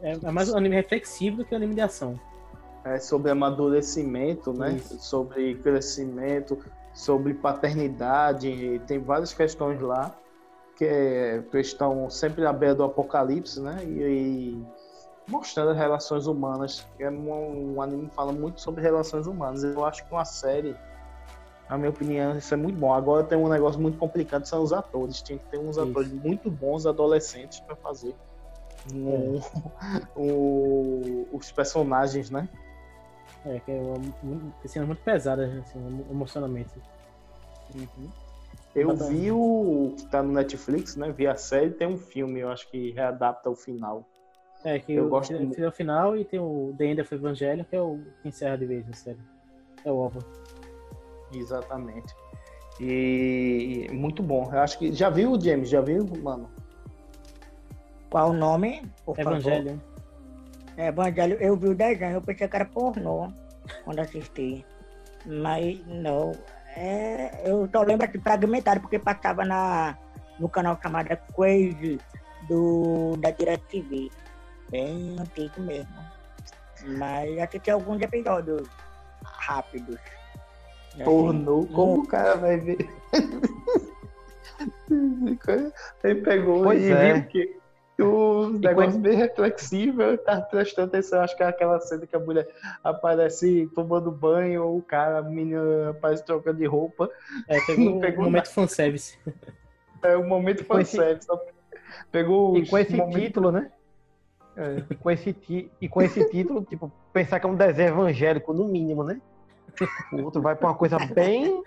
É, 0.01 0.13
é 0.13 0.31
mais 0.31 0.51
um 0.51 0.57
anime 0.57 0.75
reflexivo 0.75 1.37
do 1.37 1.45
que 1.45 1.53
um 1.53 1.57
anime 1.57 1.75
de 1.75 1.81
ação. 1.81 2.19
É 2.83 2.97
sobre 2.97 3.29
amadurecimento, 3.29 4.51
né? 4.51 4.73
Isso. 4.73 4.99
Sobre 4.99 5.55
crescimento, 5.55 6.57
sobre 6.93 7.33
paternidade, 7.33 8.81
tem 8.87 8.99
várias 8.99 9.33
questões 9.33 9.79
lá 9.81 10.15
que, 10.75 10.85
é, 10.85 11.43
que 11.51 11.59
estão 11.59 12.09
sempre 12.09 12.45
à 12.45 12.53
beira 12.53 12.75
do 12.75 12.83
apocalipse, 12.83 13.61
né? 13.61 13.83
E, 13.83 14.01
e 14.55 14.65
mostrando 15.27 15.71
as 15.71 15.77
relações 15.77 16.25
humanas. 16.27 16.85
É 16.97 17.09
um, 17.09 17.75
um 17.75 17.81
anime 17.81 18.07
que 18.07 18.15
fala 18.15 18.31
muito 18.31 18.61
sobre 18.61 18.81
relações 18.81 19.27
humanas. 19.27 19.63
Eu 19.63 19.85
acho 19.85 20.05
que 20.05 20.11
uma 20.13 20.25
série, 20.25 20.75
na 21.69 21.77
minha 21.77 21.89
opinião, 21.89 22.37
isso 22.37 22.53
é 22.53 22.57
muito 22.57 22.77
bom. 22.79 22.93
Agora 22.93 23.23
tem 23.23 23.37
um 23.37 23.47
negócio 23.49 23.79
muito 23.79 23.97
complicado, 23.97 24.45
são 24.45 24.63
os 24.63 24.73
atores. 24.73 25.21
Tinha 25.21 25.37
que 25.37 25.45
ter 25.45 25.59
uns 25.59 25.77
atores 25.77 26.11
muito 26.11 26.49
bons, 26.49 26.85
adolescentes, 26.85 27.59
para 27.59 27.75
fazer 27.75 28.15
um- 28.93 29.39
o- 30.15 31.27
os 31.33 31.51
personagens, 31.51 32.29
né? 32.29 32.47
É, 33.45 33.59
que 33.59 33.71
é 33.71 33.75
uma, 33.75 34.53
cenas 34.65 34.87
muito 34.87 35.03
pesadas, 35.03 35.49
assim, 35.59 36.05
emocionalmente. 36.09 36.71
Eu 38.75 38.89
Bacana. 38.89 39.09
vi 39.09 39.31
o 39.31 39.93
que 39.97 40.05
tá 40.07 40.21
no 40.21 40.33
Netflix, 40.33 40.95
né? 40.95 41.11
Vi 41.11 41.25
a 41.25 41.35
série, 41.35 41.71
tem 41.71 41.87
um 41.87 41.97
filme, 41.97 42.39
eu 42.41 42.49
acho 42.49 42.69
que 42.69 42.91
readapta 42.91 43.49
o 43.49 43.55
final. 43.55 44.05
É, 44.63 44.77
que 44.77 44.93
Eu 44.93 45.05
o 45.05 45.09
gosto 45.09 45.29
tem 45.29 45.39
muito. 45.39 45.55
tem 45.55 45.65
o 45.65 45.71
final 45.71 46.17
e 46.17 46.25
tem 46.25 46.39
o 46.39 46.73
The 46.77 46.85
End 46.85 47.01
of 47.01 47.15
Evangelion, 47.15 47.63
que 47.63 47.75
é 47.75 47.81
o 47.81 47.99
que 48.21 48.27
encerra 48.27 48.57
de 48.57 48.65
vez 48.65 48.87
a 48.89 48.93
série. 48.93 49.19
É 49.85 49.91
o 49.91 49.97
OVA. 49.97 50.19
Exatamente. 51.33 52.13
E 52.79 53.87
muito 53.91 54.21
bom. 54.21 54.49
Eu 54.51 54.59
acho 54.59 54.77
que. 54.77 54.93
Já 54.93 55.09
viu 55.09 55.31
o 55.31 55.41
James? 55.41 55.69
Já 55.69 55.81
viu, 55.81 56.05
mano? 56.21 56.49
Qual 58.09 58.31
o 58.31 58.33
nome? 58.33 58.89
Por 59.05 59.15
favor? 59.15 59.41
É, 60.79 60.87
Evangelho, 60.87 61.35
eu 61.41 61.57
vi 61.57 61.67
o 61.67 61.75
desenho, 61.75 62.13
eu 62.13 62.21
pensei 62.21 62.47
que 62.47 62.55
era 62.55 62.63
pornô 62.63 63.27
quando 63.83 63.99
assisti. 63.99 64.65
Mas 65.25 65.85
não. 65.85 66.31
É, 66.77 67.41
eu 67.43 67.67
só 67.69 67.81
lembro 67.81 68.05
aqui 68.05 68.17
fragmentado, 68.17 68.79
porque 68.79 68.97
passava 68.97 69.43
na, 69.43 69.97
no 70.39 70.47
canal 70.47 70.79
chamado 70.81 71.09
Crazy 71.35 71.99
do, 72.47 73.17
da 73.17 73.29
DirecTV. 73.31 74.09
Bem 74.71 75.17
antigo 75.19 75.59
mesmo. 75.61 75.93
Mas 76.97 77.37
assisti 77.39 77.69
alguns 77.71 78.01
episódios 78.01 78.65
rápidos. 79.25 79.97
Assim, 80.93 81.03
Pornô. 81.03 81.65
Como 81.67 81.95
não- 81.97 82.03
o 82.03 82.07
cara 82.07 82.37
vai 82.37 82.55
ver? 82.57 82.77
Ele 86.03 86.21
pegou 86.21 86.63
Pois 86.63 86.81
e 86.81 86.91
é. 86.91 87.13
viu 87.13 87.27
que 87.27 87.58
o 88.01 88.49
negócio 88.49 88.99
bem 88.99 89.15
reflexivo, 89.15 90.01
eu 90.01 90.17
tava 90.17 90.41
prestando 90.41 90.87
atenção, 90.87 91.21
acho 91.21 91.35
que 91.35 91.43
é 91.43 91.47
aquela 91.47 91.79
cena 91.79 92.05
que 92.07 92.15
a 92.15 92.19
mulher 92.19 92.47
aparece 92.83 93.69
tomando 93.75 94.11
banho, 94.11 94.63
ou 94.63 94.77
o 94.77 94.81
cara, 94.81 95.19
a 95.19 95.21
menina 95.21 95.89
aparece 95.91 96.23
trocando 96.25 96.57
de 96.59 96.65
roupa. 96.65 97.09
É, 97.47 97.59
pegou 97.61 97.87
um 97.95 97.99
pegou 97.99 98.23
momento 98.25 98.49
fanservice. 98.51 99.17
É 100.01 100.15
o 100.15 100.23
momento 100.27 100.63
com 100.65 100.79
esse- 100.79 100.95
fanservice. 100.97 101.25
só 101.27 101.39
Pegou 102.11 102.57
E 102.57 102.67
com 102.67 102.77
esse 102.77 102.95
momentos- 102.95 103.21
título, 103.21 103.51
né? 103.51 103.71
E 104.89 104.95
com 104.95 105.09
esse, 105.11 105.31
ti- 105.33 105.71
e 105.79 105.87
com 105.87 106.01
esse 106.01 106.23
título, 106.29 106.63
tipo, 106.63 106.91
pensar 107.13 107.39
que 107.39 107.45
é 107.45 107.49
um 107.49 107.55
desenho 107.55 107.89
evangélico, 107.89 108.53
no 108.53 108.65
mínimo, 108.65 109.03
né? 109.03 109.19
O 110.11 110.21
outro 110.23 110.41
vai 110.41 110.55
pra 110.55 110.67
uma 110.67 110.75
coisa 110.75 110.97
bem. 111.13 111.63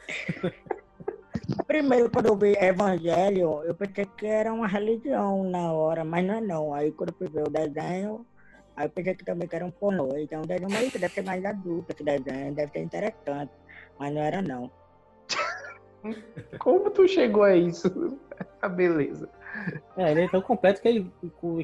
Primeiro, 1.72 2.10
quando 2.10 2.26
eu 2.26 2.36
vi 2.36 2.52
Evangelho, 2.60 3.62
eu 3.64 3.74
pensei 3.74 4.04
que 4.04 4.26
era 4.26 4.52
uma 4.52 4.66
religião 4.68 5.42
na 5.42 5.72
hora, 5.72 6.04
mas 6.04 6.22
não 6.22 6.34
é 6.34 6.40
não. 6.42 6.74
Aí 6.74 6.92
quando 6.92 7.08
eu 7.08 7.14
fui 7.14 7.28
ver 7.28 7.48
o 7.48 7.50
desenho, 7.50 8.26
aí 8.76 8.84
eu 8.84 8.90
pensei 8.90 9.14
que 9.14 9.24
também 9.24 9.48
que 9.48 9.56
era 9.56 9.64
um 9.64 9.70
pornô. 9.70 10.10
Então 10.18 10.42
o 10.42 10.46
desenho 10.46 10.68
mas 10.70 10.92
deve 10.92 11.08
ser 11.08 11.24
mais 11.24 11.42
adulto 11.42 11.90
esse 11.90 12.04
desenho, 12.04 12.54
deve 12.54 12.72
ser 12.72 12.80
interessante. 12.80 13.50
Mas 13.98 14.12
não 14.12 14.20
era 14.20 14.42
não. 14.42 14.70
Como 16.60 16.90
tu 16.90 17.08
chegou 17.08 17.42
a 17.42 17.56
isso? 17.56 17.88
Ah, 18.60 18.68
beleza. 18.68 19.28
É, 19.96 20.10
ele 20.12 20.22
é 20.22 20.28
tão 20.28 20.40
completo 20.40 20.80
que 20.80 20.88
ele, 20.88 21.12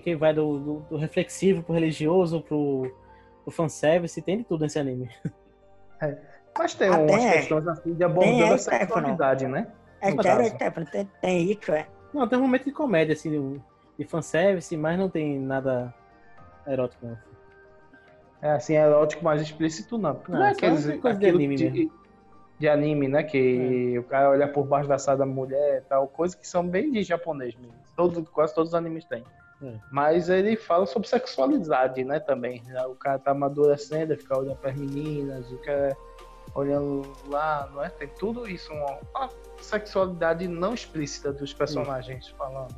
que 0.03 0.11
ele 0.11 0.17
vai 0.17 0.35
do, 0.35 0.59
do, 0.59 0.75
do 0.91 0.97
reflexivo 0.97 1.63
pro 1.63 1.75
religioso, 1.75 2.43
pro, 2.43 2.93
pro 3.45 3.53
fanservice, 3.53 4.21
tem 4.21 4.39
de 4.39 4.45
tudo 4.45 4.63
nesse 4.63 4.79
anime. 4.79 5.09
Mas 6.57 6.75
tem 6.75 6.89
Até 6.89 7.01
umas 7.01 7.25
é. 7.25 7.33
questões 7.33 7.69
assim 7.69 7.95
de 7.95 8.05
abordando 8.05 8.43
é, 8.43 8.55
a 8.55 8.59
sexualidade, 8.59 9.47
né? 9.47 9.69
É 10.01 10.11
No 10.13 10.23
sério, 10.23 10.39
caso. 10.45 10.55
Stefano, 10.55 10.87
tem, 10.87 11.11
tem 11.21 11.51
isso, 11.51 11.73
é? 11.73 11.87
Não, 12.13 12.29
tem 12.29 12.39
um 12.39 12.43
momento 12.43 12.65
de 12.65 12.73
comédia, 12.73 13.13
assim, 13.13 13.31
de- 13.31 13.61
de 13.99 14.05
fanservice, 14.05 14.77
mas 14.77 14.99
não 14.99 15.09
tem 15.09 15.39
nada 15.39 15.93
erótico, 16.67 17.07
não. 17.07 17.19
É 18.41 18.53
assim, 18.53 18.75
erótico 18.75 19.25
mais 19.25 19.43
explícito, 19.43 19.99
não. 19.99 20.15
Não, 20.29 20.39
Não, 20.39 20.47
é 20.47 20.51
aqueles, 20.51 21.01
coisa 21.01 21.19
de 21.19 21.27
anime 21.27 21.57
de, 21.57 21.71
mesmo. 21.71 21.93
de 22.59 22.69
anime, 22.69 23.09
né? 23.09 23.23
Que 23.25 23.99
o 23.99 24.05
cara 24.05 24.31
olha 24.31 24.47
por 24.47 24.65
baixo 24.65 24.89
da 24.89 24.97
saia 24.99 25.19
da 25.19 25.27
mulher 25.27 25.79
e 25.79 25.81
tal, 25.83 26.07
coisa 26.07 26.37
que 26.37 26.47
são 26.47 26.67
bem 26.67 26.91
de 26.93 27.03
japonês 27.03 27.57
mesmo. 27.57 27.75
Todo, 27.97 28.23
quase 28.25 28.55
todos 28.55 28.71
os 28.71 28.75
animes 28.77 29.05
têm. 29.05 29.25
É. 29.61 29.75
Mas 29.91 30.29
ele 30.29 30.57
fala 30.57 30.87
sobre 30.87 31.09
sexualidade, 31.09 32.05
né, 32.05 32.21
também. 32.21 32.63
O 32.89 32.95
cara 32.95 33.19
tá 33.19 33.33
amadurecendo, 33.33 34.13
ele 34.13 34.23
fica 34.23 34.39
olhando 34.39 34.57
pras 34.57 34.77
meninas, 34.77 35.51
o 35.51 35.59
cara 35.59 35.97
olhando 36.59 37.13
lá, 37.29 37.69
não 37.73 37.83
é? 37.83 37.89
Tem 37.89 38.09
tudo 38.09 38.49
isso, 38.49 38.73
uma, 38.73 38.99
uma 39.15 39.31
sexualidade 39.61 40.47
não 40.49 40.75
explícita 40.75 41.33
dos 41.33 41.53
personagens 41.53 42.29
falando. 42.29 42.75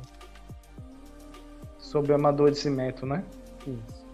Sobre 1.77 2.13
amadurecimento, 2.13 3.05
né? 3.05 3.23
Isso. 3.67 4.05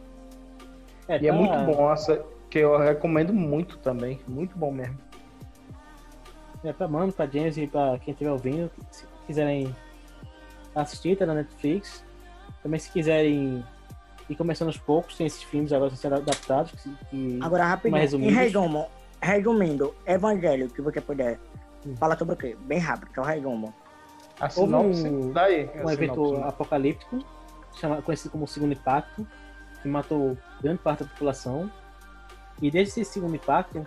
É, 1.08 1.22
E 1.22 1.28
é 1.28 1.32
tá- 1.32 1.38
muito 1.38 1.58
bom, 1.66 1.92
essa, 1.92 2.26
que 2.50 2.60
eu 2.60 2.78
recomendo 2.78 3.34
muito 3.34 3.78
também. 3.78 4.20
Muito 4.28 4.58
bom 4.58 4.72
mesmo. 4.72 4.98
É 6.64 6.74
pra 6.74 6.88
Mano, 6.88 7.14
pra 7.14 7.28
James 7.28 7.56
e 7.58 7.68
pra 7.68 8.00
quem 8.00 8.12
estiver 8.14 8.32
ouvindo, 8.32 8.72
se 8.92 9.06
quiserem 9.28 9.74
assistir, 10.76 11.16
tá 11.18 11.26
na 11.26 11.36
Netflix. 11.36 12.04
Também 12.64 12.80
se 12.80 12.90
quiserem 12.92 13.64
ir 14.28 14.36
começando 14.36 14.68
aos 14.70 14.78
poucos, 14.78 15.16
tem 15.16 15.28
esses 15.28 15.44
filmes 15.44 15.72
agora 15.72 15.96
sendo 15.96 16.16
adaptados. 16.16 16.72
Que, 16.72 16.90
que- 17.10 17.40
Agora, 17.42 17.64
rapidinho, 17.66 17.92
mais 17.92 18.14
em 18.14 18.32
resumo, 18.32 18.88
resumindo, 19.22 19.94
Evangelho, 20.06 20.70
que 20.70 20.82
você 20.82 21.02
puder, 21.02 21.40
Hum. 21.86 21.96
fala 21.98 22.18
sobre 22.18 22.34
o 22.34 22.38
quê? 22.38 22.56
Bem 22.62 22.80
rápido, 22.80 23.10
só 23.14 23.22
resumo. 23.22 23.74
A 24.40 24.50
sinopse, 24.50 25.08
um- 25.08 25.32
daí, 25.32 25.70
um 25.84 25.88
a 25.88 25.94
evento 25.94 26.38
né? 26.38 26.48
apocalíptico, 26.48 27.20
chama- 27.76 28.02
conhecido 28.02 28.32
como 28.32 28.48
Segundo 28.48 28.74
Impacto, 28.74 29.28
que 29.82 29.88
matou 29.88 30.38
grande 30.62 30.80
parte 30.80 31.04
da 31.04 31.10
população. 31.10 31.72
E 32.62 32.70
desde 32.72 33.00
esse 33.02 33.14
segundo 33.14 33.36
impacto, 33.36 33.86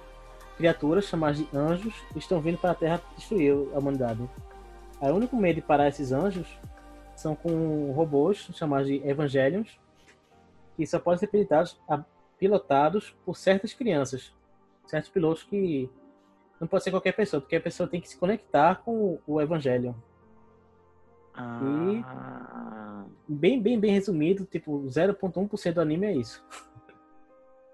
criaturas 0.56 1.04
chamadas 1.04 1.38
de 1.38 1.48
anjos 1.56 1.94
estão 2.16 2.40
vindo 2.40 2.58
para 2.58 2.70
a 2.72 2.74
Terra 2.74 3.00
destruir 3.16 3.52
a 3.74 3.78
humanidade. 3.78 4.28
Aí, 5.00 5.10
o 5.10 5.16
único 5.16 5.36
meio 5.36 5.54
de 5.54 5.60
parar 5.60 5.88
esses 5.88 6.12
anjos 6.12 6.46
são 7.16 7.34
com 7.34 7.90
robôs 7.92 8.48
chamados 8.54 8.86
de 8.86 8.96
Evangelions, 9.06 9.78
que 10.76 10.86
só 10.86 10.98
podem 10.98 11.18
ser 11.18 11.30
pilotados 12.38 13.14
por 13.24 13.36
certas 13.36 13.72
crianças, 13.74 14.32
certos 14.90 15.10
pilotos 15.10 15.42
que 15.44 15.88
não 16.60 16.66
pode 16.68 16.84
ser 16.84 16.90
qualquer 16.90 17.12
pessoa, 17.12 17.40
porque 17.40 17.56
a 17.56 17.60
pessoa 17.60 17.88
tem 17.88 18.00
que 18.00 18.08
se 18.08 18.18
conectar 18.18 18.82
com 18.82 19.18
o 19.26 19.40
Evangelion. 19.40 19.94
Ah, 21.34 23.04
Bem, 23.26 23.62
bem, 23.62 23.78
bem 23.78 23.92
resumido, 23.92 24.44
tipo, 24.44 24.82
0.1% 24.88 25.72
do 25.74 25.80
anime 25.80 26.06
é 26.06 26.12
isso. 26.16 26.44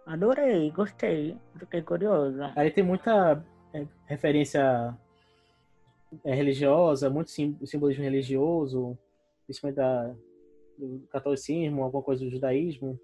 adorei, 0.04 0.70
gostei, 0.70 1.36
fiquei 1.58 1.82
curioso. 1.82 2.38
Aí 2.54 2.70
tem 2.70 2.84
muita 2.84 3.42
é, 3.72 3.86
referência 4.04 4.96
é, 6.24 6.34
religiosa, 6.34 7.08
muito 7.10 7.30
sim- 7.30 7.58
simbolismo 7.64 8.04
religioso, 8.04 8.96
principalmente 9.46 9.76
da, 9.76 10.14
do 10.78 11.06
catolicismo, 11.10 11.82
alguma 11.82 12.02
coisa 12.02 12.24
do 12.24 12.30
judaísmo. 12.30 13.00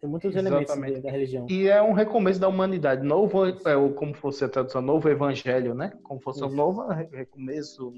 Tem 0.00 0.08
muitos 0.10 0.34
elementos 0.34 0.64
Exatamente. 0.70 0.94
da- 0.96 1.00
da 1.02 1.10
religião. 1.10 1.46
E 1.48 1.68
é 1.68 1.80
um 1.82 1.92
recomeço 1.92 2.40
da 2.40 2.48
humanidade. 2.48 3.02
Novo, 3.06 3.46
é, 3.46 3.54
como 3.94 4.14
fosse 4.14 4.44
a 4.44 4.48
tradução, 4.48 4.82
novo 4.82 5.08
evangelho, 5.08 5.74
né? 5.74 5.96
Como 6.02 6.20
fosse 6.20 6.42
um 6.42 6.48
Isso. 6.48 6.56
novo 6.56 6.86
re- 6.88 7.08
recomeço, 7.12 7.92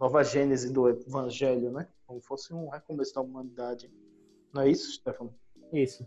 nova 0.00 0.22
gênese 0.24 0.72
do 0.72 0.88
evangelho, 0.88 1.70
né? 1.70 1.86
Como 2.06 2.20
fosse 2.20 2.52
um 2.54 2.68
recomeço 2.68 3.14
da 3.14 3.20
humanidade. 3.20 3.90
Não 4.54 4.62
é 4.62 4.70
isso, 4.70 4.90
Stefano? 4.92 5.34
Isso. 5.72 6.06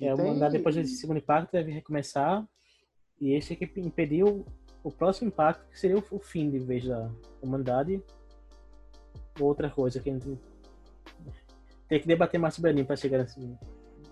É, 0.00 0.10
a 0.10 0.14
humanidade 0.14 0.56
depois 0.58 0.74
desse 0.74 0.96
segundo 0.96 1.18
impacto 1.18 1.52
deve 1.52 1.70
recomeçar 1.72 2.46
e 3.20 3.32
este 3.32 3.52
é 3.54 3.56
que 3.56 3.80
impediu 3.80 4.44
o 4.84 4.90
próximo 4.90 5.28
impacto, 5.28 5.66
que 5.70 5.78
seria 5.78 5.96
o, 6.10 6.18
fim 6.18 6.50
de 6.50 6.58
vez 6.58 6.84
da 6.86 7.10
humanidade. 7.40 8.02
Outra 9.40 9.70
coisa 9.70 10.00
que 10.00 10.10
a 10.10 10.12
gente 10.12 10.38
tem 11.88 12.00
que 12.00 12.06
debater 12.06 12.38
mais 12.38 12.54
sobre 12.54 12.70
anime 12.70 12.86
pra 12.86 12.96
chegar 12.96 13.18
nessas 13.18 13.42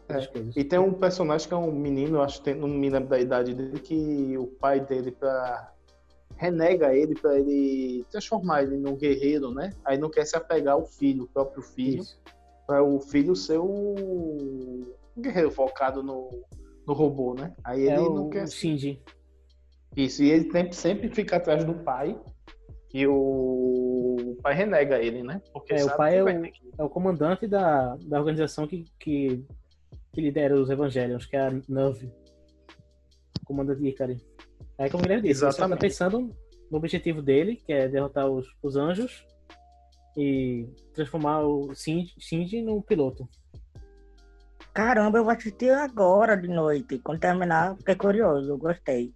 É, 0.09 0.27
coisas. 0.27 0.57
E 0.57 0.65
tem 0.65 0.79
um 0.79 0.93
personagem 0.93 1.49
que 1.49 1.55
é 1.55 1.57
um 1.57 1.73
menino, 1.73 2.21
acho 2.21 2.39
que 2.39 2.45
tem- 2.45 2.55
não 2.55 2.69
me 2.69 2.91
lembro 2.91 3.09
da 3.09 3.19
idade 3.19 3.55
dele, 3.55 3.79
que 3.81 4.37
o 4.37 4.47
pai 4.47 4.81
dele 4.81 5.11
pra, 5.11 5.73
renega 6.37 6.95
ele 6.95 7.15
pra 7.15 7.39
ele 7.39 8.05
transformar 8.11 8.63
ele 8.65 8.77
num 8.77 8.97
guerreiro, 8.97 9.51
né? 9.53 9.71
Aí 9.85 9.97
não 9.97 10.11
quer 10.11 10.27
se 10.27 10.37
apegar 10.37 10.75
ao 10.75 10.85
filho, 10.85 11.25
o 11.25 11.29
próprio 11.29 11.63
filho, 11.63 12.03
para 12.67 12.83
o 12.83 13.01
filho 13.01 13.35
ser 13.37 13.59
um 13.59 14.85
um 15.17 15.23
guerreiro 15.23 15.51
focado 15.51 16.03
no, 16.03 16.29
no 16.87 16.93
robô, 16.93 17.35
né? 17.35 17.53
Aí 17.63 17.83
ele 17.83 17.91
É 17.93 18.01
não 18.01 18.25
o, 18.25 18.31
quer 18.31 18.49
Shinji. 18.49 19.01
isso, 19.97 20.25
e 20.25 20.31
ele 20.31 20.45
tem, 20.47 20.73
sempre 20.73 21.09
fica 21.09 21.37
atrás 21.37 21.65
do 21.65 21.73
pai, 21.75 22.19
e 22.93 23.07
o, 23.07 24.17
o 24.33 24.37
pai 24.43 24.55
renega 24.55 24.99
ele, 25.01 25.23
né? 25.23 25.41
Porque 25.53 25.73
É, 25.73 25.85
o 25.85 25.97
pai 25.97 26.19
é 26.19 26.23
o, 26.25 26.27
que- 26.27 26.53
é 26.79 26.83
o 26.83 26.89
comandante 26.89 27.47
da, 27.47 27.95
da 27.97 28.19
organização 28.19 28.67
que, 28.67 28.85
que, 28.99 29.45
que 30.15 30.21
lidera 30.21 30.55
os 30.55 30.71
Evangelions, 30.71 31.27
que 31.27 31.37
é 31.37 31.41
a 31.41 31.51
NUV. 31.69 32.11
Comandante 33.45 33.87
Ikari. 33.87 34.25
Aí, 34.79 34.89
como 34.89 35.03
o 35.03 35.03
Guilherme 35.03 35.29
disse, 35.29 35.45
ele 35.45 35.53
só 35.53 35.59
tá 35.59 35.65
Exatamente. 35.65 35.81
pensando 35.81 36.37
no 36.71 36.79
objetivo 36.79 37.21
dele, 37.21 37.57
que 37.57 37.73
é 37.73 37.89
derrotar 37.89 38.29
os, 38.29 38.47
os 38.63 38.77
anjos 38.77 39.27
e 40.17 40.67
transformar 40.95 41.43
o 41.43 41.75
Shinji, 41.75 42.15
Shinji 42.19 42.63
num 42.63 42.81
piloto. 42.81 43.29
Caramba, 44.73 45.19
eu 45.19 45.25
vou 45.25 45.33
assistir 45.33 45.71
agora 45.71 46.37
de 46.37 46.49
noite. 46.49 46.99
Quando 46.99 47.21
terminar, 47.21 47.77
fiquei 47.77 47.95
curioso, 47.95 48.51
eu 48.51 48.59
gostei. 48.59 49.15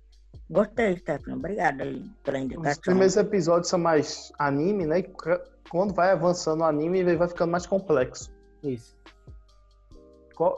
Gostei, 0.50 0.96
Stefano. 0.96 1.36
Obrigado 1.36 1.82
aí 1.82 2.02
pela 2.22 2.38
Os 2.38 2.44
indicação. 2.44 2.82
primeiros 2.82 3.16
episódios 3.16 3.68
são 3.68 3.78
mais 3.78 4.32
anime, 4.38 4.86
né? 4.86 5.00
E 5.00 5.10
Quando 5.68 5.92
vai 5.94 6.12
avançando 6.12 6.60
o 6.60 6.64
anime, 6.64 7.00
ele 7.00 7.16
vai 7.16 7.28
ficando 7.28 7.50
mais 7.50 7.66
complexo. 7.66 8.32
Isso. 8.62 8.96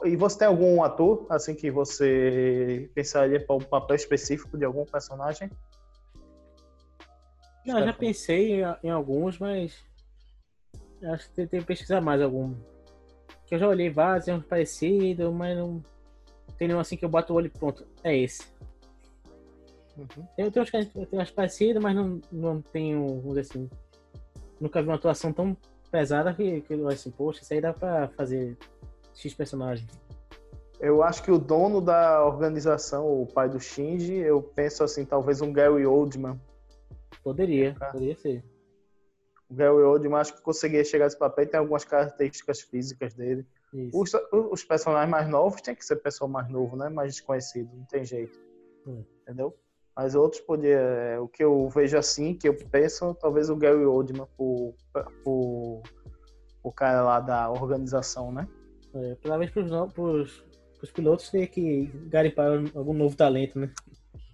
E 0.05 0.15
você 0.15 0.39
tem 0.39 0.47
algum 0.47 0.83
ator, 0.83 1.25
assim, 1.29 1.55
que 1.55 1.71
você 1.71 2.89
pensaria 2.93 3.43
para 3.43 3.55
um 3.55 3.59
papel 3.59 3.95
específico 3.95 4.57
de 4.57 4.63
algum 4.63 4.85
personagem? 4.85 5.49
Não, 7.65 7.79
eu 7.79 7.85
já 7.85 7.93
pensei 7.93 8.61
em, 8.61 8.63
em 8.83 8.89
alguns, 8.89 9.39
mas 9.39 9.83
acho 11.03 11.29
que 11.29 11.47
tem, 11.47 11.59
que 11.59 11.65
pesquisar 11.65 12.01
mais 12.01 12.21
algum. 12.21 12.53
Que 13.45 13.55
eu 13.55 13.59
já 13.59 13.67
olhei 13.67 13.89
vários, 13.89 14.27
é 14.27 14.33
um 14.33 14.41
parecido, 14.41 15.31
mas 15.31 15.57
não 15.57 15.83
tem 16.57 16.67
nenhum 16.67 16.79
assim 16.79 16.95
que 16.95 17.03
eu 17.03 17.09
boto 17.09 17.33
o 17.33 17.35
olho 17.35 17.47
e 17.47 17.49
pronto. 17.49 17.85
É 18.03 18.15
esse. 18.15 18.45
Uhum. 19.97 20.25
Tem, 20.35 20.51
tem 20.51 20.61
uns 20.61 20.71
tem 20.71 21.07
umas 21.11 21.31
parecidas, 21.31 21.81
mas 21.81 21.95
não, 21.95 22.21
não 22.31 22.61
tenho, 22.61 23.05
vamos 23.07 23.29
dizer 23.29 23.41
assim. 23.41 23.69
Nunca 24.59 24.81
vi 24.81 24.87
uma 24.87 24.95
atuação 24.95 25.33
tão 25.33 25.57
pesada 25.89 26.33
que, 26.33 26.61
que 26.61 26.73
assim, 26.87 27.11
poxa, 27.11 27.41
isso 27.41 27.53
aí 27.53 27.59
dá 27.59 27.73
pra 27.73 28.07
fazer 28.09 28.57
X 29.13 29.33
personagem. 29.33 29.87
Eu 30.79 31.03
acho 31.03 31.21
que 31.23 31.31
o 31.31 31.37
dono 31.37 31.79
da 31.79 32.25
organização, 32.25 33.21
o 33.21 33.27
pai 33.27 33.47
do 33.47 33.59
Shinji, 33.59 34.15
eu 34.15 34.41
penso 34.41 34.83
assim, 34.83 35.05
talvez 35.05 35.41
um 35.41 35.53
Gary 35.53 35.85
Oldman. 35.85 36.39
Poderia, 37.23 37.75
Ah. 37.79 37.91
poderia 37.91 38.17
ser. 38.17 38.43
O 39.49 39.53
Gary 39.53 39.83
Oldman 39.83 40.19
acho 40.19 40.35
que 40.35 40.41
conseguiria 40.41 40.83
chegar 40.83 41.05
a 41.05 41.07
esse 41.07 41.19
papel 41.19 41.43
e 41.43 41.47
tem 41.47 41.59
algumas 41.59 41.83
características 41.85 42.61
físicas 42.61 43.13
dele. 43.13 43.45
Os, 43.93 44.11
os 44.51 44.63
personagens 44.65 45.09
mais 45.09 45.29
novos 45.29 45.61
tem 45.61 45.73
que 45.75 45.85
ser 45.85 45.95
pessoal 45.97 46.29
mais 46.29 46.49
novo, 46.49 46.75
né? 46.75 46.89
Mais 46.89 47.13
desconhecido, 47.13 47.69
não 47.73 47.85
tem 47.85 48.03
jeito. 48.03 48.37
Hum. 48.85 49.03
Entendeu? 49.21 49.55
Mas 49.95 50.15
outros 50.15 50.41
podia. 50.41 50.77
é, 50.79 51.19
O 51.19 51.27
que 51.27 51.43
eu 51.43 51.69
vejo 51.69 51.97
assim, 51.97 52.33
que 52.33 52.49
eu 52.49 52.53
penso, 52.69 53.13
talvez 53.13 53.49
o 53.49 53.55
Gary 53.55 53.85
Oldman 53.85 54.27
pro, 54.35 54.73
pro, 55.23 55.81
o 56.63 56.71
cara 56.71 57.03
lá 57.03 57.19
da 57.19 57.49
organização, 57.51 58.31
né? 58.31 58.47
É, 58.93 59.37
vez 59.37 59.51
pros, 59.51 59.71
pros, 59.93 60.43
pros 60.77 60.91
pilotos 60.91 61.29
ter 61.29 61.47
que 61.47 61.85
garimpar 62.07 62.47
algum 62.75 62.93
novo 62.93 63.15
talento, 63.15 63.59
né? 63.59 63.71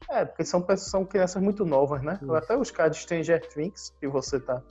É, 0.10 0.26
porque 0.26 0.46
são, 0.46 0.66
são 0.78 1.06
crianças 1.06 1.42
muito 1.42 1.66
novas, 1.66 2.02
né? 2.02 2.18
Isso. 2.22 2.34
Até 2.34 2.58
os 2.58 2.72
caras 2.72 2.96
de 2.96 3.04
Stranger 3.04 3.46
Things, 3.48 3.94
que 4.00 4.08
você 4.08 4.40
tá. 4.40 4.64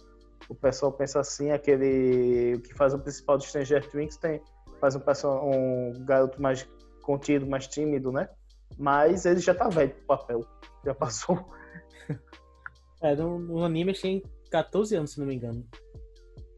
O 0.48 0.54
pessoal 0.54 0.92
pensa 0.92 1.20
assim, 1.20 1.50
aquele 1.50 2.58
que 2.60 2.74
faz 2.74 2.94
o 2.94 2.98
principal 2.98 3.36
de 3.36 3.46
Stranger 3.46 3.88
Things 3.90 4.16
tem, 4.16 4.40
faz 4.80 4.94
um, 4.94 5.00
um 5.00 6.04
garoto 6.04 6.40
mais 6.40 6.66
contido, 7.02 7.46
mais 7.46 7.66
tímido, 7.66 8.10
né? 8.10 8.28
Mas 8.78 9.26
ele 9.26 9.40
já 9.40 9.54
tá 9.54 9.68
velho 9.68 9.94
pro 9.94 10.18
papel. 10.18 10.40
Já 10.84 10.94
passou. 10.94 11.44
É, 13.02 13.14
no, 13.14 13.38
no 13.38 13.62
anime 13.62 13.92
têm 13.92 14.22
14 14.50 14.96
anos, 14.96 15.12
se 15.12 15.20
não 15.20 15.26
me 15.26 15.34
engano. 15.34 15.62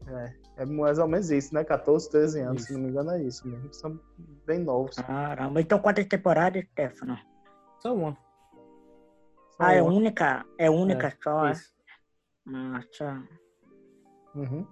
É, 0.07 0.33
é 0.59 0.65
mais 0.65 0.99
ou 0.99 1.07
menos 1.07 1.31
isso, 1.31 1.53
né? 1.53 1.63
14, 1.63 2.09
13 2.11 2.41
anos, 2.41 2.61
Isso. 2.63 2.67
se 2.67 2.73
não 2.73 2.81
me 2.81 2.89
engano, 2.89 3.11
é 3.11 3.23
isso 3.23 3.47
mesmo. 3.47 3.73
São 3.73 3.97
bem 4.45 4.59
novos. 4.59 4.97
Caramba, 4.97 5.61
então 5.61 5.79
quantas 5.79 6.05
temporadas, 6.05 6.65
Stefano? 6.71 7.17
Só 7.79 7.95
uma. 7.95 8.17
Ah, 9.57 9.73
é 9.73 9.79
São- 9.79 9.87
única? 9.87 10.45
É 10.57 10.69
única 10.69 11.17
só, 11.23 11.47
é? 11.47 11.53
Nossa. 12.45 13.23
Uhum. 14.35 14.67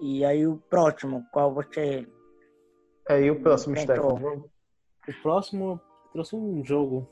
E 0.00 0.24
aí 0.24 0.46
o 0.46 0.56
próximo, 0.56 1.22
qual 1.30 1.52
você... 1.52 2.08
Aí 3.06 3.30
o 3.30 3.42
próximo. 3.42 3.76
Stefano. 3.76 4.50
O 5.06 5.22
próximo 5.22 5.80
trouxe 6.12 6.34
um 6.34 6.64
jogo. 6.64 7.06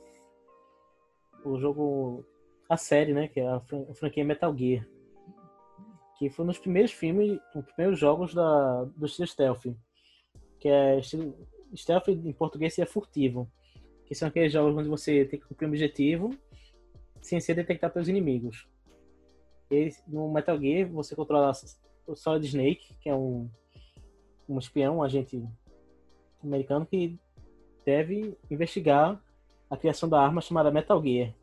O 1.45 1.59
jogo. 1.59 2.25
A 2.71 2.77
série, 2.77 3.13
né? 3.13 3.29
Que 3.29 3.41
é 3.41 3.49
a 3.49 3.61
franquia 3.95 4.25
Metal 4.25 4.57
Gear. 4.57 4.87
Que 6.19 6.29
foi 6.29 6.45
dos 6.47 6.59
primeiros 6.59 6.93
filmes, 6.93 7.39
dos 7.55 7.65
primeiros 7.67 7.99
jogos 7.99 8.35
da, 8.35 8.85
do 8.85 9.07
estilo 9.07 9.27
stealth. 9.27 9.67
Que 10.59 10.69
é. 10.69 11.01
Stealth 11.75 12.09
em 12.09 12.33
português 12.33 12.75
seria 12.75 12.91
furtivo. 12.91 13.51
Que 14.07 14.15
são 14.15 14.29
aqueles 14.29 14.53
jogos 14.53 14.77
onde 14.77 14.89
você 14.89 15.25
tem 15.25 15.39
que 15.39 15.47
cumprir 15.47 15.67
um 15.67 15.71
objetivo 15.71 16.31
sem 17.21 17.41
ser 17.41 17.55
detectado 17.55 17.93
pelos 17.93 18.09
inimigos. 18.09 18.67
E 19.71 19.91
no 20.07 20.33
Metal 20.33 20.59
Gear 20.59 20.89
você 20.89 21.15
controla 21.15 21.53
o 22.07 22.17
Solid 22.17 22.47
Snake, 22.47 22.95
que 23.01 23.09
é 23.09 23.15
um, 23.15 23.49
um 24.49 24.59
espião, 24.59 24.99
um 24.99 25.03
agente 25.03 25.47
americano 26.43 26.87
que 26.87 27.19
deve 27.85 28.37
investigar 28.51 29.23
a 29.71 29.77
criação 29.77 30.09
da 30.09 30.21
arma 30.21 30.41
chamada 30.41 30.71
Metal 30.71 31.03
Gear. 31.03 31.35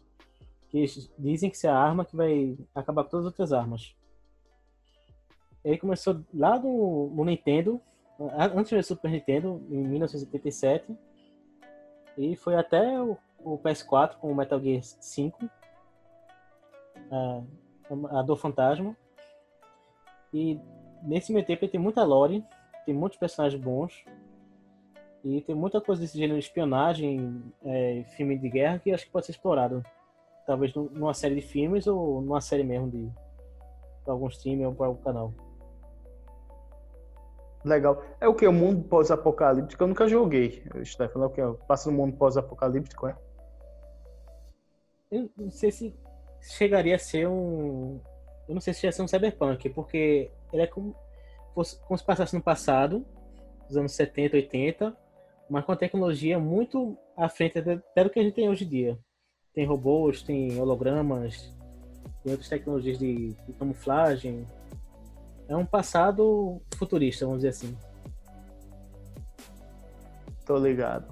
Que 0.69 0.85
dizem 1.17 1.49
que 1.49 1.67
é 1.67 1.69
a 1.69 1.77
arma 1.77 2.03
que 2.03 2.15
vai 2.15 2.57
acabar 2.73 3.03
com 3.03 3.11
todas 3.11 3.27
as 3.27 3.31
outras 3.31 3.53
armas. 3.53 3.95
Ele 5.65 5.79
começou 5.79 6.23
lá 6.31 6.59
no, 6.59 7.09
no 7.09 7.25
Nintendo, 7.25 7.81
antes 8.55 8.71
do 8.71 8.83
Super 8.83 9.09
Nintendo, 9.09 9.61
em 9.67 9.83
1987, 9.83 10.95
e 12.17 12.35
foi 12.35 12.55
até 12.55 13.01
o, 13.01 13.17
o 13.43 13.57
PS4 13.57 14.17
com 14.17 14.31
o 14.31 14.35
Metal 14.35 14.61
Gear 14.61 14.83
5, 14.83 15.49
a, 17.11 17.41
a 18.19 18.21
Dor 18.21 18.37
Fantasma. 18.37 18.95
E 20.31 20.59
nesse 21.01 21.33
meio 21.33 21.45
tempo 21.45 21.65
ele 21.65 21.71
tem 21.71 21.81
muita 21.81 22.03
lore, 22.03 22.45
tem 22.85 22.93
muitos 22.93 23.17
personagens 23.17 23.59
bons, 23.59 24.05
e 25.23 25.41
tem 25.41 25.55
muita 25.55 25.81
coisa 25.81 25.99
desse 25.99 26.15
gênero 26.15 26.37
de 26.39 26.45
espionagem, 26.45 27.43
é, 27.63 28.03
filme 28.15 28.37
de 28.37 28.47
guerra, 28.47 28.77
que 28.77 28.91
acho 28.91 29.05
que 29.05 29.11
pode 29.11 29.25
ser 29.25 29.31
explorado. 29.31 29.83
Talvez 30.45 30.71
num- 30.75 30.89
numa 30.91 31.15
série 31.15 31.33
de 31.33 31.41
filmes 31.41 31.87
ou 31.87 32.21
numa 32.21 32.39
série 32.39 32.63
mesmo 32.63 32.91
de 32.91 33.11
pra 34.03 34.13
algum 34.13 34.27
stream 34.27 34.61
ou 34.67 34.75
para 34.75 34.85
algum 34.85 35.01
canal. 35.01 35.33
Legal. 37.65 38.01
É 38.21 38.27
o 38.27 38.35
que? 38.35 38.47
O 38.47 38.53
mundo 38.53 38.83
pós-apocalíptico? 38.87 39.83
Eu 39.83 39.87
nunca 39.87 40.07
joguei, 40.07 40.63
Stefano. 40.83 41.25
É 41.25 41.27
o 41.27 41.31
que? 41.31 41.65
Passa 41.65 41.89
no 41.89 41.97
mundo 41.97 42.15
pós-apocalíptico, 42.15 43.07
é? 43.07 43.15
Eu 45.11 45.29
não 45.35 45.49
sei 45.49 45.71
se 45.71 45.95
chegaria 46.41 46.95
a 46.95 46.99
ser 46.99 47.27
um. 47.27 47.99
Eu 48.47 48.53
não 48.53 48.61
sei 48.61 48.73
se 48.73 48.85
ia 48.85 48.91
ser 48.91 49.01
um 49.01 49.07
cyberpunk, 49.07 49.67
porque 49.69 50.29
ele 50.53 50.61
é 50.61 50.67
como, 50.67 50.95
fosse- 51.55 51.79
como 51.79 51.97
se 51.97 52.05
passasse 52.05 52.35
no 52.35 52.41
passado, 52.41 53.03
dos 53.67 53.75
anos 53.75 53.93
70, 53.93 54.35
80, 54.35 54.95
mas 55.49 55.65
com 55.65 55.71
a 55.71 55.75
tecnologia 55.75 56.37
muito 56.37 56.95
à 57.17 57.27
frente 57.27 57.57
até 57.57 58.03
do 58.03 58.09
que 58.11 58.19
a 58.19 58.23
gente 58.23 58.35
tem 58.35 58.47
hoje 58.47 58.63
em 58.65 58.69
dia. 58.69 58.99
Tem 59.55 59.65
robôs, 59.65 60.21
tem 60.21 60.59
hologramas, 60.59 61.51
tem 62.21 62.31
outras 62.31 62.49
tecnologias 62.49 62.99
de, 62.99 63.33
de 63.33 63.53
camuflagem. 63.53 64.47
É 65.47 65.55
um 65.55 65.65
passado 65.65 66.61
futurista, 66.75 67.25
vamos 67.25 67.39
dizer 67.41 67.49
assim. 67.49 67.75
Tô 70.45 70.57
ligado. 70.57 71.05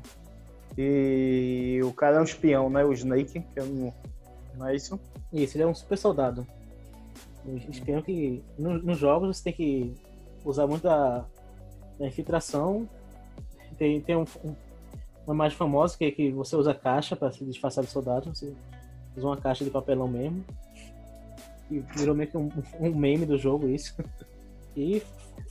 E 0.77 1.79
o 1.83 1.93
cara 1.93 2.17
é 2.17 2.19
um 2.19 2.23
espião, 2.23 2.69
né? 2.69 2.83
O 2.83 2.93
Snake, 2.93 3.39
que 3.41 3.59
eu 3.59 3.65
não. 3.65 3.93
Não 4.55 4.67
é 4.67 4.75
isso? 4.75 4.99
Isso, 5.31 5.57
ele 5.57 5.63
é 5.63 5.67
um 5.67 5.73
super 5.73 5.97
soldado. 5.97 6.45
Um 7.45 7.57
espião 7.57 8.01
que 8.01 8.43
no- 8.57 8.81
nos 8.81 8.97
jogos 8.97 9.37
você 9.37 9.43
tem 9.45 9.53
que 9.53 9.93
usar 10.45 10.67
muito 10.67 10.87
a, 10.87 11.25
a 11.99 12.05
infiltração. 12.05 12.87
Tem, 13.77 13.99
tem 14.01 14.15
um, 14.15 14.25
um- 14.43 14.55
uma 15.25 15.33
imagem 15.35 15.57
famosa 15.57 15.97
que, 15.97 16.05
é 16.05 16.11
que 16.11 16.31
você 16.31 16.55
usa 16.55 16.73
caixa 16.73 17.15
para 17.15 17.31
se 17.31 17.43
disfarçar 17.45 17.83
de 17.83 17.89
soldado. 17.89 18.29
Você 18.33 18.53
usa 19.17 19.27
uma 19.27 19.37
caixa 19.37 19.63
de 19.63 19.71
papelão 19.71 20.07
mesmo. 20.07 20.43
E 21.71 21.79
virou 21.95 22.15
meio 22.15 22.29
que 22.29 22.37
um, 22.37 22.49
um 22.79 22.93
meme 22.95 23.25
do 23.25 23.37
jogo 23.37 23.67
isso. 23.67 23.95
E 24.75 25.01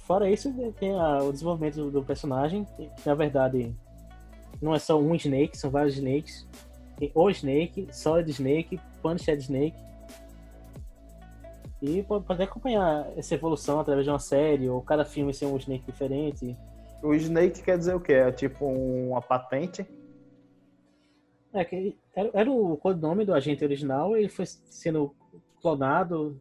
fora 0.06 0.30
isso, 0.30 0.52
tem 0.78 0.92
a- 0.94 1.22
o 1.22 1.32
desenvolvimento 1.32 1.76
do, 1.76 1.90
do 1.90 2.02
personagem, 2.04 2.64
que 2.76 2.90
na 3.06 3.14
verdade 3.14 3.74
não 4.60 4.74
é 4.74 4.78
só 4.78 5.00
um 5.00 5.14
Snake, 5.14 5.56
são 5.56 5.70
vários 5.70 5.96
Snakes. 5.96 6.46
Tem 6.98 7.10
o 7.14 7.30
Snake, 7.30 7.88
Solid 7.92 8.30
Snake, 8.30 8.80
Punished 9.00 9.38
Snake. 9.40 9.76
E 11.80 12.02
pode 12.04 12.24
pode 12.24 12.42
acompanhar 12.42 13.10
essa 13.16 13.34
evolução 13.34 13.80
através 13.80 14.04
de 14.04 14.10
uma 14.10 14.20
série, 14.20 14.68
ou 14.68 14.80
cada 14.82 15.04
filme 15.04 15.34
ser 15.34 15.46
um 15.46 15.56
Snake 15.56 15.84
diferente. 15.84 16.56
O 17.02 17.12
Snake 17.14 17.62
quer 17.62 17.76
dizer 17.76 17.94
o 17.94 18.00
quê? 18.00 18.12
É 18.12 18.30
tipo 18.30 18.64
uma 18.66 19.20
patente? 19.20 19.84
É, 21.52 21.64
que 21.64 21.96
era, 22.14 22.30
era 22.32 22.50
o 22.50 22.76
codinome 22.76 23.24
do 23.24 23.34
agente 23.34 23.64
original, 23.64 24.16
ele 24.16 24.28
foi 24.28 24.46
sendo 24.46 25.14
clonado 25.62 26.40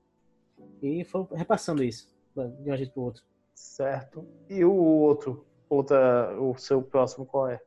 e 0.82 1.04
foi 1.06 1.26
repassando 1.32 1.84
isso 1.84 2.10
de 2.36 2.70
um 2.70 2.74
agente 2.74 2.92
pro 2.92 3.04
outro. 3.04 3.24
Certo. 3.54 4.26
E 4.50 4.66
o 4.66 4.74
outro? 4.74 5.46
Outra, 5.70 6.38
o 6.42 6.58
seu 6.58 6.82
próximo 6.82 7.26
qual 7.26 7.48
é? 7.48 7.62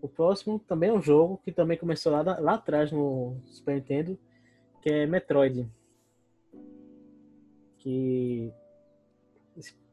O 0.00 0.08
próximo 0.08 0.58
também 0.58 0.90
é 0.90 0.92
um 0.92 1.02
jogo 1.02 1.40
que 1.44 1.50
também 1.50 1.76
começou 1.76 2.12
lá, 2.12 2.22
lá 2.38 2.54
atrás 2.54 2.92
no 2.92 3.36
Super 3.46 3.74
Nintendo, 3.74 4.18
que 4.80 4.90
é 4.90 5.06
Metroid. 5.06 5.68
Que 7.78 8.52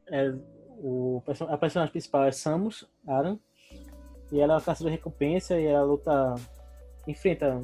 é 0.08 0.34
o, 0.78 1.22
a 1.48 1.58
personagem 1.58 1.92
principal 1.92 2.26
é 2.26 2.32
Samus 2.32 2.88
Aran, 3.08 3.38
e 4.32 4.40
ela 4.40 4.54
é 4.54 4.56
uma 4.56 4.62
caçadora 4.62 4.96
de 4.96 4.98
recompensa 4.98 5.60
e 5.60 5.66
ela 5.66 5.84
luta, 5.84 6.36
enfrenta 7.08 7.62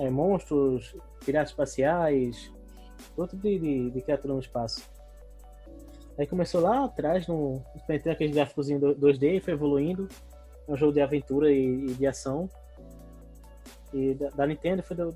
é, 0.00 0.10
monstros, 0.10 0.96
piratas 1.24 1.50
espaciais, 1.50 2.50
outro 3.16 3.36
de, 3.36 3.58
de, 3.58 3.90
de 3.90 4.00
criatura 4.02 4.34
no 4.34 4.40
espaço. 4.40 4.88
Aí 6.18 6.26
começou 6.26 6.60
lá 6.60 6.84
atrás 6.84 7.26
no 7.28 7.62
Nintendo, 7.74 8.10
aquele 8.10 8.32
gráficozinho 8.32 8.80
do- 8.80 8.94
2D, 8.96 9.36
e 9.36 9.40
foi 9.40 9.52
evoluindo 9.54 10.08
um 10.68 10.76
jogo 10.76 10.92
de 10.92 11.00
aventura 11.00 11.52
e, 11.52 11.86
e 11.86 11.94
de 11.94 12.06
ação. 12.06 12.48
E 13.92 14.14
da, 14.14 14.30
da 14.30 14.46
Nintendo 14.46 14.82
foi 14.82 14.96
do, 14.96 15.14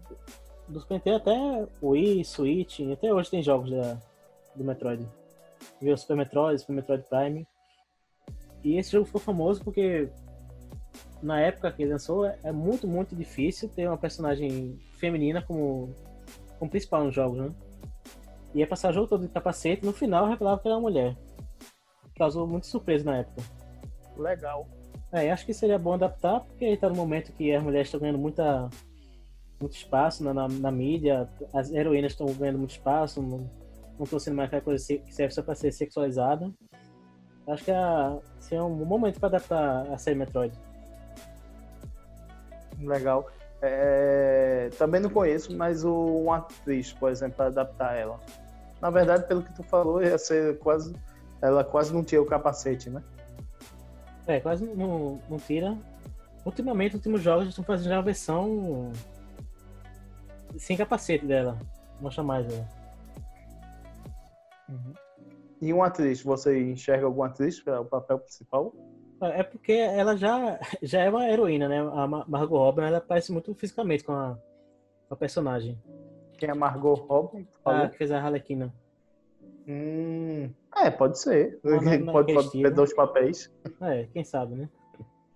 do 0.68 0.80
Super 0.80 0.94
Nintendo 0.94 1.16
até 1.16 1.66
Wii, 1.82 2.24
Switch, 2.24 2.80
até 2.92 3.12
hoje 3.12 3.30
tem 3.30 3.42
jogos 3.42 3.70
da, 3.70 3.96
do 4.54 4.64
Metroid. 4.64 5.06
Viu 5.80 5.96
Super 5.96 6.16
Metroid, 6.16 6.60
Super 6.60 6.74
Metroid 6.74 7.04
Prime. 7.08 7.46
E 8.62 8.78
esse 8.78 8.92
jogo 8.92 9.06
ficou 9.06 9.20
famoso 9.20 9.62
porque 9.62 10.08
na 11.24 11.40
época 11.40 11.72
que 11.72 11.82
ele 11.82 11.92
lançou 11.92 12.26
é, 12.26 12.52
muito, 12.52 12.86
muito 12.86 13.16
difícil 13.16 13.68
ter 13.68 13.88
uma 13.88 13.96
personagem 13.96 14.78
feminina 14.98 15.40
como, 15.40 15.94
como 16.58 16.70
principal 16.70 17.02
nos 17.02 17.14
jogos, 17.14 17.38
né? 17.38 17.50
Ia 18.54 18.66
passar 18.66 18.90
o 18.90 18.92
jogo 18.92 19.08
todo 19.08 19.26
de 19.26 19.32
capacete, 19.32 19.84
no 19.84 19.92
final 19.92 20.28
revelava 20.28 20.60
que 20.60 20.68
era 20.68 20.76
uma 20.76 20.82
mulher. 20.82 21.16
Causou 22.16 22.46
muita 22.46 22.66
surpresa 22.66 23.04
na 23.04 23.18
época. 23.18 23.42
Legal. 24.16 24.68
É, 25.10 25.30
acho 25.30 25.46
que 25.46 25.54
seria 25.54 25.78
bom 25.78 25.94
adaptar, 25.94 26.40
porque 26.40 26.66
está 26.66 26.88
no 26.88 26.94
momento 26.94 27.32
que 27.32 27.52
as 27.52 27.62
mulheres 27.62 27.88
estão 27.88 27.98
ganhando 27.98 28.18
muita, 28.18 28.68
muito 29.58 29.74
espaço 29.74 30.22
na, 30.22 30.34
na, 30.34 30.46
na 30.46 30.70
mídia, 30.70 31.28
as 31.52 31.72
heroínas 31.72 32.12
estão 32.12 32.26
ganhando 32.34 32.58
muito 32.58 32.72
espaço, 32.72 33.22
não 33.22 33.48
estão 34.00 34.18
sendo 34.18 34.36
mais 34.36 34.48
aquela 34.48 34.62
coisa 34.62 34.86
que 34.86 35.14
serve 35.14 35.32
só 35.32 35.42
para 35.42 35.54
ser 35.54 35.72
sexualizada. 35.72 36.52
Acho 37.46 37.64
que 37.64 37.70
é, 37.70 37.76
seria 38.40 38.64
um 38.64 38.76
bom 38.76 38.84
momento 38.84 39.18
para 39.18 39.30
adaptar 39.30 39.90
a 39.90 39.96
série 39.96 40.16
Metroid. 40.16 40.54
Legal. 42.80 43.30
É, 43.62 44.70
também 44.78 45.00
não 45.00 45.08
conheço, 45.08 45.56
mas 45.56 45.84
o, 45.84 45.94
uma 45.94 46.38
atriz, 46.38 46.92
por 46.92 47.10
exemplo, 47.10 47.36
para 47.36 47.46
adaptar 47.46 47.94
ela. 47.94 48.20
Na 48.80 48.90
verdade, 48.90 49.26
pelo 49.26 49.42
que 49.42 49.54
tu 49.54 49.62
falou, 49.62 50.02
ia 50.02 50.18
ser 50.18 50.58
quase. 50.58 50.94
Ela 51.40 51.64
quase 51.64 51.92
não 51.92 52.04
tinha 52.04 52.20
o 52.20 52.26
capacete, 52.26 52.90
né? 52.90 53.02
É, 54.26 54.40
quase 54.40 54.64
não, 54.64 55.20
não 55.28 55.38
tira. 55.38 55.76
Ultimamente, 56.44 56.90
os 56.90 56.96
últimos 56.96 57.22
jogos 57.22 57.48
estão 57.48 57.64
fazendo 57.64 57.88
já 57.88 57.98
a 57.98 58.02
versão 58.02 58.92
sem 60.58 60.76
capacete 60.76 61.24
dela. 61.24 61.58
Mostra 62.00 62.22
mais 62.22 62.46
ela. 62.46 62.68
E 65.60 65.72
uma 65.72 65.86
atriz, 65.86 66.22
você 66.22 66.62
enxerga 66.62 67.06
alguma 67.06 67.26
atriz 67.26 67.60
para 67.60 67.80
o 67.80 67.84
papel 67.84 68.18
principal? 68.18 68.74
É 69.20 69.42
porque 69.42 69.72
ela 69.72 70.16
já, 70.16 70.58
já 70.82 71.00
é 71.02 71.08
uma 71.08 71.28
heroína, 71.28 71.68
né? 71.68 71.78
A 71.80 72.06
Ma- 72.06 72.24
Margot 72.28 72.58
Robbie, 72.58 72.82
ela 72.82 73.00
parece 73.00 73.32
muito 73.32 73.54
fisicamente 73.54 74.04
com 74.04 74.12
a, 74.12 74.36
com 75.08 75.14
a 75.14 75.16
personagem. 75.16 75.78
Quem 76.36 76.50
é 76.50 76.54
Margot 76.54 76.94
Robbie? 76.94 77.44
tu 77.44 77.58
A 77.60 77.62
falou? 77.62 77.88
que 77.88 77.96
fez 77.96 78.10
a 78.10 78.18
Harlequina. 78.18 78.74
Hum, 79.66 80.50
é, 80.76 80.90
pode 80.90 81.18
ser. 81.18 81.58
Não, 81.64 81.70
não, 81.80 81.82
não 81.82 81.90
é 81.90 82.12
pode 82.12 82.34
pode 82.34 82.50
ter 82.52 82.70
dois 82.70 82.92
papéis, 82.94 83.50
É, 83.80 84.04
quem 84.12 84.24
sabe, 84.24 84.54
né? 84.56 84.68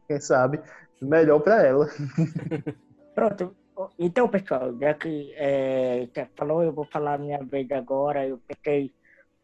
quem 0.07 0.21
sabe. 0.21 0.61
Melhor 1.01 1.41
para 1.41 1.63
ela. 1.65 1.87
Pronto. 3.15 3.57
Então, 3.99 4.29
pessoal, 4.29 4.77
já 4.79 4.93
que 4.93 5.33
é, 5.37 6.07
você 6.13 6.27
falou, 6.37 6.63
eu 6.63 6.73
vou 6.73 6.85
falar 6.87 7.15
a 7.15 7.19
minha 7.19 7.39
vez 7.45 7.71
agora. 7.71 8.27
Eu 8.27 8.39
pensei 8.47 8.93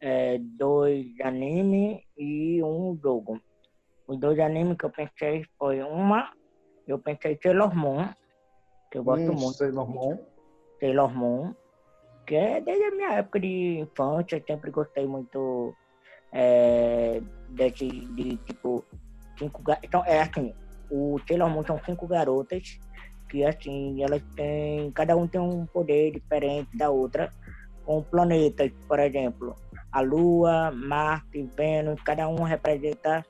é, 0.01 0.39
dois 0.39 1.07
animes 1.20 2.01
e 2.18 2.62
um 2.62 2.99
jogo. 3.01 3.41
Os 4.07 4.18
dois 4.18 4.38
animes 4.38 4.76
que 4.76 4.84
eu 4.84 4.90
pensei 4.90 5.44
foi 5.59 5.82
uma, 5.82 6.30
eu 6.86 6.98
pensei 6.98 7.38
Sailor 7.42 7.74
Moon, 7.74 8.09
que 8.90 8.98
eu 8.98 9.05
gosto 9.05 9.32
Hum, 9.32 9.36
muito. 9.36 9.57
Sailor 9.57 9.88
Moon. 9.88 10.18
Sailor 10.78 11.14
Moon, 11.14 11.55
que 12.26 12.34
é 12.34 12.61
desde 12.61 12.84
a 12.84 12.90
minha 12.90 13.12
época 13.14 13.40
de 13.40 13.78
infância, 13.78 14.36
eu 14.36 14.44
sempre 14.46 14.70
gostei 14.70 15.07
muito 15.07 15.74
é, 16.32 17.20
desse, 17.48 17.86
de 17.88 18.36
tipo, 18.38 18.84
cinco 19.38 19.62
Então, 19.82 20.05
é 20.05 20.20
assim, 20.20 20.55
o 20.90 21.18
Sailor 21.26 21.48
Moon 21.48 21.64
são 21.64 21.80
cinco 21.84 22.07
garotas 22.07 22.78
que 23.30 23.44
assim, 23.44 24.02
elas 24.02 24.22
têm, 24.36 24.92
cada 24.92 25.16
um 25.16 25.26
tem 25.26 25.40
um 25.40 25.66
poder 25.66 26.12
diferente 26.12 26.76
da 26.76 26.90
outra, 26.90 27.32
com 27.84 28.02
planetas, 28.02 28.70
por 28.86 28.98
exemplo, 29.00 29.57
a 29.90 30.00
Lua, 30.00 30.70
Marte, 30.70 31.42
Vênus, 31.57 32.00
cada 32.02 32.28
um 32.28 32.42
representa 32.42 33.24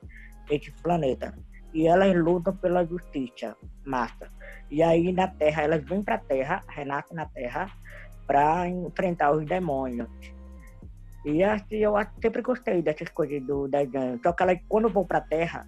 esse 0.50 0.70
planeta. 0.82 1.34
E 1.72 1.86
elas 1.86 2.14
lutam 2.16 2.54
pela 2.56 2.84
justiça, 2.84 3.56
massa. 3.84 4.28
E 4.70 4.82
aí 4.82 5.12
na 5.12 5.28
Terra, 5.28 5.62
elas 5.62 5.84
vêm 5.84 6.02
para 6.02 6.14
a 6.16 6.18
Terra, 6.18 6.62
renascem 6.68 7.16
na 7.16 7.26
Terra, 7.26 7.70
para 8.26 8.68
enfrentar 8.68 9.32
os 9.32 9.44
demônios. 9.44 10.08
E 11.24 11.42
assim, 11.42 11.76
eu 11.76 11.94
sempre 12.20 12.42
gostei 12.42 12.82
dessas 12.82 13.08
coisas 13.08 13.42
do 13.46 13.66
desenho. 13.66 14.20
Só 14.22 14.32
que 14.32 14.42
elas, 14.42 14.58
quando 14.68 14.88
vão 14.88 15.04
para 15.04 15.18
a 15.18 15.22
Terra, 15.22 15.66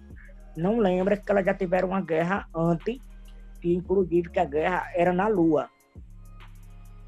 não 0.55 0.77
lembra 0.79 1.17
que 1.17 1.31
elas 1.31 1.45
já 1.45 1.53
tiveram 1.53 1.89
uma 1.89 2.01
guerra 2.01 2.47
antes, 2.55 2.99
que 3.59 3.73
inclusive 3.73 4.29
que 4.29 4.39
a 4.39 4.45
guerra 4.45 4.87
era 4.95 5.11
na 5.11 5.27
Lua. 5.27 5.69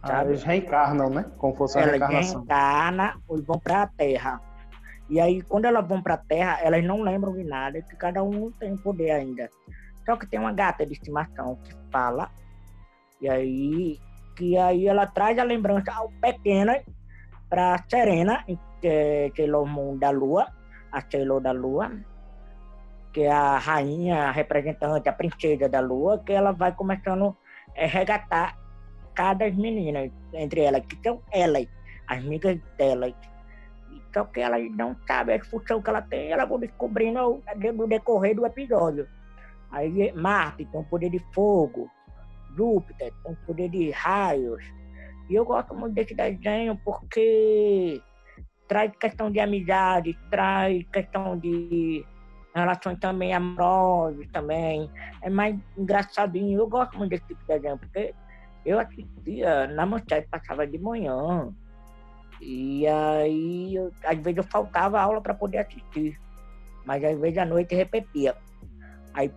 Ah, 0.01 0.23
eles 0.23 0.43
reencarnam, 0.43 1.09
né? 1.09 1.25
Como 1.37 1.53
fosse 1.55 1.77
Elas 1.77 1.91
reencarnação. 1.91 2.39
reencarnam 2.39 3.21
e 3.31 3.41
vão 3.41 3.59
para 3.59 3.83
a 3.83 3.87
Terra. 3.87 4.41
E 5.09 5.19
aí, 5.19 5.41
quando 5.41 5.65
elas 5.65 5.87
vão 5.87 6.01
para 6.01 6.13
a 6.13 6.17
Terra, 6.17 6.59
elas 6.61 6.83
não 6.83 7.01
lembram 7.01 7.33
de 7.33 7.43
nada, 7.43 7.81
que 7.81 7.95
cada 7.95 8.23
um 8.23 8.51
tem 8.51 8.77
poder 8.77 9.11
ainda. 9.11 9.49
Só 10.05 10.15
que 10.15 10.27
tem 10.27 10.39
uma 10.39 10.53
gata 10.53 10.85
de 10.85 10.93
estimação 10.93 11.55
que 11.63 11.75
fala, 11.91 12.29
e 13.19 13.27
aí, 13.27 13.99
que 14.35 14.57
aí 14.57 14.87
ela 14.87 15.07
traz 15.07 15.37
a 15.39 15.43
lembrança 15.43 15.91
ao 15.91 16.09
pequena 16.21 16.79
para 17.49 17.83
Serena, 17.89 18.45
que 18.79 18.87
é 18.87 19.31
Sailor 19.35 19.65
Moon 19.65 19.97
da 19.97 20.11
Lua, 20.11 20.47
a 20.91 21.01
Sailor 21.01 21.41
da 21.41 21.51
Lua, 21.51 21.91
que 23.11 23.21
é 23.21 23.31
a 23.31 23.57
rainha, 23.57 24.27
a 24.27 24.31
representante, 24.31 25.09
a 25.09 25.13
princesa 25.13 25.67
da 25.67 25.79
Lua, 25.79 26.19
que 26.23 26.31
ela 26.31 26.51
vai 26.51 26.71
começando 26.71 27.35
a 27.75 27.85
resgatar 27.85 28.55
cada 29.15 29.49
menina 29.49 30.09
entre 30.33 30.61
elas, 30.61 30.85
que 30.85 30.97
são 31.03 31.21
elas, 31.31 31.67
as 32.07 32.19
amigas 32.19 32.59
delas. 32.77 33.13
Só 34.13 34.25
que 34.25 34.39
elas 34.39 34.69
não 34.71 34.95
sabem 35.07 35.35
a 35.35 35.45
função 35.45 35.81
que 35.81 35.89
ela 35.89 36.01
tem, 36.01 36.31
elas 36.31 36.49
vão 36.49 36.59
descobrindo 36.59 37.43
no 37.75 37.87
decorrer 37.87 38.35
do 38.35 38.45
episódio. 38.45 39.07
Aí 39.71 40.11
Marte 40.13 40.65
tem 40.65 40.79
um 40.79 40.83
poder 40.83 41.09
de 41.09 41.19
fogo, 41.33 41.89
Júpiter 42.55 43.13
tem 43.23 43.31
um 43.31 43.35
poder 43.45 43.69
de 43.69 43.91
raios. 43.91 44.63
E 45.29 45.35
eu 45.35 45.45
gosto 45.45 45.75
muito 45.75 45.93
desse 45.93 46.15
desenho 46.15 46.75
porque 46.83 48.01
traz 48.67 48.91
questão 48.97 49.31
de 49.31 49.39
amizade, 49.39 50.17
traz 50.31 50.83
questão 50.91 51.37
de 51.37 52.03
relações 52.55 52.99
também 52.99 53.33
amorosas 53.33 54.27
também. 54.31 54.89
É 55.21 55.29
mais 55.29 55.55
engraçadinho. 55.77 56.59
Eu 56.59 56.67
gosto 56.67 56.97
muito 56.97 57.11
desse 57.11 57.25
tipo 57.27 57.41
de 57.41 57.47
desenho, 57.47 57.77
porque 57.77 58.13
eu 58.65 58.79
assistia 58.79 59.67
na 59.67 59.85
manchete, 59.85 60.27
passava 60.29 60.65
de 60.65 60.77
manhã. 60.77 61.53
E 62.41 62.87
aí, 62.87 63.75
eu- 63.75 63.91
às 64.03 64.17
vezes 64.17 64.37
eu 64.37 64.43
faltava 64.43 64.99
aula 64.99 65.21
para 65.21 65.33
poder 65.33 65.59
assistir. 65.59 66.17
Mas 66.85 67.03
às 67.03 67.19
vezes 67.19 67.37
à 67.37 67.45
noite 67.45 67.75
repetia. 67.75 68.35
Aí 69.13 69.31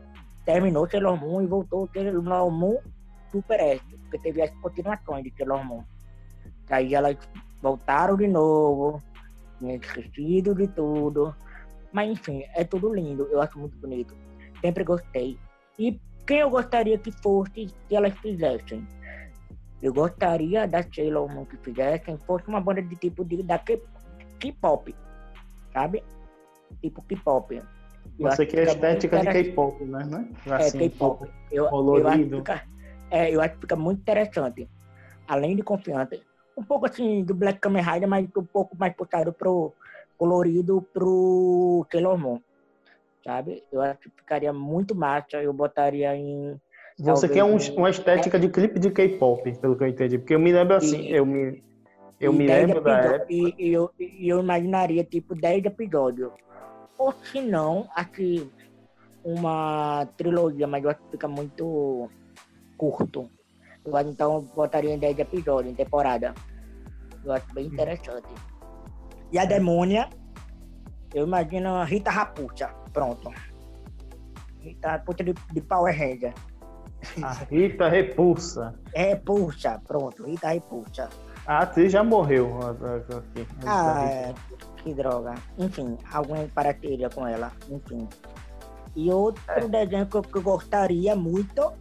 terminou 0.45 0.89
Sailor 0.89 1.19
Moon 1.19 1.43
e 1.43 1.47
voltou 1.47 1.89
Sailor 1.93 2.51
Moon 2.51 2.79
Super 3.31 3.61
S, 3.61 3.83
porque 4.03 4.19
teve 4.19 4.43
as 4.43 4.51
continuações 4.61 5.25
de 5.25 5.33
Sailor 5.37 5.65
Moon. 5.65 5.85
Aí 6.71 6.95
elas 6.95 7.17
voltaram 7.61 8.17
de 8.17 8.27
novo. 8.27 9.03
tinha 9.59 9.77
esquecido 9.77 10.55
de 10.55 10.67
tudo. 10.67 11.35
Mas 11.93 12.11
enfim, 12.11 12.43
é 12.55 12.65
tudo 12.65 12.93
lindo, 12.93 13.29
eu 13.31 13.41
acho 13.41 13.59
muito 13.59 13.77
bonito. 13.79 14.17
Sempre 14.61 14.83
gostei. 14.83 15.39
E 15.79 16.01
quem 16.27 16.39
eu 16.39 16.51
gostaria 16.51 16.99
que 16.99 17.13
fosse 17.13 17.67
que 17.89 17.95
elas 17.95 18.13
fizessem? 18.19 18.87
Eu 19.83 19.93
gostaria 19.93 20.67
da 20.69 20.83
Sailor 20.83 21.29
Moon 21.29 21.45
que 21.45 21.57
fizessem, 21.57 22.17
fosse 22.19 22.47
uma 22.47 22.61
banda 22.61 22.81
de 22.81 22.95
tipo 22.95 23.25
de, 23.25 23.43
da 23.43 23.59
K-pop, 23.59 24.95
sabe? 25.73 26.05
Tipo 26.81 27.03
K-pop. 27.03 27.61
Você 28.19 28.43
acho 28.43 28.47
que 28.47 28.61
é 28.61 28.67
fica 28.67 28.75
muito 28.75 29.05
estética 29.05 29.19
de. 29.19 29.27
K-pop, 29.27 29.85
né? 29.85 30.05
né? 30.05 30.29
É, 30.47 30.55
Assim, 30.55 30.79
K-pop. 30.79 31.29
Eu, 31.51 31.65
eu, 31.65 32.09
acho 32.09 32.19
que 32.19 32.37
fica, 32.37 32.63
é, 33.11 33.31
eu 33.35 33.41
acho 33.41 33.55
que 33.55 33.61
fica 33.61 33.77
muito 33.77 34.01
interessante. 34.01 34.69
Além 35.27 35.57
de 35.57 35.63
confiante. 35.63 36.23
Um 36.57 36.63
pouco 36.63 36.87
assim 36.87 37.25
do 37.25 37.35
Black 37.35 37.59
Kamen 37.59 37.83
Rider, 37.83 38.09
mas 38.09 38.29
um 38.37 38.45
pouco 38.45 38.77
mais 38.77 38.95
puxado 38.95 39.33
pro 39.33 39.73
colorido 40.17 40.83
pro 40.93 41.85
Sailor 41.91 42.19
Moon. 42.19 42.41
Sabe? 43.25 43.65
Eu 43.73 43.81
acho 43.81 43.99
que 43.99 44.11
ficaria 44.11 44.53
muito 44.53 44.95
massa. 44.95 45.43
Eu 45.43 45.53
botaria 45.53 46.15
em. 46.15 46.61
Você 47.03 47.29
quer 47.29 47.43
um- 47.43 47.57
uma 47.77 47.91
estética 47.91 48.39
de 48.39 48.49
clipe 48.49 48.79
de 48.79 48.91
K-pop, 48.91 49.59
pelo 49.59 49.77
que 49.77 49.83
eu 49.85 49.89
entendi. 49.89 50.19
Porque 50.19 50.35
eu 50.35 50.39
me 50.41 50.53
lembro 50.53 50.77
assim, 50.77 51.01
E- 51.03 51.17
eu 51.17 51.27
me, 51.27 51.63
eu 52.21 52.33
me 52.33 52.47
10 52.47 52.67
lembro 52.69 52.81
da 52.81 52.99
época. 52.99 53.27
E, 53.29 53.55
e 53.59 53.73
eu, 53.73 53.91
e 53.99 54.29
eu 54.29 54.39
imaginaria 54.41 55.03
tipo 55.03 55.35
10 55.35 55.65
episódios. 55.65 56.31
Ou 56.97 57.13
se 57.13 57.41
não, 57.41 57.89
aqui 57.97 58.49
uma 59.25 60.07
trilogia, 60.17 60.67
mas 60.67 60.85
eu 60.85 60.91
acho 60.91 61.01
que 61.01 61.11
fica 61.11 61.27
muito 61.27 62.09
curto. 62.77 63.29
Eu 63.85 63.97
acho, 63.97 64.11
então 64.11 64.35
eu 64.35 64.43
botaria 64.43 64.95
em 64.95 64.99
10 64.99 65.19
episódios, 65.19 65.73
em 65.73 65.77
temporada. 65.77 66.33
Eu 67.25 67.33
acho 67.33 67.53
bem 67.53 67.67
interessante. 67.67 68.29
E 69.33 69.39
a 69.39 69.45
demônia, 69.45 70.09
eu 71.13 71.27
imagino 71.27 71.71
a 71.71 71.85
Rita 71.85 72.11
Rapucha. 72.11 72.69
Pronto. 72.93 73.33
Rita 74.61 74.91
Rapucha 74.93 75.25
de, 75.25 75.35
de 75.53 75.61
Power 75.63 75.97
Ranger. 75.97 76.33
A 77.23 77.33
Rita 77.33 77.89
Repulsa. 77.89 78.75
Repulsa, 78.95 79.81
pronto, 79.87 80.25
Rita 80.25 80.49
Repulsa. 80.49 81.09
A 81.47 81.59
atriz 81.61 81.91
já 81.93 82.05
morreu. 82.05 82.59
aqui. 82.63 83.47
Ah, 83.67 84.05
é, 84.05 84.35
que 84.77 84.95
droga. 84.95 85.35
Enfim, 85.59 85.99
alguém 86.13 86.47
pareceria 86.49 87.11
com 87.11 87.27
ela. 87.27 87.51
Enfim. 87.69 88.09
E 88.95 89.11
outro 89.11 89.43
É. 89.49 89.61
desenho 89.67 90.07
que 90.07 90.17
eu, 90.17 90.23
que 90.23 90.37
eu 90.37 90.43
gostaria 90.43 91.17
muito. 91.17 91.73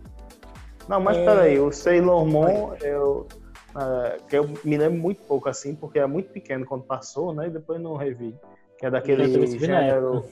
Não, 0.88 0.99
mas 0.99 1.17
É. 1.17 1.26
peraí, 1.26 1.59
o 1.59 1.72
Sailor 1.72 2.26
Moon, 2.26 2.74
eu, 2.82 3.28
ah, 3.76 4.17
que 4.28 4.38
eu 4.38 4.47
me 4.63 4.78
lembro 4.78 4.99
muito 4.99 5.22
pouco 5.24 5.47
assim, 5.47 5.76
porque 5.76 5.99
era 5.99 6.07
muito 6.07 6.32
pequeno 6.32 6.65
quando 6.65 6.84
passou, 6.84 7.34
né? 7.34 7.47
E 7.47 7.49
depois 7.51 7.80
não 7.80 7.95
revi. 7.95 8.36
Que 8.80 8.88
é 8.88 8.89
daquele 8.89 9.24
Eu 9.36 9.47
gênero. 9.59 10.26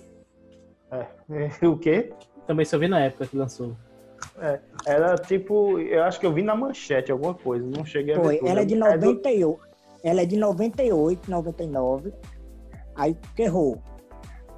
É. 0.92 1.06
o 1.68 1.78
quê? 1.78 2.12
Também 2.48 2.66
só 2.66 2.80
vi 2.80 2.88
na 2.88 3.00
época 3.02 3.28
que 3.28 3.38
lançou. 3.38 3.76
É, 4.42 4.60
era 4.86 5.16
tipo, 5.16 5.80
eu 5.80 6.04
acho 6.04 6.20
que 6.20 6.26
eu 6.26 6.34
vi 6.34 6.42
na 6.42 6.56
manchete 6.56 7.12
alguma 7.12 7.34
coisa, 7.34 7.66
não 7.66 7.84
cheguei 7.86 8.16
a 8.16 8.18
ver. 8.18 8.24
Foi, 8.40 8.50
ela 8.50 8.62
é 8.62 8.66
de 8.66 8.76
do- 8.76 8.80
98. 8.80 9.60
Ela 10.04 10.22
é 10.22 10.26
de 10.26 10.38
98, 10.38 11.30
99. 11.30 12.14
Aí 12.96 13.18
errou. 13.38 13.78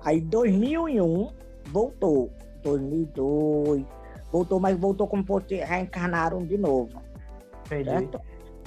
Aí 0.04 0.22
2001 0.22 1.30
voltou. 1.72 2.32
2002 2.64 3.84
voltou, 4.32 4.60
mas 4.60 4.78
voltou 4.78 5.08
como 5.08 5.26
fosse 5.26 5.56
reencarnaram 5.56 6.40
de 6.46 6.58
novo. 6.58 7.02
Entendi. 7.66 7.90
Certo? 7.90 8.22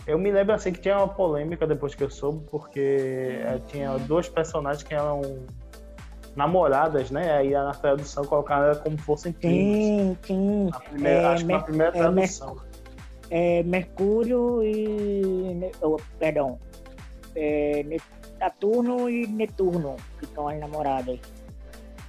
Eu 0.07 0.19
me 0.19 0.31
lembro 0.31 0.55
assim 0.55 0.73
que 0.73 0.81
tinha 0.81 0.99
uma 0.99 1.09
polêmica 1.09 1.67
depois 1.67 1.95
que 1.95 2.05
eu 2.05 2.11
soube, 2.11 2.45
porque 2.51 3.39
eh, 3.41 3.59
tinha 3.69 3.97
duas 4.01 4.29
personagens 4.29 4.83
que 4.83 4.93
eram 4.93 5.23
namoradas, 6.37 7.11
né? 7.11 7.37
Aí 7.39 7.51
na 7.51 7.73
tradução 7.73 8.25
colocaram 8.25 8.67
ela 8.67 8.77
como 8.77 8.99
fossem 8.99 9.33
primos. 9.33 9.77
Sim, 9.77 10.19
sim. 10.23 10.65
Na 10.71 10.81
primeira, 10.81 11.19
É, 11.21 11.25
acho 11.27 11.47
que 11.47 11.53
na 11.53 11.61
primeira 11.61 11.97
é, 11.97 12.01
tradução. 12.01 12.57
é, 13.31 13.63
Mercúrio 13.63 14.63
e. 14.63 15.71
Oh, 15.81 15.97
perdão. 16.19 16.59
É, 17.37 17.85
Saturno 18.39 19.09
e 19.09 19.27
Netuno, 19.27 19.97
que 20.19 20.27
são 20.35 20.49
as 20.49 20.59
namoradas. 20.59 21.19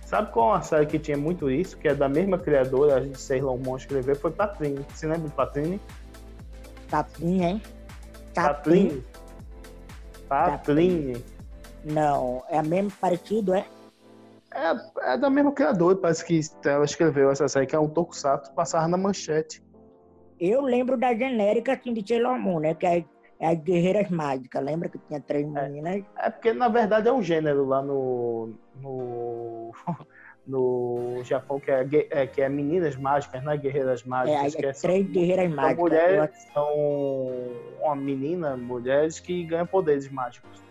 Sabe 0.05 0.31
qual 0.31 0.49
é 0.49 0.53
uma 0.53 0.61
série 0.61 0.85
que 0.85 0.99
tinha 0.99 1.17
muito 1.17 1.49
isso, 1.49 1.77
que 1.77 1.87
é 1.87 1.95
da 1.95 2.07
mesma 2.07 2.37
criadora, 2.37 2.95
a 2.95 3.01
gente 3.01 3.19
Sailor 3.19 3.57
Moon 3.57 3.75
escreveu, 3.77 4.15
foi 4.15 4.29
Patrine. 4.31 4.85
Você 4.93 5.07
lembra 5.07 5.27
de 5.27 5.33
Patrine? 5.33 5.81
Tapinha, 6.89 7.49
hein? 7.49 7.61
Patrine. 8.35 9.03
Patrine. 10.27 11.23
Não, 11.83 12.43
é 12.49 12.57
a 12.59 12.63
mesma 12.63 12.91
parecido, 12.99 13.53
é? 13.53 13.65
É, 14.55 15.13
é 15.13 15.17
da 15.17 15.29
mesma 15.29 15.51
criadora, 15.51 15.97
parece 15.97 16.23
que 16.25 16.39
ela 16.65 16.85
escreveu 16.85 17.29
essa 17.29 17.45
série, 17.47 17.65
que 17.65 17.75
é 17.75 17.79
um 17.79 17.89
tokusatsu, 17.89 18.53
passava 18.53 18.87
na 18.87 18.95
manchete. 18.95 19.61
Eu 20.39 20.61
lembro 20.61 20.97
da 20.97 21.13
genérica 21.13 21.73
assim, 21.73 21.93
de 21.93 22.07
Sailor 22.07 22.39
Moon, 22.39 22.59
né? 22.59 22.73
Que 22.73 22.85
é, 22.85 23.05
é 23.39 23.47
as 23.49 23.59
Guerreiras 23.59 24.09
Mágicas. 24.09 24.63
Lembra 24.63 24.87
que 24.87 24.97
tinha 24.97 25.19
três 25.19 25.45
meninas? 25.47 26.03
É 26.17 26.29
porque, 26.29 26.53
na 26.53 26.69
verdade, 26.69 27.07
é 27.07 27.13
um 27.13 27.21
gênero 27.21 27.65
lá 27.65 27.81
no. 27.81 28.53
no, 28.81 29.71
no 30.47 31.21
Japão, 31.23 31.59
que 31.59 31.71
é, 31.71 31.85
é, 32.11 32.27
que 32.27 32.41
é 32.41 32.47
meninas 32.47 32.95
mágicas, 32.95 33.43
né? 33.43 33.57
Guerreiras 33.57 34.03
É, 34.05 34.09
mágicas. 34.09 34.45
as 34.45 34.55
que 34.55 34.65
é- 34.65 34.69
as 34.69 34.81
três 34.81 35.05
Guerreiras 35.07 35.47
são 35.47 35.55
Mágicas. 35.55 35.83
Mulheres, 35.83 36.47
são 36.53 36.75
uma 37.81 37.95
menina, 37.95 38.55
mulheres 38.55 39.19
que 39.19 39.43
ganham 39.43 39.67
poderes 39.67 40.09
mágicos. 40.09 40.64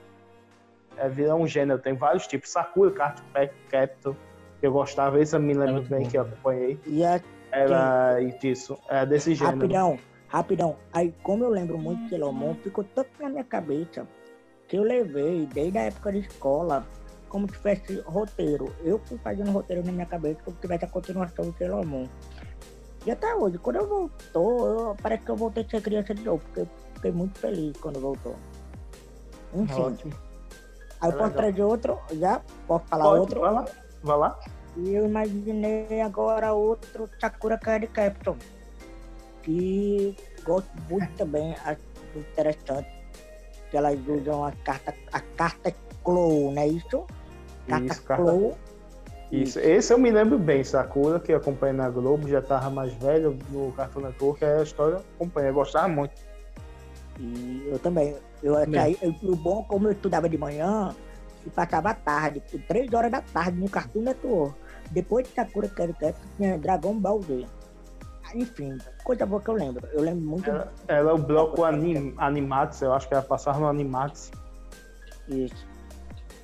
É, 0.97 1.09
vira 1.09 1.35
um 1.35 1.47
gênero, 1.47 1.81
tem 1.81 1.95
vários 1.95 2.27
tipos. 2.27 2.51
Sakura, 2.51 2.91
Card 2.91 3.23
Captor, 3.71 4.15
que 4.61 4.67
eu 4.67 4.73
gostava, 4.73 5.21
esse 5.21 5.35
eu 5.37 5.41
me 5.41 5.55
lembro 5.55 5.75
muito 5.75 5.89
bem 5.91 6.03
bom. 6.05 6.09
que 6.11 6.19
eu 6.19 6.23
acompanhei. 6.23 6.81
E 6.87 7.05
a 7.05 7.21
Era 7.53 8.19
disso, 8.41 8.77
é 8.89 9.05
desse 9.07 9.35
gênero. 9.35 9.57
Rapidão, 9.61 9.99
rapidão. 10.29 10.77
Aí, 10.93 11.15
como 11.23 11.45
eu 11.45 11.51
lembro 11.51 11.79
muito 11.79 12.03
de 12.05 12.11
Sailor 12.11 12.33
Moon, 12.33 12.55
ficou 12.57 12.83
tanto 12.85 13.11
na 13.21 13.29
minha 13.29 13.45
cabeça 13.45 14.07
que 14.69 14.77
eu 14.77 14.83
levei 14.83 15.47
desde 15.53 15.79
a 15.79 15.83
época 15.83 16.11
de 16.13 16.19
escola 16.21 16.85
como 17.29 17.47
se 17.49 17.55
tivesse 17.57 18.01
roteiro. 18.07 18.73
Eu 18.83 18.99
fui 19.07 19.19
fazendo 19.19 19.51
roteiro 19.51 19.85
na 19.85 19.93
minha 19.93 20.07
cabeça 20.07 20.41
como 20.45 20.57
se 20.57 20.63
tivesse 20.63 20.85
a 20.85 20.89
continuação 20.89 21.45
do 21.45 21.57
Sailor 21.59 21.85
Moon. 21.87 22.09
E 23.07 23.11
até 23.11 23.35
hoje, 23.35 23.59
quando 23.59 23.77
eu 23.77 23.87
voltou, 23.89 24.67
eu- 24.67 24.97
parece 25.03 25.23
que 25.25 25.31
eu 25.31 25.37
voltei 25.37 25.63
a 25.65 25.69
ser 25.69 25.83
criança 25.83 26.15
de 26.15 26.23
novo, 26.25 26.43
porque 26.45 26.61
eu 26.61 26.69
fiquei 26.95 27.13
muito 27.13 27.39
feliz 27.39 27.77
quando 27.77 28.01
voltou. 28.01 28.35
Enfim, 29.55 29.83
Ótimo. 29.83 30.13
Aí 31.05 31.11
É 31.11 31.13
posso 31.13 31.25
legal. 31.25 31.43
trazer 31.43 31.63
outro? 31.63 31.99
Já? 32.13 32.41
Posso 32.67 32.85
falar 32.87 33.05
Pode, 33.05 33.21
outro? 33.21 33.41
Vai 33.41 33.53
lá, 33.53 33.65
vai 34.03 34.17
lá. 34.19 34.39
E 34.77 34.95
eu 34.95 35.05
imaginei 35.05 36.01
agora 36.01 36.53
outro 36.53 37.09
Sakura 37.21 37.59
Card 37.59 37.87
Captor. 37.89 38.37
Que 39.43 40.17
gosto 40.45 40.71
muito 40.91 41.09
também, 41.17 41.55
acho 41.65 41.81
interessante. 42.17 42.89
Que 43.71 43.77
elas 43.77 43.99
usam 44.09 44.45
a 44.45 44.53
carta, 44.65 44.95
a 45.13 45.21
carta 45.21 45.75
Clow, 46.03 46.53
não 46.53 46.63
é 46.63 46.69
isso? 46.69 47.05
Carta 47.69 47.93
Isso, 47.93 48.03
carta 48.03 48.23
Clow. 48.23 48.59
Isso. 49.31 49.59
Esse 49.59 49.93
eu 49.93 49.99
me 49.99 50.11
lembro 50.11 50.39
bem, 50.39 50.63
Sakura, 50.63 51.19
que 51.19 51.33
eu 51.33 51.37
acompanhei 51.39 51.75
na 51.77 51.89
Globo, 51.91 52.29
já 52.29 52.41
tava 52.41 52.71
mais 52.71 52.93
velho 52.95 53.37
no 53.51 53.73
Cartoon 53.73 54.01
Network, 54.03 54.45
é 54.45 54.59
a 54.59 54.63
história 54.63 55.01
eu 55.19 55.55
gostava 55.55 55.89
muito. 55.89 56.13
E 57.19 57.69
eu 57.71 57.79
também. 57.79 58.17
Eu, 58.43 58.55
Também. 58.55 58.81
aí, 58.81 58.99
eu- 59.01 59.15
o 59.23 59.37
bom, 59.37 59.65
como 59.65 59.89
eu 59.89 59.93
estudava 59.93 60.29
de 60.29 60.37
manhã, 60.37 60.95
e 61.47 61.51
passava 61.51 61.95
tarde, 61.95 62.41
por 62.51 62.61
três 62.63 62.93
horas 62.93 63.11
da 63.11 63.21
tarde 63.23 63.59
no 63.59 63.69
Cartoon 63.69 64.03
Network. 64.03 64.55
Depois 64.91 65.27
de 65.27 65.35
Sakura 65.35 65.69
Card 65.69 65.93
Captor, 65.95 66.21
tinha 66.37 66.59
Dragon 66.59 66.95
Ball 66.99 67.23
Z. 67.23 67.47
Enfim, 68.35 68.77
coisa 69.05 69.25
boa 69.25 69.41
que 69.41 69.49
eu 69.49 69.55
lembro. 69.55 69.87
Eu 69.93 70.03
lembro 70.03 70.21
muito 70.23 70.51
Ela, 70.51 70.73
ela 70.89 71.11
é 71.11 71.15
o 71.15 71.19
bloco 71.19 71.63
anim, 71.63 72.13
Animax, 72.19 72.83
eu 72.83 72.93
acho 72.93 73.07
que 73.07 73.15
ela 73.15 73.23
passava 73.23 73.61
no 73.61 73.69
Animax. 73.69 74.33
disso. 75.29 75.67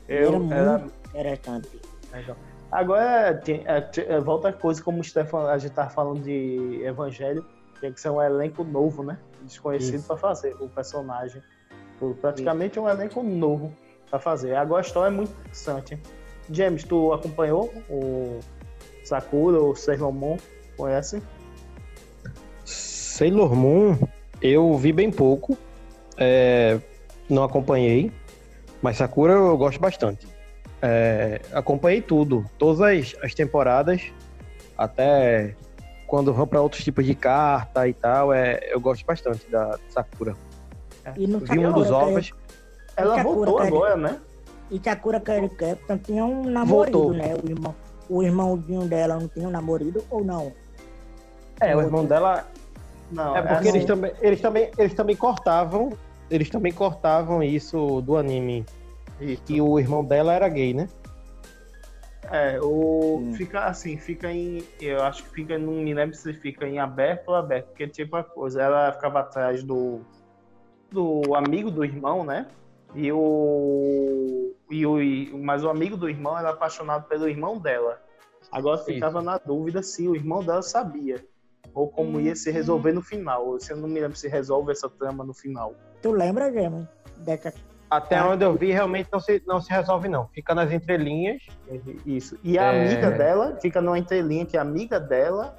Eu, 0.08 0.50
era 0.52 0.78
muito 0.78 0.94
interessante. 1.08 1.80
Legal. 2.12 2.36
Agora, 2.70 3.34
tem- 3.34 3.64
é, 3.66 3.90
é, 4.06 4.20
volta 4.20 4.48
a 4.48 4.52
coisa, 4.52 4.82
como 4.82 5.00
o 5.00 5.04
Stefan, 5.04 5.48
a 5.50 5.58
gente 5.58 5.72
tá 5.72 5.88
falando 5.90 6.22
de 6.22 6.80
Evangelho, 6.84 7.44
tem 7.80 7.92
que 7.92 8.00
ser 8.00 8.10
um 8.10 8.20
elenco 8.20 8.62
novo, 8.62 9.02
né? 9.02 9.18
Desconhecido 9.42 9.96
Isso. 9.96 10.06
para 10.06 10.16
fazer 10.16 10.54
o 10.60 10.68
personagem. 10.68 11.42
Foi 11.98 12.14
Praticamente 12.14 12.78
um 12.78 12.88
elenco 12.88 13.22
novo 13.22 13.74
para 14.08 14.18
fazer. 14.18 14.54
Agora 14.54 14.80
a 14.80 14.86
história 14.86 15.12
é 15.12 15.14
muito 15.14 15.32
interessante. 15.40 15.98
James, 16.50 16.84
tu 16.84 17.12
acompanhou 17.12 17.72
o 17.88 18.40
Sakura, 19.04 19.62
o 19.62 19.74
Sailor 19.74 20.12
Moon? 20.12 20.36
Conhece? 20.76 21.22
Sailor 22.64 23.54
Moon, 23.54 23.98
eu 24.40 24.76
vi 24.76 24.92
bem 24.92 25.10
pouco, 25.10 25.56
é, 26.16 26.78
não 27.28 27.44
acompanhei, 27.44 28.10
mas 28.80 28.96
Sakura 28.96 29.34
eu 29.34 29.56
gosto 29.56 29.78
bastante. 29.78 30.26
É, 30.82 31.40
acompanhei 31.52 32.00
tudo, 32.00 32.44
todas 32.58 32.80
as, 32.80 33.14
as 33.22 33.34
temporadas, 33.34 34.10
até 34.76 35.54
quando 36.10 36.34
vão 36.34 36.44
para 36.44 36.60
outros 36.60 36.82
tipos 36.82 37.06
de 37.06 37.14
carta 37.14 37.86
e 37.86 37.94
tal, 37.94 38.32
é, 38.32 38.58
eu 38.68 38.80
gosto 38.80 39.06
bastante 39.06 39.48
da 39.48 39.78
Sakura. 39.88 40.34
E 41.16 41.24
no 41.24 41.38
Vi 41.38 41.56
um 41.60 41.72
dos 41.72 41.88
ovos, 41.92 42.32
Ela 42.96 43.14
Sakura 43.14 43.34
voltou 43.36 43.54
Card- 43.58 43.68
agora, 43.72 43.96
né? 43.96 44.18
E 44.72 44.80
Sakura 44.82 45.20
Captain 45.20 45.98
tinha 45.98 46.24
um 46.24 46.42
namorado, 46.50 46.98
Voltou. 46.98 47.12
né? 47.12 47.32
O, 47.40 47.48
irmão, 47.48 47.74
o 48.08 48.22
irmãozinho 48.24 48.82
dela 48.88 49.20
não 49.20 49.28
tinha 49.28 49.46
um 49.46 49.52
namorado 49.52 50.04
ou 50.10 50.24
não? 50.24 50.52
É, 51.60 51.76
o 51.76 51.80
irmão 51.80 52.04
dela. 52.04 52.44
Não, 53.12 53.36
É 53.36 53.42
porque 53.42 53.68
assim, 53.68 53.78
eles 53.78 53.84
também, 53.84 54.12
eles 54.20 54.40
também, 54.40 54.70
eles 54.76 54.94
também 54.94 55.14
cortavam, 55.16 55.92
eles 56.28 56.50
também 56.50 56.72
cortavam 56.72 57.40
isso 57.40 58.00
do 58.00 58.16
anime. 58.16 58.66
isso. 59.20 59.42
Que 59.44 59.60
o 59.60 59.78
irmão 59.78 60.04
dela 60.04 60.32
era 60.32 60.48
gay, 60.48 60.74
né? 60.74 60.88
É, 62.30 62.60
o. 62.60 63.18
Hum. 63.18 63.32
Fica 63.32 63.64
assim, 63.64 63.96
fica 63.98 64.30
em. 64.30 64.62
Eu 64.80 65.02
acho 65.02 65.24
que 65.24 65.30
fica. 65.30 65.58
Não 65.58 65.72
me 65.72 65.92
lembro 65.92 66.14
se 66.14 66.32
fica 66.32 66.66
em 66.66 66.78
aberto 66.78 67.28
ou 67.30 67.34
aberto. 67.34 67.66
Porque, 67.68 67.88
tipo, 67.88 68.14
a 68.16 68.22
coisa. 68.22 68.62
Ela 68.62 68.92
ficava 68.92 69.20
atrás 69.20 69.62
do. 69.64 70.00
Do 70.90 71.34
amigo 71.34 71.70
do 71.70 71.84
irmão, 71.84 72.24
né? 72.24 72.46
E 72.94 73.10
o. 73.12 74.54
E 74.70 74.86
o 74.86 75.00
e- 75.02 75.32
mas 75.36 75.64
o 75.64 75.68
amigo 75.68 75.96
do 75.96 76.08
irmão 76.08 76.38
era 76.38 76.50
apaixonado 76.50 77.08
pelo 77.08 77.28
irmão 77.28 77.58
dela. 77.58 78.00
Agora 78.50 78.78
ficava 78.78 79.20
na 79.20 79.38
dúvida 79.38 79.82
se 79.82 80.08
o 80.08 80.14
irmão 80.14 80.42
dela 80.42 80.62
sabia. 80.62 81.24
Ou 81.74 81.88
como 81.88 82.20
ia 82.20 82.34
se 82.34 82.50
resolver 82.50 82.92
no 82.92 83.02
final. 83.02 83.56
Eu 83.68 83.76
não 83.76 83.88
me 83.88 84.00
lembro 84.00 84.16
se 84.16 84.28
resolve 84.28 84.72
essa 84.72 84.88
trama 84.88 85.24
no 85.24 85.32
final. 85.32 85.74
Tu 86.02 86.10
lembra, 86.10 86.52
Gema? 86.52 86.88
Dessa... 87.18 87.52
Até 87.90 88.16
Ah. 88.16 88.28
onde 88.28 88.44
eu 88.44 88.54
vi, 88.54 88.70
realmente 88.70 89.08
não 89.12 89.18
se, 89.18 89.42
não 89.46 89.60
se 89.60 89.70
resolve, 89.70 90.08
não. 90.08 90.28
Fica 90.28 90.54
nas 90.54 90.70
entrelinhas. 90.70 91.42
Isso. 92.06 92.38
E 92.44 92.56
a 92.58 92.72
É. 92.72 92.86
amiga 92.86 93.10
dela, 93.10 93.56
fica 93.60 93.80
numa 93.80 93.98
entrelinha 93.98 94.46
que 94.46 94.56
a 94.56 94.62
amiga 94.62 95.00
dela 95.00 95.56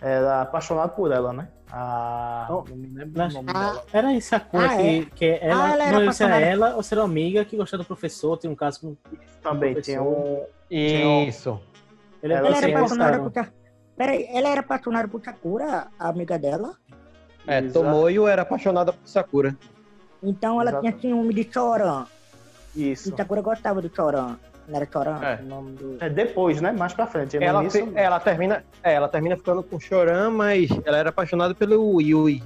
era 0.00 0.42
apaixonada 0.42 0.88
por 0.88 1.12
ela, 1.12 1.32
né? 1.32 1.48
A... 1.70 2.48
Oh, 2.50 2.64
não 2.68 2.76
me 2.76 2.88
lembro 2.88 3.12
mas- 3.14 3.32
o 3.32 3.36
nome 3.36 3.50
Ah, 3.54 3.70
dela. 3.70 3.84
Era 3.92 4.12
isso 4.14 4.34
a 4.34 4.40
cor 4.40 4.64
Ah, 4.64 4.76
que, 4.76 5.06
que 5.14 5.38
ela, 5.40 5.64
Ah, 5.64 5.72
ela 5.72 5.84
era 5.84 5.92
não 5.92 5.98
lembro 6.00 6.12
se 6.14 6.22
era 6.24 6.32
apaixonada. 6.34 6.64
ela 6.66 6.76
ou 6.76 6.82
se 6.82 6.94
era 6.94 7.00
uma 7.02 7.08
amiga 7.08 7.44
que 7.44 7.56
gostava 7.56 7.82
do 7.84 7.86
professor, 7.86 8.36
tem 8.36 8.50
um 8.50 8.56
caso 8.56 8.80
com 8.80 8.96
Também 9.40 9.74
professor. 9.74 9.82
tinha 9.82 10.02
um. 10.02 10.44
Isso. 10.68 11.60
ele 12.20 12.32
Ela 12.32 12.48
Ela 12.48 12.56
era 12.58 12.66
apaixonada 12.76 13.18
gostaram. 13.18 13.50
por 13.50 13.60
Peraí, 13.96 14.26
ela 14.32 14.48
era 14.48 14.60
apaixonada 14.60 15.06
por 15.08 15.22
Sakura, 15.22 15.86
a 15.98 16.08
amiga 16.08 16.36
dela? 16.38 16.74
É, 17.46 17.58
Exato. 17.60 17.84
Tomoyo 17.84 18.26
era 18.26 18.42
apaixonada 18.42 18.92
por 18.92 19.06
Sakura. 19.06 19.56
Então 20.22 20.60
ela 20.60 20.70
Exato. 20.70 20.86
tinha 20.86 20.98
ciúme 21.00 21.34
de 21.34 21.48
Choran. 21.52 22.04
Isso. 22.76 23.12
E 23.12 23.16
Sakura 23.16 23.40
gostava 23.40 23.80
de 23.82 23.90
Choran. 23.94 24.36
Não 24.68 24.76
era 24.76 24.86
Choran 24.90 25.18
É. 25.22 25.40
o 25.42 25.46
nome 25.46 25.72
do... 25.72 25.96
É 26.00 26.08
depois, 26.08 26.60
né? 26.60 26.70
Mais 26.72 26.92
pra 26.92 27.06
frente. 27.06 27.36
No 27.38 27.44
Ela, 27.44 27.60
início, 27.62 27.86
fi- 27.86 27.92
ela 27.96 28.20
termina, 28.20 28.64
é, 28.82 28.94
ela 28.94 29.08
termina 29.08 29.36
ficando 29.36 29.62
com 29.62 29.80
Choran, 29.80 30.30
mas 30.30 30.68
ela 30.84 30.96
era 30.98 31.08
apaixonada 31.10 31.54
pelo 31.54 32.00
Yui. 32.00 32.42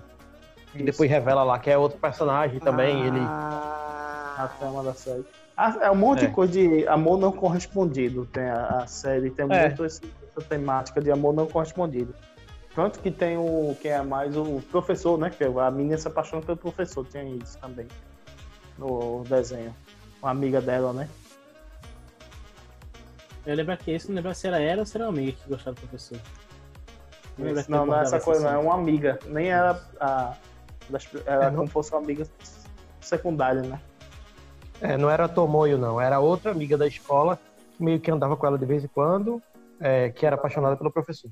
E 0.72 0.76
Isso. 0.76 0.84
depois 0.86 1.10
revela 1.10 1.42
lá 1.42 1.58
que 1.58 1.70
é 1.70 1.76
outro 1.76 1.98
personagem 1.98 2.58
também. 2.60 3.06
Ele 3.06 3.20
a 3.20 4.36
Ah, 4.38 4.48
trama 4.58 4.82
da 4.82 4.94
série. 4.94 5.24
Ah, 5.56 5.76
É 5.82 5.90
um 5.90 5.94
monte 5.94 6.24
É. 6.24 6.28
de 6.28 6.32
coisa 6.34 6.52
de 6.52 6.86
amor 6.88 7.18
não 7.18 7.30
correspondido. 7.30 8.26
Tem 8.26 8.44
a, 8.44 8.80
a 8.82 8.86
série, 8.86 9.30
tem 9.30 9.46
É. 9.50 9.68
muito 9.68 9.84
essa 9.84 10.00
temática 10.48 11.00
de 11.00 11.10
amor 11.12 11.32
não 11.34 11.46
correspondido. 11.46 12.12
Tanto 12.74 12.98
que 13.00 13.10
tem 13.10 13.36
o 13.36 13.76
que 13.80 13.88
é 13.88 14.02
mais 14.02 14.36
o 14.36 14.60
professor, 14.70 15.16
né? 15.18 15.30
Que 15.30 15.44
a 15.44 15.70
menina 15.70 15.96
se 15.96 16.08
apaixona 16.08 16.42
pelo 16.42 16.56
professor, 16.58 17.06
tem 17.06 17.38
isso 17.38 17.56
também 17.58 17.86
no 18.76 19.22
desenho. 19.24 19.74
Uma 20.20 20.32
amiga 20.32 20.60
dela, 20.60 20.92
né? 20.92 21.08
Eu 23.46 23.54
lembro 23.54 23.76
que 23.76 23.90
esse, 23.90 24.08
não 24.08 24.16
lembro 24.16 24.34
se 24.34 24.46
era 24.48 24.60
ela 24.60 24.80
ou 24.80 24.86
se 24.86 24.96
era 24.96 25.04
uma 25.04 25.10
amiga 25.12 25.32
que 25.32 25.48
gostava 25.48 25.74
do 25.74 25.80
professor. 25.82 26.18
Não 27.38 27.48
Isso, 27.50 27.70
não, 27.70 27.86
não 27.86 27.96
é 27.98 28.02
essa 28.02 28.18
coisa, 28.20 28.40
não. 28.50 28.60
É 28.60 28.62
uma 28.62 28.74
amiga. 28.74 29.18
Nem 29.26 29.50
era 29.50 29.80
a. 30.00 30.34
das- 30.88 31.08
Era 31.26 31.44
É, 31.46 31.50
não- 31.50 31.58
como 31.58 31.68
fosse 31.68 31.92
uma 31.92 32.00
amiga 32.00 32.26
secundária, 33.00 33.62
né? 33.62 33.80
é, 34.80 34.96
não 34.96 35.08
era 35.10 35.28
Tomoyo, 35.28 35.76
não. 35.78 36.00
Era 36.00 36.18
outra 36.20 36.50
amiga 36.50 36.76
da 36.78 36.86
escola 36.86 37.38
que 37.76 37.82
meio 37.84 38.00
que 38.00 38.10
andava 38.10 38.36
com 38.36 38.46
ela 38.46 38.58
de 38.58 38.64
vez 38.66 38.82
em 38.84 38.88
quando, 38.88 39.42
é, 39.80 40.08
que 40.10 40.24
era 40.24 40.36
apaixonada 40.36 40.76
pelo 40.76 40.90
professor. 40.90 41.30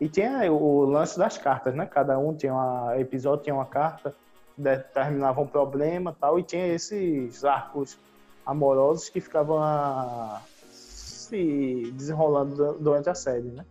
E 0.00 0.08
tinha 0.08 0.50
o 0.52 0.84
lance 0.84 1.18
das 1.18 1.38
cartas, 1.38 1.74
né? 1.74 1.86
Cada 1.86 2.18
um 2.18 2.34
tinha 2.34 2.52
uma 2.52 2.98
episódio, 2.98 3.44
tinha 3.44 3.54
uma 3.54 3.64
carta, 3.66 4.14
determinava 4.56 5.40
um 5.40 5.46
problema 5.46 6.14
tal, 6.20 6.38
e 6.38 6.42
tinha 6.42 6.66
esses 6.66 7.44
arcos 7.44 7.96
amorosos 8.44 9.08
que 9.08 9.20
ficavam 9.20 9.58
ah, 9.62 10.40
se 10.70 11.90
desenrolando 11.94 12.54
du- 12.54 12.78
durante 12.78 13.08
a 13.08 13.14
série, 13.14 13.48
né? 13.48 13.64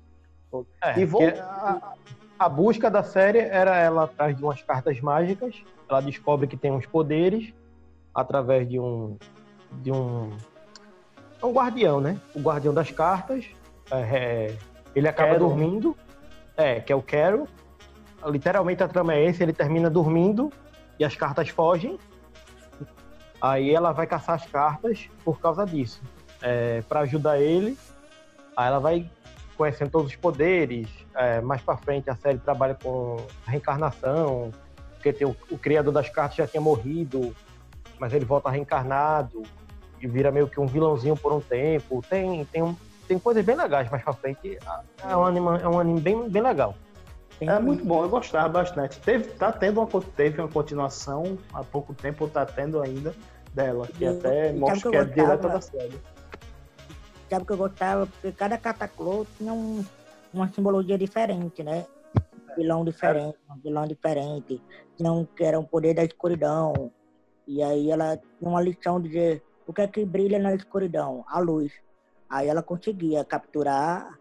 É, 0.84 1.00
E 1.00 1.06
vou- 1.06 1.22
a, 1.24 1.94
a 2.40 2.50
busca 2.50 2.90
da 2.90 3.04
série 3.04 3.40
era 3.40 3.76
ela 3.78 4.04
atrás 4.06 4.36
de 4.36 4.44
umas 4.44 4.62
cartas 4.62 5.00
mágicas. 5.02 5.62
Ela 5.90 6.02
descobre 6.02 6.48
que 6.48 6.58
tem 6.58 6.72
uns 6.72 6.86
poderes 6.86 7.54
através 8.14 8.68
de 8.68 8.80
um 8.80 9.18
de 9.72 9.92
um 9.92 10.32
um 11.44 11.52
guardião, 11.52 12.00
né? 12.00 12.18
O 12.34 12.40
guardião 12.40 12.74
das 12.74 12.90
cartas. 12.92 13.46
É, 13.92 14.00
é, 14.52 14.58
ele 14.96 15.08
acaba 15.08 15.34
Carol. 15.34 15.50
dormindo. 15.50 15.96
É, 16.56 16.80
que 16.80 16.92
é 16.92 16.96
o 16.96 17.02
Carol. 17.02 17.48
Literalmente 18.26 18.82
a 18.84 18.88
trama 18.88 19.14
é 19.14 19.26
esse, 19.26 19.44
ele 19.44 19.54
termina 19.54 19.90
dormindo 19.90 20.52
e 21.00 21.04
as 21.04 21.16
cartas 21.16 21.50
fogem. 21.50 22.00
Aí 23.42 23.74
ela 23.74 23.92
vai 23.92 24.08
caçar 24.08 24.36
as 24.36 24.46
cartas 24.46 25.10
por 25.24 25.40
causa 25.40 25.66
disso. 25.66 26.02
É, 26.42 26.82
para 26.88 27.02
ajudar 27.02 27.40
ele. 27.40 27.78
Aí 28.56 28.68
ela 28.68 28.80
vai 28.80 29.10
conhecendo 29.58 29.92
todos 29.92 30.08
os 30.08 30.16
poderes. 30.16 30.88
É, 31.16 31.42
mais 31.42 31.62
pra 31.62 31.76
frente 31.78 32.10
a 32.10 32.16
série 32.16 32.38
trabalha 32.38 32.76
com 32.76 33.18
reencarnação, 33.46 34.52
porque 34.94 35.12
tem 35.12 35.28
o, 35.28 35.36
o 35.52 35.58
criador 35.58 35.94
das 35.94 36.10
cartas 36.10 36.38
já 36.38 36.48
tinha 36.48 36.62
morrido, 36.62 37.36
mas 38.00 38.14
ele 38.14 38.26
volta 38.26 38.50
reencarnado 38.50 39.44
e 40.02 40.08
vira 40.08 40.32
meio 40.32 40.48
que 40.48 40.60
um 40.60 40.66
vilãozinho 40.66 41.16
por 41.16 41.32
um 41.34 41.40
tempo. 41.40 42.04
Tem, 42.10 42.46
tem, 42.46 42.62
um, 42.62 42.76
tem 43.08 43.20
coisas 43.20 43.44
bem 43.46 43.56
legais 43.56 43.90
mais 43.90 44.04
pra 44.04 44.14
frente. 44.14 44.58
É 45.04 45.16
um 45.16 45.26
anime, 45.26 45.48
é 45.62 45.68
um 45.68 45.80
anime 45.80 46.00
bem, 46.00 46.30
bem 46.30 46.42
legal. 46.42 46.76
tem 47.40 47.50
É 47.50 47.60
muito 47.60 47.84
bom, 47.86 48.04
eu 48.04 48.10
gostava 48.10 48.50
bastante. 48.50 49.00
Teve, 49.00 49.26
tá 49.32 49.52
tendo 49.52 49.82
uma, 49.82 50.02
teve 50.16 50.42
uma 50.42 50.48
continuação 50.50 51.38
há 51.54 51.64
pouco 51.64 51.94
tempo, 51.94 52.28
tá 52.28 52.46
tendo 52.46 52.82
ainda, 52.82 53.14
dela, 53.54 53.88
que 53.88 54.06
E- 54.06 54.08
até 54.08 54.54
mostra 54.54 54.90
que 54.92 54.98
é 54.98 55.04
direta 55.06 55.36
gostava? 55.36 55.54
da 55.54 55.62
série. 55.62 56.00
Sabe 57.30 57.44
o 57.44 57.46
que 57.46 57.54
eu 57.54 57.58
gostava? 57.58 58.06
Porque 58.08 58.32
cada 58.32 58.58
cataclô 58.58 59.26
tinha 59.38 59.52
um, 59.54 59.84
uma 60.34 60.48
simbologia 60.54 60.98
diferente, 60.98 61.64
né? 61.64 61.86
Vilão 62.56 62.86
diferente, 62.86 63.38
um 63.50 63.60
vilão 63.60 63.88
diferente. 63.88 64.62
Tinha 64.96 65.12
um 65.12 65.26
que 65.26 65.44
era 65.44 65.60
um 65.60 65.64
poder 65.64 65.96
da 65.96 66.04
escuridão. 66.04 66.92
E 67.48 67.64
aí 67.64 67.90
ela 67.90 68.16
tinha 68.18 68.50
uma 68.50 68.62
lição 68.62 69.02
de 69.02 69.10
dizer 69.10 69.44
o 69.66 69.74
que 69.74 69.82
é 69.82 69.88
que 69.88 70.06
brilha 70.06 70.38
na 70.38 70.54
escuridão? 70.54 71.26
A 71.28 71.40
luz. 71.40 71.72
Aí 72.34 72.48
ela 72.48 72.64
conseguia 72.64 73.24
capturar 73.24 74.18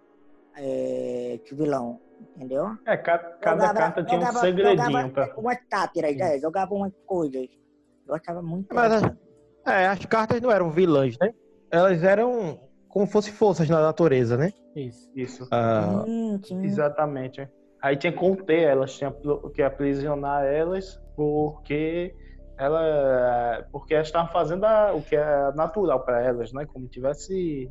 é, 0.54 1.34
esse 1.42 1.54
vilão, 1.54 1.98
entendeu? 2.36 2.66
É, 2.86 2.94
ca- 2.96 3.18
cada, 3.40 3.68
Jogava- 3.68 3.78
carta 3.78 4.04
tinha 4.04 4.18
um 4.18 4.20
jogava- 4.20 4.40
segredinho. 4.40 4.84
Jogava 4.90 5.08
pra... 5.08 5.34
umas 5.38 5.58
sátiras, 5.72 6.16
né? 6.16 6.38
jogava 6.38 6.74
umas 6.74 6.92
coisas. 7.06 7.46
Eu 8.06 8.14
achava 8.14 8.42
muito 8.42 8.74
Mas. 8.74 9.02
É, 9.66 9.86
as 9.86 10.04
cartas 10.04 10.40
não 10.42 10.50
eram 10.50 10.70
vilãs, 10.70 11.16
né? 11.18 11.32
Elas 11.70 12.02
eram 12.02 12.60
como 12.88 13.06
fosse 13.06 13.32
forças 13.32 13.66
na 13.70 13.80
natureza, 13.80 14.36
né? 14.36 14.50
Isso. 14.76 15.10
Isso. 15.16 15.48
Ah, 15.50 16.02
Sim, 16.04 16.40
sim. 16.44 16.62
Exatamente. 16.64 17.48
Aí 17.80 17.96
tinha 17.96 18.12
que 18.12 18.18
conter 18.18 18.60
elas, 18.62 18.92
tinha 18.98 19.10
que 19.54 19.62
aprisionar 19.62 20.44
elas, 20.44 21.00
porque 21.16 22.14
ela, 22.58 23.66
porque 23.72 23.94
elas 23.94 24.08
estavam 24.08 24.30
fazendo 24.30 24.64
a- 24.64 24.92
o 24.92 25.00
que 25.02 25.16
é 25.16 25.52
natural 25.54 26.04
para 26.04 26.20
elas, 26.22 26.52
né? 26.52 26.66
Como 26.66 26.86
tivesse, 26.88 27.70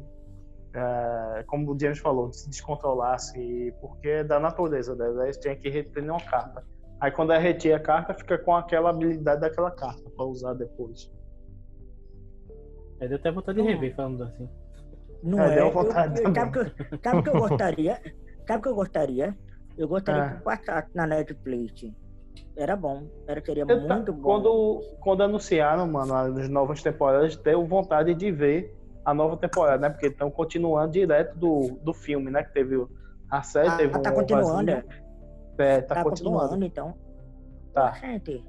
é, 0.74 1.43
como 1.47 1.72
o 1.74 1.80
James 1.80 1.99
falou, 1.99 2.32
se 2.32 2.49
descontrolasse, 2.49 3.74
porque 3.82 4.07
é 4.07 4.24
da 4.24 4.39
natureza 4.39 4.95
delas, 4.95 5.17
elas 5.17 5.38
tinham 5.38 5.55
que 5.55 5.69
reter 5.69 6.03
uma 6.03 6.19
carta. 6.22 6.63
Aí 6.99 7.11
quando 7.11 7.32
ela 7.34 7.41
retira 7.41 7.78
a 7.78 7.80
carta, 7.80 8.13
fica 8.13 8.38
com 8.38 8.55
aquela 8.55 8.89
habilidade 8.91 9.41
daquela 9.41 9.72
carta 9.72 10.09
para 10.15 10.26
usar 10.26 10.53
depois. 10.53 11.11
Aí 12.99 13.07
deu 13.07 13.17
até 13.17 13.32
vontade 13.32 13.61
de 13.61 13.67
rever 13.67 13.95
falando 13.95 14.24
assim. 14.24 14.49
Não 15.24 15.39
É, 15.39 15.51
é? 15.51 15.55
deu 15.55 15.65
Eu- 15.67 15.72
vontade 15.72 16.22
eu- 16.22 16.34
sabe, 16.34 16.51
que 16.51 16.59
eu, 16.59 16.99
sabe 17.03 17.17
o 17.19 17.24
que 17.24 17.30
eu 17.30 17.34
gostaria? 17.49 18.01
Sabe 18.47 18.59
o 18.59 18.61
que 18.61 18.69
eu 18.69 18.76
gostaria? 18.76 19.38
Eu 19.78 19.88
gostaria 19.88 20.24
Ah. 20.24 20.36
que 20.36 20.43
passasse 20.43 20.89
na 20.95 21.07
Netflix. 21.07 21.86
Era 22.55 22.76
bom. 22.76 23.07
Era, 23.28 23.43
seria 23.43 23.65
Eu 23.67 23.80
muito 23.82 24.13
bom. 24.13 24.22
Quando, 24.22 24.82
quando 24.99 25.24
anunciaram, 25.24 25.88
mano, 25.88 26.13
as 26.13 26.49
novas 26.49 26.84
temporadas, 26.84 27.36
deu 27.38 27.65
vontade 27.65 28.13
de 28.13 28.32
ver 28.32 28.76
a 29.04 29.14
nova 29.14 29.38
temporada, 29.38 29.78
né? 29.82 29.89
Porque 29.89 30.08
estão 30.08 30.30
continuando 30.32 30.91
direto 30.93 31.38
do, 31.38 31.80
do 31.84 31.93
filme, 31.93 32.30
né? 32.32 32.43
Que 32.43 32.54
teve 32.54 32.76
o- 32.78 32.89
a 33.30 33.41
série, 33.41 33.70
Ah, 33.70 33.78
teve 33.78 33.99
tá 33.99 34.12
um 34.12 34.14
continuando, 34.14 34.72
vazio. 34.72 34.89
É, 35.58 35.82
tá, 35.82 35.95
tá 35.95 36.04
continuando. 36.04 36.39
continuando, 36.49 36.66
então. 36.66 36.93
Tá. 37.74 37.91
Gente, 37.93 38.43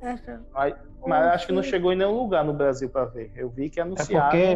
essa... 0.00 0.40
Aí- 0.54 0.74
mas 1.06 1.26
acho 1.28 1.46
que 1.46 1.52
não 1.52 1.62
chegou 1.62 1.92
em 1.92 1.96
nenhum 1.96 2.16
lugar 2.18 2.44
no 2.44 2.52
Brasil 2.52 2.88
pra 2.90 3.04
ver. 3.04 3.30
Eu 3.36 3.48
vi 3.48 3.70
que 3.70 3.78
é 3.78 3.82
anunciaram. 3.82 4.30
porque 4.30 4.54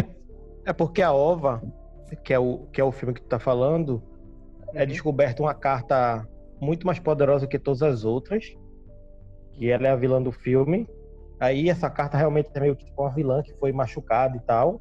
é 0.66 0.73
porque 0.73 1.03
a 1.03 1.12
Ova, 1.12 1.62
que 2.25 2.33
é 2.35 2.39
o 2.39 2.66
que 2.73 2.81
é 2.81 2.85
o 2.85 2.91
filme 2.93 3.14
que 3.14 3.23
tu 3.23 3.29
tá 3.29 3.39
falando, 3.39 4.03
é 4.75 4.81
Uhum. 4.83 4.87
descoberta 4.89 5.43
uma 5.43 5.55
carta 5.55 6.27
muito 6.61 6.87
mais 6.87 6.99
poderosa 6.99 7.47
que 7.47 7.59
todas 7.59 7.83
as 7.83 8.05
outras, 8.05 8.45
que 9.53 9.71
ela 9.71 9.87
é 9.87 9.91
a 9.91 9.97
vilã 9.97 10.21
do 10.23 10.33
filme, 10.33 10.89
Aí 11.43 11.71
essa 11.71 11.89
carta 11.89 12.18
realmente 12.18 12.51
é 12.53 12.61
meio 12.61 12.77
que 12.77 12.85
tipo 12.85 13.01
uma 13.01 13.11
vilã 13.14 13.43
que 13.43 13.55
foi 13.55 13.73
machucada 13.73 14.37
e 14.37 14.41
tal. 14.41 14.79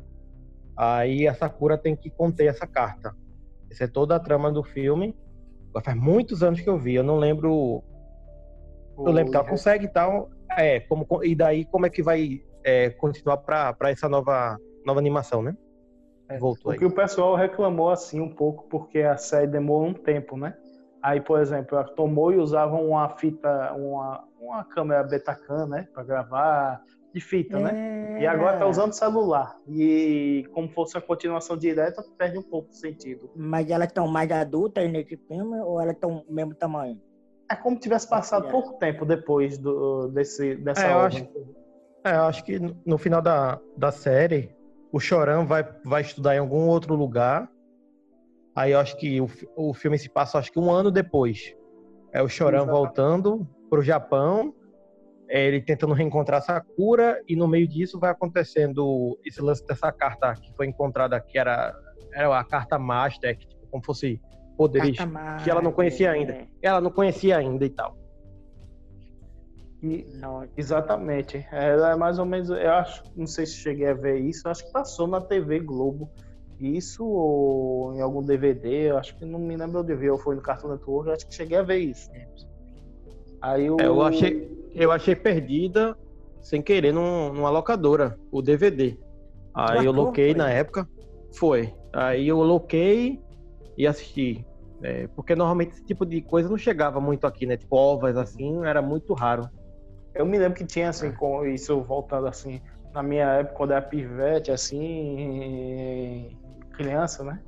Aí 0.81 1.27
a 1.27 1.33
Sakura 1.33 1.77
tem 1.77 1.93
que 1.93 2.09
conter 2.09 2.45
essa 2.45 2.65
carta. 2.65 3.13
Essa 3.69 3.83
é 3.83 3.87
toda 3.87 4.15
a 4.15 4.19
trama 4.19 4.49
do 4.49 4.63
filme. 4.63 5.13
Faz 5.83 5.97
muitos 5.97 6.41
anos 6.41 6.61
que 6.61 6.69
eu 6.69 6.77
vi, 6.77 6.95
eu 6.95 7.03
não 7.03 7.17
lembro. 7.17 7.83
Eu 8.97 9.11
lembro 9.11 9.31
que 9.31 9.37
ela 9.37 9.45
consegue 9.45 9.85
e 9.85 9.89
tal. 9.89 10.29
É, 10.57 10.79
como, 10.79 11.05
e 11.21 11.35
daí 11.35 11.65
como 11.65 11.85
é 11.85 11.89
que 11.89 12.01
vai 12.01 12.41
é, 12.63 12.91
continuar 12.91 13.37
para 13.37 13.89
essa 13.89 14.07
nova, 14.07 14.57
nova 14.85 14.99
animação, 15.01 15.41
né? 15.41 15.53
Voltou 16.39 16.71
aí. 16.71 16.77
Porque 16.79 16.93
o 16.93 16.95
pessoal 16.95 17.35
reclamou 17.35 17.89
assim 17.89 18.21
um 18.21 18.33
pouco 18.33 18.63
porque 18.69 18.99
a 18.99 19.17
série 19.17 19.47
demorou 19.47 19.89
um 19.89 19.93
tempo, 19.93 20.37
né? 20.37 20.55
Aí, 21.03 21.19
por 21.19 21.41
exemplo, 21.41 21.77
a 21.77 21.83
Tomoe 21.83 22.37
usava 22.37 22.77
uma 22.77 23.09
fita, 23.17 23.73
uma, 23.73 24.23
uma 24.39 24.63
câmera 24.63 25.03
Betacam, 25.03 25.67
né? 25.67 25.89
Para 25.93 26.03
gravar 26.03 26.81
de 27.13 27.21
fita, 27.21 27.59
né? 27.59 28.21
E 28.21 28.27
agora 28.27 28.59
tá 28.59 28.67
usando 28.67 28.93
celular. 28.93 29.57
E 29.67 30.45
como 30.53 30.69
fosse 30.69 30.97
a 30.97 31.01
continuação 31.01 31.57
direta, 31.57 32.03
perde 32.17 32.37
um 32.37 32.43
pouco 32.43 32.69
o 32.69 32.73
sentido. 32.73 33.29
Mas 33.35 33.69
elas 33.69 33.87
estão 33.87 34.07
mais 34.07 34.29
adultas 34.31 34.89
nesse 34.91 35.17
filme 35.17 35.59
ou 35.61 35.79
elas 35.81 35.95
estão 35.95 36.23
do 36.27 36.33
mesmo 36.33 36.53
tamanho? 36.53 37.01
É 37.49 37.55
como 37.55 37.77
se 37.77 37.81
tivesse 37.81 38.07
passado 38.07 38.49
pouco 38.49 38.77
tempo 38.77 39.05
depois 39.05 39.57
do, 39.57 40.07
desse, 40.09 40.55
dessa 40.55 40.85
É, 40.85 40.91
eu 40.91 40.97
obra. 40.97 41.07
acho, 41.07 41.27
é, 42.03 42.15
eu 42.15 42.23
acho 42.23 42.43
que 42.43 42.59
no 42.85 42.97
final 42.97 43.21
da, 43.21 43.59
da 43.75 43.91
série, 43.91 44.55
o 44.91 44.99
Chorão 44.99 45.47
vai, 45.47 45.63
vai 45.83 46.01
estudar 46.01 46.35
em 46.35 46.39
algum 46.39 46.67
outro 46.67 46.93
lugar. 46.93 47.49
Aí 48.55 48.73
eu 48.73 48.79
acho 48.79 48.97
que 48.97 49.19
o, 49.19 49.27
o 49.55 49.73
filme 49.73 49.97
se 49.97 50.09
passa, 50.09 50.37
acho 50.37 50.51
que 50.51 50.59
um 50.59 50.69
ano 50.69 50.91
depois. 50.91 51.55
É 52.11 52.21
o 52.21 52.29
Chorão 52.29 52.65
voltando 52.65 53.47
pro 53.69 53.81
Japão, 53.81 54.53
é 55.29 55.45
ele 55.45 55.61
tentando 55.61 55.93
reencontrar 55.93 56.41
Sakura, 56.41 57.21
e 57.27 57.35
no 57.35 57.47
meio 57.47 57.67
disso 57.67 57.99
vai 57.99 58.09
acontecendo 58.09 59.17
esse 59.23 59.41
lance 59.41 59.65
dessa 59.65 59.91
carta 59.91 60.33
que 60.33 60.51
foi 60.55 60.65
encontrada, 60.65 61.19
que 61.21 61.37
era, 61.37 61.73
era 62.13 62.37
a 62.39 62.43
carta 62.43 62.79
Master, 62.79 63.37
que, 63.37 63.47
tipo, 63.47 63.67
como 63.67 63.83
fosse 63.85 64.19
poderes 64.57 64.97
que 65.43 65.49
ela 65.49 65.61
não 65.61 65.71
conhecia 65.71 66.11
ainda. 66.11 66.37
Ela 66.61 66.81
não 66.81 66.91
conhecia 66.91 67.37
ainda 67.37 67.63
e 67.63 67.69
tal. 67.69 67.95
E- 69.81 70.05
Não, 70.15 70.45
exatamente. 70.57 71.47
Ela 71.51 71.91
é 71.91 71.95
mais 71.95 72.19
ou 72.19 72.25
menos, 72.25 72.49
eu 72.49 72.71
acho, 72.73 73.03
não 73.15 73.27
sei 73.27 73.45
se 73.45 73.57
cheguei 73.57 73.87
a 73.87 73.93
ver 73.93 74.17
isso, 74.19 74.49
acho 74.49 74.65
que 74.65 74.73
passou 74.73 75.07
na 75.07 75.21
TV 75.21 75.59
Globo. 75.59 76.11
Isso 76.59 77.05
ou 77.05 77.95
em 77.95 78.01
algum 78.01 78.21
DVD, 78.21 78.89
eu 78.89 78.97
acho 78.97 79.15
que 79.15 79.23
não 79.23 79.39
me 79.39 79.55
lembro 79.55 79.79
onde 79.79 79.95
vi, 79.95 80.09
ou 80.09 80.17
foi 80.17 80.35
no 80.35 80.41
Cartoon 80.41 80.71
Network, 80.71 81.07
eu 81.07 81.15
acho 81.15 81.25
que 81.27 81.33
cheguei 81.33 81.57
a 81.57 81.63
ver 81.63 81.77
isso. 81.77 82.09
Aí 83.41 83.69
o... 83.69 83.77
É, 83.79 83.85
eu 83.85 84.01
achei, 84.01 84.58
eu 84.73 84.91
achei 84.91 85.15
perdida 85.15 85.95
sem 86.41 86.61
querer 86.61 86.93
num, 86.93 87.33
numa 87.33 87.49
locadora, 87.49 88.17
o 88.31 88.41
DVD. 88.41 88.97
Aí 89.53 89.85
eu 89.85 89.91
loquei 89.91 90.33
na 90.33 90.49
época, 90.49 90.87
foi. 91.33 91.73
Aí 91.93 92.27
eu 92.27 92.41
loquei 92.41 93.21
e 93.77 93.85
assisti. 93.87 94.45
É, 94.81 95.07
porque 95.07 95.35
normalmente 95.35 95.73
esse 95.73 95.85
tipo 95.85 96.05
de 96.05 96.21
coisa 96.21 96.47
não 96.47 96.57
chegava 96.57 97.01
muito 97.01 97.27
aqui, 97.27 97.45
né? 97.45 97.57
Tipo 97.57 97.75
ovas 97.75 98.15
assim, 98.15 98.65
era 98.65 98.81
muito 98.81 99.13
raro. 99.13 99.49
Eu 100.15 100.25
me 100.25 100.37
lembro 100.37 100.57
que 100.57 100.65
tinha 100.65 100.89
assim, 100.89 101.11
com 101.11 101.45
isso 101.45 101.81
voltando 101.81 102.27
assim, 102.27 102.61
na 102.93 103.03
minha 103.03 103.25
época, 103.25 103.55
quando 103.55 103.71
era 103.71 103.81
pivete, 103.81 104.51
assim, 104.51 106.37
criança, 106.73 107.23
né? 107.23 107.41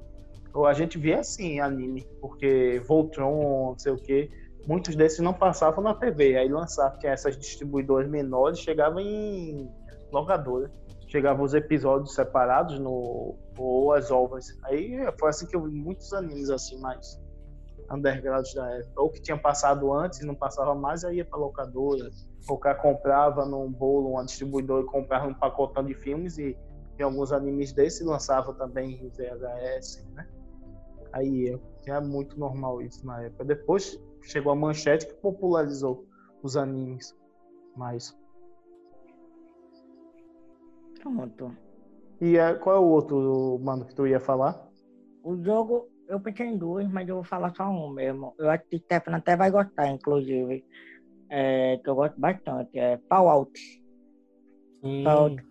A 0.68 0.74
gente 0.74 0.98
via 0.98 1.20
assim 1.20 1.62
anime, 1.62 2.06
porque 2.20 2.82
Voltron, 2.86 3.70
não 3.70 3.80
sei 3.80 3.94
o 3.94 3.98
quê, 3.98 4.30
muitos 4.68 4.96
desses 4.96 5.20
não 5.20 5.34
passavam 5.34 5.84
na 5.84 5.94
TV, 5.94 6.38
aí 6.38 6.50
lançavam, 6.50 6.98
tinha 7.00 7.12
essas 7.12 7.38
distribuidoras 7.38 8.10
menores, 8.10 8.60
chegavam 8.60 9.00
em 9.00 9.70
locadora. 10.12 10.72
Chegavam 11.08 11.44
os 11.44 11.54
episódios 11.54 12.16
separados 12.16 12.80
no 12.80 13.36
ou 13.58 13.94
as 13.94 14.10
ovas. 14.10 14.58
Aí 14.64 14.98
foi 15.20 15.30
assim 15.30 15.46
que 15.46 15.56
eu 15.56 15.64
vi 15.64 15.72
muitos 15.72 16.14
animes 16.14 16.50
assim, 16.50 16.80
mais 16.80 17.20
undergrounds 17.92 18.54
da 18.54 18.70
época. 18.78 19.02
Ou 19.02 19.10
que 19.10 19.22
tinha 19.22 19.38
passado 19.38 19.94
antes 19.94 20.22
e 20.22 20.26
não 20.26 20.34
passava 20.34 20.74
mais, 20.74 21.04
aí 21.04 21.18
ia 21.18 21.26
pra 21.26 21.38
locadora. 21.38 22.10
Ou 22.48 22.58
cara 22.58 22.76
comprava 22.76 23.46
num 23.46 23.70
bolo, 23.70 24.12
uma 24.12 24.24
distribuidora, 24.24 24.86
comprava 24.86 25.28
um 25.28 25.34
pacotão 25.34 25.84
de 25.84 25.94
filmes 25.94 26.38
e 26.38 26.58
tem 26.96 27.06
alguns 27.06 27.34
animes 27.34 27.74
desses 27.74 28.06
lançava 28.06 28.54
também 28.54 28.94
em 28.94 29.10
VHS, 29.10 30.08
né? 30.14 30.28
Aí. 31.12 31.60
Era 31.86 32.00
muito 32.00 32.40
normal 32.40 32.80
isso 32.82 33.04
na 33.06 33.24
época. 33.24 33.44
Depois 33.44 34.00
chegou 34.24 34.52
a 34.52 34.56
manchete 34.56 35.08
que 35.08 35.14
popularizou 35.16 36.06
os 36.44 36.56
animes. 36.58 37.16
Mas. 37.76 38.18
pronto. 41.02 41.56
E 42.20 42.38
é, 42.38 42.54
qual 42.54 42.76
é 42.76 42.80
o 42.80 42.84
outro, 42.84 43.60
mano, 43.64 43.86
que 43.86 43.96
tu 43.96 44.06
ia 44.06 44.20
falar? 44.20 44.70
O 45.24 45.36
jogo, 45.44 45.90
eu 46.08 46.20
pensei 46.20 46.46
em 46.48 46.58
dois, 46.58 46.88
mas 46.90 47.08
eu 47.08 47.16
vou 47.16 47.24
falar 47.24 47.54
só 47.56 47.64
um 47.70 47.90
mesmo. 47.90 48.36
Eu 48.38 48.50
acho 48.50 48.64
que 48.66 48.78
Stefano 48.78 49.18
até 49.18 49.36
vai 49.36 49.50
gostar, 49.50 49.88
inclusive. 49.88 50.64
É, 51.30 51.78
que 51.78 51.90
eu 51.90 51.96
gosto 51.96 52.20
bastante. 52.20 52.78
É 52.78 53.00
Fallout, 53.10 53.58
Sim. 54.82 55.04
Fallout. 55.04 55.44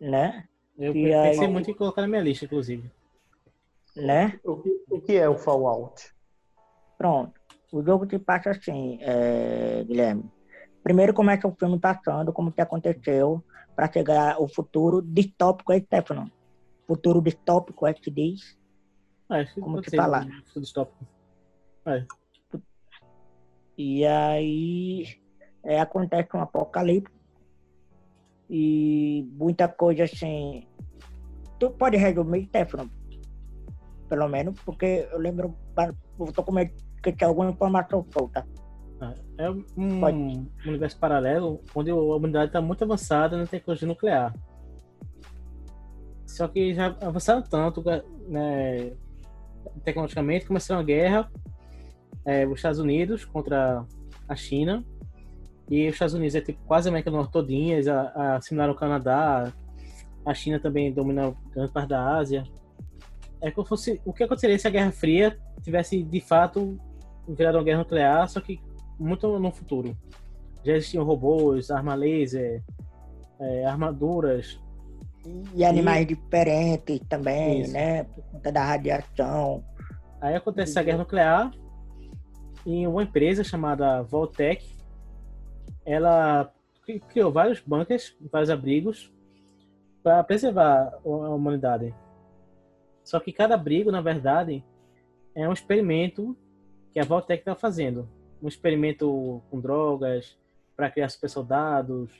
né? 0.00 0.44
Eu 0.76 0.92
E 0.94 1.02
pensei 1.04 1.46
aí- 1.46 1.52
muito 1.52 1.70
em 1.70 1.74
colocar 1.74 2.02
na 2.02 2.08
minha 2.08 2.20
lista, 2.20 2.44
inclusive. 2.44 2.90
Né? 3.96 4.38
O 4.44 4.56
que, 4.56 4.84
o 4.90 5.00
que 5.00 5.12
é 5.16 5.28
o 5.28 5.38
Fallout? 5.38 6.12
Pronto. 6.98 7.40
O 7.74 7.82
jogo 7.82 8.08
se 8.08 8.20
passa 8.20 8.50
assim, 8.50 8.98
é, 9.00 9.82
Guilherme. 9.82 10.30
Primeiro 10.80 11.12
começa 11.12 11.48
o 11.48 11.56
filme 11.58 11.76
passando, 11.76 12.32
como 12.32 12.52
que 12.52 12.60
aconteceu, 12.60 13.42
para 13.74 13.90
chegar 13.90 14.40
o 14.40 14.46
futuro 14.46 15.02
distópico, 15.02 15.72
é 15.72 15.80
Stefano. 15.80 16.30
Futuro 16.86 17.20
distópico, 17.20 17.84
é 17.84 17.92
que 17.92 18.12
diz. 18.12 18.56
Que 19.52 19.60
Como 19.60 19.82
que 19.82 19.96
falar? 19.96 20.24
um 20.24 20.38
estudo 20.38 20.62
distópico. 20.62 21.04
É. 21.86 22.04
E 23.76 24.06
aí 24.06 25.06
é, 25.64 25.80
acontece 25.80 26.28
um 26.32 26.42
apocalipse 26.42 27.12
e 28.48 29.28
muita 29.32 29.66
coisa 29.66 30.04
assim. 30.04 30.68
Tu 31.58 31.70
pode 31.70 31.96
resumir, 31.96 32.46
Stefano? 32.46 32.88
Pelo 34.08 34.28
menos, 34.28 34.60
porque 34.60 35.08
eu 35.10 35.18
lembro, 35.18 35.56
eu 36.20 36.32
tô 36.32 36.44
com 36.44 36.52
medo 36.52 36.72
que 37.10 37.18
tinha 37.18 37.28
alguma 37.28 37.50
informação 37.50 38.04
solta. 38.12 38.46
Ah, 39.00 39.14
É 39.38 39.50
um 39.50 40.46
universo 40.66 40.98
paralelo 40.98 41.60
onde 41.74 41.90
a 41.90 41.94
humanidade 41.94 42.46
está 42.46 42.60
muito 42.60 42.84
avançada 42.84 43.36
na 43.36 43.46
tecnologia 43.46 43.88
nuclear. 43.88 44.34
Só 46.26 46.48
que 46.48 46.74
já 46.74 46.96
avançaram 47.00 47.42
tanto 47.42 47.82
né, 48.28 48.92
tecnologicamente, 49.84 50.46
começaram 50.46 50.80
a 50.80 50.84
guerra, 50.84 51.30
é, 52.24 52.46
os 52.46 52.56
Estados 52.56 52.78
Unidos 52.78 53.24
contra 53.24 53.84
a 54.28 54.34
China, 54.34 54.84
e 55.70 55.86
os 55.86 55.94
Estados 55.94 56.14
Unidos 56.14 56.34
é 56.34 56.40
tipo 56.40 56.62
quase 56.66 56.88
a 56.88 56.90
América 56.90 57.10
do 57.10 57.16
Norte 57.16 57.32
todinha, 57.32 57.74
eles 57.74 57.86
assimilaram 57.88 58.72
o 58.72 58.76
Canadá, 58.76 59.52
a 60.24 60.34
China 60.34 60.58
também 60.58 60.92
domina 60.92 61.34
grande 61.52 61.72
parte 61.72 61.88
da 61.88 62.16
Ásia. 62.16 62.44
É 63.40 63.50
como 63.50 63.64
se 63.64 63.68
fosse, 63.68 64.00
o 64.04 64.12
que 64.12 64.24
aconteceria 64.24 64.58
se 64.58 64.66
a 64.66 64.70
Guerra 64.70 64.90
Fria 64.90 65.38
tivesse 65.62 66.02
de 66.02 66.20
fato 66.20 66.78
virado 67.28 67.58
uma 67.58 67.64
guerra 67.64 67.78
nuclear, 67.78 68.28
só 68.28 68.40
que 68.40 68.60
muito 68.98 69.38
no 69.38 69.50
futuro. 69.50 69.96
Já 70.64 70.74
existiam 70.74 71.04
robôs, 71.04 71.70
arma 71.70 71.94
laser, 71.94 72.62
é, 73.38 73.66
armaduras. 73.66 74.60
E 75.54 75.64
animais 75.64 76.06
diferentes 76.06 77.00
também, 77.08 77.62
Isso. 77.62 77.72
né? 77.72 78.04
Por 78.04 78.22
conta 78.24 78.52
da 78.52 78.64
radiação. 78.64 79.64
Aí 80.20 80.34
acontece 80.34 80.78
a 80.78 80.82
guerra 80.82 80.98
nuclear 80.98 81.50
e 82.66 82.86
uma 82.86 83.02
empresa 83.02 83.42
chamada 83.44 84.02
Voltec, 84.02 84.64
ela 85.84 86.50
cri- 86.84 87.00
criou 87.00 87.30
vários 87.30 87.60
bunkers, 87.60 88.16
vários 88.32 88.48
abrigos 88.50 89.12
para 90.02 90.22
preservar 90.24 90.94
a 91.04 91.08
humanidade. 91.08 91.94
Só 93.02 93.20
que 93.20 93.32
cada 93.32 93.54
abrigo, 93.54 93.90
na 93.90 94.00
verdade, 94.00 94.64
é 95.34 95.46
um 95.48 95.52
experimento 95.52 96.34
que 96.94 97.00
a 97.00 97.04
Voltec 97.04 97.40
está 97.42 97.54
fazendo. 97.54 98.08
Um 98.42 98.48
experimento 98.48 99.42
com 99.50 99.60
drogas, 99.60 100.38
para 100.76 100.90
criar 100.90 101.08
super 101.10 101.28
soldados, 101.28 102.10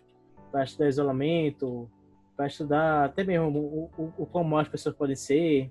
para 0.52 0.64
estudar 0.64 0.88
isolamento, 0.88 1.88
para 2.36 2.46
estudar 2.48 3.04
até 3.06 3.24
mesmo 3.24 3.58
o, 3.58 3.90
o, 3.96 4.12
o 4.18 4.26
como 4.26 4.58
as 4.58 4.68
pessoas 4.68 4.94
podem 4.96 5.16
ser. 5.16 5.70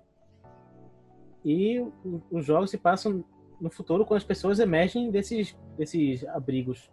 E 1.45 1.85
os 2.31 2.45
jogos 2.45 2.71
se 2.71 2.77
passam 2.77 3.23
no 3.59 3.69
futuro 3.69 4.05
quando 4.05 4.17
as 4.17 4.23
pessoas 4.23 4.59
emergem 4.59 5.11
desses, 5.11 5.55
desses 5.77 6.25
abrigos. 6.27 6.89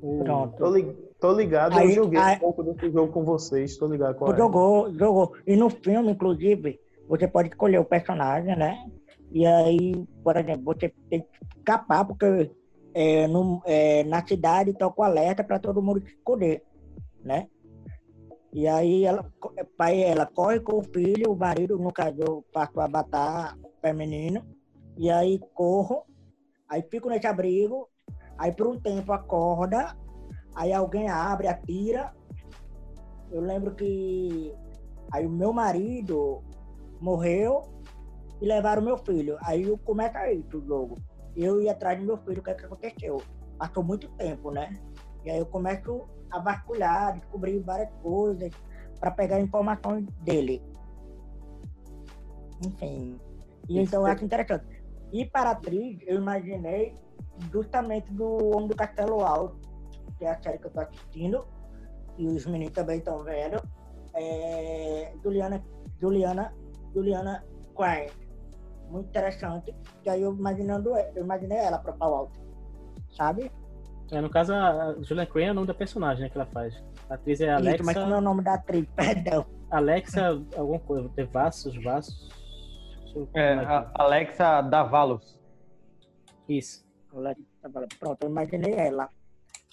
Pronto. 0.00 0.56
Tô, 0.58 0.70
li- 0.70 0.92
tô 1.18 1.32
ligado, 1.32 1.72
eu 1.74 1.78
Aí- 1.78 1.92
joguei 1.92 2.20
aí- 2.20 2.36
um 2.36 2.40
pouco 2.40 2.62
desse 2.62 2.90
jogo 2.90 3.12
com 3.12 3.24
vocês, 3.24 3.76
tô 3.76 3.86
ligado 3.86 4.16
qual 4.16 4.30
Tu 4.30 4.34
é. 4.34 4.38
jogou, 4.38 4.92
jogou. 4.94 5.32
E 5.46 5.56
no 5.56 5.70
filme, 5.70 6.10
inclusive, 6.12 6.78
você 7.08 7.26
pode 7.26 7.48
escolher 7.48 7.78
o 7.78 7.84
personagem, 7.84 8.54
né? 8.56 8.90
E 9.34 9.44
aí, 9.44 9.92
por 10.22 10.36
exemplo, 10.36 10.62
você 10.64 10.94
tem 11.10 11.22
que 11.22 11.58
escapar, 11.58 12.04
porque 12.04 12.52
é, 12.94 13.26
no- 13.26 13.60
é, 13.66 14.04
na 14.04 14.24
cidade 14.24 14.72
tocou 14.72 15.04
alerta 15.04 15.42
para 15.42 15.58
todo 15.58 15.82
mundo 15.82 16.00
se 16.00 16.06
esconder, 16.14 16.62
né? 17.20 17.48
E 18.52 18.68
aí 18.68 19.04
ela, 19.04 19.28
pai, 19.76 20.00
ela 20.04 20.24
corre 20.24 20.60
com 20.60 20.78
o 20.78 20.84
filho, 20.84 21.32
o 21.32 21.36
marido, 21.36 21.76
no 21.76 21.92
caso, 21.92 22.16
eu 22.20 22.44
passo 22.52 22.78
a 22.80 22.86
batar 22.86 23.58
feminino, 23.82 24.46
e 24.96 25.10
aí 25.10 25.40
corro, 25.52 26.04
aí 26.68 26.80
fico 26.88 27.08
nesse 27.08 27.26
abrigo, 27.26 27.88
aí 28.38 28.52
por 28.52 28.68
um 28.68 28.78
tempo 28.78 29.12
acorda, 29.12 29.96
aí 30.54 30.72
alguém 30.72 31.08
abre, 31.08 31.48
atira. 31.48 32.14
Eu 33.32 33.40
lembro 33.40 33.74
que 33.74 34.54
aí 35.12 35.26
o 35.26 35.30
meu 35.30 35.52
marido 35.52 36.40
morreu 37.00 37.73
e 38.40 38.46
levaram 38.46 38.82
meu 38.82 38.98
filho. 38.98 39.36
Aí 39.42 39.62
eu 39.62 39.78
começa 39.78 40.18
aí 40.18 40.44
o 40.52 40.60
jogo. 40.66 40.98
Eu 41.36 41.60
ia 41.60 41.72
atrás 41.72 41.98
do 41.98 42.06
meu 42.06 42.16
filho, 42.18 42.40
o 42.40 42.44
que, 42.44 42.50
é 42.50 42.54
que 42.54 42.64
aconteceu? 42.64 43.22
Passou 43.58 43.82
muito 43.82 44.08
tempo, 44.16 44.50
né? 44.50 44.78
E 45.24 45.30
aí 45.30 45.38
eu 45.38 45.46
começo 45.46 46.08
a 46.30 46.38
vasculhar, 46.38 47.18
descobrir 47.18 47.58
várias 47.60 47.90
coisas 48.02 48.50
para 49.00 49.10
pegar 49.10 49.40
informações 49.40 50.06
dele. 50.20 50.62
Enfim. 52.64 53.18
E 53.68 53.80
então 53.80 54.02
eu 54.02 54.06
acho 54.06 54.24
interessante. 54.24 54.64
E 55.12 55.24
para 55.24 55.50
a 55.50 55.52
atriz, 55.52 55.98
eu 56.06 56.16
imaginei 56.16 56.96
justamente 57.52 58.12
do 58.12 58.54
Homem 58.54 58.68
do 58.68 58.76
Castelo 58.76 59.20
Alto, 59.24 59.58
que 60.18 60.24
é 60.24 60.30
a 60.30 60.42
série 60.42 60.58
que 60.58 60.66
eu 60.66 60.70
tô 60.70 60.80
assistindo, 60.80 61.46
e 62.16 62.26
os 62.26 62.46
meninos 62.46 62.74
também 62.74 62.98
estão 62.98 63.22
vendo. 63.22 63.62
É, 64.14 65.12
Juliana, 65.22 65.64
Juliana, 66.00 66.54
Juliana 66.94 67.44
Quine. 67.76 68.23
Muito 68.90 69.08
interessante. 69.08 69.74
Que 70.02 70.10
aí 70.10 70.22
eu 70.22 70.34
imaginando, 70.34 70.96
eu 71.14 71.24
imaginei 71.24 71.58
ela 71.58 71.78
para 71.78 71.96
o 71.96 72.14
alto. 72.14 72.40
Sabe? 73.16 73.50
É, 74.10 74.20
no 74.20 74.28
caso, 74.28 74.52
a 74.52 74.96
Julia 75.02 75.26
Crane 75.26 75.48
é 75.48 75.50
o 75.52 75.54
nome 75.54 75.66
da 75.66 75.74
personagem 75.74 76.24
né, 76.24 76.28
que 76.28 76.36
ela 76.36 76.46
faz. 76.46 76.74
A 77.08 77.14
atriz 77.14 77.40
é 77.40 77.50
Alexa. 77.50 77.76
Isso, 77.76 77.84
mas 77.84 77.96
como 77.96 78.14
é 78.14 78.18
o 78.18 78.20
nome 78.20 78.42
da 78.42 78.54
atriz? 78.54 78.86
Perdão. 78.94 79.46
Alexa, 79.70 80.42
alguma 80.56 80.78
coisa. 80.78 81.08
De 81.08 81.24
Vassos, 81.24 81.82
Vassos. 81.82 82.28
É, 83.34 83.54
a 83.54 83.90
Alexa 83.94 84.60
Davalos. 84.62 85.38
Isso. 86.48 86.84
Pronto, 87.98 88.24
eu 88.24 88.28
imaginei 88.28 88.74
ela. 88.74 89.08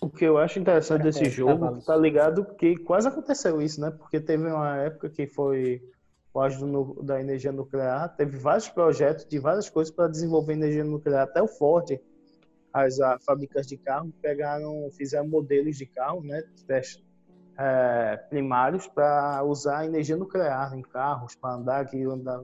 O 0.02 0.10
que 0.10 0.26
eu 0.26 0.38
acho 0.38 0.60
interessante 0.60 1.04
desse 1.04 1.26
É, 1.26 1.30
jogo, 1.30 1.80
tá 1.82 1.96
ligado? 1.96 2.46
Que 2.56 2.76
quase 2.78 3.08
aconteceu 3.08 3.62
isso, 3.62 3.80
né? 3.82 3.92
Porque 3.92 4.20
teve 4.20 4.48
uma 4.48 4.78
época 4.78 5.10
que 5.10 5.28
foi 5.28 5.82
o 6.34 6.40
auge 6.40 6.58
do 6.60 6.68
nu- 6.68 7.04
da 7.04 7.20
energia 7.20 7.52
nuclear, 7.52 8.16
teve 8.16 8.38
vários 8.38 8.70
projetos 8.70 9.26
de 9.26 9.40
várias 9.40 9.70
coisas 9.70 9.94
para 9.94 10.08
desenvolver 10.08 10.54
energia 10.54 10.84
nuclear. 10.84 11.24
Até 11.24 11.42
o 11.42 11.48
Ford, 11.48 12.00
as 12.74 13.00
a, 13.00 13.20
fábricas 13.20 13.68
de 13.68 13.78
carro, 13.78 14.14
pegaram, 14.22 14.90
fizeram 14.98 15.28
modelos 15.28 15.78
de 15.78 15.86
carro, 15.86 16.24
né? 16.24 16.42
Testes 16.66 17.04
é, 17.58 18.18
primários 18.30 18.88
para 18.88 19.44
usar 19.44 19.86
energia 19.86 20.16
nuclear 20.16 20.74
em 20.74 20.82
carros, 20.82 21.36
para 21.36 21.56
andar 21.56 21.82
aqui, 21.82 22.02
andar. 22.04 22.42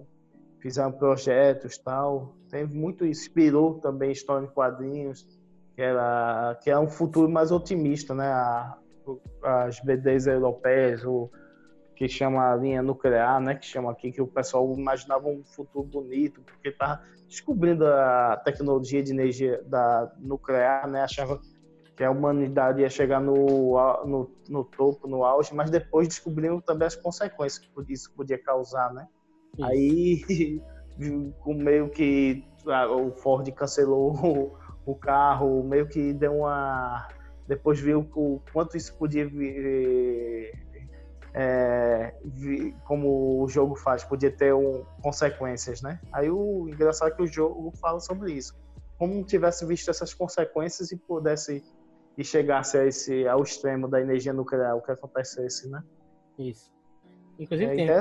Fizeram 0.60 0.92
projetos 0.92 1.78
tal. 1.78 2.36
Teve 2.50 2.76
muito. 2.76 3.06
Inspirou 3.06 3.80
também 3.80 4.12
história 4.12 4.46
em 4.46 4.50
quadrinhos 4.50 5.26
que 5.76 5.82
era 5.84 6.58
que 6.62 6.72
é 6.72 6.78
um 6.78 6.90
futuro 6.90 7.30
mais 7.30 7.52
otimista, 7.52 8.14
né? 8.14 8.28
A- 8.28 8.78
as 9.44 9.80
BDs 9.80 10.28
europeias, 10.28 11.06
o 11.06 11.30
que 11.98 12.08
chama 12.08 12.52
a 12.52 12.56
linha 12.56 12.84
nuclear, 12.84 13.42
né? 13.42 13.56
Que 13.56 13.66
chama 13.66 13.92
aqui 13.92 14.12
que 14.12 14.22
o 14.22 14.28
pessoal 14.28 14.72
imaginava 14.78 15.28
um 15.28 15.44
futuro 15.44 15.84
bonito, 15.84 16.42
porque 16.42 16.72
tá 16.72 17.04
descobrindo 17.28 17.88
a 17.88 18.40
tecnologia 18.46 19.02
de 19.02 19.12
energia 19.12 19.64
da 19.66 20.14
nuclear, 20.20 20.88
né? 20.88 21.02
Achava 21.02 21.42
que 21.96 22.04
a 22.04 22.12
humanidade 22.12 22.82
ia 22.82 22.90
chegar 22.90 23.20
no, 23.20 24.06
no, 24.06 24.32
no 24.48 24.64
topo, 24.64 25.08
no 25.08 25.24
auge, 25.24 25.56
mas 25.56 25.72
depois 25.72 26.08
descobriram 26.08 26.62
também 26.62 26.86
as 26.86 26.96
consequências 26.96 27.58
que 27.58 27.92
isso 27.92 28.14
podia 28.14 28.38
causar, 28.38 28.94
né? 28.94 29.08
Aí, 29.64 30.62
com 31.42 31.56
meio 31.56 31.90
que 31.90 32.46
ah, 32.68 32.88
o 32.92 33.12
Ford 33.12 33.52
cancelou 33.54 34.14
o, 34.86 34.92
o 34.92 34.96
carro, 34.96 35.64
meio 35.64 35.88
que 35.88 36.14
deu 36.14 36.36
uma. 36.36 37.08
Depois 37.48 37.80
viu 37.80 38.08
o 38.14 38.40
quanto 38.54 38.78
isso 38.78 38.96
podia 39.00 39.28
vir. 39.28 40.67
É, 41.34 42.14
vi- 42.24 42.74
como 42.86 43.42
o 43.44 43.48
jogo 43.48 43.76
faz, 43.76 44.04
podia 44.04 44.32
ter 44.32 44.54
um, 44.54 44.84
consequências, 45.02 45.82
né? 45.82 46.00
Aí 46.12 46.30
o 46.30 46.68
engraçado 46.70 47.12
é 47.12 47.16
que 47.16 47.22
o 47.22 47.28
jogo 47.28 47.72
fala 47.80 48.00
sobre 48.00 48.34
isso. 48.34 48.54
Como 48.98 49.24
tivesse 49.26 49.66
visto 49.66 49.90
essas 49.92 50.14
consequências 50.14 50.92
e 50.92 50.98
pudesse 50.98 51.64
e 52.18 52.24
chegasse 52.24 52.78
a 52.78 52.86
esse, 52.86 53.28
ao 53.28 53.44
extremo 53.44 53.88
da 53.88 54.02
energia 54.02 54.34
nuclear, 54.34 54.76
o 54.76 54.82
que 54.82 54.92
acontecesse, 54.92 55.70
né? 55.70 55.84
Isso. 56.40 56.72
Inclusive 57.38 57.72
É 57.72 57.76
tem, 57.76 57.86
tem 57.86 57.96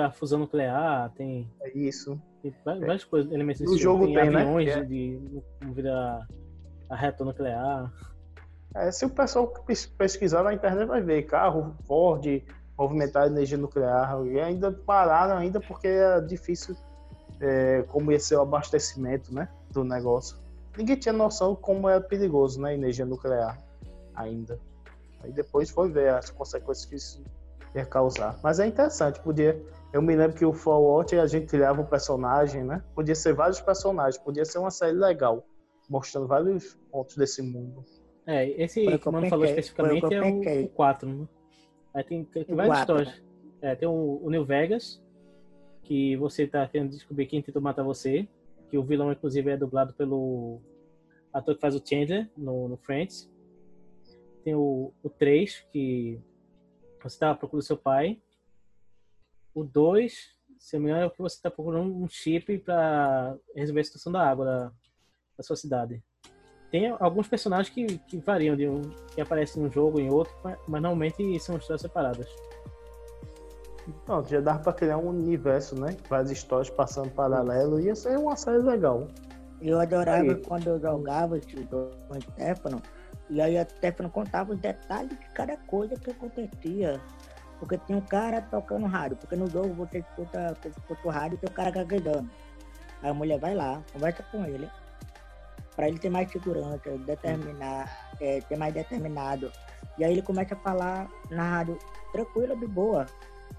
a 0.00 0.10
fusão 0.10 0.38
nuclear, 0.38 1.12
tem, 1.12 1.46
É 1.60 1.76
isso. 1.76 2.18
tem 2.42 2.54
várias 2.64 3.04
coisas, 3.04 3.30
elementos 3.30 3.60
jogo 3.78 4.06
Tem, 4.06 4.14
tem, 4.14 4.30
né? 4.30 4.40
aviões 4.40 4.64
Que 4.64 4.70
é- 4.70 4.82
de, 4.82 5.18
de 5.18 5.42
movido 5.66 5.90
a, 5.90 6.26
a 6.88 6.96
reator 6.96 7.26
nuclear. 7.26 7.92
É, 8.74 8.90
se 8.90 9.04
o 9.04 9.10
pessoal 9.10 9.48
pes- 9.48 9.86
pesquisar 9.86 10.42
na 10.42 10.54
internet 10.54 10.86
vai 10.86 11.02
ver 11.02 11.22
carro 11.24 11.74
Ford 11.86 12.24
movimentar 12.78 13.26
energia 13.26 13.58
nuclear 13.58 14.24
e 14.26 14.40
ainda 14.40 14.72
pararam 14.72 15.36
ainda 15.36 15.60
porque 15.60 15.88
é 15.88 16.20
difícil 16.20 16.74
é, 17.40 17.82
como 17.88 18.12
ia 18.12 18.18
ser 18.18 18.36
o 18.36 18.42
abastecimento 18.42 19.34
né, 19.34 19.48
do 19.70 19.84
negócio. 19.84 20.38
Ninguém 20.76 20.96
tinha 20.96 21.12
noção 21.12 21.54
como 21.54 21.88
é 21.88 21.98
perigoso 22.00 22.60
né, 22.60 22.74
energia 22.74 23.04
nuclear 23.04 23.58
ainda. 24.14 24.58
Aí 25.22 25.32
depois 25.32 25.68
foi 25.68 25.90
ver 25.90 26.14
as 26.14 26.30
consequências 26.30 26.86
que 26.86 26.94
isso 26.96 27.22
ia 27.74 27.84
causar. 27.84 28.38
Mas 28.42 28.58
é 28.58 28.66
interessante, 28.66 29.20
podia. 29.20 29.60
Eu 29.92 30.00
me 30.00 30.14
lembro 30.14 30.36
que 30.36 30.44
o 30.44 30.52
Fallout 30.52 31.14
a 31.16 31.26
gente 31.26 31.46
criava 31.46 31.80
um 31.80 31.84
personagem, 31.84 32.64
né? 32.64 32.82
Podia 32.94 33.14
ser 33.14 33.34
vários 33.34 33.60
personagens, 33.60 34.22
podia 34.22 34.44
ser 34.44 34.58
uma 34.58 34.70
série 34.70 34.96
legal, 34.96 35.44
mostrando 35.88 36.26
vários 36.26 36.78
pontos 36.90 37.16
desse 37.16 37.42
mundo. 37.42 37.84
É, 38.30 38.48
esse 38.62 38.84
Foi 38.84 38.96
que 38.96 39.08
o 39.08 39.12
Mano 39.12 39.28
falou 39.28 39.44
especificamente 39.44 40.14
é 40.14 40.20
o, 40.20 40.22
pensei. 40.22 40.64
o 40.64 40.68
4, 40.68 41.08
né? 41.08 41.28
Aí 41.92 42.04
tem, 42.04 42.24
várias 42.48 42.78
histórias. 42.78 43.22
É, 43.60 43.74
tem 43.74 43.88
o, 43.88 44.20
o 44.22 44.30
New 44.30 44.44
Vegas, 44.44 45.02
que 45.82 46.14
você 46.16 46.46
tá 46.46 46.64
querendo 46.68 46.90
descobrir 46.90 47.26
quem 47.26 47.42
tentou 47.42 47.60
matar 47.60 47.82
você, 47.82 48.28
que 48.68 48.78
o 48.78 48.84
vilão, 48.84 49.10
inclusive, 49.10 49.50
é 49.50 49.56
dublado 49.56 49.92
pelo 49.94 50.60
ator 51.32 51.56
que 51.56 51.60
faz 51.60 51.74
o 51.74 51.82
Chandler 51.84 52.30
no, 52.36 52.68
no 52.68 52.76
Friends. 52.76 53.28
Tem 54.44 54.54
o, 54.54 54.92
o 55.02 55.10
3, 55.10 55.66
que 55.72 56.20
você 57.02 57.18
tá 57.18 57.34
procurando 57.34 57.64
seu 57.64 57.76
pai. 57.76 58.22
O 59.52 59.64
2, 59.64 60.36
se 60.56 60.76
eu 60.76 60.80
me 60.80 60.86
engano, 60.86 61.02
é 61.02 61.06
o 61.06 61.10
que 61.10 61.20
você 61.20 61.42
tá 61.42 61.50
procurando 61.50 61.92
um 61.92 62.08
chip 62.08 62.58
para 62.58 63.36
resolver 63.56 63.80
a 63.80 63.84
situação 63.84 64.12
da 64.12 64.22
água 64.22 64.44
da, 64.44 64.72
da 65.36 65.42
sua 65.42 65.56
cidade. 65.56 66.00
Tem 66.70 66.94
alguns 67.00 67.26
personagens 67.26 67.68
que, 67.68 67.98
que 67.98 68.18
variam 68.18 68.54
de 68.54 68.68
um 68.68 68.82
que 69.12 69.20
aparecem 69.20 69.62
num 69.62 69.70
jogo 69.70 69.98
em 69.98 70.08
outro, 70.10 70.32
mas 70.44 70.56
mas 70.68 70.82
normalmente 70.82 71.40
são 71.40 71.56
histórias 71.56 71.80
separadas. 71.80 72.28
Pronto, 74.04 74.28
já 74.28 74.40
dava 74.40 74.60
pra 74.60 74.72
criar 74.72 74.98
um 74.98 75.08
universo, 75.08 75.74
né? 75.74 75.96
Várias 76.08 76.30
histórias 76.30 76.70
passando 76.70 77.10
paralelo. 77.10 77.80
Ia 77.80 77.94
ser 77.94 78.16
uma 78.18 78.36
série 78.36 78.58
legal. 78.58 79.08
Eu 79.60 79.80
adorava 79.80 80.22
Aí. 80.22 80.42
quando 80.42 80.68
eu 80.68 80.80
jogava 80.80 81.38
esse 81.38 81.50
jogo 81.50 81.90
com 82.08 82.16
o 82.16 82.20
Stefano, 82.20 82.82
e 83.28 83.40
aí 83.40 83.60
o 83.60 83.68
Stefano 83.68 84.08
contava 84.08 84.52
os 84.52 84.58
detalhes 84.58 85.10
de 85.10 85.26
cada 85.34 85.56
coisa 85.56 85.94
que 85.96 86.10
acontecia. 86.10 87.00
Porque 87.58 87.76
tinha 87.78 87.98
um 87.98 88.02
cara 88.02 88.40
tocando 88.40 88.86
rádio, 88.86 89.18
porque 89.18 89.36
no 89.36 89.46
jogo 89.48 89.74
você 89.74 89.98
escuta, 89.98 90.54
você 90.54 90.68
escuta 90.68 91.00
o 91.04 91.10
rádio 91.10 91.34
e 91.34 91.38
tem 91.38 91.50
o 91.50 91.52
cara 91.52 91.70
gaguejando. 91.70 92.30
Aí 93.02 93.10
a 93.10 93.14
mulher 93.14 93.38
vai 93.38 93.54
lá, 93.54 93.82
conversa 93.92 94.22
com 94.30 94.44
ele, 94.46 94.68
para 95.80 95.88
ele 95.88 95.98
ter 95.98 96.10
mais 96.10 96.30
segurança, 96.30 96.98
determinar, 96.98 98.12
é, 98.20 98.38
ser 98.42 98.58
mais 98.58 98.74
determinado. 98.74 99.50
E 99.96 100.04
aí 100.04 100.12
ele 100.12 100.20
começa 100.20 100.52
a 100.54 100.58
falar 100.58 101.10
na 101.30 101.42
rádio, 101.42 101.78
tranquilo, 102.12 102.54
de 102.54 102.66
boa, 102.66 103.06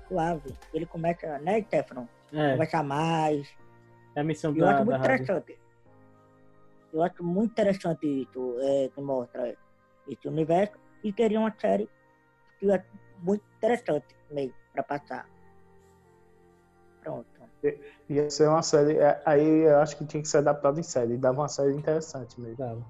suave. 0.08 0.56
Ele 0.72 0.86
começa, 0.86 1.40
né, 1.40 1.64
Stefano? 1.64 2.08
É, 2.32 2.52
Conversar 2.52 2.84
mais, 2.84 3.52
é 4.16 4.22
a 4.22 4.24
missão 4.24 4.56
eu 4.56 4.64
da, 4.64 4.76
acho 4.76 4.86
muito 4.86 5.00
rádio. 5.00 5.16
interessante. 5.16 5.60
Eu 6.94 7.02
acho 7.02 7.24
muito 7.24 7.52
interessante 7.54 8.06
isso, 8.06 8.58
é, 8.62 8.90
que 8.94 9.02
mostra 9.02 9.58
esse 10.08 10.28
universo. 10.28 10.78
E 11.04 11.12
queria 11.12 11.40
uma 11.40 11.56
série 11.60 11.90
que 12.60 12.72
acho 12.72 12.86
muito 13.18 13.44
interessante 13.58 14.16
mesmo, 14.30 14.54
para 14.72 14.84
passar. 14.84 15.28
Pronto. 17.02 17.31
Ia 18.10 18.30
ser 18.30 18.48
uma 18.48 18.62
série. 18.62 18.98
é, 18.98 19.22
Aí 19.26 19.46
eu 19.66 19.78
acho 19.80 19.98
que 19.98 20.06
tinha 20.06 20.22
que 20.22 20.28
ser 20.30 20.38
adaptado 20.38 20.80
em 20.80 20.84
série. 20.84 21.18
Dava 21.18 21.42
uma 21.42 21.48
série 21.48 21.74
interessante 21.76 22.40
mesmo. 22.40 22.58
Dava. 22.58 22.86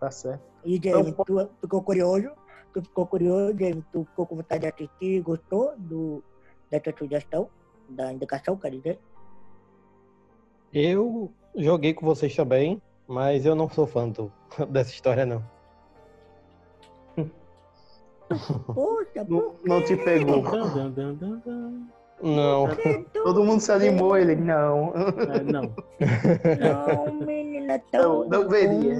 Tá 0.00 0.10
certo. 0.10 0.42
E 0.64 0.80
Jamie, 0.82 1.12
tu 1.12 1.50
ficou 1.60 1.82
curioso? 1.82 2.30
Tu 2.72 2.82
ficou 2.82 3.06
curioso, 3.06 3.52
Jamie? 3.58 3.84
Tu 3.92 4.04
ficou 4.04 4.26
com 4.26 4.36
vontade 4.36 4.60
de 4.62 4.66
assistir? 4.68 5.20
Gostou 5.22 5.74
do, 5.78 6.22
dessa 6.70 6.92
sugestão? 6.96 7.50
Da 7.88 8.12
indicação, 8.12 8.56
quer 8.56 8.70
dizer? 8.70 9.00
Eu 10.72 11.32
joguei 11.56 11.92
com 11.94 12.06
vocês 12.06 12.34
também. 12.34 12.80
Mas 13.06 13.44
eu 13.44 13.54
não 13.54 13.68
sou 13.68 13.86
fã 13.86 14.08
do- 14.08 14.32
dessa 14.70 14.90
história, 14.90 15.26
não. 15.26 15.44
Poxa, 18.74 19.24
Não, 19.28 19.54
não 19.62 19.84
te 19.84 19.94
pegou. 19.96 20.42
Não. 22.22 22.68
Todo 23.12 23.44
mundo 23.44 23.60
se 23.60 23.72
animou, 23.72 24.16
ele 24.16 24.34
não. 24.36 24.92
É, 25.28 25.42
não. 25.42 25.74
não, 26.58 27.26
menina, 27.26 27.78
tão 27.90 28.24
Não, 28.28 28.42
não 28.42 28.48
veria. 28.48 28.94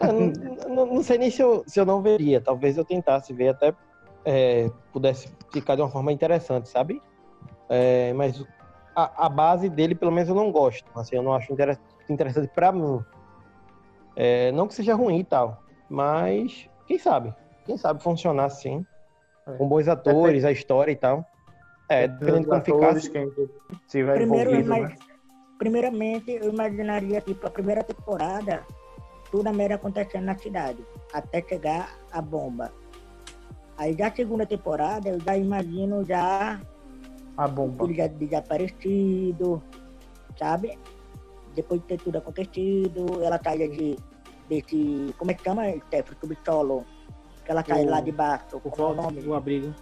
não, 0.00 0.74
não- 0.74 0.86
não 0.86 1.02
sei 1.02 1.18
nem 1.18 1.30
se 1.30 1.42
eu, 1.42 1.64
se 1.66 1.78
eu 1.80 1.84
não 1.86 2.00
veria. 2.02 2.40
Talvez 2.40 2.76
eu 2.76 2.84
tentasse 2.84 3.32
ver, 3.32 3.48
até 3.48 3.74
é, 4.24 4.70
pudesse 4.92 5.28
ficar 5.52 5.74
de 5.74 5.82
uma 5.82 5.90
forma 5.90 6.12
interessante, 6.12 6.68
sabe? 6.68 7.02
É, 7.68 8.12
mas 8.14 8.44
a, 8.94 9.26
a 9.26 9.28
base 9.28 9.68
dele, 9.68 9.94
pelo 9.94 10.12
menos, 10.12 10.28
eu 10.28 10.34
não 10.34 10.50
gosto. 10.52 10.84
Assim, 10.98 11.16
eu 11.16 11.22
não 11.22 11.32
acho 11.34 11.52
inter- 11.52 11.78
interessante 12.08 12.48
pra 12.48 12.72
mim. 12.72 13.00
É, 14.16 14.50
não 14.52 14.66
que 14.66 14.74
seja 14.74 14.94
ruim 14.94 15.18
e 15.20 15.24
tal, 15.24 15.62
mas 15.88 16.68
quem 16.86 16.98
sabe? 16.98 17.32
Quem 17.64 17.76
sabe 17.76 18.02
funcionar 18.02 18.46
assim, 18.46 18.84
com 19.56 19.68
bons 19.68 19.88
atores, 19.88 20.44
a 20.44 20.52
história 20.52 20.92
e 20.92 20.96
tal. 20.96 21.24
É, 21.88 22.06
dependendo 22.06 22.40
de 22.40 22.46
como 22.48 22.62
ficasse. 22.64 23.10
quem 23.10 23.32
estiver 23.86 24.14
Primeiro, 24.16 24.50
eu 24.50 24.60
envolvido, 24.60 24.76
imag- 24.76 24.90
né? 24.90 24.96
primeiramente, 25.58 26.30
eu 26.32 26.52
imaginaria, 26.52 27.20
tipo, 27.20 27.46
a 27.46 27.50
primeira 27.50 27.82
temporada, 27.82 28.62
tudo 29.30 29.48
a 29.48 29.52
merda 29.52 29.76
acontecendo 29.76 30.24
na 30.24 30.36
cidade, 30.36 30.84
até 31.12 31.42
chegar 31.42 31.98
a 32.12 32.20
bomba. 32.20 32.70
Aí 33.78 33.96
já 33.96 34.08
a 34.08 34.14
segunda 34.14 34.44
temporada, 34.44 35.08
eu 35.08 35.20
já 35.20 35.36
imagino 35.36 36.04
já 36.04 36.60
A 37.36 37.48
bomba. 37.48 37.84
ele 37.84 37.94
já 37.94 38.06
desaparecido, 38.08 39.62
sabe? 40.38 40.78
Depois 41.54 41.80
de 41.80 41.86
ter 41.86 41.98
tudo 41.98 42.18
acontecido, 42.18 43.22
ela 43.22 43.40
sai 43.42 43.58
de, 43.68 43.96
desse, 44.48 45.14
como 45.16 45.30
é 45.30 45.34
que 45.34 45.42
chama, 45.44 45.62
Steph, 45.86 46.10
subsolo, 46.20 46.84
que 47.48 47.52
ela 47.52 47.64
sai 47.66 47.82
O- 47.86 47.90
lá 47.90 48.00
de 48.02 48.12
baixo, 48.12 48.56
O 48.56 48.60
qual 48.60 48.90
é 48.90 48.92
o 48.92 48.94
voto, 48.94 49.14
nome? 49.14 49.26
o 49.26 49.34
abrigo. 49.34 49.74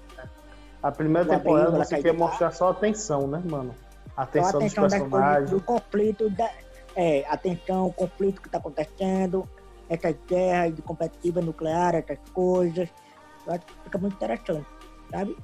A 0.81 0.93
primeira 0.93 1.29
O 1.29 1.33
abrigo, 1.33 1.43
temporada 1.45 1.75
ela 1.77 1.85
você 1.85 1.95
cai 1.97 2.03
quer 2.03 2.13
mostrar 2.15 2.53
só 2.53 2.69
a 2.71 2.75
tensão, 2.75 3.27
né, 3.27 3.43
mano? 3.45 3.75
A 4.17 4.25
tensão 4.25 4.49
a 4.49 4.53
dos 4.53 4.73
atenção 4.73 4.83
das 4.85 4.93
coisas, 4.93 5.01
personagens. 5.11 5.51
do 5.51 5.61
conflito, 5.61 6.31
da, 6.31 6.49
é, 6.95 7.25
atenção, 7.29 7.87
o 7.89 7.93
conflito 7.93 8.41
que 8.41 8.47
está 8.49 8.59
acontecendo, 8.59 9.49
essas 9.89 10.15
guerras 10.29 10.75
de 10.77 10.83
competitiva 10.83 11.41
nuclear, 11.41 11.97
essas 11.97 12.19
coisas. 12.33 12.89
Eu 13.45 13.53
acho 13.55 13.67
que 13.67 13.73
fica 13.85 13.99
muito 13.99 14.15
interessante, 14.15 14.67
sabe? 15.11 15.37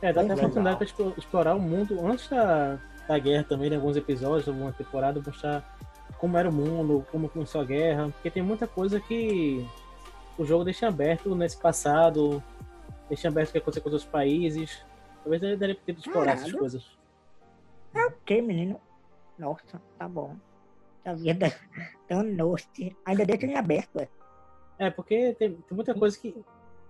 É, 0.00 0.12
dá 0.12 0.20
até 0.20 0.32
a 0.32 0.36
oportunidade 0.36 0.76
pra 0.76 0.86
expo- 0.86 1.14
explorar 1.18 1.56
o 1.56 1.60
mundo 1.60 2.06
antes 2.06 2.28
da, 2.28 2.78
da 3.08 3.18
guerra 3.18 3.44
também, 3.48 3.72
em 3.72 3.74
alguns 3.74 3.96
episódios, 3.96 4.46
alguma 4.48 4.72
temporada, 4.72 5.20
mostrar 5.26 5.64
como 6.18 6.36
era 6.36 6.48
o 6.48 6.52
mundo, 6.52 7.04
como 7.10 7.28
começou 7.28 7.60
a 7.60 7.64
guerra, 7.64 8.10
porque 8.10 8.30
tem 8.30 8.42
muita 8.44 8.66
coisa 8.68 9.00
que 9.00 9.66
o 10.38 10.44
jogo 10.44 10.64
deixa 10.64 10.88
aberto 10.88 11.34
nesse 11.34 11.60
passado, 11.60 12.42
deixa 13.08 13.28
aberto 13.28 13.50
o 13.50 13.52
que 13.52 13.58
aconteceu 13.58 13.82
com 13.82 13.88
os 13.88 13.94
outros 13.94 14.10
países. 14.10 14.84
Talvez 15.22 15.40
daria 15.42 15.56
daria 15.56 15.74
tempo 15.74 16.00
de 16.00 16.06
explorar 16.06 16.32
essas 16.32 16.44
Caralho. 16.44 16.58
coisas. 16.60 16.98
É 17.94 18.06
o 18.06 18.12
que, 18.24 18.40
menino? 18.40 18.80
Nossa, 19.38 19.80
tá 19.98 20.08
bom. 20.08 20.36
A 21.04 21.12
vida 21.14 21.52
tão 22.06 22.22
noite. 22.22 22.94
Ainda 23.04 23.24
deixa 23.24 23.46
em 23.46 23.56
aberto, 23.56 23.98
é. 24.00 24.08
É, 24.78 24.90
porque 24.90 25.34
tem, 25.38 25.54
tem 25.54 25.74
muita 25.76 25.94
coisa 25.94 26.18
que. 26.18 26.34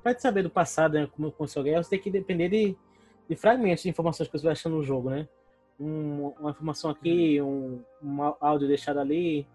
Pra 0.02 0.14
te 0.14 0.22
saber 0.22 0.42
do 0.42 0.50
passado, 0.50 0.94
né, 0.94 1.08
como 1.14 1.30
começou 1.32 1.60
a 1.60 1.64
guerra, 1.64 1.82
você 1.82 1.90
tem 1.90 2.00
que 2.00 2.10
depender 2.10 2.48
de, 2.48 2.76
de 3.28 3.36
fragmentos 3.36 3.82
de 3.82 3.88
informações 3.90 4.28
que 4.28 4.38
você 4.38 4.44
vai 4.44 4.52
achando 4.52 4.76
no 4.76 4.82
jogo, 4.84 5.10
né? 5.10 5.28
Um- 5.80 6.28
uma 6.40 6.50
informação 6.50 6.90
aqui, 6.90 7.40
um, 7.42 7.82
um 8.02 8.22
áudio 8.40 8.68
deixado 8.68 8.98
ali. 9.00 9.46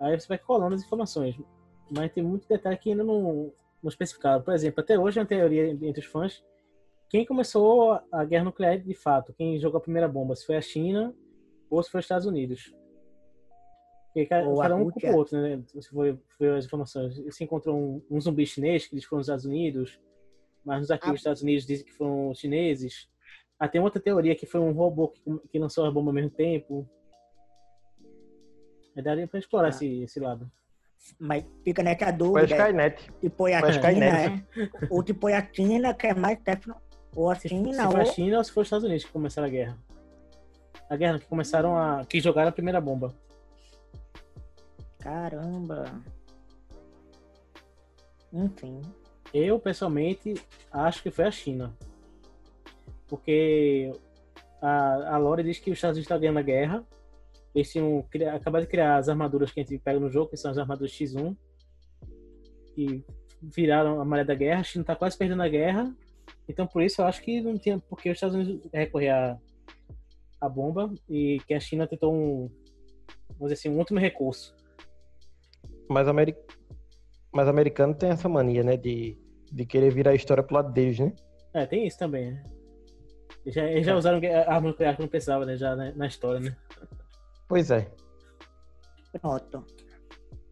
Aí 0.00 0.18
você 0.18 0.26
vai 0.28 0.38
colando 0.38 0.74
as 0.74 0.82
informações. 0.82 1.36
Mas 1.94 2.12
tem 2.12 2.22
muito 2.22 2.48
detalhe 2.48 2.76
que 2.78 2.90
ainda 2.90 3.04
não, 3.04 3.52
não 3.82 3.88
especificado. 3.88 4.42
Por 4.44 4.54
exemplo, 4.54 4.80
até 4.80 4.98
hoje 4.98 5.18
é 5.18 5.22
uma 5.22 5.28
teoria 5.28 5.66
entre 5.70 6.00
os 6.00 6.06
fãs. 6.06 6.42
Quem 7.08 7.26
começou 7.26 8.00
a 8.10 8.24
guerra 8.24 8.44
nuclear 8.44 8.78
de 8.78 8.94
fato? 8.94 9.34
Quem 9.34 9.58
jogou 9.58 9.78
a 9.78 9.82
primeira 9.82 10.08
bomba? 10.08 10.34
Se 10.34 10.46
foi 10.46 10.56
a 10.56 10.62
China 10.62 11.14
ou 11.68 11.82
se 11.82 11.90
foi 11.90 11.98
os 12.00 12.04
Estados 12.04 12.26
Unidos? 12.26 12.74
Porque 14.06 14.26
ca- 14.26 14.42
Ou 14.46 14.60
a 14.60 14.64
cada 14.64 14.76
um 14.76 14.90
culpa 14.90 15.08
o 15.10 15.16
outro, 15.16 15.40
né? 15.40 15.62
Se 15.66 15.88
foi, 15.90 16.18
foi 16.38 16.56
as 16.56 16.64
informações. 16.64 17.14
Se 17.34 17.44
encontrou 17.44 17.76
um, 17.76 18.02
um 18.10 18.20
zumbi 18.20 18.46
chinês 18.46 18.86
que 18.86 18.94
diz 18.94 19.04
que 19.04 19.10
foram 19.10 19.20
os 19.20 19.26
Estados 19.26 19.44
Unidos, 19.44 20.00
mas 20.64 20.80
nos 20.80 20.90
arquivos 20.90 21.10
Ah. 21.10 21.12
dos 21.14 21.20
Estados 21.20 21.42
Unidos 21.42 21.66
dizem 21.66 21.84
que 21.84 21.92
foram 21.92 22.30
os 22.30 22.38
chineses. 22.38 23.08
Ah, 23.58 23.68
tem 23.68 23.80
outra 23.80 24.00
teoria 24.00 24.34
que 24.34 24.46
foi 24.46 24.60
um 24.60 24.72
robô 24.72 25.08
que, 25.08 25.20
que 25.50 25.58
lançou 25.58 25.84
a 25.84 25.90
bomba 25.90 26.10
ao 26.10 26.14
mesmo 26.14 26.30
tempo. 26.30 26.88
Aí 28.96 29.02
daria 29.02 29.26
pra 29.26 29.38
explorar 29.38 29.66
Ah. 29.66 29.70
esse, 29.70 30.02
esse 30.02 30.20
lado. 30.20 30.50
Mas 31.18 31.44
fica 31.64 31.82
nessa 31.82 31.98
Foi 32.04 32.08
a 32.08 32.10
dúvida. 32.12 32.54
é, 32.54 32.58
Skynet. 32.58 33.10
Se 33.20 33.30
põe 33.30 33.54
a 33.54 33.60
China, 33.60 33.70
Skynet. 33.70 34.44
é. 34.56 34.86
Ou 34.90 35.06
se 35.06 35.14
põe 35.14 35.34
a 35.34 35.48
China, 35.52 35.94
que 35.94 36.06
é 36.06 36.14
mais 36.14 36.38
tecno. 36.40 36.74
Ou 37.14 37.30
a 37.30 37.34
Se, 37.34 37.48
China, 37.48 37.72
se 37.86 37.92
foi 37.92 38.00
a 38.00 38.04
ou. 38.04 38.12
China 38.12 38.38
ou 38.38 38.44
se 38.44 38.52
foi 38.52 38.62
os 38.62 38.66
Estados 38.66 38.84
Unidos 38.84 39.04
que 39.04 39.12
começaram 39.12 39.46
a 39.48 39.50
guerra. 39.50 39.78
A 40.88 40.96
guerra 40.96 41.18
que 41.18 41.26
começaram 41.26 41.76
a. 41.76 42.04
que 42.04 42.20
jogaram 42.20 42.48
a 42.48 42.52
primeira 42.52 42.80
bomba. 42.80 43.14
Caramba. 44.98 45.84
Enfim. 48.32 48.80
Eu, 49.34 49.58
pessoalmente, 49.58 50.34
acho 50.70 51.02
que 51.02 51.10
foi 51.10 51.24
a 51.26 51.30
China. 51.30 51.74
Porque 53.08 53.92
a, 54.60 55.14
a 55.14 55.18
Lore 55.18 55.42
diz 55.42 55.58
que 55.58 55.70
os 55.70 55.76
Estados 55.78 55.96
Unidos 55.96 56.04
estão 56.06 56.18
ganhando 56.20 56.38
a 56.38 56.42
guerra. 56.42 56.84
Eles 57.54 57.70
tinham 57.70 58.02
cri- 58.10 58.24
acabado 58.24 58.62
de 58.62 58.68
criar 58.68 58.96
as 58.96 59.08
armaduras 59.08 59.50
que 59.52 59.60
a 59.60 59.62
gente 59.62 59.78
pega 59.78 60.00
no 60.00 60.10
jogo, 60.10 60.30
que 60.30 60.36
são 60.36 60.50
as 60.50 60.58
armaduras 60.58 60.92
X1. 60.92 61.36
E 62.76 63.04
viraram 63.42 64.00
a 64.00 64.04
maré 64.04 64.24
da 64.24 64.34
guerra. 64.34 64.60
A 64.60 64.64
China 64.64 64.82
está 64.82 64.96
quase 64.96 65.16
perdendo 65.18 65.42
a 65.42 65.48
guerra. 65.48 65.94
Então, 66.48 66.66
por 66.66 66.82
isso, 66.82 67.00
eu 67.02 67.06
acho 67.06 67.20
que 67.22 67.40
não 67.40 67.58
tinha 67.58 67.78
porque 67.78 68.08
os 68.10 68.16
Estados 68.16 68.34
Unidos 68.34 68.68
recorrer 68.72 69.10
à, 69.10 69.38
à 70.40 70.48
bomba 70.48 70.92
e 71.08 71.38
que 71.46 71.54
a 71.54 71.60
China 71.60 71.86
tentou 71.86 72.12
um, 72.14 72.50
vamos 73.38 73.52
dizer 73.52 73.54
assim, 73.54 73.68
um 73.68 73.78
último 73.78 73.98
recurso. 73.98 74.54
Mas, 75.88 76.08
ameri... 76.08 76.34
Mas 77.32 77.48
americano 77.48 77.94
tem 77.94 78.10
essa 78.10 78.28
mania, 78.28 78.62
né? 78.62 78.76
De, 78.76 79.16
de 79.50 79.66
querer 79.66 79.92
virar 79.92 80.12
a 80.12 80.14
história 80.14 80.42
pro 80.42 80.54
lado 80.56 80.72
deles, 80.72 80.98
né? 80.98 81.12
É, 81.52 81.66
tem 81.66 81.86
isso 81.86 81.98
também, 81.98 82.32
né? 82.32 82.44
Eles 83.44 83.54
já, 83.54 83.64
eles 83.68 83.86
já 83.86 83.96
usaram 83.96 84.20
arma 84.46 84.68
nuclear 84.68 84.94
que 84.96 85.02
não 85.02 85.08
precisava, 85.08 85.44
né? 85.44 85.56
Já 85.56 85.74
né, 85.76 85.92
na 85.96 86.06
história, 86.06 86.40
né? 86.40 86.56
Pois 87.52 87.70
é. 87.70 87.86
Pronto. 89.20 89.66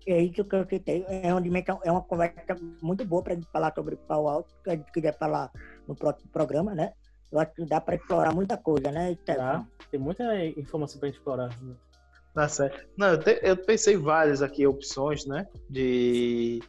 É 0.06 0.20
isso 0.20 0.44
que 0.44 0.54
eu 0.54 0.66
citei. 0.68 1.02
É 1.08 1.32
uma, 1.32 1.40
dimensão, 1.40 1.80
é 1.82 1.90
uma 1.90 2.02
conversa 2.02 2.54
muito 2.82 3.06
boa 3.06 3.22
para 3.22 3.32
a 3.32 3.36
gente 3.36 3.48
falar 3.50 3.72
sobre 3.74 3.98
Fallout, 4.06 4.46
que 4.62 4.68
a 4.68 4.76
gente 4.76 4.92
quiser 4.92 5.16
falar 5.16 5.50
no 5.88 5.94
próximo 5.96 6.30
programa, 6.30 6.74
né? 6.74 6.92
Eu 7.32 7.38
acho 7.38 7.54
que 7.54 7.64
dá 7.64 7.80
para 7.80 7.94
explorar 7.94 8.34
muita 8.34 8.58
coisa, 8.58 8.92
né, 8.92 9.14
Stefan? 9.22 9.38
Tá? 9.38 9.66
Tem 9.90 9.98
muita 9.98 10.44
informação 10.58 11.00
pra 11.00 11.08
gente 11.08 11.16
explorar. 11.16 11.48
né? 11.62 11.74
Tá 12.34 12.46
certo. 12.48 12.86
Não, 12.98 13.12
eu, 13.12 13.18
te- 13.18 13.40
eu 13.42 13.56
pensei 13.56 13.96
várias 13.96 14.42
aqui 14.42 14.66
opções, 14.66 15.24
né? 15.24 15.46
De, 15.70 16.60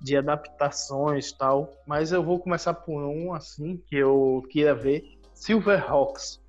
de 0.00 0.16
adaptações 0.16 1.28
e 1.28 1.36
tal. 1.36 1.70
Mas 1.86 2.12
eu 2.12 2.22
vou 2.24 2.38
começar 2.40 2.72
por 2.72 3.02
um, 3.04 3.34
assim, 3.34 3.76
que 3.88 3.96
eu 3.96 4.42
queria 4.48 4.74
ver. 4.74 5.04
Silverhawks. 5.34 6.40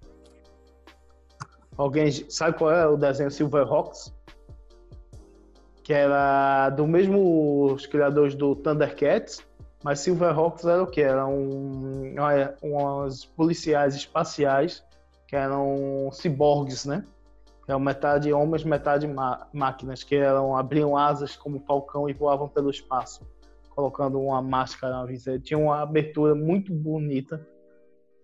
Alguém 1.77 2.11
sabe 2.11 2.57
qual 2.57 2.71
é 2.71 2.87
o 2.87 2.97
desenho 2.97 3.29
Silverhawks? 3.29 4.13
Que 5.83 5.93
era 5.93 6.69
do 6.71 6.87
mesmo 6.87 7.71
os 7.71 7.85
criadores 7.85 8.33
do 8.33 8.55
Thundercats, 8.55 9.45
mas 9.83 9.99
Silverhawks 9.99 10.65
era 10.65 10.83
o 10.83 10.87
que? 10.87 11.01
Eram 11.01 12.13
olha, 12.19 12.55
umas 12.61 13.25
policiais 13.25 13.95
espaciais 13.95 14.83
que 15.27 15.35
eram 15.35 16.09
ciborgues, 16.11 16.85
né? 16.85 17.05
Eram 17.67 17.79
metade 17.79 18.31
homens, 18.33 18.63
metade 18.63 19.07
máquinas, 19.53 20.03
que 20.03 20.15
eram 20.15 20.55
abriam 20.55 20.97
asas 20.97 21.35
como 21.35 21.59
falcão 21.59 22.09
e 22.09 22.13
voavam 22.13 22.47
pelo 22.47 22.69
espaço, 22.69 23.27
colocando 23.69 24.19
uma 24.19 24.41
máscara 24.41 24.93
na 24.93 25.05
viseira. 25.05 25.39
Tinha 25.39 25.59
uma 25.59 25.81
abertura 25.81 26.33
muito 26.33 26.73
bonita, 26.73 27.45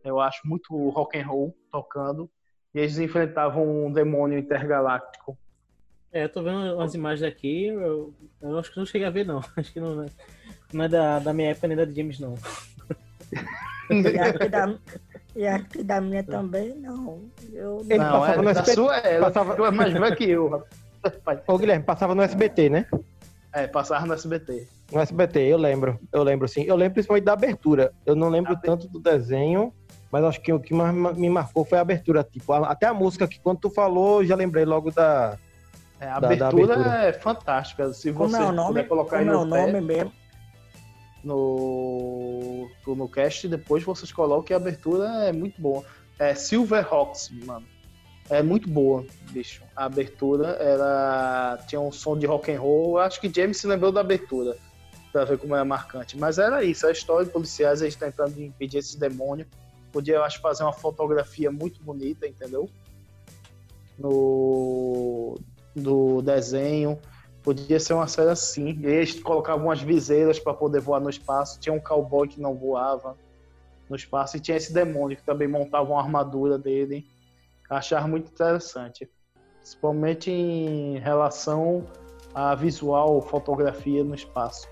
eu 0.03 0.19
acho 0.19 0.47
muito 0.47 0.89
rock 0.89 1.19
and 1.19 1.27
roll 1.27 1.55
tocando, 1.69 2.29
e 2.73 2.79
eles 2.79 2.97
enfrentavam 2.99 3.85
um 3.85 3.91
demônio 3.91 4.37
intergaláctico. 4.39 5.37
É, 6.11 6.25
eu 6.25 6.29
tô 6.29 6.43
vendo 6.43 6.75
umas 6.75 6.93
imagens 6.93 7.27
aqui, 7.27 7.65
eu, 7.67 8.13
eu 8.41 8.59
acho 8.59 8.71
que 8.71 8.77
não 8.77 8.85
cheguei 8.85 9.07
a 9.07 9.11
ver, 9.11 9.25
não. 9.25 9.41
Acho 9.57 9.71
que 9.73 9.79
não, 9.79 10.03
é- 10.03 10.09
não 10.71 10.85
é 10.85 10.87
da, 10.89 11.19
da 11.19 11.33
minha 11.33 11.49
época 11.49 11.67
nem 11.67 11.75
da 11.77 11.85
de 11.85 11.95
James, 11.95 12.19
não. 12.19 12.35
E 13.89 14.03
que 14.39 14.49
da, 14.49 14.75
e 15.35 15.59
que 15.65 15.83
da 15.83 15.99
minha 16.01 16.23
também, 16.23 16.73
não. 16.75 17.23
Eu 17.51 17.81
Ele 17.89 17.97
Não, 17.97 18.11
passava 18.11 18.33
é, 18.33 18.37
no 18.37 18.43
da 18.43 18.51
SBT. 18.51 18.73
sua 18.73 18.97
era, 18.97 19.19
passava- 19.25 19.55
tu 19.55 19.65
é 19.65 19.71
mais 19.71 19.93
velho 19.93 20.15
que 20.15 20.29
eu. 20.29 20.65
rapaz. 21.03 21.41
Ô, 21.47 21.57
Guilherme, 21.57 21.83
passava 21.83 22.15
no 22.15 22.21
SBT, 22.21 22.69
né? 22.69 22.85
É, 23.51 23.67
passava 23.67 24.05
no 24.05 24.13
SBT. 24.13 24.67
No 24.91 24.99
SBT, 24.99 25.39
eu 25.41 25.57
lembro. 25.57 25.99
Eu 26.11 26.23
lembro, 26.23 26.47
sim. 26.47 26.63
Eu 26.63 26.75
lembro 26.75 26.93
principalmente 26.95 27.25
da 27.25 27.33
abertura. 27.33 27.91
Eu 28.05 28.15
não 28.15 28.29
lembro 28.29 28.55
tanto 28.61 28.87
do 28.87 28.99
desenho, 28.99 29.73
Mas 30.13 30.23
acho 30.25 30.41
que 30.41 30.53
o 30.53 30.59
que 30.59 30.75
mais 30.75 30.93
ma- 30.93 31.11
me 31.11 31.27
marcou 31.27 31.65
foi 31.65 31.79
a 31.79 31.81
abertura. 31.81 32.23
Tipo, 32.23 32.53
a- 32.53 32.67
até 32.69 32.85
a 32.85 32.93
música 32.93 33.27
que 33.27 33.39
quando 33.39 33.57
tu 33.61 33.71
falou, 33.71 34.21
eu 34.21 34.27
já 34.27 34.35
lembrei 34.35 34.63
logo 34.63 34.91
da. 34.91 35.39
É, 35.99 36.05
a 36.07 36.19
Da- 36.19 36.27
da 36.35 36.47
abertura, 36.49 36.73
abertura. 36.75 36.95
é 37.07 37.13
fantástica. 37.13 37.91
Se 37.93 38.13
Como 38.13 38.29
você 38.29 38.37
é 38.37 38.45
o 38.45 38.51
nome? 38.51 38.67
puder 38.67 38.87
colocar 38.87 39.17
aí 39.17 39.27
é 39.27 39.31
o 39.31 39.43
no, 39.43 39.49
pé, 39.51 39.65
nome 39.65 39.81
mesmo? 39.81 40.11
no, 41.23 42.69
no 42.85 43.07
cast, 43.09 43.47
depois 43.47 43.83
vocês 43.83 44.11
colocam 44.11 44.55
a 44.55 44.59
abertura 44.59 45.07
é 45.25 45.31
muito 45.31 45.59
boa. 45.59 45.83
É 46.19 46.35
Silverhawks, 46.35 47.31
mano. 47.45 47.65
É 48.29 48.43
muito 48.43 48.69
boa, 48.69 49.03
bicho. 49.31 49.63
A 49.75 49.85
abertura 49.85 50.49
era 50.59 51.57
tinha 51.67 51.81
um 51.81 51.91
som 51.91 52.15
de 52.15 52.27
rock 52.27 52.51
and 52.51 52.59
roll. 52.59 52.99
Acho 52.99 53.19
que 53.19 53.33
James 53.33 53.57
se 53.57 53.65
lembrou 53.65 53.91
da 53.91 54.01
abertura 54.01 54.55
pra 55.11 55.25
ver 55.25 55.39
como 55.39 55.55
era 55.55 55.65
marcante. 55.65 56.15
Mas 56.19 56.37
era 56.37 56.63
isso, 56.63 56.85
a 56.85 56.91
história 56.91 57.25
de 57.25 57.31
policiais 57.31 57.81
eles 57.81 57.95
tentando 57.95 58.39
impedir 58.39 58.77
esses 58.77 58.93
demônios. 58.93 59.47
Podia, 59.93 60.15
eu 60.15 60.23
acho, 60.23 60.41
fazer 60.41 60.63
uma 60.63 60.73
fotografia 60.73 61.51
muito 61.51 61.81
bonita, 61.81 62.27
entendeu? 62.27 62.67
No 63.97 65.37
do 65.75 66.21
desenho. 66.21 66.99
Podia 67.43 67.79
ser 67.79 67.93
uma 67.93 68.07
série 68.07 68.29
assim. 68.29 68.79
E 68.81 68.85
Eles 68.85 69.19
colocavam 69.19 69.65
umas 69.65 69.81
viseiras 69.81 70.39
para 70.39 70.53
poder 70.53 70.81
voar 70.81 70.99
no 70.99 71.09
espaço. 71.09 71.59
Tinha 71.59 71.73
um 71.73 71.79
cowboy 71.79 72.27
que 72.27 72.41
não 72.41 72.55
voava 72.55 73.15
no 73.89 73.95
espaço. 73.95 74.37
E 74.37 74.39
tinha 74.39 74.57
esse 74.57 74.73
demônio 74.73 75.15
que 75.15 75.23
também 75.23 75.47
montava 75.47 75.91
uma 75.91 76.01
armadura 76.01 76.57
dele. 76.57 77.05
Achava 77.69 78.07
muito 78.07 78.31
interessante. 78.31 79.09
Principalmente 79.59 80.31
em 80.31 80.97
relação 80.99 81.85
a 82.33 82.55
visual, 82.55 83.21
fotografia 83.21 84.03
no 84.03 84.15
espaço. 84.15 84.67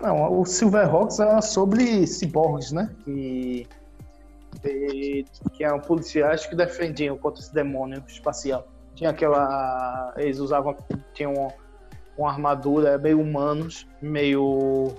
Não, 0.00 0.40
o 0.40 0.44
Silverhawks 0.44 1.18
era 1.18 1.42
sobre 1.42 2.06
ciborgues, 2.06 2.72
né? 2.72 2.94
Que, 3.04 3.66
de- 4.62 5.24
que 5.52 5.64
eram 5.64 5.80
policiais 5.80 6.46
que 6.46 6.54
defendiam 6.56 7.16
contra 7.16 7.40
esse 7.42 7.52
demônio 7.52 8.02
espacial. 8.06 8.66
Tinha 8.94 9.10
aquela. 9.10 10.12
Eles 10.16 10.38
usavam. 10.38 10.76
Tinham 11.14 11.32
uma, 11.34 11.52
uma 12.16 12.30
armadura 12.30 12.98
meio 12.98 13.20
humanos, 13.20 13.86
meio 14.02 14.94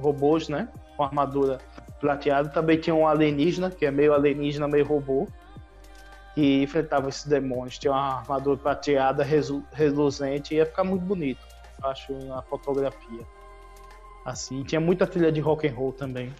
robôs, 0.00 0.48
né? 0.48 0.68
Com 0.96 1.04
armadura 1.04 1.58
prateada. 2.00 2.48
Também 2.48 2.78
tinha 2.78 2.94
um 2.94 3.06
alienígena, 3.06 3.70
que 3.70 3.84
é 3.84 3.90
meio 3.90 4.14
alienígena, 4.14 4.66
meio 4.66 4.86
robô. 4.86 5.28
Que 6.34 6.62
enfrentava 6.62 7.08
esses 7.08 7.24
demônios. 7.26 7.78
Tinha 7.78 7.92
uma 7.92 8.18
armadura 8.20 8.56
prateada, 8.56 9.22
resu- 9.24 9.64
reluzente, 9.72 10.54
e 10.54 10.58
ia 10.58 10.66
ficar 10.66 10.84
muito 10.84 11.04
bonito. 11.04 11.40
Acho 11.82 12.12
na 12.26 12.40
fotografia. 12.42 13.26
Assim, 14.24 14.62
tinha 14.62 14.80
muita 14.80 15.06
trilha 15.06 15.32
de 15.32 15.40
rock 15.40 15.66
and 15.66 15.74
roll 15.74 15.92
também. 15.92 16.32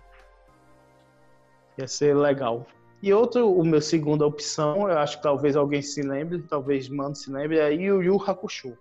Ia 1.78 1.86
ser 1.86 2.14
legal. 2.16 2.66
E 3.00 3.12
outro, 3.12 3.52
o 3.52 3.64
meu 3.64 3.80
segunda 3.80 4.26
opção, 4.26 4.90
eu 4.90 4.98
acho 4.98 5.18
que 5.18 5.22
talvez 5.22 5.54
alguém 5.54 5.80
se 5.80 6.02
lembre, 6.02 6.42
talvez 6.42 6.88
Mano 6.88 7.14
se 7.14 7.30
lembre, 7.30 7.58
é 7.58 7.72
Yu 7.72 8.02
Yu 8.02 8.16
Hakusho. 8.26 8.76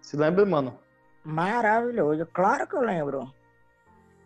Se 0.00 0.16
lembra, 0.16 0.46
mano? 0.46 0.78
Maravilhoso, 1.24 2.24
claro 2.32 2.66
que 2.68 2.76
eu 2.76 2.80
lembro. 2.80 3.32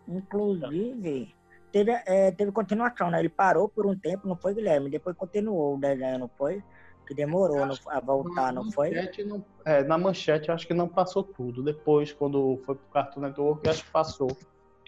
Inclusive, 0.07 1.33
teve, 1.71 1.91
é, 2.05 2.31
teve 2.31 2.51
continuação, 2.51 3.09
né? 3.09 3.19
Ele 3.19 3.29
parou 3.29 3.67
por 3.67 3.87
um 3.87 3.97
tempo, 3.97 4.27
não 4.27 4.35
foi, 4.35 4.53
Guilherme? 4.53 4.89
Depois 4.89 5.15
continuou 5.15 5.75
o 5.75 5.79
desenho, 5.79 6.19
não 6.19 6.29
foi? 6.37 6.63
Que 7.07 7.15
demorou 7.15 7.65
não- 7.65 7.75
a 7.87 7.99
voltar, 7.99 8.53
não 8.53 8.71
foi? 8.71 8.91
Não- 9.25 9.43
é, 9.65 9.83
na 9.83 9.97
manchete 9.97 10.49
eu 10.49 10.55
acho 10.55 10.67
que 10.67 10.73
não 10.73 10.87
passou 10.87 11.23
tudo. 11.23 11.63
Depois, 11.63 12.13
quando 12.13 12.61
foi 12.65 12.75
pro 12.75 12.87
Cartoon 12.93 13.21
Network, 13.21 13.65
eu 13.65 13.71
acho 13.71 13.83
que 13.83 13.91
passou 13.91 14.27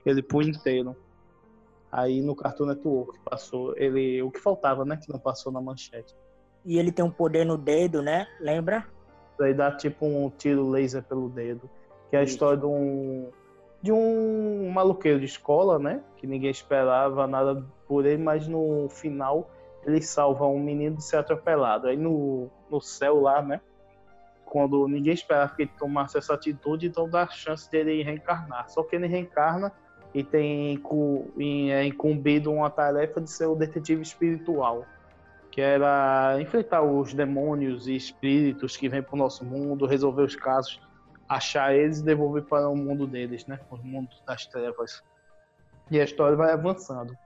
ele 0.06 0.22
por 0.22 0.44
inteiro. 0.44 0.96
Aí 1.96 2.22
no 2.22 2.36
Cartoon 2.36 2.66
Network 2.66 3.18
passou 3.20 3.74
ele 3.78 4.22
o 4.22 4.30
que 4.30 4.42
faltava, 4.42 4.84
né? 4.84 5.00
Que 5.02 5.10
não 5.10 5.18
passou 5.18 5.50
na 5.50 5.62
manchete. 5.62 6.14
E 6.66 6.78
ele 6.78 6.92
tem 6.92 7.06
um 7.06 7.10
poder 7.10 7.46
no 7.46 7.58
dedo, 7.58 8.02
né? 8.02 8.28
Lembra? 8.38 8.86
Daí 9.40 9.54
dá 9.54 9.72
tipo 9.72 10.06
um 10.06 10.30
tiro 10.30 10.70
laser 10.70 11.02
pelo 11.04 11.30
dedo. 11.30 11.70
Que 12.10 12.18
é 12.18 12.20
a 12.20 12.24
Isso. 12.24 12.34
história 12.34 12.58
de 12.58 12.66
um. 12.66 13.32
De 13.82 13.94
um 13.94 14.70
maluqueiro 14.74 15.20
de 15.20 15.26
escola, 15.26 15.80
né? 15.80 16.04
Que 16.18 16.28
ninguém 16.28 16.52
esperava 16.52 17.26
nada 17.28 17.66
por 17.88 18.06
ele, 18.06 18.22
mas 18.22 18.46
no 18.46 18.90
final 18.90 19.50
ele 19.86 20.02
salva 20.02 20.46
um 20.48 20.60
menino 20.60 20.98
de 20.98 21.04
ser 21.04 21.16
atropelado. 21.16 21.88
Aí 21.88 21.96
no, 21.96 22.50
no 22.70 22.82
céu 22.82 23.22
lá, 23.22 23.42
né? 23.42 23.62
Quando 24.44 24.86
ninguém 24.86 25.14
esperava 25.14 25.56
que 25.56 25.62
ele 25.62 25.72
tomasse 25.80 26.18
essa 26.18 26.34
atitude, 26.34 26.88
então 26.88 27.10
dá 27.10 27.24
a 27.24 27.30
chance 27.30 27.72
dele 27.72 28.04
reencarnar. 28.04 28.70
Só 28.70 28.84
que 28.84 28.98
ele 28.98 29.08
reencarna 29.08 29.72
e 30.16 30.24
tem 30.24 30.82
é 31.70 31.86
incumbido 31.86 32.52
uma 32.52 32.72
tarefa 32.72 33.22
de 33.22 33.30
ser 33.30 33.46
o 33.46 33.56
detetive 33.56 34.02
espiritual 34.02 34.86
que 35.56 35.62
era 35.62 36.38
enfrentar 36.42 36.82
os 36.82 37.14
demônios 37.14 37.88
e 37.88 37.96
espíritos 37.96 38.76
que 38.76 38.90
vêm 38.90 39.02
para 39.02 39.16
o 39.16 39.18
nosso 39.18 39.46
mundo, 39.46 39.86
resolver 39.86 40.24
os 40.24 40.36
casos, 40.36 40.82
achar 41.30 41.74
eles 41.74 42.00
e 42.00 42.04
devolver 42.04 42.44
para 42.44 42.68
o 42.68 42.76
mundo 42.76 43.08
deles, 43.08 43.46
né? 43.46 43.58
O 43.72 43.78
mundo 43.78 44.10
das 44.28 44.46
trevas. 44.48 45.02
E 45.90 45.98
a 45.98 46.04
história 46.04 46.36
vai 46.36 46.52
avançando. 46.52 47.18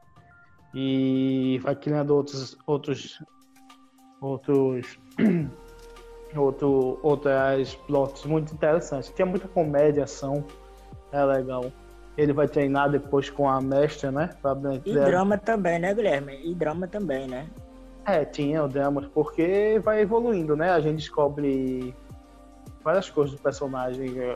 E 0.75 1.59
vai 1.63 1.75
criando 1.75 2.15
outros 2.15 2.55
outros 2.67 3.19
outros 4.21 4.99
outro, 6.37 6.99
outras 7.01 7.73
plots 7.87 8.25
muito 8.25 8.53
interessantes. 8.53 9.09
Tinha 9.09 9.25
muita 9.25 9.47
comédia, 9.47 10.03
ação, 10.03 10.45
é 11.11 11.25
legal. 11.25 11.71
Ele 12.19 12.33
vai 12.33 12.47
treinar 12.47 12.89
depois 12.91 13.29
com 13.29 13.47
a 13.49 13.61
mestra, 13.61 14.11
né? 14.11 14.29
E 14.85 14.93
drama 15.09 15.37
também, 15.37 15.79
né, 15.79 15.93
Guilherme? 15.93 16.37
E 16.43 16.53
drama 16.53 16.87
também, 16.87 17.27
né? 17.27 17.47
É, 18.05 18.25
tinha 18.25 18.63
o 18.63 18.67
dramas, 18.67 19.05
porque 19.13 19.79
vai 19.83 20.01
evoluindo, 20.01 20.55
né? 20.55 20.71
A 20.71 20.79
gente 20.81 20.97
descobre 20.97 21.95
várias 22.83 23.09
coisas 23.09 23.35
do 23.35 23.41
personagem. 23.41 24.19
é, 24.19 24.35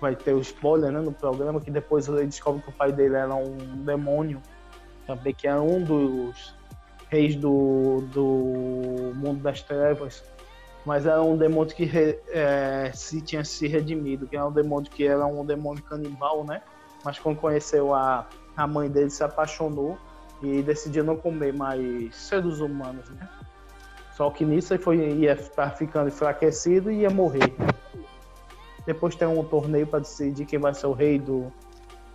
Vai 0.00 0.16
ter 0.16 0.32
o 0.32 0.40
spoiler 0.40 0.90
né, 0.90 1.00
no 1.00 1.12
programa, 1.12 1.60
que 1.60 1.70
depois 1.70 2.08
ele 2.08 2.24
descobre 2.24 2.62
que 2.62 2.70
o 2.70 2.72
pai 2.72 2.90
dele 2.90 3.16
era 3.16 3.34
um 3.34 3.56
demônio, 3.84 4.40
também 5.06 5.34
que 5.34 5.46
era 5.46 5.60
um 5.60 5.82
dos 5.82 6.54
reis 7.10 7.34
do, 7.36 8.02
do 8.14 9.12
mundo 9.14 9.40
das 9.42 9.60
trevas. 9.62 10.24
Mas 10.86 11.04
era 11.04 11.20
um 11.22 11.36
demônio 11.36 11.74
que 11.74 11.84
re- 11.84 12.18
é, 12.28 12.90
se 12.94 13.20
tinha 13.20 13.44
se 13.44 13.66
redimido, 13.66 14.26
que 14.26 14.36
era 14.36 14.46
um 14.46 14.52
demônio 14.52 14.90
que 14.90 15.06
era 15.06 15.26
um 15.26 15.44
demônio 15.44 15.82
canibal, 15.82 16.44
né? 16.44 16.62
Mas 17.04 17.18
quando 17.18 17.38
conheceu 17.38 17.94
a, 17.94 18.26
a 18.56 18.66
mãe 18.66 18.90
dele, 18.90 19.10
se 19.10 19.22
apaixonou 19.22 19.98
e 20.42 20.62
decidiu 20.62 21.04
não 21.04 21.16
comer 21.16 21.52
mais 21.52 22.14
seres 22.14 22.60
humanos, 22.60 23.08
né? 23.10 23.28
Só 24.16 24.30
que 24.30 24.44
nisso 24.44 24.74
ele 24.74 24.82
foi, 24.82 24.96
ia 24.96 25.32
estar 25.32 25.70
ficando 25.76 26.08
enfraquecido 26.08 26.90
e 26.90 27.02
ia 27.02 27.10
morrer. 27.10 27.54
Depois 28.84 29.14
tem 29.14 29.28
um 29.28 29.44
torneio 29.44 29.86
para 29.86 30.00
decidir 30.00 30.44
quem 30.44 30.58
vai 30.58 30.74
ser 30.74 30.86
o 30.86 30.92
rei 30.92 31.18
do, 31.18 31.52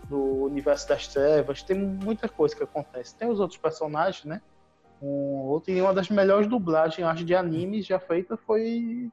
do 0.10 0.46
universo 0.46 0.88
das 0.90 1.08
trevas. 1.08 1.64
Tem 1.64 1.78
muita 1.78 2.28
coisa 2.28 2.56
que 2.56 2.64
acontece. 2.64 3.16
Tem 3.16 3.30
os 3.30 3.40
outros 3.40 3.58
personagens, 3.58 4.26
né? 4.26 4.42
Um 5.02 5.46
outro, 5.48 5.72
e 5.72 5.82
uma 5.82 5.94
das 5.94 6.10
melhores 6.10 6.48
dublagens, 6.48 7.08
acho, 7.08 7.24
de 7.24 7.36
animes 7.36 7.86
já 7.86 8.00
feita 8.00 8.36
foi 8.36 9.10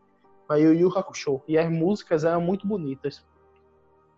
a 0.49 0.57
Yu 0.57 0.73
Yu 0.75 0.99
Hakusho. 0.99 1.41
E 1.47 1.59
as 1.59 1.71
músicas 1.71 2.25
eram 2.25 2.41
muito 2.41 2.67
bonitas. 2.67 3.25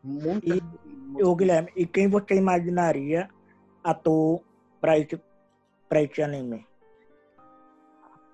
Muito, 0.02 0.46
E, 0.46 1.22
ô, 1.22 1.34
Guilherme, 1.36 1.70
e 1.76 1.86
quem 1.86 2.08
você 2.08 2.34
imaginaria 2.34 3.28
ator 3.84 4.42
pra 4.80 4.98
esse, 4.98 5.20
pra 5.88 6.02
esse 6.02 6.20
anime? 6.22 6.66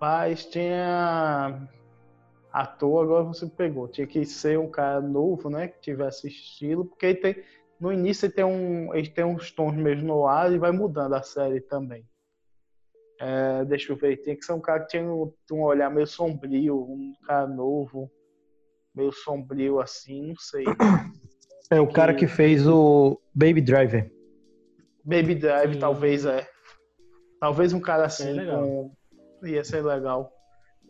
Mas 0.01 0.47
tinha 0.47 1.69
ator, 2.53 3.05
agora 3.05 3.25
você 3.25 3.47
pegou. 3.47 3.89
Tinha 3.89 4.07
que 4.07 4.25
ser 4.25 4.59
um 4.59 4.71
cara 4.71 5.01
novo, 5.01 5.51
né? 5.51 5.69
Que 5.69 5.81
tivesse 5.81 6.29
estilo, 6.29 6.87
porque 6.87 7.07
ele 7.07 7.19
tem, 7.19 7.45
no 7.81 7.93
início 7.93 8.27
ele 8.27 8.33
tem, 8.33 8.45
um, 8.45 8.95
ele 8.95 9.11
tem 9.11 9.25
uns 9.25 9.51
tons 9.51 9.75
mesmo 9.75 10.07
no 10.07 10.27
ar 10.27 10.53
e 10.53 10.59
vai 10.59 10.71
mudando 10.71 11.15
a 11.15 11.23
série 11.23 11.61
também. 11.61 12.07
É, 13.21 13.65
deixa 13.65 13.93
eu 13.93 13.97
ver, 13.97 14.19
tinha 14.19 14.37
que 14.37 14.45
ser 14.45 14.53
um 14.53 14.61
cara 14.61 14.81
que 14.81 14.89
tinha 14.89 15.03
um, 15.03 15.33
um 15.51 15.63
olhar 15.63 15.91
meio 15.91 16.07
sombrio, 16.07 16.81
um 16.81 17.13
cara 17.25 17.49
novo, 17.49 18.09
meio 18.95 19.13
sombrio 19.13 19.81
assim, 19.81 20.29
não 20.29 20.37
sei. 20.37 20.65
É 21.71 21.81
o 21.81 21.87
cara 21.87 22.15
que 22.15 22.27
fez 22.27 22.67
o 22.67 23.21
Baby 23.35 23.61
Driver. 23.61 24.11
Baby 25.05 25.35
Drive, 25.35 25.79
talvez 25.79 26.25
é. 26.25 26.47
Talvez 27.41 27.73
um 27.73 27.81
cara 27.81 28.07
assim, 28.07 28.33
legal. 28.33 28.63
com... 28.63 29.47
ia 29.47 29.63
ser 29.63 29.85
legal. 29.85 30.33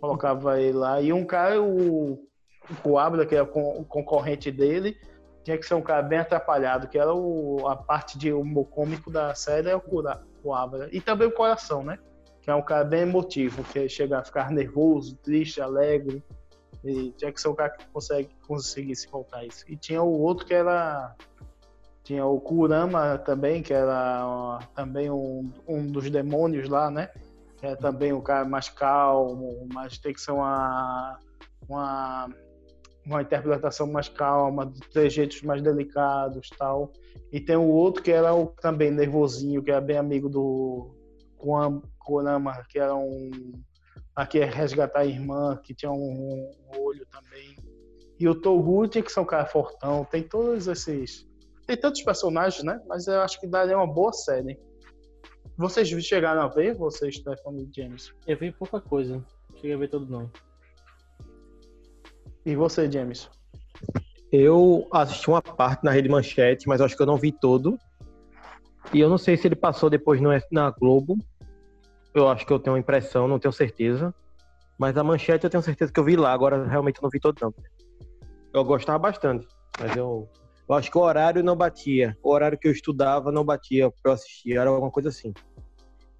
Colocava 0.01 0.61
ele 0.61 0.77
lá. 0.79 1.01
E 1.01 1.13
um 1.13 1.25
cara, 1.25 1.61
o, 1.61 2.13
o 2.13 2.75
Coabra, 2.83 3.27
que 3.27 3.35
é 3.35 3.43
o 3.43 3.47
con- 3.47 3.77
o 3.81 3.85
concorrente 3.85 4.51
dele, 4.51 4.97
tinha 5.45 5.59
que 5.59 5.67
ser 5.67 5.75
um 5.75 5.83
cara 5.83 6.03
bem 6.03 6.21
atrapalhado, 6.21 6.89
que 6.89 6.99
era 6.99 7.13
o, 7.13 7.67
a 7.67 7.75
parte 7.75 8.17
de 8.17 8.33
humor 8.33 8.67
cômico 8.67 9.11
da 9.11 9.35
série, 9.35 9.69
é 9.69 9.77
o 9.77 9.83
Coabra. 10.43 10.89
E 10.93 11.01
também 11.01 11.27
o 11.27 11.33
Coração, 11.33 11.83
né? 11.83 11.99
Que 12.41 12.51
é 12.51 12.55
um 12.55 12.63
cara 12.63 12.85
bem 12.85 13.01
emotivo, 13.01 13.65
que 13.65 13.89
chega 13.89 14.19
a 14.19 14.25
ficar 14.25 14.51
nervoso, 14.51 15.17
triste, 15.17 15.61
alegre. 15.61 16.23
E 16.85 17.11
tinha 17.13 17.33
que 17.33 17.41
ser 17.41 17.53
cara 17.55 17.71
que 17.71 17.87
consegue 17.87 18.29
conseguir 18.47 18.95
se 18.95 19.09
voltar 19.09 19.45
isso. 19.45 19.65
E 19.69 19.77
tinha 19.77 20.03
o 20.03 20.21
outro 20.21 20.47
que 20.47 20.55
era. 20.55 21.15
Tinha 22.05 22.25
o 22.25 22.41
Kurama 22.41 23.19
também, 23.19 23.63
que 23.63 23.75
era 23.75 24.27
ó, 24.27 24.59
também 24.75 25.11
um, 25.11 25.53
um 25.67 25.87
dos 25.87 26.09
demônios 26.09 26.69
lá, 26.69 26.91
né? 26.91 27.11
É 27.61 27.75
também 27.75 28.13
um 28.13 28.21
cara 28.21 28.45
mais 28.47 28.69
calmo, 28.69 29.69
mas 29.75 29.99
tem 29.99 30.15
que 30.15 30.21
ser 30.21 30.31
uma, 30.31 31.19
uma, 31.69 32.31
uma 33.05 33.21
interpretação 33.21 33.87
mais 33.87 34.09
calma, 34.09 34.65
de 34.65 34.81
trejeitos 34.89 35.43
mais 35.43 35.61
delicados 35.61 36.49
tal. 36.57 36.93
E 37.33 37.41
tem 37.41 37.57
o 37.57 37.67
outro 37.67 38.03
que 38.03 38.13
era 38.13 38.35
o 38.35 38.47
também 38.47 38.91
nervosinho, 38.91 39.63
que 39.63 39.71
era 39.71 39.81
bem 39.81 39.99
amigo 39.99 40.29
do 40.29 40.95
Kurama, 41.99 42.65
que 42.69 42.79
era 42.79 42.95
um. 42.95 43.31
Aqui 44.19 44.41
é 44.41 44.45
resgatar 44.45 45.03
a 45.03 45.07
irmã, 45.07 45.57
que 45.63 45.73
tinha 45.73 45.93
um, 45.93 46.51
um 46.75 46.81
olho 46.81 47.07
também. 47.07 47.55
E 48.19 48.29
o 48.29 48.35
Toguchi, 48.35 49.01
que 49.01 49.13
são 49.13 49.23
um 49.23 49.27
cara 49.27 49.47
fortão, 49.47 50.05
tem 50.05 50.25
todos 50.25 50.67
esses. 50.67 51.25
Tem 51.69 51.77
tantos 51.77 52.03
personagens, 52.03 52.65
né? 52.65 52.83
Mas 52.89 53.07
eu 53.07 53.21
acho 53.21 53.39
que 53.39 53.47
daria 53.47 53.77
uma 53.77 53.87
boa 53.87 54.13
série. 54.13 54.59
Vocês 55.57 55.89
chegaram 56.05 56.43
a 56.43 56.49
ver, 56.49 56.75
vocês, 56.75 57.15
Stephanie 57.15 57.71
e 57.71 57.81
James? 57.81 58.13
Eu 58.27 58.37
vi 58.37 58.51
pouca 58.51 58.81
coisa. 58.81 59.25
Cheguei 59.55 59.75
a 59.75 59.79
ver 59.79 59.89
tudo 59.89 60.11
não. 60.11 60.29
E 62.45 62.57
você, 62.57 62.91
James? 62.91 63.31
Eu 64.33 64.89
assisti 64.91 65.31
uma 65.31 65.41
parte 65.41 65.85
na 65.85 65.93
Rede 65.93 66.09
Manchete, 66.09 66.67
mas 66.67 66.81
eu 66.81 66.87
acho 66.87 66.97
que 66.97 67.03
eu 67.05 67.07
não 67.07 67.19
vi 67.19 67.31
todo. 67.31 67.79
E 68.93 68.99
eu 68.99 69.09
não 69.09 69.17
sei 69.17 69.37
se 69.37 69.47
ele 69.47 69.55
passou 69.55 69.89
depois 69.89 70.21
no, 70.21 70.31
na 70.51 70.71
Globo. 70.73 71.17
Eu 72.19 72.29
acho 72.29 72.45
que 72.45 72.53
eu 72.53 72.59
tenho 72.59 72.75
uma 72.75 72.81
impressão, 72.81 73.29
não 73.29 73.39
tenho 73.39 73.53
certeza. 73.53 74.13
Mas 74.77 74.97
a 74.97 75.05
Manchete 75.05 75.45
eu 75.45 75.51
tenho 75.51 75.63
certeza 75.63 75.93
que 75.93 76.01
eu 76.01 76.05
vi 76.05 76.17
lá. 76.17 76.33
Agora 76.33 76.67
realmente 76.67 76.97
eu 76.97 77.03
não 77.03 77.11
vi 77.11 77.21
todo, 77.21 77.37
não. 77.41 77.55
Eu 78.53 78.65
gostava 78.65 78.99
bastante, 78.99 79.47
mas 79.79 79.97
eu, 79.97 80.29
eu 80.69 80.75
acho 80.75 80.91
que 80.91 80.99
o 80.99 81.01
horário 81.01 81.45
não 81.45 81.55
batia. 81.55 82.17
O 82.23 82.33
horário 82.33 82.59
que 82.59 82.67
eu 82.67 82.73
estudava 82.73 83.31
não 83.31 83.45
batia 83.45 83.89
pra 84.03 84.11
eu 84.11 84.15
assistir. 84.15 84.57
Era 84.57 84.69
alguma 84.69 84.91
coisa 84.91 85.11
assim. 85.11 85.33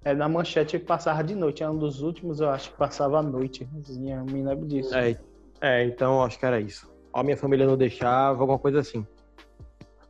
É 0.05 0.13
na 0.13 0.29
manchete 0.29 0.79
que 0.79 0.85
passava 0.85 1.21
de 1.21 1.35
noite. 1.35 1.63
É 1.63 1.69
um 1.69 1.77
dos 1.77 2.01
últimos, 2.01 2.39
eu 2.39 2.49
acho 2.49 2.71
que 2.71 2.77
passava 2.77 3.19
à 3.19 3.23
noite. 3.23 3.67
Eu 3.97 4.23
me 4.23 4.41
lembro 4.41 4.65
disso. 4.67 4.95
É, 4.95 5.17
é, 5.59 5.83
então 5.83 6.23
acho 6.23 6.39
que 6.39 6.45
era 6.45 6.61
isso. 6.61 6.89
A 7.13 7.21
minha 7.23 7.35
família 7.35 7.67
não 7.67 7.75
deixava, 7.75 8.39
alguma 8.39 8.57
coisa 8.57 8.79
assim. 8.79 9.05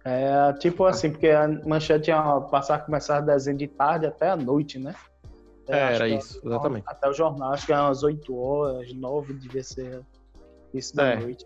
É 0.05 0.53
tipo 0.53 0.85
assim, 0.85 1.09
porque 1.09 1.29
a 1.29 1.47
manchete 1.65 2.09
ia 2.11 2.21
passar, 2.41 2.85
começar 2.85 3.21
desenho 3.21 3.57
de 3.57 3.67
tarde 3.67 4.05
até 4.05 4.29
a 4.29 4.35
noite, 4.35 4.77
né? 4.77 4.93
É, 5.69 5.95
era 5.95 6.07
que 6.07 6.15
isso, 6.15 6.41
exatamente. 6.43 6.83
Até 6.87 7.09
o 7.09 7.13
jornal, 7.13 7.53
acho 7.53 7.65
que 7.65 7.73
era 7.73 7.83
umas 7.83 8.03
8 8.03 8.35
horas, 8.35 8.93
9 8.93 9.33
devia 9.33 9.63
ser 9.63 10.01
isso 10.73 10.95
da 10.95 11.07
É. 11.13 11.15
noite. 11.19 11.45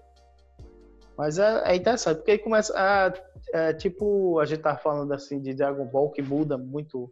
Mas 1.18 1.38
é, 1.38 1.64
é 1.66 1.76
interessante, 1.76 2.18
porque 2.18 2.32
aí 2.32 2.38
começa 2.40 2.74
a. 2.76 3.14
É, 3.54 3.74
tipo, 3.74 4.40
a 4.40 4.46
gente 4.46 4.62
tá 4.62 4.76
falando 4.76 5.14
assim 5.14 5.40
de 5.40 5.54
Dragon 5.54 5.86
Ball 5.86 6.10
que 6.10 6.22
muda 6.22 6.58
muito 6.58 7.12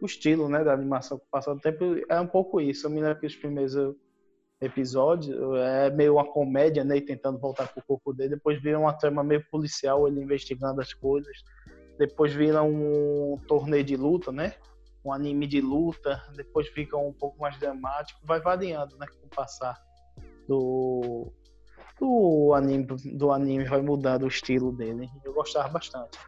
o 0.00 0.06
estilo, 0.06 0.48
né, 0.48 0.62
da 0.62 0.72
animação 0.72 1.18
com 1.18 1.24
o 1.24 1.30
passar 1.30 1.54
do 1.54 1.60
tempo. 1.60 1.84
É 2.08 2.20
um 2.20 2.26
pouco 2.26 2.60
isso. 2.60 2.86
Eu 2.86 2.90
me 2.90 3.00
lembro 3.00 3.18
que 3.18 3.26
os 3.26 3.34
primeiros 3.36 3.74
episódios 4.60 5.36
é 5.60 5.90
meio 5.90 6.14
uma 6.14 6.26
comédia, 6.26 6.84
né, 6.84 7.00
tentando 7.00 7.38
voltar 7.38 7.68
pro 7.68 7.82
corpo 7.86 8.12
dele. 8.12 8.30
Depois 8.30 8.60
vira 8.60 8.78
uma 8.78 8.92
trama 8.92 9.24
meio 9.24 9.44
policial, 9.50 10.06
ele 10.06 10.22
investigando 10.22 10.80
as 10.80 10.92
coisas. 10.92 11.36
Depois 11.98 12.32
vira 12.32 12.62
um 12.62 13.38
torneio 13.48 13.82
de 13.82 13.96
luta, 13.96 14.30
né? 14.30 14.54
Um 15.04 15.12
anime 15.12 15.46
de 15.46 15.60
luta. 15.60 16.22
Depois 16.34 16.68
fica 16.68 16.96
um 16.96 17.12
pouco 17.12 17.40
mais 17.40 17.58
dramático. 17.58 18.20
Vai 18.24 18.40
variando, 18.40 18.96
né, 18.98 19.06
com 19.06 19.26
o 19.26 19.30
passar 19.30 19.80
do 20.48 21.32
do 22.00 22.54
anime, 22.54 22.86
do 22.86 23.32
anime 23.32 23.64
vai 23.64 23.82
mudando 23.82 24.22
o 24.22 24.28
estilo 24.28 24.72
dele. 24.72 25.10
Eu 25.24 25.32
gostava 25.34 25.68
bastante. 25.68 26.18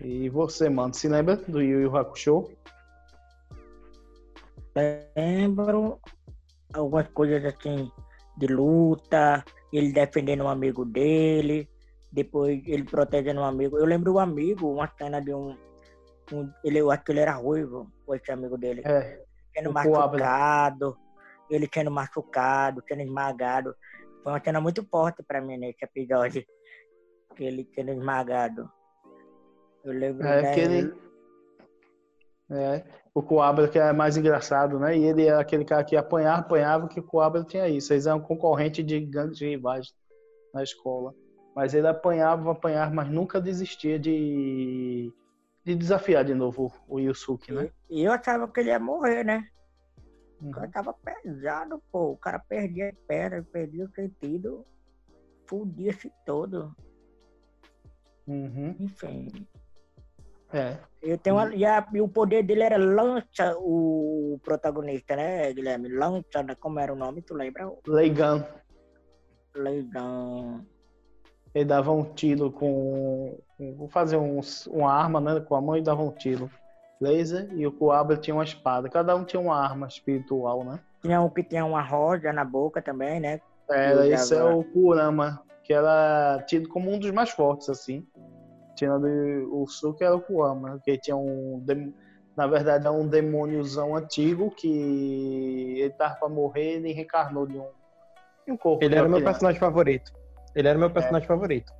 E 0.00 0.28
você, 0.30 0.68
mano, 0.68 0.94
se 0.94 1.08
lembra 1.08 1.36
do 1.36 1.60
Yu 1.60 1.82
Yu 1.82 1.96
Hakusho? 1.96 2.50
Lembro 4.74 6.00
algumas 6.72 7.08
coisas 7.08 7.44
assim 7.44 7.90
de 8.38 8.46
luta, 8.46 9.44
ele 9.72 9.92
defendendo 9.92 10.44
um 10.44 10.48
amigo 10.48 10.84
dele, 10.84 11.68
depois 12.12 12.62
ele 12.66 12.84
protegendo 12.84 13.40
um 13.40 13.44
amigo. 13.44 13.78
Eu 13.78 13.84
lembro 13.84 14.14
um 14.14 14.18
amigo, 14.18 14.72
uma 14.72 14.90
cena 14.98 15.20
de 15.20 15.32
um. 15.32 15.56
um- 16.32 16.52
ele, 16.64 16.78
eu 16.78 16.90
acho 16.90 17.04
que 17.04 17.12
ele 17.12 17.20
era 17.20 17.34
ruivo, 17.34 17.90
o 18.06 18.14
esse 18.14 18.30
amigo 18.30 18.56
dele. 18.58 18.82
É, 18.84 19.24
Sendo 19.56 19.70
o 19.70 19.72
Coabra. 19.72 20.18
machucado, 20.18 20.96
ele 21.50 21.68
sendo 21.72 21.90
machucado, 21.90 22.82
sendo 22.88 23.02
esmagado. 23.02 23.74
Foi 24.22 24.32
uma 24.32 24.42
cena 24.42 24.60
muito 24.60 24.84
forte 24.84 25.22
pra 25.22 25.40
mim 25.40 25.56
nesse 25.56 25.84
episódio. 25.84 26.44
Que 27.36 27.44
ele 27.44 27.68
sendo 27.74 27.90
esmagado. 27.92 28.70
Eu 29.84 29.92
lembro 29.92 30.26
é 30.26 30.42
né, 30.42 30.58
ele. 30.58 30.94
É, 32.52 32.84
o 33.14 33.22
Coabra 33.22 33.68
que 33.68 33.78
é 33.78 33.92
mais 33.92 34.16
engraçado, 34.16 34.78
né? 34.78 34.96
E 34.98 35.04
ele 35.04 35.26
era 35.26 35.40
aquele 35.40 35.64
cara 35.64 35.84
que 35.84 35.96
apanhava, 35.96 36.40
apanhava, 36.40 36.88
que 36.88 36.98
o 36.98 37.02
Coabra 37.02 37.44
tinha 37.44 37.68
isso. 37.68 37.92
Eles 37.92 38.06
eram 38.06 38.20
concorrente 38.20 38.82
de 38.82 39.00
grandes 39.00 39.40
rivais 39.40 39.94
na 40.52 40.62
escola. 40.62 41.14
Mas 41.54 41.74
ele 41.74 41.86
apanhava, 41.86 42.52
apanhava, 42.52 42.94
mas 42.94 43.08
nunca 43.10 43.40
desistia 43.40 43.98
de, 43.98 45.12
de 45.64 45.74
desafiar 45.74 46.24
de 46.24 46.34
novo 46.34 46.72
o 46.88 46.98
Yusuke, 47.00 47.52
né? 47.52 47.70
E 47.90 48.02
eu 48.02 48.12
achava 48.12 48.46
que 48.48 48.60
ele 48.60 48.70
ia 48.70 48.78
morrer, 48.78 49.24
né? 49.24 49.46
O 50.40 50.46
Uhum. 50.46 50.50
cara 50.52 50.68
tava 50.70 50.94
pesado, 50.94 51.82
pô. 51.92 52.12
O 52.12 52.16
cara 52.16 52.38
perdia 52.38 52.88
a 52.90 52.92
perna, 53.06 53.46
perdia 53.52 53.84
o 53.84 53.90
sentido. 53.90 54.64
Fudia-se 55.46 56.10
todo. 56.24 56.74
Uhum. 58.26 58.74
Enfim. 58.80 59.46
É. 60.52 60.78
Eu 61.02 61.18
tenho 61.18 61.36
uma- 61.36 61.54
e, 61.54 61.64
a- 61.64 61.86
e 61.92 62.00
o 62.00 62.08
poder 62.08 62.42
dele 62.42 62.62
era 62.62 62.76
lança 62.78 63.54
o 63.58 64.38
protagonista, 64.42 65.14
né, 65.16 65.52
Guilherme? 65.52 65.88
Lança, 65.88 66.42
né? 66.42 66.54
como 66.54 66.78
era 66.78 66.92
o 66.92 66.96
nome, 66.96 67.20
tu 67.22 67.34
lembra? 67.34 67.70
Leigan. 67.86 68.46
Leidão. 69.54 70.64
Ele 71.54 71.64
dava 71.64 71.90
um 71.90 72.04
tiro 72.04 72.50
com. 72.50 73.38
com 73.58 73.88
fazer 73.88 74.16
um, 74.16 74.40
uma 74.68 74.92
arma 74.92 75.20
né, 75.20 75.40
com 75.40 75.54
a 75.54 75.60
mão 75.60 75.76
e 75.76 75.82
dava 75.82 76.02
um 76.02 76.10
tiro. 76.10 76.50
Laser 77.00 77.48
e 77.54 77.66
o 77.66 77.72
Coabra 77.72 78.16
tinha 78.16 78.34
uma 78.34 78.44
espada. 78.44 78.88
Cada 78.88 79.16
um 79.16 79.24
tinha 79.24 79.40
uma 79.40 79.56
arma 79.56 79.86
espiritual, 79.86 80.62
né? 80.64 80.78
Tinha 81.00 81.20
um 81.20 81.30
que 81.30 81.42
tinha 81.42 81.64
uma 81.64 81.80
rosa 81.80 82.32
na 82.32 82.44
boca 82.44 82.82
também, 82.82 83.18
né? 83.18 83.40
Era, 83.68 84.06
Eu 84.06 84.12
esse 84.12 84.34
é 84.34 84.44
o 84.44 84.62
Kurama, 84.62 85.42
que 85.64 85.72
era 85.72 86.42
tido 86.46 86.68
como 86.68 86.92
um 86.92 86.98
dos 86.98 87.10
mais 87.10 87.30
fortes, 87.30 87.70
assim. 87.70 88.06
Tirando 88.76 89.06
o 89.50 89.66
Suki 89.66 90.04
era 90.04 90.14
o 90.14 90.20
Kurama, 90.20 90.78
que 90.84 90.98
tinha 90.98 91.16
um. 91.16 91.64
Na 92.36 92.46
verdade, 92.46 92.86
é 92.86 92.90
um 92.90 93.06
demôniozão 93.06 93.96
antigo 93.96 94.50
que 94.50 95.80
ele 95.80 95.90
tava 95.90 96.14
pra 96.16 96.28
morrer 96.28 96.76
ele 96.76 96.92
reencarnou 96.92 97.46
de 97.46 97.58
um, 97.58 97.68
de 98.46 98.52
um 98.52 98.56
corpo. 98.56 98.84
Ele 98.84 98.94
era 98.94 99.04
uma 99.04 99.08
meu 99.08 99.18
criança. 99.18 99.32
personagem 99.32 99.60
favorito. 99.60 100.12
Ele 100.54 100.68
era 100.68 100.78
meu 100.78 100.90
personagem 100.90 101.26
favorito. 101.26 101.72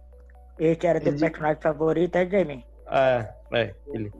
Esse 0.58 0.86
era 0.86 1.00
teu 1.00 1.12
Ele- 1.12 1.20
personagem 1.20 1.62
favorito, 1.62 2.16
é 2.16 2.28
Jamie? 2.28 2.64
É, 2.88 3.34
é, 3.52 3.74
ele. 3.92 4.12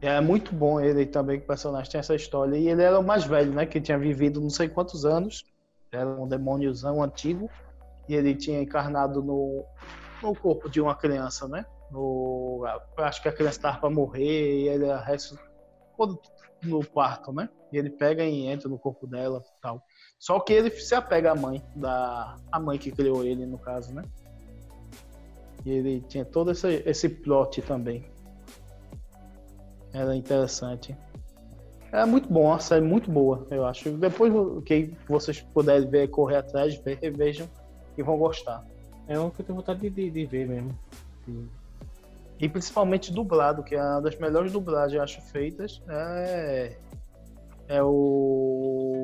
É 0.00 0.20
muito 0.20 0.52
bom 0.54 0.80
ele 0.80 1.06
também, 1.06 1.38
que 1.38 1.44
o 1.44 1.46
personagem 1.46 1.90
tem 1.90 1.98
essa 2.00 2.14
história. 2.14 2.56
E 2.56 2.68
ele 2.68 2.82
era 2.82 2.98
o 2.98 3.04
mais 3.04 3.24
velho, 3.24 3.52
né? 3.52 3.64
Que 3.64 3.80
tinha 3.80 3.98
vivido 3.98 4.40
não 4.40 4.50
sei 4.50 4.68
quantos 4.68 5.04
anos. 5.04 5.44
Era 5.92 6.08
um 6.08 6.26
demôniozão 6.26 7.02
antigo. 7.02 7.48
E 8.08 8.14
ele 8.14 8.34
tinha 8.34 8.60
encarnado 8.60 9.22
no, 9.22 9.64
no 10.20 10.34
corpo 10.34 10.68
de 10.68 10.80
uma 10.80 10.96
criança, 10.96 11.46
né? 11.46 11.64
No, 11.90 12.64
acho 12.96 13.22
que 13.22 13.28
a 13.28 13.32
criança 13.32 13.58
estava 13.58 13.78
para 13.78 13.90
morrer 13.90 14.62
e 14.62 14.68
ele 14.68 14.86
resta 15.04 15.36
no 16.64 16.84
quarto, 16.84 17.32
né? 17.32 17.48
E 17.70 17.78
ele 17.78 17.90
pega 17.90 18.24
e 18.24 18.46
entra 18.46 18.68
no 18.68 18.78
corpo 18.78 19.06
dela 19.06 19.40
e 19.40 19.60
tal. 19.62 19.84
Só 20.22 20.38
que 20.38 20.52
ele 20.52 20.70
se 20.70 20.94
apega 20.94 21.32
à 21.32 21.34
mãe, 21.34 21.60
da, 21.74 22.36
a 22.52 22.60
mãe 22.60 22.78
que 22.78 22.92
criou 22.92 23.24
ele, 23.24 23.44
no 23.44 23.58
caso, 23.58 23.92
né? 23.92 24.04
E 25.66 25.70
ele 25.72 26.00
tinha 26.08 26.24
todo 26.24 26.52
esse, 26.52 26.80
esse 26.86 27.08
plot 27.08 27.60
também. 27.62 28.08
Era 29.92 30.14
interessante. 30.14 30.96
É 31.90 32.04
muito 32.04 32.32
bom, 32.32 32.44
uma 32.44 32.60
série 32.60 32.84
muito 32.84 33.10
boa, 33.10 33.44
eu 33.50 33.66
acho. 33.66 33.90
Depois 33.90 34.32
que 34.64 34.94
vocês 35.08 35.40
puderem 35.40 35.90
ver, 35.90 36.06
correr 36.06 36.36
atrás, 36.36 36.76
ver, 36.76 37.00
revejam 37.02 37.48
e 37.98 38.02
vão 38.04 38.16
gostar. 38.16 38.64
É 39.08 39.18
um 39.18 39.28
que 39.28 39.40
eu 39.40 39.44
tenho 39.44 39.56
vontade 39.56 39.80
de, 39.80 39.90
de, 39.90 40.08
de 40.08 40.24
ver 40.24 40.46
mesmo. 40.46 40.72
E 42.38 42.48
principalmente 42.48 43.12
dublado, 43.12 43.64
que 43.64 43.74
é 43.74 43.82
uma 43.82 44.00
das 44.00 44.16
melhores 44.20 44.52
dublagens, 44.52 44.94
eu 44.94 45.02
acho, 45.02 45.20
feitas. 45.20 45.82
É, 45.88 46.76
é 47.66 47.82
o, 47.82 49.01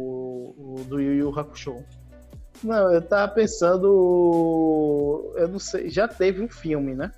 o 0.56 0.84
do 0.84 1.00
Yu 1.00 1.14
Yu 1.14 1.38
Hakusho. 1.38 1.84
Não, 2.62 2.92
eu 2.92 3.02
tava 3.02 3.32
pensando. 3.32 5.32
Eu 5.36 5.48
não 5.48 5.58
sei, 5.58 5.88
já 5.88 6.08
teve 6.08 6.42
um 6.42 6.48
filme, 6.48 6.94
né? 6.94 7.12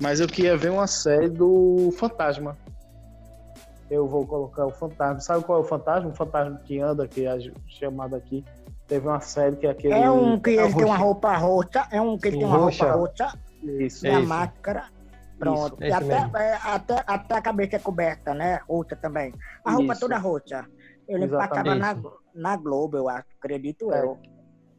Mas 0.00 0.20
eu 0.20 0.26
queria 0.26 0.56
ver 0.56 0.70
uma 0.70 0.86
série 0.86 1.28
do 1.28 1.92
Fantasma. 1.98 2.56
Eu 3.90 4.06
vou 4.06 4.26
colocar 4.26 4.66
o 4.66 4.70
Fantasma. 4.70 5.20
Sabe 5.20 5.44
qual 5.44 5.58
é 5.58 5.62
o 5.62 5.66
Fantasma? 5.66 6.10
O 6.10 6.14
Fantasma 6.14 6.60
que 6.64 6.80
anda, 6.80 7.08
que 7.08 7.26
é 7.26 7.38
chamado 7.68 8.14
aqui 8.14 8.44
Teve 8.90 9.06
uma 9.06 9.20
série 9.20 9.54
que 9.54 9.68
é 9.68 9.70
aquele. 9.70 9.94
É 9.94 10.10
um 10.10 10.36
que 10.36 10.58
É 10.58 10.64
ele 10.64 10.74
tem 10.74 10.84
uma 10.84 10.96
roupa 10.96 11.36
roxa, 11.36 11.86
é 11.92 12.00
um 12.00 12.18
que 12.18 12.26
ele 12.26 12.38
Sim, 12.38 12.40
tem 12.40 12.48
uma 12.48 12.58
roxa. 12.58 12.92
roupa 12.92 13.24
roxa 13.24 13.38
Isso. 13.62 14.04
e 14.04 14.10
É 14.10 14.14
a 14.16 14.18
isso. 14.18 14.28
máscara. 14.28 14.84
Pronto. 15.38 15.74
Isso, 15.74 15.84
e 15.84 15.92
até, 15.92 16.42
é, 16.42 16.54
até, 16.64 17.04
até 17.06 17.34
a 17.36 17.40
cabeça 17.40 17.76
é 17.76 17.78
coberta, 17.78 18.34
né? 18.34 18.58
Roxa 18.68 18.96
também. 18.96 19.32
A 19.64 19.70
roupa 19.70 19.92
Isso. 19.92 20.00
toda 20.00 20.18
roxa. 20.18 20.66
Ele 21.10 21.24
Exatamente. 21.24 21.76
empacava 21.76 22.12
na, 22.34 22.50
na 22.52 22.56
Globo, 22.56 22.96
eu 22.96 23.08
acredito 23.08 23.92
É. 23.92 24.04
eu. 24.04 24.16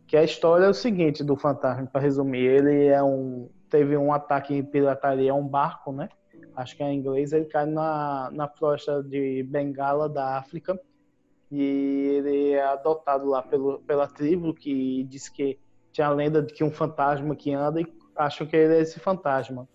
Que 0.08 0.16
a 0.18 0.24
história 0.24 0.66
é 0.66 0.70
o 0.70 0.74
seguinte 0.74 1.24
do 1.24 1.36
fantasma, 1.38 1.86
para 1.88 2.02
resumir, 2.02 2.46
ele 2.46 2.88
é 2.88 3.04
um 3.04 3.50
teve 3.70 3.96
um 3.96 4.12
ataque 4.12 4.54
em 4.54 4.64
pirataria 4.64 5.32
a 5.32 5.36
um 5.36 5.48
barco, 5.48 5.94
né? 5.94 6.10
Acho 6.56 6.76
que 6.76 6.84
é 6.84 6.92
em 6.92 6.98
inglês, 6.98 7.32
ele 7.32 7.46
cai 7.46 7.66
na, 7.66 8.30
na 8.34 8.48
floresta 8.50 9.02
de 9.02 9.44
Bengala 9.44 10.10
da 10.10 10.38
África 10.38 10.78
e 11.50 11.62
ele 12.18 12.52
é 12.52 12.64
adotado 12.64 13.26
lá 13.30 13.42
pelo, 13.42 13.80
pela 13.84 14.08
tribo 14.08 14.54
que 14.54 15.06
diz 15.06 15.30
que 15.30 15.58
tinha 15.94 16.08
a 16.08 16.12
lenda 16.12 16.42
de 16.42 16.54
que 16.54 16.64
um 16.64 16.72
fantasma 16.72 17.34
que 17.36 17.54
anda 17.54 17.80
e 17.80 17.88
acham 18.16 18.46
que 18.46 18.56
ele 18.56 18.76
é 18.76 18.82
esse 18.82 19.00
fantasma. 19.00 19.68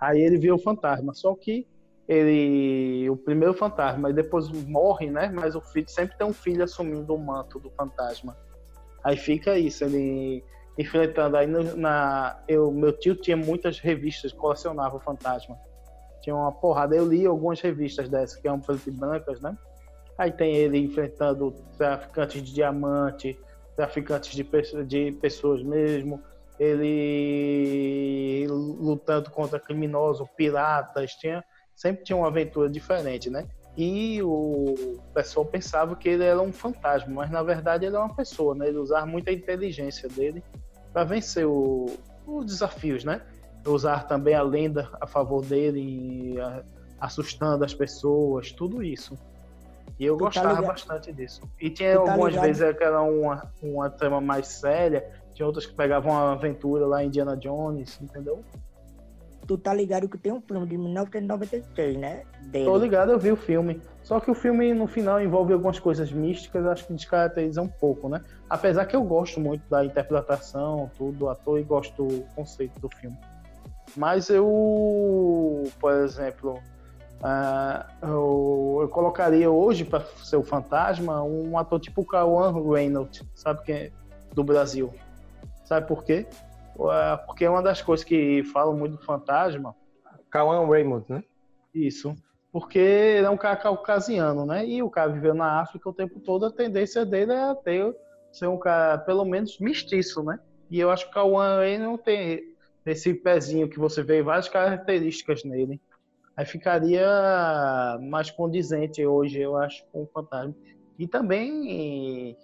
Aí 0.00 0.20
ele 0.20 0.38
vê 0.38 0.52
o 0.52 0.58
fantasma, 0.58 1.12
só 1.12 1.34
que 1.34 1.66
ele 2.08 3.08
o 3.10 3.16
primeiro 3.16 3.52
fantasma 3.54 4.10
e 4.10 4.12
depois 4.12 4.48
morre, 4.48 5.10
né? 5.10 5.30
Mas 5.34 5.54
o 5.54 5.60
filho 5.60 5.88
sempre 5.88 6.16
tem 6.16 6.26
um 6.26 6.32
filho 6.32 6.62
assumindo 6.62 7.14
o 7.14 7.18
manto 7.18 7.58
do 7.58 7.70
fantasma. 7.70 8.36
Aí 9.04 9.16
fica 9.16 9.58
isso, 9.58 9.84
ele 9.84 10.44
enfrentando 10.78 11.36
aí 11.36 11.46
no- 11.46 11.76
na 11.76 12.38
eu 12.46 12.70
meu 12.70 12.92
tio 12.92 13.14
tinha 13.16 13.36
muitas 13.36 13.78
revistas, 13.78 14.32
colecionava 14.32 14.96
o 14.96 15.00
fantasma. 15.00 15.56
Tinha 16.22 16.34
uma 16.36 16.52
porrada, 16.52 16.94
eu 16.96 17.06
li 17.06 17.24
algumas 17.26 17.60
revistas 17.60 18.08
dessas 18.08 18.40
que 18.40 18.46
eram 18.46 18.60
preto 18.60 18.88
e 18.88 18.92
brancas, 18.92 19.40
né? 19.40 19.56
Aí 20.18 20.32
tem 20.32 20.54
ele 20.56 20.78
enfrentando 20.78 21.52
traficantes 21.76 22.42
de 22.42 22.52
diamante, 22.52 23.38
traficantes 23.76 24.34
de, 24.34 24.42
de 24.84 25.12
pessoas 25.12 25.62
mesmo, 25.62 26.22
ele 26.58 28.46
lutando 28.48 29.30
contra 29.30 29.60
criminosos, 29.60 30.26
piratas, 30.36 31.12
tinha 31.12 31.44
sempre 31.76 32.02
tinha 32.02 32.16
uma 32.16 32.28
aventura 32.28 32.68
diferente, 32.68 33.28
né? 33.30 33.46
E 33.76 34.22
o 34.22 34.74
pessoal 35.12 35.44
pensava 35.44 35.94
que 35.94 36.08
ele 36.08 36.24
era 36.24 36.40
um 36.40 36.50
fantasma, 36.52 37.12
mas 37.12 37.30
na 37.30 37.42
verdade 37.42 37.84
ele 37.84 37.94
é 37.94 37.98
uma 37.98 38.14
pessoa, 38.14 38.54
né? 38.54 38.66
Ele 38.68 38.78
usava 38.78 39.04
muita 39.04 39.30
inteligência 39.30 40.08
dele 40.08 40.42
para 40.92 41.04
vencer 41.04 41.46
o- 41.46 41.94
os 42.26 42.46
desafios, 42.46 43.04
né? 43.04 43.20
Usar 43.66 44.04
também 44.06 44.34
a 44.34 44.42
lenda 44.42 44.88
a 45.00 45.06
favor 45.06 45.44
dele, 45.44 46.40
a- 46.40 46.62
assustando 47.00 47.64
as 47.64 47.74
pessoas, 47.74 48.50
tudo 48.50 48.82
isso. 48.82 49.18
E 49.98 50.06
eu 50.06 50.14
Tu 50.16 50.20
tá 50.20 50.24
gostava 50.26 50.48
ligado? 50.54 50.66
bastante 50.66 51.12
disso. 51.12 51.40
E 51.60 51.68
tinha 51.68 51.98
Tu 51.98 52.04
tá 52.04 52.12
algumas 52.12 52.32
ligado? 52.32 52.46
vezes 52.46 52.76
que 52.78 52.84
era 52.84 53.02
uma, 53.02 53.42
uma 53.62 53.90
trama 53.90 54.20
mais 54.22 54.46
séria, 54.48 55.04
tinha 55.34 55.44
outras 55.44 55.66
que 55.66 55.74
pegavam 55.74 56.12
uma 56.12 56.32
aventura 56.32 56.86
lá 56.86 57.04
em 57.04 57.08
Indiana 57.08 57.36
Jones, 57.36 57.98
entendeu? 58.00 58.42
Tu 59.46 59.56
tá 59.56 59.72
ligado 59.72 60.08
que 60.08 60.18
tem 60.18 60.32
um 60.32 60.40
filme 60.40 60.66
de 60.66 60.76
1996, 60.76 61.96
né? 61.96 62.22
Dele. 62.42 62.64
Tô 62.64 62.76
ligado, 62.76 63.12
eu 63.12 63.18
vi 63.18 63.30
o 63.30 63.36
filme. 63.36 63.80
Só 64.02 64.18
que 64.18 64.30
o 64.30 64.34
filme, 64.34 64.74
no 64.74 64.86
final, 64.86 65.20
envolve 65.20 65.52
algumas 65.52 65.78
coisas 65.78 66.10
místicas, 66.10 66.66
acho 66.66 66.86
que 66.86 66.92
descaracteriza 66.92 67.62
um 67.62 67.68
pouco, 67.68 68.08
né? 68.08 68.20
Apesar 68.50 68.86
que 68.86 68.96
eu 68.96 69.02
gosto 69.02 69.40
muito 69.40 69.62
da 69.68 69.84
interpretação, 69.84 70.90
tudo, 70.96 71.18
do 71.18 71.28
ator, 71.28 71.58
e 71.60 71.62
gosto 71.62 72.04
do 72.04 72.24
conceito 72.34 72.78
do 72.80 72.88
filme. 72.88 73.16
Mas 73.96 74.28
eu, 74.28 75.64
por 75.80 75.92
exemplo, 75.92 76.60
ah, 77.22 77.86
eu, 78.02 78.78
eu 78.82 78.88
colocaria 78.88 79.50
hoje, 79.50 79.84
para 79.84 80.04
ser 80.22 80.36
o 80.36 80.42
fantasma, 80.42 81.22
um 81.22 81.56
ator 81.56 81.80
tipo 81.80 82.02
o 82.02 82.04
Cauã 82.04 82.52
Reynolds, 82.52 83.22
sabe 83.34 83.62
quem 83.64 83.74
é? 83.74 83.90
Do 84.34 84.44
Brasil. 84.44 84.92
Sabe 85.64 85.86
por 85.86 86.04
quê? 86.04 86.26
Ah, 86.80 87.22
Porque 87.26 87.44
é 87.44 87.50
uma 87.50 87.62
das 87.62 87.82
coisas 87.82 88.04
que 88.04 88.44
falam 88.44 88.76
muito 88.76 88.96
do 88.96 89.04
fantasma, 89.04 89.74
Kawan 90.30 90.66
Raymond, 90.68 91.04
né? 91.08 91.24
isso. 91.74 92.14
Porque 92.52 92.78
ele 92.78 93.26
é 93.26 93.30
um 93.30 93.36
cara 93.36 93.56
caucasiano, 93.56 94.46
né? 94.46 94.66
E 94.66 94.82
o 94.82 94.88
cara 94.88 95.12
viveu 95.12 95.34
na 95.34 95.60
África 95.60 95.88
o 95.90 95.92
tempo 95.92 96.18
todo, 96.20 96.46
a 96.46 96.50
tendência 96.50 97.04
dele 97.04 97.32
é 97.32 97.54
ter, 97.56 97.94
ser 98.32 98.46
um 98.46 98.58
cara, 98.58 98.98
pelo 98.98 99.24
menos, 99.24 99.58
mestiço, 99.58 100.22
né? 100.22 100.38
E 100.70 100.80
eu 100.80 100.90
acho 100.90 101.10
que 101.10 101.18
o 101.18 101.38
aí 101.38 101.78
não 101.78 101.98
tem 101.98 102.54
esse 102.84 103.12
pezinho 103.12 103.68
que 103.68 103.78
você 103.78 104.02
vê 104.02 104.22
várias 104.22 104.48
características 104.48 105.44
nele. 105.44 105.80
Aí 106.36 106.46
ficaria 106.46 107.08
mais 108.02 108.30
condizente 108.30 109.04
hoje, 109.04 109.40
eu 109.40 109.56
acho, 109.56 109.84
com 109.92 110.02
o 110.02 110.06
fantasma. 110.06 110.54
E 110.98 111.06
também 111.06 112.36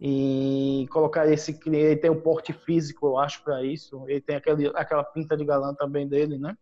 e 0.00 0.86
colocar 0.90 1.26
esse 1.30 1.58
ele 1.66 1.96
tem 1.96 2.10
um 2.10 2.20
porte 2.20 2.52
físico, 2.52 3.06
eu 3.06 3.18
acho, 3.18 3.42
para 3.42 3.62
isso. 3.62 4.04
Ele 4.08 4.20
tem 4.20 4.36
aquele, 4.36 4.68
aquela 4.74 5.04
pinta 5.04 5.36
de 5.36 5.44
galã 5.44 5.74
também 5.74 6.06
dele, 6.06 6.38
né? 6.38 6.56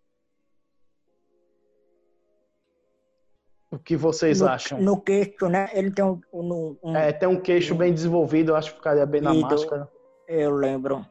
O 3.70 3.78
que 3.78 3.96
vocês 3.96 4.40
no, 4.40 4.48
acham? 4.48 4.80
No 4.80 5.00
queixo, 5.00 5.48
né? 5.48 5.70
Ele 5.72 5.90
tem 5.90 6.04
um. 6.04 6.20
um, 6.32 6.76
um- 6.82 6.96
É, 6.96 7.10
tem 7.10 7.26
um 7.26 7.40
queixo 7.40 7.74
bem 7.74 7.92
desenvolvido, 7.92 8.52
eu 8.52 8.56
acho 8.56 8.70
que 8.70 8.76
ficaria 8.76 9.06
bem 9.06 9.22
na 9.22 9.32
máscara. 9.32 9.88
Eu 10.28 10.50
lembro. 10.50 11.04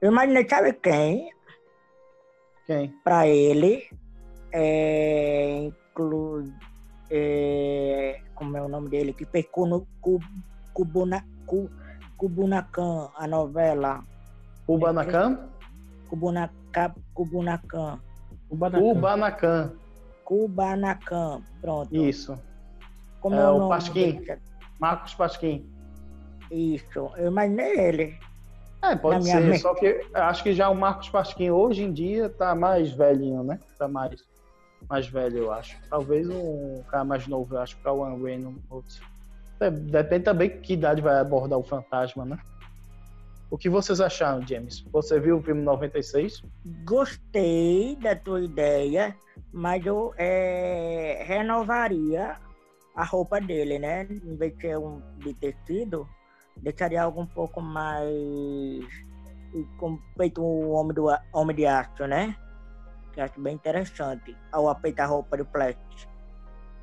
Eu 0.00 0.10
imaginei, 0.10 0.48
sabe 0.48 0.72
quem? 0.72 1.30
Quem? 2.66 2.92
Pra 3.04 3.26
ele. 3.26 3.88
É, 4.52 5.58
inclu, 5.58 6.44
é, 7.10 8.20
como 8.34 8.56
é 8.56 8.62
o 8.62 8.68
nome 8.68 8.88
dele? 8.88 9.12
Que 9.12 9.24
fez 9.24 9.46
Kuno- 9.46 9.86
Ku- 10.00 10.18
Kubuna, 11.48 11.48
Ku- 11.48 11.70
Kubunacam, 12.16 13.10
a 13.16 13.26
novela. 13.26 14.04
Kubanacan? 14.66 15.48
Kubunacam. 16.08 16.94
Kubunacam. 17.14 18.00
Kubanacan. 18.48 19.72
Kubanacan. 20.24 21.42
Pronto. 21.60 21.94
Isso. 21.94 22.38
Como 23.20 23.34
É 23.36 23.40
é, 23.40 23.48
o 23.48 23.68
Pasquim. 23.68 24.24
Marcos 24.78 25.14
Pasquim. 25.14 25.66
Isso. 26.50 27.10
Eu 27.16 27.28
imaginei 27.28 27.78
ele. 27.78 28.18
É, 28.82 28.94
pode 28.94 29.24
ser. 29.24 29.40
mente. 29.40 29.58
Só 29.58 29.74
que 29.74 29.86
eu 30.14 30.22
acho 30.22 30.42
que 30.42 30.54
já 30.54 30.68
o 30.68 30.74
Marcos 30.74 31.08
Pasquim 31.08 31.50
hoje 31.50 31.82
em 31.82 31.92
dia 31.92 32.28
tá 32.28 32.54
mais 32.54 32.92
velhinho, 32.92 33.42
né? 33.42 33.58
Tá 33.78 33.88
mais, 33.88 34.22
mais 34.88 35.06
velho, 35.08 35.38
eu 35.38 35.52
acho. 35.52 35.76
Talvez 35.90 36.28
um 36.28 36.82
cara 36.88 37.04
mais 37.04 37.26
novo, 37.26 37.54
eu 37.56 37.60
acho 37.60 37.76
que 37.76 37.88
é 37.88 37.90
o 37.90 37.98
One 38.00 38.22
Reynolds. 38.22 39.00
É, 39.00 39.17
Depende 39.58 40.24
também 40.24 40.60
que 40.60 40.74
idade 40.74 41.02
vai 41.02 41.18
abordar 41.18 41.58
o 41.58 41.64
fantasma, 41.64 42.24
né? 42.24 42.38
O 43.50 43.56
que 43.56 43.68
vocês 43.68 44.00
acharam, 44.00 44.46
James? 44.46 44.84
Você 44.92 45.18
viu 45.18 45.38
o 45.38 45.42
filme 45.42 45.62
96? 45.62 46.42
Gostei 46.84 47.96
da 47.96 48.14
tua 48.14 48.42
ideia, 48.42 49.16
mas 49.52 49.84
eu 49.84 50.12
é, 50.18 51.24
renovaria 51.26 52.36
a 52.94 53.04
roupa 53.04 53.40
dele, 53.40 53.78
né? 53.78 54.06
Em 54.10 54.36
vez 54.36 54.54
de 54.54 54.60
ser 54.60 54.78
um 54.78 55.00
de 55.18 55.32
tecido, 55.34 56.06
deixaria 56.58 57.02
algo 57.02 57.22
um 57.22 57.26
pouco 57.26 57.62
mais 57.62 58.84
como 59.78 59.98
feito 60.16 60.42
o 60.42 60.72
homem, 60.72 60.94
do, 60.94 61.06
homem 61.32 61.56
de 61.56 61.66
aço, 61.66 62.06
né? 62.06 62.36
Que 63.14 63.20
acho 63.20 63.40
bem 63.40 63.54
interessante. 63.54 64.36
Ao 64.52 64.68
apeitar 64.68 65.04
a 65.04 65.08
roupa 65.08 65.36
de 65.36 65.44
plástico. 65.44 66.17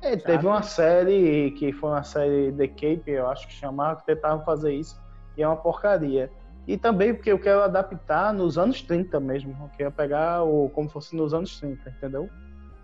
É, 0.02 0.16
teve 0.16 0.46
uma 0.46 0.62
série 0.62 1.52
que 1.52 1.72
foi 1.72 1.90
uma 1.90 2.02
série 2.02 2.52
The 2.52 2.68
Cape, 2.68 3.10
eu 3.10 3.28
acho 3.28 3.46
que 3.48 3.54
chamava, 3.54 4.00
que 4.00 4.06
tentavam 4.06 4.44
fazer 4.44 4.74
isso, 4.74 5.00
e 5.36 5.42
é 5.42 5.48
uma 5.48 5.56
porcaria. 5.56 6.30
E 6.66 6.76
também 6.76 7.14
porque 7.14 7.30
eu 7.30 7.38
quero 7.38 7.62
adaptar 7.62 8.34
nos 8.34 8.58
anos 8.58 8.82
30 8.82 9.20
mesmo, 9.20 9.56
eu 9.60 9.70
quero 9.76 9.92
pegar 9.92 10.42
o, 10.42 10.68
como 10.70 10.88
fosse 10.88 11.14
nos 11.14 11.32
anos 11.32 11.58
30, 11.58 11.90
entendeu? 11.90 12.28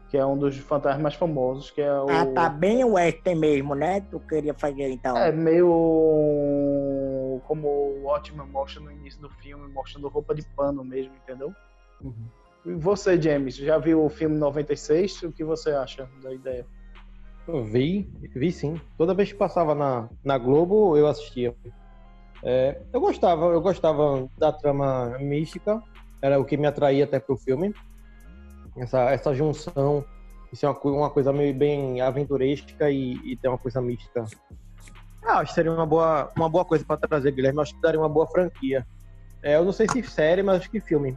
Que 0.08 0.18
é 0.18 0.24
um 0.24 0.36
dos 0.36 0.56
fantasmas 0.58 1.02
mais 1.02 1.14
famosos, 1.14 1.70
que 1.70 1.80
é 1.80 1.92
o... 1.92 2.06
Ah, 2.08 2.26
tá 2.26 2.48
bem 2.48 2.84
western 2.84 3.40
mesmo, 3.40 3.74
né? 3.74 4.00
Tu 4.02 4.20
queria 4.20 4.54
fazer 4.54 4.90
então. 4.90 5.16
É 5.16 5.32
meio 5.32 7.40
como 7.46 7.68
o 7.68 8.06
Ótimo 8.06 8.46
mostra 8.46 8.80
no 8.80 8.90
início 8.90 9.20
do 9.20 9.30
filme, 9.30 9.68
mostrando 9.72 10.08
roupa 10.08 10.34
de 10.34 10.42
pano 10.54 10.84
mesmo, 10.84 11.14
entendeu? 11.16 11.52
E 12.64 12.74
você, 12.74 13.20
James, 13.20 13.56
já 13.56 13.78
viu 13.78 14.04
o 14.04 14.08
filme 14.08 14.36
96? 14.36 15.24
O 15.24 15.32
que 15.32 15.42
você 15.42 15.70
acha 15.70 16.08
da 16.22 16.32
ideia? 16.32 16.66
Vi, 17.46 18.08
vi 18.34 18.52
sim. 18.52 18.80
Toda 18.96 19.14
vez 19.14 19.32
que 19.32 19.38
passava 19.38 19.74
na, 19.74 20.08
na 20.24 20.38
Globo, 20.38 20.96
eu 20.96 21.06
assistia. 21.06 21.54
É, 22.42 22.80
eu 22.92 23.00
gostava, 23.00 23.46
eu 23.46 23.60
gostava 23.60 24.28
da 24.38 24.52
trama 24.52 25.16
mística, 25.18 25.80
era 26.20 26.40
o 26.40 26.44
que 26.44 26.56
me 26.56 26.66
atraía 26.66 27.04
até 27.04 27.18
pro 27.18 27.36
filme. 27.36 27.74
Essa, 28.76 29.10
essa 29.10 29.34
junção, 29.34 30.04
isso 30.52 30.66
é 30.66 30.68
uma, 30.68 30.78
uma 30.84 31.10
coisa 31.10 31.32
meio 31.32 31.54
bem 31.54 32.00
aventuresca 32.00 32.90
e, 32.90 33.14
e 33.24 33.36
tem 33.36 33.50
uma 33.50 33.58
coisa 33.58 33.80
mística. 33.80 34.24
Ah, 35.24 35.38
acho 35.38 35.50
que 35.50 35.54
seria 35.54 35.72
uma 35.72 35.86
boa, 35.86 36.30
uma 36.36 36.48
boa 36.48 36.64
coisa 36.64 36.84
para 36.84 36.96
trazer, 36.96 37.32
Guilherme. 37.32 37.60
Acho 37.60 37.74
que 37.74 37.80
daria 37.80 38.00
uma 38.00 38.08
boa 38.08 38.26
franquia. 38.26 38.84
É, 39.42 39.56
eu 39.56 39.64
não 39.64 39.72
sei 39.72 39.86
se 39.88 40.02
série, 40.02 40.42
mas 40.42 40.60
acho 40.60 40.70
que 40.70 40.80
filme. 40.80 41.16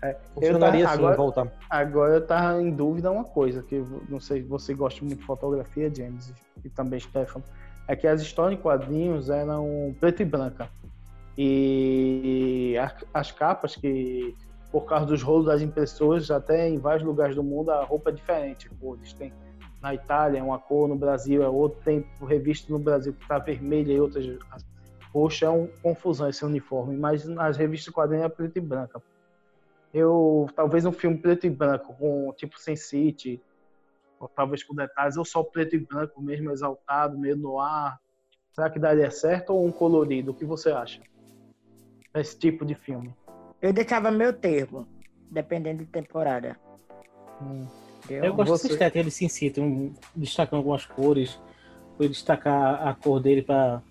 É, 0.00 0.16
Funcionaria 0.34 0.84
tava- 0.84 0.94
assim, 0.94 1.02
agora- 1.02 1.16
voltar. 1.16 1.52
Agora 1.68 2.14
eu 2.14 2.26
tava 2.26 2.62
em 2.62 2.70
dúvida 2.70 3.10
uma 3.10 3.24
coisa, 3.24 3.62
que 3.62 3.82
não 4.08 4.20
sei 4.20 4.42
se 4.42 4.48
você 4.48 4.72
gosta 4.74 5.04
muito 5.04 5.18
de 5.18 5.24
fotografia, 5.24 5.92
James, 5.94 6.32
e 6.64 6.68
também 6.68 7.00
Stefano. 7.00 7.44
é 7.88 7.96
que 7.96 8.06
as 8.06 8.20
histórias 8.20 8.58
em 8.58 8.62
quadrinhos 8.62 9.30
eram 9.30 9.94
preto 9.98 10.20
e 10.22 10.24
branca. 10.24 10.68
E 11.36 12.74
as 13.14 13.32
capas 13.32 13.74
que, 13.74 14.36
por 14.70 14.82
causa 14.84 15.06
dos 15.06 15.22
rolos 15.22 15.46
das 15.46 15.62
impressoras, 15.62 16.30
até 16.30 16.68
em 16.68 16.76
vários 16.78 17.02
lugares 17.04 17.34
do 17.34 17.42
mundo 17.42 17.70
a 17.70 17.82
roupa 17.84 18.10
é 18.10 18.12
diferente. 18.12 18.68
Cores. 18.80 19.12
Tem 19.14 19.32
na 19.80 19.94
Itália 19.94 20.40
é 20.40 20.42
uma 20.42 20.58
cor, 20.58 20.88
no 20.88 20.96
Brasil 20.96 21.40
é 21.42 21.48
outra, 21.48 21.80
tem 21.84 22.04
revista 22.26 22.72
no 22.72 22.80
Brasil 22.80 23.12
que 23.12 23.22
está 23.22 23.38
vermelha 23.38 23.92
e 23.92 24.00
outras. 24.00 24.26
Poxa, 25.12 25.46
é 25.46 25.48
uma 25.48 25.68
confusão 25.82 26.28
esse 26.28 26.44
uniforme, 26.44 26.96
mas 26.96 27.24
nas 27.26 27.56
revistas 27.56 27.94
quadrinhos 27.94 28.26
é 28.26 28.28
preto 28.28 28.56
e 28.56 28.60
branca. 28.60 29.00
Eu, 29.92 30.46
talvez 30.54 30.84
um 30.84 30.92
filme 30.92 31.16
preto 31.16 31.46
e 31.46 31.50
branco, 31.50 31.94
com 31.94 32.32
tipo 32.34 32.58
Sin 32.60 32.76
City, 32.76 33.40
ou 34.20 34.28
talvez 34.28 34.62
com 34.62 34.74
detalhes, 34.74 35.16
ou 35.16 35.24
só 35.24 35.42
preto 35.42 35.76
e 35.76 35.78
branco 35.78 36.20
mesmo, 36.20 36.50
exaltado, 36.50 37.18
meio 37.18 37.36
no 37.36 37.58
ar. 37.58 37.98
Será 38.52 38.68
que 38.68 38.78
daria 38.78 39.10
certo 39.10 39.50
ou 39.50 39.66
um 39.66 39.72
colorido? 39.72 40.32
O 40.32 40.34
que 40.34 40.44
você 40.44 40.70
acha? 40.70 41.00
Esse 42.14 42.38
tipo 42.38 42.64
de 42.64 42.74
filme. 42.74 43.14
Eu 43.62 43.72
deixava 43.72 44.10
meu 44.10 44.32
termo, 44.32 44.86
dependendo 45.30 45.84
de 45.84 45.86
temporada. 45.90 46.58
Entendeu? 48.04 48.24
Eu 48.24 48.34
gosto 48.34 48.50
Você- 48.50 48.62
dessa 48.64 48.74
estética 48.74 49.04
de 49.04 49.10
Sin 49.10 49.28
City, 49.28 49.60
um, 49.60 49.94
destacando 50.14 50.58
algumas 50.58 50.84
cores, 50.84 51.40
foi 51.96 52.08
destacar 52.08 52.86
a 52.86 52.94
cor 52.94 53.20
dele 53.20 53.42
para 53.42 53.82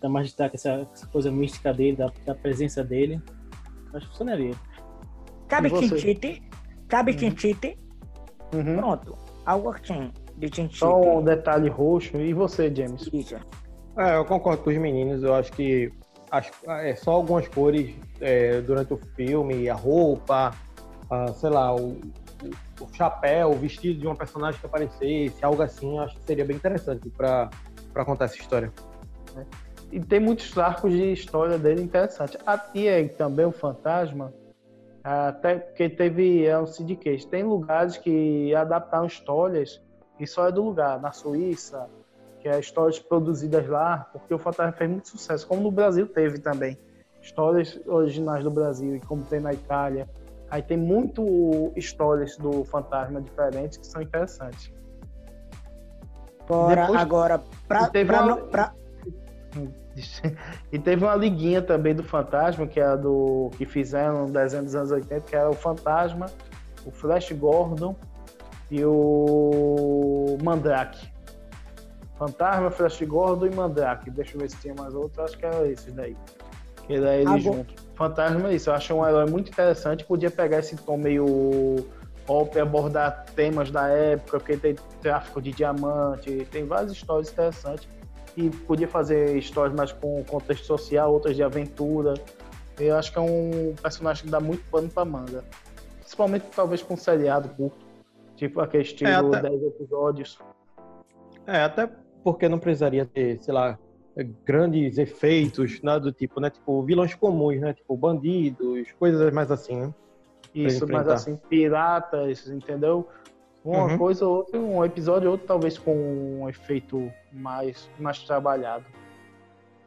dar 0.00 0.08
mais 0.08 0.26
destaque 0.26 0.56
a 0.56 0.58
essa, 0.58 0.88
essa 0.92 1.06
coisa 1.06 1.30
mística 1.30 1.72
dele, 1.72 1.96
da, 1.96 2.10
da 2.24 2.34
presença 2.34 2.82
dele. 2.82 3.20
Acho 3.92 4.06
que 4.06 4.12
funcionaria. 4.12 4.54
Sabe 5.48 5.68
E? 5.68 5.72
Tinchite? 5.88 6.42
Sabe 6.90 7.14
Tinchite? 7.14 7.78
Uhum. 8.54 8.76
Pronto. 8.76 9.18
Algo 9.46 9.70
assim, 9.70 10.12
de 10.36 10.50
Tinchite. 10.50 10.78
Só 10.78 11.00
um 11.18 11.22
detalhe 11.24 11.68
roxo. 11.68 12.16
E 12.18 12.32
você, 12.32 12.74
James? 12.74 13.08
Isso. 13.12 13.36
É, 13.96 14.16
eu 14.16 14.24
concordo 14.24 14.62
com 14.62 14.70
os 14.70 14.76
meninos. 14.76 15.22
Eu 15.22 15.34
acho 15.34 15.52
que 15.52 15.90
as, 16.30 16.50
é 16.66 16.94
só 16.94 17.12
algumas 17.12 17.48
cores 17.48 17.94
é, 18.20 18.60
durante 18.60 18.92
o 18.92 18.98
filme, 19.16 19.68
a 19.68 19.74
roupa, 19.74 20.52
a, 21.10 21.26
sei 21.32 21.50
lá, 21.50 21.74
o, 21.74 21.92
o- 22.80 22.88
chapéu, 22.92 23.50
o 23.50 23.54
vestido 23.54 23.98
de 24.00 24.06
uma 24.06 24.14
personagem 24.14 24.60
que 24.60 24.66
aparecesse, 24.66 25.34
algo 25.42 25.62
assim, 25.62 25.96
eu 25.96 26.02
acho 26.02 26.14
que 26.16 26.22
seria 26.24 26.44
bem 26.44 26.56
interessante 26.56 27.08
para 27.10 27.50
contar 28.04 28.26
essa 28.26 28.36
história. 28.36 28.72
E 29.90 29.98
tem 30.00 30.20
muitos 30.20 30.56
arcos 30.58 30.92
de 30.92 31.12
história 31.12 31.58
dele 31.58 31.82
interessantes. 31.82 32.36
Ah, 32.46 32.62
E 32.74 32.86
aí 32.88 33.08
também 33.08 33.46
o 33.46 33.52
Fantasma, 33.52 34.32
até 35.02 35.56
porque 35.58 35.88
teve 35.88 36.44
é 36.46 36.58
um 36.58 36.66
syndicate. 36.66 37.26
Tem 37.26 37.42
lugares 37.42 37.96
que 37.96 38.54
adaptaram 38.54 39.06
histórias 39.06 39.80
e 40.18 40.26
só 40.26 40.48
é 40.48 40.52
do 40.52 40.62
lugar. 40.64 41.00
Na 41.00 41.12
Suíça, 41.12 41.88
que 42.40 42.48
é 42.48 42.58
histórias 42.58 42.98
produzidas 42.98 43.66
lá, 43.68 44.08
porque 44.12 44.32
o 44.34 44.38
Fantasma 44.38 44.72
fez 44.72 44.90
muito 44.90 45.08
sucesso, 45.08 45.46
como 45.46 45.62
no 45.62 45.70
Brasil 45.70 46.06
teve 46.06 46.38
também. 46.38 46.76
Histórias 47.20 47.80
originais 47.86 48.44
do 48.44 48.50
Brasil, 48.50 48.96
e 48.96 49.00
como 49.00 49.22
tem 49.24 49.40
na 49.40 49.52
Itália. 49.52 50.08
Aí 50.50 50.62
tem 50.62 50.76
muito 50.76 51.72
histórias 51.76 52.36
do 52.38 52.64
Fantasma 52.64 53.20
diferentes 53.20 53.76
que 53.76 53.86
são 53.86 54.00
interessantes. 54.00 54.72
Bora 56.48 56.82
Depois- 56.82 57.00
agora 57.00 57.40
pra, 57.66 57.88
teve 57.88 58.10
pra, 58.10 58.22
uma- 58.24 58.36
pra- 58.36 58.74
E 60.72 60.78
teve 60.78 61.04
uma 61.04 61.14
liguinha 61.14 61.62
também 61.62 61.94
do 61.94 62.02
Fantasma, 62.02 62.66
que 62.66 62.78
é 62.80 62.84
a 62.84 62.96
do 62.96 63.50
que 63.56 63.64
fizeram 63.64 64.26
no 64.26 64.32
desenho 64.32 64.64
dos 64.64 64.74
anos 64.74 64.90
80, 64.90 65.20
que 65.22 65.34
era 65.36 65.48
o 65.48 65.54
Fantasma, 65.54 66.26
o 66.84 66.90
Flash 66.90 67.32
Gordon 67.32 67.94
e 68.70 68.84
o 68.84 70.36
Mandrake. 70.42 71.08
Fantasma, 72.18 72.70
Flash 72.70 73.00
Gordon 73.02 73.46
e 73.46 73.54
Mandrake. 73.54 74.10
Deixa 74.10 74.34
eu 74.36 74.40
ver 74.40 74.50
se 74.50 74.56
tinha 74.58 74.74
mais 74.74 74.94
outro, 74.94 75.22
acho 75.22 75.38
que 75.38 75.46
era 75.46 75.66
esses 75.68 75.92
daí. 75.94 76.16
Que 76.86 76.94
era 76.94 77.14
ele 77.14 77.26
Agora- 77.28 77.40
junto. 77.40 77.74
Fantasma 77.94 78.48
é 78.50 78.54
isso, 78.54 78.70
eu 78.70 78.74
acho 78.74 78.94
um 78.94 79.06
herói 79.06 79.28
muito 79.28 79.50
interessante, 79.50 80.04
podia 80.04 80.30
pegar 80.30 80.58
esse 80.60 80.76
tom 80.76 80.96
meio 80.96 81.84
pop 82.26 82.56
e 82.56 82.60
abordar 82.60 83.24
temas 83.34 83.70
da 83.70 83.88
época, 83.88 84.38
porque 84.38 84.56
tem 84.56 84.76
tráfico 85.00 85.40
de 85.42 85.50
diamante, 85.50 86.46
tem 86.50 86.64
várias 86.64 86.92
histórias 86.92 87.30
interessantes 87.32 87.88
e 88.38 88.50
podia 88.50 88.86
fazer 88.86 89.36
histórias 89.36 89.74
mais 89.76 89.90
com 89.90 90.22
contexto 90.24 90.64
social, 90.64 91.12
outras 91.12 91.34
de 91.34 91.42
aventura. 91.42 92.14
Eu 92.78 92.96
acho 92.96 93.10
que 93.12 93.18
é 93.18 93.20
um 93.20 93.74
personagem 93.82 94.24
que 94.26 94.30
dá 94.30 94.38
muito 94.38 94.62
pano 94.70 94.88
pra 94.88 95.04
manga. 95.04 95.42
Principalmente, 95.98 96.44
talvez, 96.54 96.80
com 96.80 96.94
um 96.94 96.96
seriado 96.96 97.48
curto. 97.50 97.84
Tipo 98.36 98.60
aquele 98.60 98.84
estilo 98.84 99.34
É, 99.34 99.38
até- 99.38 99.48
10 99.50 99.62
episódios. 99.64 100.38
É, 101.44 101.62
até 101.64 101.90
porque 102.22 102.48
não 102.48 102.60
precisaria 102.60 103.04
ter, 103.04 103.42
sei 103.42 103.52
lá, 103.52 103.76
grandes 104.44 104.98
efeitos, 104.98 105.82
nada 105.82 105.98
do 106.00 106.12
tipo, 106.12 106.40
né? 106.40 106.48
Tipo, 106.50 106.80
vilões 106.84 107.12
comuns, 107.16 107.60
né? 107.60 107.72
Tipo, 107.74 107.96
bandidos, 107.96 108.92
coisas 108.92 109.32
mais 109.32 109.50
assim, 109.50 109.74
né? 109.80 109.94
Isso, 110.54 110.86
mas 110.88 111.08
assim, 111.08 111.36
piratas, 111.48 112.48
entendeu? 112.48 113.08
Uma 113.64 113.86
Uhum. 113.86 113.98
coisa 113.98 114.24
ou 114.24 114.36
outra, 114.36 114.58
um 114.60 114.84
episódio 114.84 115.26
ou 115.28 115.32
outro, 115.32 115.46
talvez 115.48 115.76
com 115.76 116.40
um 116.42 116.48
efeito 116.48 117.10
mais, 117.32 117.90
mais 117.98 118.18
trabalhado. 118.20 118.84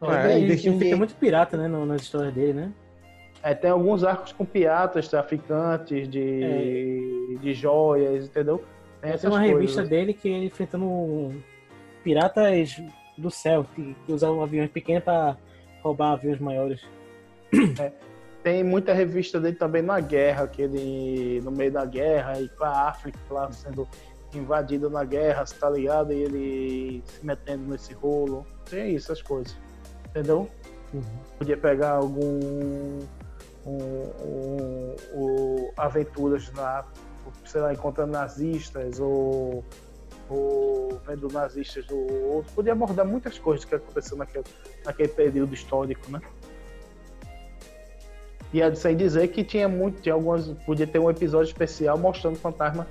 É, 0.02 0.40
ele, 0.40 0.58
tem 0.58 0.78
ver. 0.78 0.96
muito 0.96 1.14
pirata, 1.16 1.56
né, 1.56 1.68
nas 1.68 2.02
histórias 2.02 2.34
dele, 2.34 2.54
né? 2.54 2.72
É, 3.44 3.54
tem 3.54 3.70
alguns 3.70 4.04
arcos 4.04 4.32
com 4.32 4.46
piratas, 4.46 5.08
traficantes 5.08 6.08
de, 6.08 7.38
de 7.40 7.54
joias, 7.54 8.26
entendeu? 8.26 8.58
Tem 8.58 9.10
Tem 9.10 9.12
essas 9.12 9.32
uma 9.32 9.40
coisas. 9.40 9.56
revista 9.56 9.84
dele 9.84 10.14
que 10.14 10.28
ele 10.30 10.46
enfrentando 10.46 11.34
piratas 12.04 12.82
do 13.18 13.30
céu, 13.30 13.66
que, 13.76 13.96
que 14.06 14.12
usavam 14.12 14.42
aviões 14.42 14.70
pequenos 14.70 15.04
para 15.04 15.38
roubar 15.84 16.14
aviões 16.14 16.40
maiores. 16.40 16.82
Tem 18.44 18.64
muita 18.64 18.94
revista 18.94 19.40
dele 19.40 19.56
também 19.56 19.84
na 19.84 20.00
guerra, 20.00 20.48
que 20.48 20.64
ele, 20.64 21.42
no 21.44 21.52
meio 21.52 21.72
da 21.72 21.86
guerra, 21.86 22.40
e 22.42 22.50
com 22.50 22.64
a 22.64 22.90
África 22.90 23.20
lá 23.30 23.52
sendo 23.52 23.88
invadida 24.38 24.90
na 24.90 25.04
guerra, 25.04 25.44
tá 25.60 25.70
ligado? 25.70 26.14
E 26.14 26.18
ele 26.24 27.04
se 27.08 27.26
metendo 27.26 27.64
nesse 27.70 27.94
rolo. 27.94 28.46
Tem 28.70 28.96
isso, 28.96 29.12
essas 29.12 29.22
coisas. 29.22 29.56
Entendeu? 30.10 30.50
Podia 31.38 31.58
pegar 31.58 31.92
algum. 31.92 33.00
Um, 33.66 33.72
um- 34.24 34.96
um- 35.14 35.72
aventuras 35.78 36.52
na. 36.54 36.84
sei 37.46 37.62
lá, 37.62 37.74
encontrando 37.74 38.12
nazistas 38.12 39.00
ou. 39.00 39.64
ou 40.30 41.00
vendo 41.06 41.28
nazistas 41.32 41.86
do 41.86 41.96
outro. 42.28 42.52
Podia 42.54 42.74
abordar 42.74 43.06
muitas 43.06 43.38
coisas 43.40 43.64
que 43.66 43.76
aconteceu 43.76 44.18
naquele, 44.18 44.46
naquele 44.86 45.10
período 45.10 45.54
histórico, 45.54 46.10
né? 46.12 46.20
E 48.54 48.62
é 48.62 48.76
sem 48.76 48.98
dizer 48.98 49.30
que 49.30 49.44
tinha 49.46 49.68
muito, 49.70 50.02
tinha 50.02 50.14
algumas, 50.14 50.48
podia 50.66 50.86
ter 50.86 51.00
um 51.00 51.10
episódio 51.10 51.48
especial 51.48 51.98
mostrando 51.98 52.36
fantasma, 52.36 52.86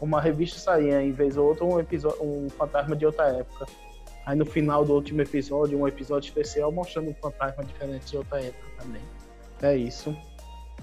uma 0.00 0.20
revista 0.20 0.58
saía 0.58 1.02
em 1.02 1.12
vez 1.12 1.36
ou 1.36 1.48
outra 1.48 1.64
um 1.64 1.78
episódio, 1.78 2.22
um 2.22 2.48
fantasma 2.50 2.96
de 2.96 3.04
outra 3.04 3.28
época. 3.28 3.66
Aí 4.26 4.36
no 4.36 4.46
final 4.46 4.84
do 4.84 4.94
último 4.94 5.22
episódio, 5.22 5.78
um 5.78 5.86
episódio 5.86 6.28
especial 6.28 6.70
mostrando 6.70 7.10
um 7.10 7.14
fantasma 7.14 7.64
diferente 7.64 8.10
de 8.10 8.16
outra 8.16 8.42
época 8.42 8.66
também. 8.78 9.02
É 9.62 9.76
isso. 9.76 10.16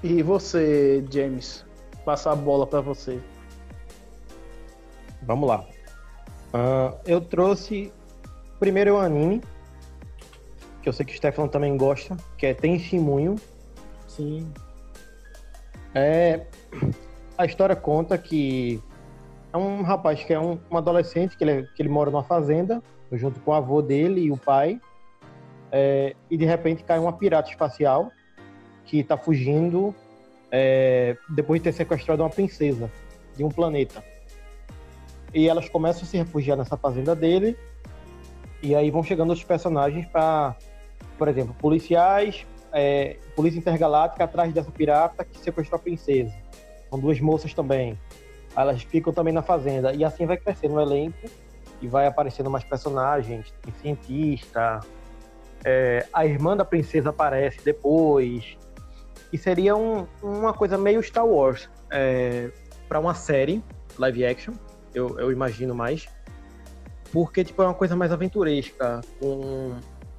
E 0.04 0.22
você, 0.22 1.04
James, 1.10 1.66
passar 2.06 2.34
a 2.34 2.36
bola 2.36 2.68
pra 2.68 2.82
você. 2.82 3.20
Vamos 5.24 5.50
lá. 5.50 5.68
Ah, 6.54 6.94
eu 7.06 7.20
trouxe 7.20 7.92
primeiro 8.60 8.96
o 8.96 8.98
anime, 8.98 9.42
que 10.82 10.90
eu 10.90 10.94
sei 10.94 11.06
que 11.06 11.14
o 11.14 11.18
Stefano 11.18 11.50
também 11.50 11.76
gosta, 11.76 12.16
que 12.38 12.46
é 12.46 12.54
Tenshimunho. 12.54 13.36
Sim. 14.08 14.52
É, 15.94 16.46
a 17.38 17.46
história 17.46 17.76
conta 17.76 18.18
que 18.18 18.82
é 19.58 19.60
um 19.60 19.82
rapaz 19.82 20.24
que 20.24 20.34
é 20.34 20.40
um, 20.40 20.60
um 20.70 20.78
adolescente 20.78 21.36
que 21.38 21.44
ele, 21.44 21.64
que 21.76 21.82
ele 21.82 21.90
mora 21.90 22.12
numa 22.12 22.24
fazenda 22.24 22.82
junto 23.12 23.40
com 23.40 23.52
o 23.52 23.54
avô 23.54 23.82
dele 23.82 24.22
e 24.22 24.32
o 24.32 24.38
pai 24.38 24.80
é, 25.72 26.16
e 26.30 26.38
de 26.38 26.46
repente 26.46 26.84
cai 26.84 27.00
uma 27.00 27.14
pirata 27.14 27.50
espacial 27.50 28.12
que 28.86 29.00
está 29.00 29.18
fugindo 29.18 29.94
é, 30.52 31.18
depois 31.30 31.60
de 31.60 31.66
ter 31.66 31.74
sequestrado 31.74 32.24
uma 32.24 32.30
princesa 32.30 32.92
de 33.36 33.44
um 33.44 33.50
planeta 33.50 34.04
e 35.34 35.48
elas 35.48 35.68
começam 35.68 36.04
a 36.04 36.06
se 36.06 36.18
refugiar 36.18 36.58
nessa 36.58 36.78
fazenda 36.78 37.16
dele 37.16 37.58
e 38.62 38.76
aí 38.76 38.92
vão 38.92 39.04
chegando 39.04 39.30
outros 39.30 39.46
personagens 39.46 40.06
para 40.08 40.56
por 41.18 41.28
exemplo 41.28 41.54
policiais 41.60 42.46
é, 42.74 43.18
polícia 43.36 43.60
intergaláctica 43.60 44.24
atrás 44.24 44.54
dessa 44.54 44.72
pirata 44.72 45.26
que 45.26 45.38
sequestrou 45.40 45.80
a 45.80 45.82
princesa. 45.82 46.34
São 46.90 47.00
duas 47.00 47.20
moças 47.20 47.54
também. 47.54 47.98
Elas 48.58 48.82
ficam 48.82 49.14
também 49.14 49.34
na 49.34 49.42
fazenda. 49.42 49.94
E 49.94 50.04
assim 50.04 50.26
vai 50.26 50.36
crescendo 50.38 50.74
o 50.76 50.82
elenco 50.82 51.30
e 51.82 51.88
vai 51.88 52.08
aparecendo 52.08 52.50
mais 52.50 52.64
personagens. 52.64 53.54
Tem 53.62 53.74
cientista. 53.82 54.80
é, 55.66 56.06
a 56.14 56.26
irmã 56.26 56.56
da 56.56 56.64
princesa 56.64 57.10
aparece 57.10 57.60
depois. 57.66 58.58
E 59.34 59.38
seria 59.38 59.76
um- 59.76 60.06
uma 60.24 60.54
coisa 60.54 60.78
meio 60.78 61.02
Star 61.04 61.26
Wars. 61.26 61.70
para 62.88 63.00
uma 63.00 63.14
série 63.14 63.62
live 63.98 64.26
action, 64.26 64.54
eu, 64.94 65.20
eu 65.20 65.32
imagino 65.32 65.74
mais. 65.76 66.08
porque 67.12 67.44
tipo, 67.44 67.62
é 67.62 67.66
uma 67.66 67.74
coisa 67.74 67.96
mais 67.96 68.12
aventuresca, 68.12 69.02
com, 69.20 69.76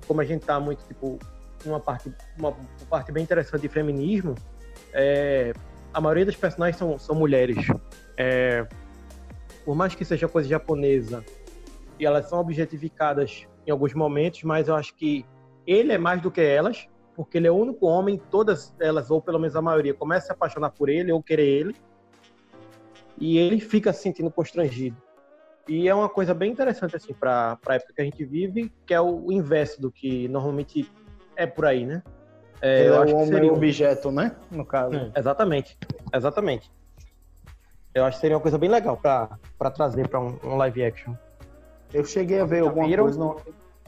como 0.06 0.20
a 0.20 0.24
gente 0.24 0.44
tá 0.44 0.58
muito, 0.58 0.82
tipo, 0.86 1.18
uma 1.64 1.78
parte, 1.80 2.10
uma 2.38 2.54
parte 2.90 3.12
bem 3.12 3.22
interessante 3.22 3.60
de 3.62 3.68
feminismo, 3.68 4.34
é, 4.92 5.52
a 5.98 6.00
maioria 6.00 6.24
dos 6.24 6.36
personagens 6.36 6.76
são, 6.76 6.96
são 6.96 7.16
mulheres. 7.16 7.56
É, 8.16 8.66
por 9.64 9.74
mais 9.74 9.96
que 9.96 10.04
seja 10.04 10.28
coisa 10.28 10.48
japonesa, 10.48 11.24
e 11.98 12.06
elas 12.06 12.28
são 12.28 12.38
objetificadas 12.38 13.46
em 13.66 13.70
alguns 13.72 13.94
momentos, 13.94 14.44
mas 14.44 14.68
eu 14.68 14.76
acho 14.76 14.94
que 14.94 15.26
ele 15.66 15.92
é 15.92 15.98
mais 15.98 16.22
do 16.22 16.30
que 16.30 16.40
elas, 16.40 16.88
porque 17.16 17.36
ele 17.36 17.48
é 17.48 17.50
o 17.50 17.56
único 17.56 17.84
homem, 17.86 18.16
todas 18.30 18.72
elas, 18.80 19.10
ou 19.10 19.20
pelo 19.20 19.40
menos 19.40 19.56
a 19.56 19.60
maioria, 19.60 19.92
começa 19.92 20.26
a 20.26 20.26
se 20.26 20.32
apaixonar 20.32 20.70
por 20.70 20.88
ele 20.88 21.10
ou 21.10 21.20
querer 21.20 21.46
ele, 21.46 21.76
e 23.18 23.36
ele 23.36 23.58
fica 23.58 23.92
se 23.92 24.02
sentindo 24.02 24.30
constrangido. 24.30 24.96
E 25.66 25.88
é 25.88 25.94
uma 25.94 26.08
coisa 26.08 26.32
bem 26.32 26.52
interessante 26.52 26.94
assim 26.94 27.12
para 27.12 27.58
a 27.66 27.74
época 27.74 27.92
que 27.92 28.00
a 28.00 28.04
gente 28.04 28.24
vive, 28.24 28.72
que 28.86 28.94
é 28.94 29.00
o 29.00 29.32
inverso 29.32 29.82
do 29.82 29.90
que 29.90 30.28
normalmente 30.28 30.88
é 31.36 31.44
por 31.44 31.66
aí, 31.66 31.84
né? 31.84 32.04
É, 32.60 32.88
eu 32.88 32.94
é 32.94 32.98
acho 32.98 33.04
o 33.04 33.06
que 33.06 33.14
homem 33.14 33.26
seria 33.26 33.52
um- 33.52 33.56
objeto, 33.56 34.10
né? 34.10 34.34
No 34.50 34.64
caso. 34.64 34.96
É. 34.96 35.10
Exatamente, 35.16 35.78
exatamente. 36.12 36.70
Eu 37.94 38.04
acho 38.04 38.16
que 38.16 38.20
seria 38.20 38.36
uma 38.36 38.42
coisa 38.42 38.58
bem 38.58 38.68
legal 38.70 38.96
para 38.96 39.70
trazer 39.70 40.08
para 40.08 40.20
um, 40.20 40.38
um 40.44 40.56
live 40.56 40.84
action. 40.84 41.14
Eu 41.92 42.04
cheguei 42.04 42.40
a 42.40 42.44
ver 42.44 42.58
Já 42.58 42.64
alguma 42.64 42.86
viram? 42.86 43.04
coisa. 43.04 43.18
Não, 43.18 43.36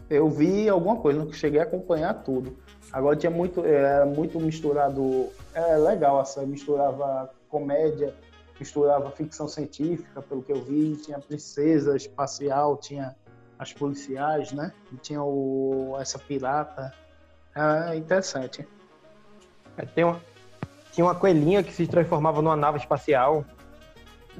eu 0.08 0.28
vi 0.28 0.68
alguma 0.68 0.96
coisa, 0.96 1.22
não 1.24 1.32
cheguei 1.32 1.60
a 1.60 1.64
acompanhar 1.64 2.14
tudo. 2.22 2.56
Agora 2.92 3.14
tinha 3.14 3.30
muito, 3.30 3.64
era 3.64 4.04
muito 4.06 4.40
misturado. 4.40 5.28
É 5.54 5.76
legal, 5.76 6.20
essa 6.20 6.42
misturava 6.42 7.30
comédia, 7.48 8.14
misturava 8.58 9.10
ficção 9.10 9.46
científica, 9.46 10.22
pelo 10.22 10.42
que 10.42 10.50
eu 10.52 10.62
vi. 10.64 10.96
Tinha 10.96 11.18
princesa 11.18 11.94
espacial, 11.96 12.76
tinha 12.78 13.14
as 13.58 13.72
policiais, 13.72 14.52
né? 14.52 14.72
E 14.92 14.96
tinha 14.96 15.22
o, 15.22 15.96
essa 16.00 16.18
pirata. 16.18 16.92
É 17.54 17.96
interessante. 17.96 18.66
É, 19.76 19.84
Tem 19.84 20.04
uma, 20.04 20.20
tinha 20.92 21.04
uma 21.04 21.14
coelhinha 21.14 21.62
que 21.62 21.72
se 21.72 21.86
transformava 21.86 22.42
numa 22.42 22.56
nave 22.56 22.78
espacial. 22.78 23.44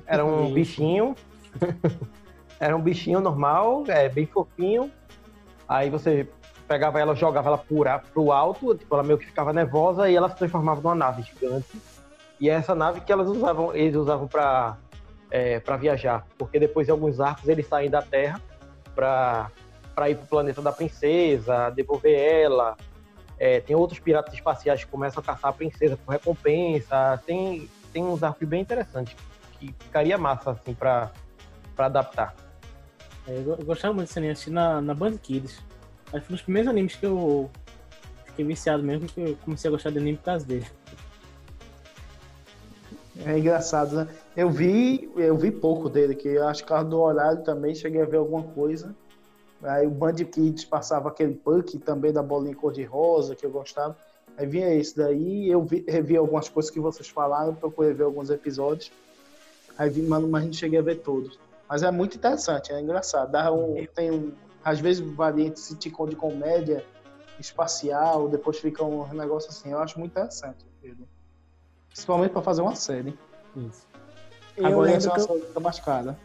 Era 0.07 0.25
um 0.25 0.53
bichinho. 0.53 1.15
Era 2.61 2.77
um 2.77 2.81
bichinho 2.81 3.21
normal, 3.21 3.85
é, 3.89 4.09
bem 4.09 4.27
fofinho. 4.27 4.91
Aí 5.67 5.89
você 5.89 6.29
pegava 6.69 7.01
ela, 7.01 7.15
jogava 7.15 7.49
ela 7.49 7.59
para 7.59 7.99
pro 7.99 8.31
alto, 8.31 8.75
tipo, 8.77 8.95
ela 8.95 9.03
meio 9.03 9.19
que 9.19 9.25
ficava 9.25 9.53
nervosa 9.53 10.11
e 10.11 10.15
ela 10.15 10.29
se 10.29 10.37
transformava 10.37 10.81
numa 10.81 10.95
nave 10.95 11.23
gigante. 11.23 11.81
E 12.39 12.51
é 12.51 12.53
essa 12.53 12.75
nave 12.75 13.01
que 13.01 13.11
elas 13.11 13.29
usavam, 13.29 13.75
eles 13.75 13.97
usavam 13.97 14.29
para 14.29 14.77
para 15.65 15.77
viajar, 15.77 16.27
porque 16.37 16.59
depois 16.59 16.89
de 16.89 16.91
alguns 16.91 17.21
arcos 17.21 17.49
eles 17.49 17.65
saem 17.67 17.89
da 17.89 18.03
Terra 18.03 18.41
para 18.97 19.49
para 19.95 20.11
ir 20.11 20.17
pro 20.17 20.27
planeta 20.27 20.61
da 20.61 20.73
princesa, 20.73 21.71
devolver 21.71 22.19
ela. 22.19 22.77
É, 23.41 23.59
tem 23.59 23.75
outros 23.75 23.99
piratas 23.99 24.35
espaciais 24.35 24.85
que 24.85 24.91
começam 24.91 25.23
a 25.23 25.25
caçar 25.25 25.51
a 25.51 25.53
princesa 25.55 25.97
por 25.97 26.13
recompensa. 26.13 27.19
Tem 27.25 27.67
tem 27.91 28.05
uns 28.05 28.23
arcos 28.23 28.47
bem 28.47 28.61
interessantes 28.61 29.17
que 29.59 29.75
ficaria 29.81 30.19
massa 30.19 30.51
assim 30.51 30.75
para 30.75 31.11
para 31.75 31.87
adaptar. 31.87 32.37
É, 33.27 33.33
eu 33.33 33.57
eu 33.59 33.65
gostava 33.65 33.95
muito 33.95 34.09
desse 34.09 34.19
anime, 34.19 34.33
assisti 34.33 34.51
na, 34.51 34.83
na 34.83 34.93
Band 34.93 35.17
Kids. 35.17 35.63
Acho 36.13 36.21
que 36.21 36.27
foi 36.27 36.35
um 36.35 36.37
dos 36.37 36.43
primeiros 36.43 36.71
animes 36.71 36.97
que 36.97 37.07
eu 37.07 37.51
fiquei 38.27 38.45
viciado 38.45 38.83
mesmo, 38.83 39.09
que 39.09 39.21
eu 39.21 39.37
comecei 39.43 39.69
a 39.69 39.73
gostar 39.73 39.89
de 39.89 39.99
anime 39.99 40.19
por 40.19 40.25
causa 40.25 40.45
dele. 40.45 40.67
É 43.25 43.39
engraçado, 43.39 43.97
né? 43.97 44.09
Eu 44.37 44.51
vi, 44.51 45.11
eu 45.17 45.37
vi 45.37 45.51
pouco 45.51 45.89
dele, 45.89 46.15
que 46.15 46.29
eu 46.29 46.47
acho 46.47 46.63
que 46.63 46.69
por 46.69 46.75
causa 46.75 46.91
do 46.91 47.01
horário 47.01 47.43
também 47.43 47.75
cheguei 47.75 48.03
a 48.03 48.07
ver 48.07 48.19
alguma 48.19 48.43
coisa. 48.43 48.95
Aí 49.63 49.87
o 49.87 49.91
Band 49.91 50.15
Kids 50.15 50.65
passava 50.65 51.09
aquele 51.09 51.35
punk 51.35 51.79
também 51.79 52.13
da 52.13 52.23
bolinha 52.23 52.55
cor-de-rosa, 52.57 53.35
que 53.37 53.45
eu 53.45 53.51
gostava. 53.51 53.97
Aí 54.37 54.47
vinha 54.47 54.73
esse 54.75 54.97
daí, 54.97 55.51
eu 55.51 55.63
vi, 55.63 55.85
revi 55.87 56.17
algumas 56.17 56.49
coisas 56.49 56.71
que 56.71 56.81
vocês 56.81 57.09
falaram, 57.09 57.55
procurei 57.55 57.93
ver 57.93 58.05
alguns 58.05 58.31
episódios. 58.31 58.91
Aí 59.77 59.91
vi, 59.91 60.03
mas 60.03 60.23
mas 60.25 60.45
não 60.45 60.53
cheguei 60.53 60.79
a 60.79 60.83
ver 60.83 60.97
todos. 60.97 61.39
Mas 61.69 61.83
é 61.83 61.91
muito 61.91 62.17
interessante, 62.17 62.73
é 62.73 62.81
engraçado. 62.81 63.31
Dá 63.33 63.53
um, 63.53 63.87
tem 63.95 64.11
um, 64.11 64.33
às 64.65 64.81
vezes 64.81 65.01
varia 65.15 65.47
entre 65.47 65.61
sitcom 65.61 66.07
de 66.09 66.17
comédia, 66.17 66.85
espacial, 67.39 68.29
depois 68.29 68.59
fica 68.59 68.83
um 68.85 69.07
negócio 69.13 69.51
assim. 69.51 69.71
Eu 69.73 69.79
acho 69.79 69.99
muito 69.99 70.13
interessante. 70.13 70.65
Pedro. 70.83 71.07
Principalmente 71.89 72.31
para 72.33 72.43
fazer 72.43 72.63
uma 72.63 72.75
série. 72.75 73.17
Isso. 73.57 73.87
Eu 74.57 74.67
Agora 74.67 74.87
lembro 74.89 75.01
ser 75.03 75.09
uma 75.09 75.19
eu- 75.19 75.27
série 75.27 75.61
mais 75.61 75.81
cara. 75.81 76.19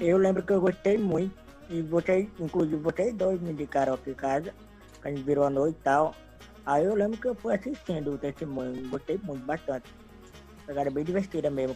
Eu 0.00 0.18
lembro 0.18 0.42
que 0.42 0.52
eu 0.52 0.60
gostei 0.60 0.98
muito. 0.98 1.41
E 1.72 1.80
vocês, 1.80 2.28
inclusive 2.38 2.76
vocês 2.76 3.14
dois 3.14 3.40
me 3.40 3.50
indicaram 3.50 3.94
aqui 3.94 4.10
em 4.10 4.14
casa, 4.14 4.52
que 5.00 5.08
a 5.08 5.10
gente 5.10 5.22
virou 5.22 5.44
a 5.44 5.50
noite 5.50 5.76
e 5.80 5.82
tal. 5.82 6.14
Aí 6.66 6.84
eu 6.84 6.94
lembro 6.94 7.16
que 7.16 7.26
eu 7.26 7.34
fui 7.34 7.54
assistindo 7.54 8.12
o 8.12 8.18
testemunho, 8.18 8.88
gostei 8.90 9.18
muito, 9.22 9.42
bastante. 9.46 9.88
Pegada 10.66 10.90
bem 10.90 11.02
divertida 11.02 11.50
mesmo. 11.50 11.74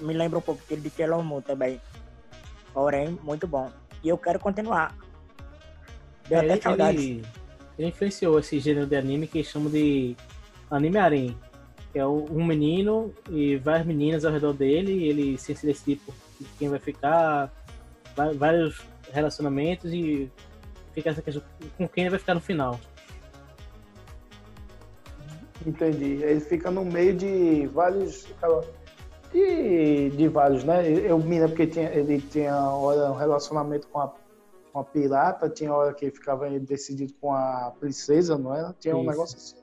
me 0.00 0.12
lembra 0.12 0.38
um 0.38 0.42
pouco 0.42 0.62
de 0.76 0.90
Sailor 0.90 1.22
Moon 1.24 1.40
também. 1.40 1.80
Porém, 2.74 3.18
muito 3.22 3.46
bom. 3.46 3.72
E 4.04 4.10
eu 4.10 4.18
quero 4.18 4.38
continuar. 4.38 4.94
Deu 6.28 6.38
É, 6.38 6.40
até 6.42 6.52
ele, 6.52 6.62
saudades. 6.62 7.02
ele, 7.02 7.24
ele 7.78 7.88
influenciou 7.88 8.38
esse 8.38 8.60
gênero 8.60 8.86
de 8.86 8.94
anime 8.94 9.26
que 9.26 9.42
chamam 9.42 9.70
de 9.70 10.14
anime 10.70 10.98
harem. 10.98 11.36
Que 11.92 11.98
é 11.98 12.06
um 12.06 12.44
menino 12.44 13.12
e 13.28 13.56
várias 13.56 13.84
meninas 13.84 14.24
ao 14.24 14.32
redor 14.32 14.52
dele, 14.52 14.92
e 14.92 15.08
ele 15.08 15.38
sem 15.38 15.56
se 15.56 15.66
decidir 15.66 15.96
por 15.96 16.14
quem 16.56 16.68
vai 16.68 16.78
ficar, 16.78 17.50
vários 18.36 18.80
relacionamentos 19.12 19.92
e 19.92 20.30
fica 20.92 21.10
essa 21.10 21.22
questão 21.22 21.42
com 21.76 21.88
quem 21.88 22.04
ele 22.04 22.10
vai 22.10 22.18
ficar 22.18 22.34
no 22.34 22.40
final. 22.40 22.78
Entendi. 25.66 26.22
Ele 26.22 26.40
fica 26.40 26.70
no 26.70 26.84
meio 26.84 27.14
de 27.14 27.66
vários. 27.66 28.26
De, 29.32 30.10
de 30.10 30.28
vários, 30.28 30.64
né? 30.64 30.88
Eu 30.90 31.18
me 31.18 31.38
lembro 31.38 31.54
que 31.54 31.66
tinha, 31.66 31.88
ele 31.90 32.20
tinha 32.20 32.56
hora 32.68 33.12
um 33.12 33.14
relacionamento 33.14 33.86
com 33.88 34.00
a, 34.00 34.12
com 34.72 34.80
a 34.80 34.84
pirata, 34.84 35.48
tinha 35.48 35.72
hora 35.72 35.94
que 35.94 36.06
ele 36.06 36.12
ficava 36.12 36.50
decidido 36.58 37.12
com 37.20 37.32
a 37.32 37.72
princesa, 37.78 38.36
não 38.36 38.54
era? 38.54 38.74
Tinha 38.80 38.96
um 38.96 39.02
Isso. 39.02 39.10
negócio 39.10 39.36
assim. 39.36 39.56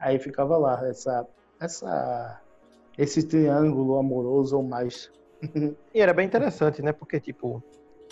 Aí 0.00 0.18
ficava 0.18 0.56
lá, 0.56 0.84
essa, 0.88 1.26
essa, 1.60 2.40
esse 2.98 3.22
triângulo 3.22 3.98
amoroso 3.98 4.56
ou 4.56 4.62
mais. 4.62 5.12
E 5.94 6.00
era 6.00 6.12
bem 6.12 6.26
interessante, 6.26 6.82
né? 6.82 6.92
Porque, 6.92 7.20
tipo, 7.20 7.62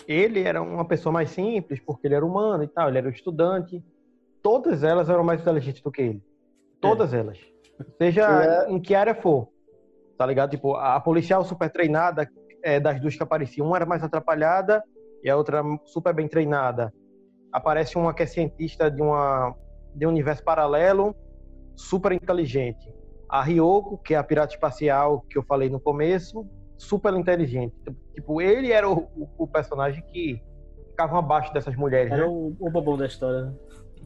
ele 0.07 0.43
era 0.43 0.61
uma 0.61 0.85
pessoa 0.85 1.11
mais 1.11 1.29
simples, 1.31 1.79
porque 1.79 2.07
ele 2.07 2.15
era 2.15 2.25
humano 2.25 2.63
e 2.63 2.67
tal, 2.67 2.89
ele 2.89 2.97
era 2.97 3.07
um 3.07 3.11
estudante. 3.11 3.83
Todas 4.41 4.83
elas 4.83 5.09
eram 5.09 5.23
mais 5.23 5.41
inteligentes 5.41 5.81
do 5.81 5.91
que 5.91 6.01
ele. 6.01 6.23
Todas 6.79 7.13
elas. 7.13 7.39
Seja 7.97 8.65
É. 8.67 8.71
em 8.71 8.79
que 8.79 8.93
área 8.93 9.15
for. 9.15 9.49
Tá 10.17 10.25
ligado? 10.25 10.51
Tipo, 10.51 10.75
a 10.75 10.99
policial 10.99 11.43
super 11.43 11.69
treinada, 11.69 12.29
é, 12.63 12.79
das 12.79 12.99
duas 13.01 13.15
que 13.15 13.23
apareciam, 13.23 13.67
uma 13.67 13.75
era 13.75 13.85
mais 13.85 14.03
atrapalhada 14.03 14.83
e 15.23 15.29
a 15.29 15.35
outra 15.35 15.61
super 15.85 16.13
bem 16.13 16.27
treinada. 16.27 16.93
Aparece 17.51 17.97
uma 17.97 18.13
que 18.13 18.23
é 18.23 18.25
cientista 18.25 18.89
de, 18.89 19.01
uma, 19.01 19.55
de 19.93 20.05
um 20.05 20.09
universo 20.09 20.43
paralelo, 20.43 21.15
super 21.75 22.11
inteligente. 22.11 22.93
A 23.27 23.41
Ryoko, 23.41 23.97
que 23.97 24.13
é 24.13 24.17
a 24.17 24.23
pirata 24.23 24.53
espacial 24.53 25.21
que 25.29 25.37
eu 25.37 25.43
falei 25.43 25.69
no 25.69 25.79
começo, 25.79 26.47
super 26.77 27.13
inteligente. 27.13 27.73
Tipo, 28.13 28.41
ele 28.41 28.71
era 28.71 28.89
o, 28.89 29.07
o- 29.15 29.29
o 29.37 29.47
personagem 29.47 30.03
que 30.11 30.41
ficava 30.91 31.19
abaixo 31.19 31.53
dessas 31.53 31.75
mulheres, 31.75 32.11
Era 32.11 32.23
né? 32.23 32.27
o, 32.27 32.55
o 32.59 32.69
bobão 32.69 32.97
da 32.97 33.05
história. 33.05 33.45
né? 33.45 33.53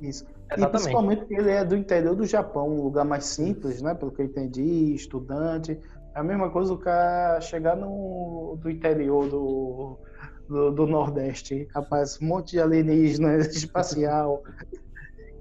Isso. 0.02 0.24
E 0.26 0.54
Exatamente. 0.54 0.72
principalmente 0.72 1.20
porque 1.20 1.36
ele 1.36 1.52
é 1.52 1.64
do 1.64 1.76
interior 1.76 2.16
do 2.16 2.26
Japão, 2.26 2.68
um 2.70 2.82
lugar 2.84 3.06
mais 3.06 3.26
simples, 3.26 3.82
né? 3.82 3.94
Pelo 3.94 4.12
que 4.12 4.22
eu 4.22 4.26
entendi, 4.26 4.94
estudante. 4.96 5.80
É 6.16 6.20
a 6.20 6.24
mesma 6.24 6.50
coisa 6.50 6.74
o 6.74 6.78
cara 6.78 7.40
chegar 7.42 7.76
no 7.76 8.58
do 8.60 8.70
interior 8.70 9.30
do, 9.30 10.00
do, 10.48 10.72
do 10.72 10.88
Nordeste. 10.88 11.68
Rapaz, 11.76 12.18
um 12.22 12.26
monte 12.26 12.52
de 12.52 12.60
alienígena 12.62 13.38
espacial, 13.46 14.42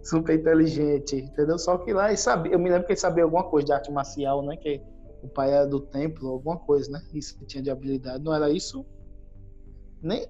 super 0.02 0.38
inteligente, 0.38 1.16
entendeu? 1.16 1.58
Só 1.58 1.78
que 1.78 1.92
lá 1.92 2.08
ele 2.08 2.16
sabia, 2.16 2.52
eu 2.52 2.58
me 2.58 2.68
lembro 2.70 2.86
que 2.86 2.92
ele 2.92 3.00
sabia 3.00 3.24
alguma 3.24 3.44
coisa 3.44 3.66
de 3.66 3.72
arte 3.72 3.90
marcial, 3.92 4.42
né? 4.44 4.56
Que 4.56 4.82
o 5.22 5.28
pai 5.28 5.52
era 5.52 5.66
do 5.66 5.80
templo, 5.80 6.28
alguma 6.28 6.56
coisa, 6.58 6.90
né? 6.90 7.02
Isso 7.12 7.36
que 7.38 7.44
tinha 7.44 7.62
de 7.62 7.70
habilidade. 7.70 8.22
Não 8.22 8.32
era 8.32 8.50
isso? 8.50 8.84
Nem. 10.00 10.26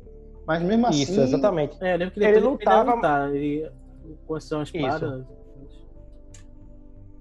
Mas 0.47 0.63
mesmo 0.63 0.87
assim. 0.87 1.03
Isso, 1.03 1.21
exatamente. 1.21 1.77
É, 1.83 1.97
lembro 1.97 2.15
que 2.15 2.25
Ele 2.25 2.41
lutava- 2.41 2.91
Ele, 2.91 2.97
lutar, 2.97 3.35
ele 3.35 3.73
uma 4.27 4.63
espada. 4.63 5.27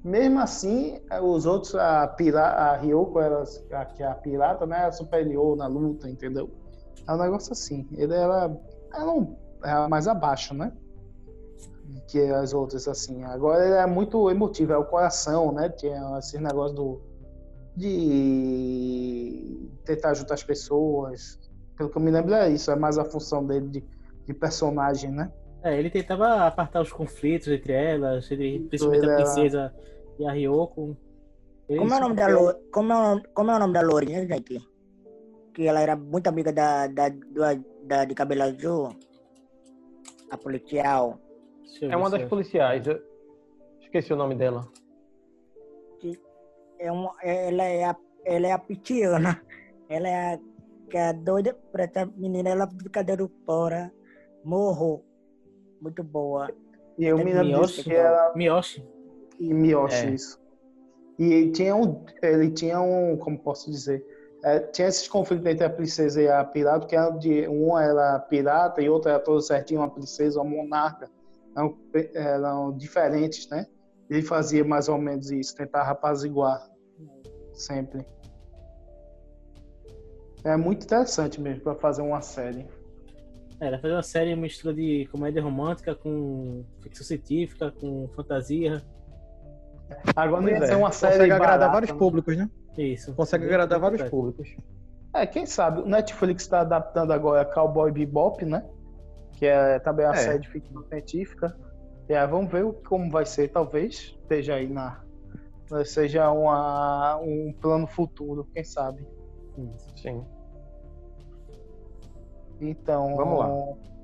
Mesmo 0.04 0.40
assim, 0.40 1.02
os 1.22 1.46
outros, 1.46 1.76
a, 1.76 2.08
pira, 2.08 2.42
a 2.42 2.78
Ryoko, 2.78 3.20
era, 3.20 3.44
a, 3.74 3.86
que 3.86 4.02
é 4.02 4.08
a 4.08 4.16
pirata, 4.16 4.66
né, 4.66 4.84
era 4.84 4.92
superior 4.92 5.58
na 5.58 5.68
luta, 5.68 6.10
entendeu? 6.10 6.50
É 7.06 7.12
um 7.14 7.18
negócio 7.18 7.52
assim. 7.52 7.86
Ele 7.92 8.14
era, 8.14 8.56
era, 8.94 9.10
um, 9.10 9.36
era 9.64 9.90
mais 9.90 10.08
abaixo, 10.08 10.54
né? 10.54 10.72
Que 12.08 12.22
as 12.22 12.54
outras, 12.54 12.88
assim. 12.88 13.24
Agora 13.24 13.66
ele 13.66 13.76
é 13.76 13.86
muito 13.86 14.30
emotivo, 14.30 14.72
é 14.72 14.78
o 14.78 14.86
coração, 14.86 15.52
né? 15.52 15.68
Tinha 15.70 16.18
esse 16.20 16.40
negócio 16.40 16.76
do, 16.76 17.02
de 17.78 19.70
tentar 19.86 20.14
juntar 20.14 20.34
as 20.36 20.44
pessoas. 20.44 21.40
Pelo 21.76 21.90
que 21.90 21.98
eu 21.98 22.02
me 22.02 22.12
lembro 22.12 22.34
é 22.34 22.50
isso, 22.50 22.72
é 22.72 22.76
mais 22.76 22.98
a 22.98 23.06
função 23.06 23.46
dele 23.46 23.68
de, 23.70 23.84
de 24.26 24.34
personagem, 24.34 25.12
né? 25.12 25.32
É, 25.64 25.78
ele 25.78 25.90
tentava 25.90 26.46
apartar 26.48 26.82
os 26.82 26.92
conflitos 26.92 27.48
entre 27.50 27.74
elas, 27.74 28.32
entre, 28.32 28.60
principalmente 28.68 29.04
ele 29.04 29.12
a 29.12 29.14
era- 29.16 29.24
princesa 29.24 29.76
e 30.20 30.26
a 30.28 30.32
Ryoko. 30.32 30.98
Ele 31.70 31.80
Como 31.80 31.94
é 31.94 31.98
o 31.98 32.00
nome 32.00 32.16
da 32.16 32.26
sempre- 32.28 32.42
Lo... 32.44 32.54
como, 32.72 32.94
é 32.94 32.96
o 32.96 33.02
nome... 33.02 33.24
como 33.34 33.52
é 33.52 33.56
o 33.56 33.60
nome 33.60 33.74
da 33.74 33.82
Lourinha, 33.82 34.26
gente? 34.28 34.62
Que 35.54 35.68
ela 35.68 35.80
era 35.82 35.96
muito 35.96 36.28
amiga 36.28 36.52
da, 36.54 36.88
da, 36.88 37.10
da, 37.10 37.60
da 37.84 38.06
de 38.06 38.16
cabelo 38.16 38.44
azul. 38.44 38.90
A 40.32 40.38
policial. 40.38 41.20
É 41.82 41.96
uma 41.98 42.10
das 42.10 42.24
policiais. 42.24 42.86
eu 42.88 43.00
Esqueci 43.82 44.14
o 44.14 44.16
nome 44.16 44.36
dela. 44.36 44.68
É 46.80 46.92
uma... 46.92 47.14
Ela 47.22 47.64
é 47.64 47.84
a, 47.86 47.96
ela 48.26 48.48
é 48.48 48.52
a 48.52 48.60
Pitiana. 48.60 49.42
Ela 49.90 50.08
é 50.08 50.34
a 50.34 50.40
que 50.90 50.98
é 50.98 51.14
doida 51.14 51.54
por 51.54 51.80
essa 51.80 52.06
menina, 52.06 52.50
ela 52.50 52.68
fica 52.68 53.04
dando 53.04 53.30
fora. 53.46 53.92
Morro. 54.44 55.04
Muito 55.82 56.04
boa. 56.04 56.50
E 56.98 57.06
eu 57.06 57.18
me 57.18 57.26
lembro 57.26 57.46
Miyoshi? 57.46 57.84
que 57.84 57.94
era 57.94 58.34
Miyoshi. 58.36 58.88
e 59.40 59.54
Miyoshi, 59.54 60.08
É. 60.08 60.10
isso. 60.12 60.40
E 61.20 61.52
tinha 61.52 61.76
um, 61.76 62.04
ele 62.22 62.52
tinha 62.52 62.80
um, 62.80 63.18
como 63.18 63.38
posso 63.40 63.70
dizer, 63.70 64.06
é, 64.44 64.60
tinha 64.60 64.88
esses 64.88 65.08
conflitos 65.08 65.46
entre 65.46 65.66
a 65.66 65.70
princesa 65.70 66.22
e 66.22 66.30
a 66.30 66.44
pirata, 66.44 66.86
que 66.86 66.96
era 66.96 67.10
de, 67.10 67.48
uma 67.48 67.84
era 67.84 68.20
pirata 68.20 68.82
e 68.82 68.90
outra 68.90 69.14
era 69.14 69.20
todo 69.20 69.42
certinho, 69.42 69.82
uma 69.82 69.90
princesa, 69.90 70.42
uma 70.42 70.50
monarca. 70.50 71.10
Eram, 71.56 71.78
eram 72.14 72.78
diferentes, 72.78 73.50
né? 73.50 73.66
Ele 74.10 74.22
fazia 74.22 74.64
mais 74.64 74.88
ou 74.88 74.98
menos 74.98 75.32
isso, 75.32 75.56
tentava 75.56 75.92
apaziguar 75.92 76.60
sempre. 77.54 78.06
É 80.44 80.56
muito 80.56 80.86
interessante 80.86 81.42
mesmo 81.42 81.62
para 81.62 81.76
fazer 81.76 82.02
uma 82.02 82.22
série. 82.22 82.68
Era 83.60 83.80
fazer 83.80 83.94
uma 83.94 84.04
série 84.04 84.36
mistura 84.36 84.74
de 84.74 85.08
comédia 85.12 85.42
romântica 85.42 85.96
com 85.96 86.64
ficção 86.82 87.06
científica, 87.06 87.72
com 87.72 88.08
fantasia. 88.16 88.82
Agora 90.16 90.42
não 90.42 90.50
ia 90.50 90.58
Pois 90.58 90.70
ser 90.70 90.76
é, 90.76 90.78
uma 90.78 90.92
série 90.92 91.14
Consegue 91.14 91.32
agradar 91.32 91.58
barata, 91.58 91.74
vários 91.74 91.92
né? 91.92 91.98
públicos, 91.98 92.38
né? 92.38 92.50
Isso. 92.78 93.14
Consegue 93.16 93.46
agradar 93.46 93.80
vários 93.80 94.04
públicos. 94.10 94.56
É, 95.14 95.26
quem 95.26 95.46
sabe? 95.46 95.82
O 95.82 95.86
Netflix 95.88 96.44
está 96.44 96.62
adaptando 96.62 97.12
agora 97.12 97.44
Cowboy 97.44 97.92
Bebop, 97.92 98.46
né? 98.46 98.64
Que 99.34 99.48
é 99.48 99.80
também 99.80 100.06
uma 100.06 100.14
É. 100.14 100.18
série 100.18 100.40
de 100.40 100.50
ficção 100.50 100.84
científica. 100.84 101.58
Aí, 102.10 102.28
vamos 102.28 102.52
ver 102.52 102.64
como 102.88 103.10
vai 103.12 103.26
ser. 103.26 103.50
Talvez 103.50 104.18
esteja 104.22 104.56
aí 104.56 104.68
na. 104.68 105.04
Seja 105.84 106.32
uma, 106.32 107.18
um 107.18 107.54
plano 107.60 107.88
futuro, 107.88 108.48
quem 108.54 108.64
sabe. 108.64 109.06
Sim. 109.96 110.24
Então. 112.62 113.16
Vamos 113.16 113.40
lá. 113.40 113.48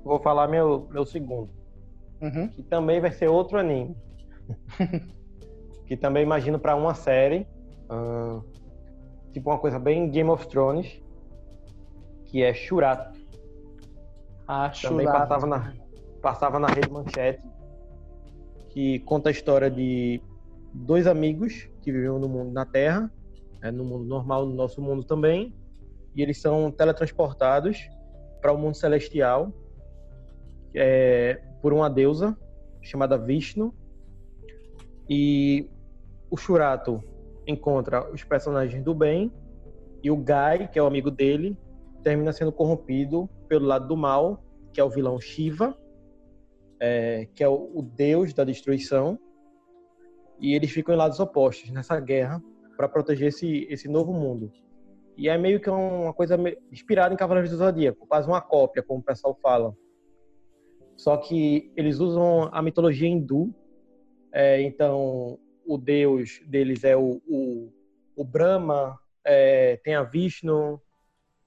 Vou 0.04 0.20
falar 0.20 0.48
meu, 0.48 0.86
meu 0.90 1.06
segundo. 1.06 1.50
Uhum. 2.20 2.48
Que 2.48 2.62
também 2.62 3.00
vai 3.00 3.12
ser 3.12 3.28
outro 3.28 3.58
anime. 3.58 3.96
que 5.86 5.96
também 5.96 6.22
imagino 6.22 6.58
para 6.58 6.76
uma 6.76 6.94
série. 6.94 7.46
ah, 7.88 8.40
tipo 9.32 9.50
uma 9.50 9.58
coisa 9.58 9.78
bem 9.78 10.10
Game 10.10 10.28
of 10.28 10.46
Thrones. 10.48 11.02
Que 12.26 12.42
é 12.42 12.52
Shurato. 12.52 13.18
Acho 14.46 14.88
Também 14.88 15.06
passava 15.06 15.46
na, 15.46 15.72
passava 16.20 16.58
na 16.58 16.66
Rede 16.66 16.90
Manchete. 16.90 17.53
Que 18.74 18.98
conta 19.00 19.30
a 19.30 19.32
história 19.32 19.70
de 19.70 20.20
dois 20.72 21.06
amigos 21.06 21.68
que 21.80 21.92
viviam 21.92 22.18
no 22.18 22.28
mundo 22.28 22.52
na 22.52 22.66
Terra, 22.66 23.10
é, 23.62 23.70
no 23.70 23.84
mundo 23.84 24.04
normal, 24.04 24.44
no 24.44 24.54
nosso 24.54 24.82
mundo 24.82 25.04
também, 25.04 25.54
e 26.14 26.20
eles 26.22 26.40
são 26.40 26.70
teletransportados 26.70 27.88
para 28.42 28.52
o 28.52 28.58
mundo 28.58 28.74
celestial 28.74 29.52
é, 30.74 31.40
por 31.62 31.72
uma 31.72 31.88
deusa 31.88 32.36
chamada 32.82 33.16
Vishnu. 33.16 33.72
E 35.08 35.70
o 36.30 36.36
Shurato 36.36 37.02
encontra 37.46 38.10
os 38.12 38.24
personagens 38.24 38.82
do 38.82 38.94
bem 38.94 39.32
e 40.02 40.10
o 40.10 40.16
Gai, 40.16 40.68
que 40.68 40.78
é 40.78 40.82
o 40.82 40.86
amigo 40.86 41.10
dele, 41.10 41.56
termina 42.02 42.32
sendo 42.32 42.52
corrompido 42.52 43.28
pelo 43.48 43.66
lado 43.66 43.88
do 43.88 43.96
mal, 43.96 44.44
que 44.72 44.80
é 44.80 44.84
o 44.84 44.90
vilão 44.90 45.18
Shiva, 45.20 45.76
é, 46.84 47.26
que 47.34 47.42
é 47.42 47.48
o, 47.48 47.70
o 47.74 47.80
deus 47.80 48.34
da 48.34 48.44
destruição. 48.44 49.18
E 50.38 50.54
eles 50.54 50.70
ficam 50.70 50.94
em 50.94 50.98
lados 50.98 51.18
opostos 51.18 51.70
nessa 51.70 51.98
guerra 51.98 52.42
para 52.76 52.88
proteger 52.88 53.28
esse, 53.28 53.66
esse 53.70 53.88
novo 53.88 54.12
mundo. 54.12 54.52
E 55.16 55.28
é 55.28 55.38
meio 55.38 55.60
que 55.60 55.70
uma 55.70 56.12
coisa 56.12 56.36
inspirada 56.70 57.14
em 57.14 57.16
Cavaleiros 57.16 57.50
do 57.50 57.56
Zodíaco, 57.56 58.06
quase 58.06 58.28
uma 58.28 58.40
cópia, 58.40 58.82
como 58.82 59.00
o 59.00 59.02
pessoal 59.02 59.38
fala. 59.40 59.74
Só 60.96 61.16
que 61.16 61.72
eles 61.76 62.00
usam 62.00 62.50
a 62.52 62.60
mitologia 62.60 63.08
hindu, 63.08 63.54
é, 64.32 64.60
então 64.60 65.38
o 65.64 65.78
deus 65.78 66.40
deles 66.46 66.84
é 66.84 66.96
o, 66.96 67.22
o, 67.26 67.72
o 68.16 68.24
Brahma, 68.24 68.98
é, 69.24 69.76
tem 69.84 69.94
a 69.94 70.02
Vishnu, 70.02 70.80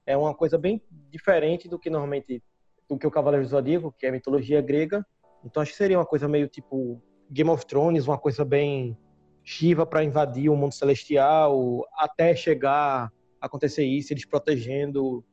é 0.04 0.16
uma 0.16 0.34
coisa 0.34 0.58
bem 0.58 0.82
diferente 1.10 1.68
do 1.68 1.78
que 1.78 1.90
normalmente 1.90 2.42
do 2.88 2.98
que 2.98 3.06
o 3.06 3.10
Cavaleiro 3.10 3.44
do 3.44 3.50
Zodíaco, 3.50 3.92
que 3.92 4.06
é 4.06 4.08
a 4.08 4.12
mitologia 4.12 4.62
grega. 4.62 5.06
Então 5.44 5.62
acho 5.62 5.72
que 5.72 5.78
seria 5.78 5.98
uma 5.98 6.06
coisa 6.06 6.28
meio 6.28 6.48
tipo 6.48 7.00
Game 7.30 7.50
of 7.50 7.64
Thrones, 7.66 8.06
uma 8.06 8.18
coisa 8.18 8.44
bem 8.44 8.96
Shiva 9.44 9.86
para 9.86 10.04
invadir 10.04 10.50
o 10.50 10.56
mundo 10.56 10.74
celestial, 10.74 11.82
até 11.96 12.36
chegar 12.36 13.10
a 13.40 13.46
acontecer 13.46 13.82
isso, 13.82 14.12
eles 14.12 14.26
protegendo. 14.26 15.24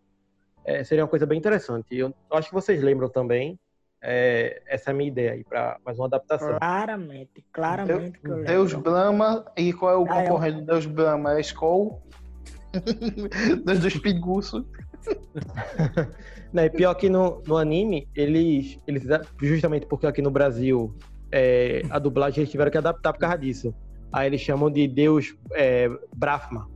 É, 0.64 0.84
seria 0.84 1.03
uma 1.03 1.10
coisa 1.10 1.26
bem 1.26 1.38
interessante. 1.38 1.98
Eu 1.98 2.14
acho 2.32 2.48
que 2.48 2.53
vocês 2.53 2.82
lembram 2.82 3.10
também. 3.10 3.60
É, 4.02 4.61
essa 4.68 4.91
é 4.91 4.94
a 4.94 4.95
minha 4.95 5.10
ideia 5.10 5.34
aí 5.34 5.44
para 5.44 5.80
mais 5.84 5.98
uma 5.98 6.06
adaptação. 6.06 6.57
Claramente, 6.57 7.44
claramente 7.52 8.19
que 8.19 8.30
eu. 8.30 8.44
Deus 8.44 8.73
Brahma. 8.73 9.45
E 9.57 9.73
qual 9.73 9.91
é 9.91 9.98
o 9.98 10.06
Ah, 10.10 10.22
é 10.22 10.27
concorrente 10.27 10.61
do 10.61 10.65
Deus 10.65 10.86
Brahma? 10.86 11.38
É 11.38 11.41
Skull? 11.41 12.02
Deus 13.65 13.80
dos 13.80 13.98
Pinguços. 13.98 14.64
Né, 16.53 16.69
pior 16.69 16.94
que 16.95 17.10
no, 17.10 17.44
no 17.45 17.57
anime, 17.57 18.07
eles, 18.15 18.80
eles, 18.88 19.03
justamente 19.41 19.86
porque 19.88 20.07
aqui 20.07 20.22
no 20.22 20.32
Brasil 20.32 20.95
é, 21.30 21.82
a 21.90 21.99
dublagem 21.99 22.40
eles 22.40 22.49
tiveram 22.49 22.72
que 22.72 22.77
adaptar 22.77 23.11
por 23.11 23.19
causa 23.19 23.38
disso. 23.38 23.76
Aí 24.14 24.27
eles 24.27 24.40
chamam 24.40 24.72
de 24.72 24.88
Deus 24.88 25.36
é, 25.53 25.90
Brahma. 26.15 26.69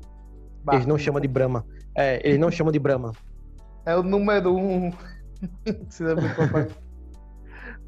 Eles 0.73 0.85
não 0.85 0.97
chamam 0.97 1.21
de 1.21 1.29
Brahma. 1.29 1.65
É, 1.95 2.19
eles 2.27 2.37
não 2.37 2.51
chamam 2.51 2.73
de 2.73 2.79
Brahma. 2.79 3.13
É 3.85 3.95
o 3.95 4.03
número 4.03 4.53
um. 4.53 4.91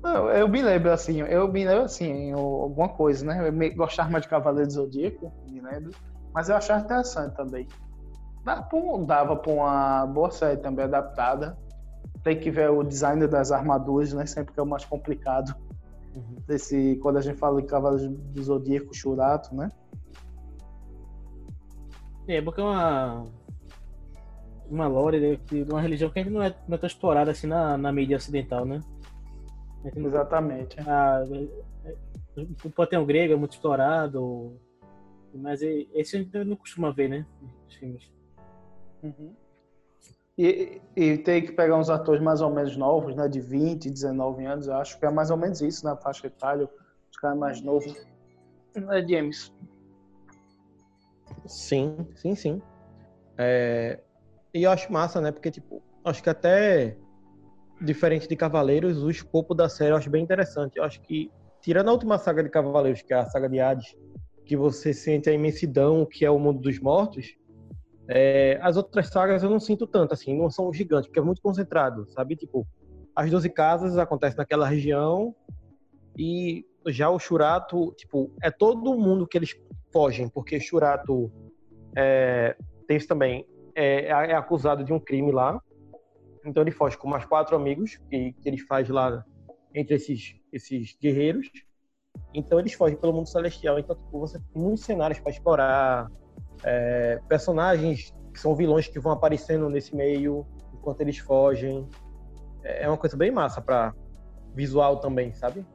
Não, 0.02 0.30
eu 0.32 0.48
me 0.48 0.64
lembro 0.64 0.92
assim, 0.92 1.22
eu 1.22 1.48
me 1.48 1.64
lembro 1.64 1.84
assim, 1.84 2.32
alguma 2.32 2.90
coisa, 2.90 3.24
né? 3.24 3.48
Eu 3.48 3.54
me, 3.54 3.70
gostava 3.70 4.10
mais 4.10 4.24
de 4.24 4.30
Cavaleiro 4.30 4.68
do 4.68 4.74
Zodíaco, 4.74 5.32
me 5.48 5.62
lembro. 5.62 5.92
Mas 6.34 6.50
eu 6.50 6.56
achava 6.56 6.84
interessante 6.84 7.36
também. 7.36 7.68
Dava 8.44 9.36
pra 9.36 9.52
uma 9.52 10.06
boa 10.08 10.32
série 10.32 10.58
também 10.58 10.86
adaptada. 10.86 11.58
Tem 12.24 12.40
que 12.40 12.50
ver 12.52 12.70
o 12.70 12.84
design 12.84 13.28
das 13.28 13.52
armaduras, 13.52 14.14
né? 14.14 14.26
Sempre 14.26 14.54
que 14.54 14.60
é 14.60 14.64
o 14.64 14.66
mais 14.66 14.86
complicado. 14.86 15.56
Desse, 16.48 16.98
quando 17.02 17.18
a 17.18 17.22
gente 17.22 17.38
fala 17.38 17.62
de 17.62 17.68
Cavaleiro 17.68 18.12
do 18.14 18.44
Zodíaco, 18.44 18.94
Churato, 18.94 19.56
né? 19.56 19.70
É, 22.28 22.42
porque 22.42 22.62
é 22.62 22.64
uma. 22.64 23.28
Uma 24.70 24.88
lore 24.88 25.20
né, 25.20 25.40
de 25.48 25.64
uma 25.70 25.82
religião 25.82 26.10
que 26.10 26.20
ainda 26.20 26.32
não 26.32 26.42
é, 26.42 26.56
não 26.68 26.76
é 26.76 26.78
tão 26.78 26.88
explorada 26.88 27.32
assim 27.32 27.46
na, 27.46 27.78
na 27.78 27.92
mídia 27.92 28.16
ocidental, 28.16 28.64
né? 28.66 28.80
Não- 29.96 30.08
Exatamente. 30.08 30.78
é- 30.80 31.96
o 32.64 32.70
panteão 32.70 33.06
grego 33.06 33.34
é 33.34 33.36
muito 33.36 33.52
explorado, 33.52 34.58
mas 35.34 35.62
e- 35.62 35.90
esse 35.94 36.16
a 36.16 36.20
gente 36.20 36.44
não 36.46 36.56
costuma 36.56 36.90
ver, 36.92 37.10
né? 37.10 37.26
Nos 37.66 37.76
filmes. 37.76 38.10
Uhum. 39.04 39.34
E, 40.38 40.82
e 40.96 41.18
tem 41.18 41.44
que 41.44 41.52
pegar 41.52 41.78
uns 41.78 41.90
atores 41.90 42.22
mais 42.22 42.42
ou 42.42 42.50
menos 42.50 42.76
novos, 42.78 43.16
né? 43.16 43.28
De 43.28 43.40
20, 43.40 43.90
19 43.90 44.46
anos, 44.46 44.70
acho 44.70 44.98
que 45.00 45.06
é 45.06 45.12
mais 45.12 45.30
ou 45.30 45.38
menos 45.38 45.62
isso 45.62 45.84
na 45.86 45.96
faixa 45.96 46.28
etária, 46.28 46.70
os 47.12 47.18
caras 47.18 47.38
mais 47.38 47.62
novos. 47.62 47.94
É 48.76 49.08
James. 49.08 49.54
Sim, 51.46 52.08
sim, 52.16 52.36
sim. 52.36 52.62
É, 53.38 54.00
e 54.54 54.64
eu 54.64 54.72
acho 54.72 54.92
massa, 54.92 55.20
né? 55.20 55.32
Porque, 55.32 55.52
tipo, 55.52 55.82
acho 56.04 56.24
que 56.24 56.30
até 56.30 56.98
diferente 57.82 58.28
de 58.28 58.36
Cavaleiros, 58.36 59.04
o 59.04 59.10
escopo 59.10 59.54
da 59.54 59.68
série 59.68 59.92
eu 59.92 59.98
acho 59.98 60.10
bem 60.10 60.24
interessante. 60.24 60.78
Eu 60.78 60.84
acho 60.84 61.02
que, 61.02 61.32
tirando 61.62 61.90
a 61.90 61.92
última 61.92 62.18
saga 62.18 62.44
de 62.44 62.50
Cavaleiros, 62.50 63.02
que 63.02 63.14
é 63.14 63.18
a 63.18 63.26
saga 63.26 63.50
de 63.50 63.60
Hades, 63.60 63.96
que 64.46 64.56
você 64.56 64.94
sente 64.94 65.30
a 65.30 65.34
imensidão 65.34 66.06
que 66.06 66.26
é 66.26 66.30
o 66.30 66.40
mundo 66.40 66.62
dos 66.62 66.80
mortos, 66.80 67.36
é, 68.14 68.60
as 68.62 68.76
outras 68.76 69.08
sagas 69.08 69.42
eu 69.42 69.50
não 69.50 69.60
sinto 69.60 69.88
tanto, 69.88 70.14
assim, 70.14 70.38
não 70.38 70.50
são 70.50 70.72
gigantes, 70.74 71.08
porque 71.08 71.20
é 71.20 71.24
muito 71.24 71.42
concentrado, 71.42 72.06
sabe? 72.12 72.36
Tipo, 72.36 72.68
as 73.16 73.32
12 73.32 73.50
casas 73.50 73.98
acontecem 73.98 74.38
naquela 74.38 74.68
região 74.68 75.34
e 76.18 76.66
já 76.88 77.10
o 77.10 77.20
Churato, 77.20 77.94
tipo, 77.96 78.30
é 78.42 78.52
todo 78.52 78.98
mundo 78.98 79.26
que 79.26 79.38
eles 79.38 79.56
fogem, 79.94 80.28
porque 80.28 80.60
Churato 80.60 81.32
é, 81.96 82.58
tem 82.86 82.98
isso 82.98 83.08
também, 83.08 83.46
é, 83.74 84.08
é 84.08 84.36
acusado 84.36 84.84
de 84.84 84.92
um 84.92 85.00
crime 85.00 85.32
lá 85.32 85.62
Então 86.46 86.62
ele 86.64 86.72
foge 86.72 86.98
com 86.98 87.08
mais 87.08 87.24
quatro 87.24 87.56
amigos 87.56 87.98
que, 88.10 88.34
que 88.34 88.50
ele 88.50 88.58
faz 88.58 88.90
lá 88.90 89.24
entre 89.74 89.96
esses, 89.96 90.36
esses 90.52 90.98
guerreiros. 91.02 91.50
Então 92.34 92.60
eles 92.60 92.74
fogem 92.74 92.98
pelo 92.98 93.14
mundo 93.14 93.28
celestial. 93.28 93.80
Então 93.80 93.96
tipo, 93.96 94.20
você 94.20 94.38
tem 94.38 94.62
muitos 94.62 94.84
cenários 94.84 95.20
para 95.20 95.32
explorar, 95.32 96.12
é, 96.64 97.20
personagens 97.28 98.14
que 98.34 98.40
são 98.40 98.56
vilões 98.56 98.88
que 98.88 99.00
vão 99.00 99.12
aparecendo 99.12 99.70
nesse 99.70 99.96
meio 99.96 100.46
enquanto 100.74 101.02
eles 101.02 101.18
fogem. 101.18 101.88
É 102.64 102.88
uma 102.88 102.98
coisa 102.98 103.18
bem 103.18 103.32
massa 103.32 103.62
para 103.62 103.94
visual 104.54 105.00
também, 105.00 105.34
sabe? 105.34 105.66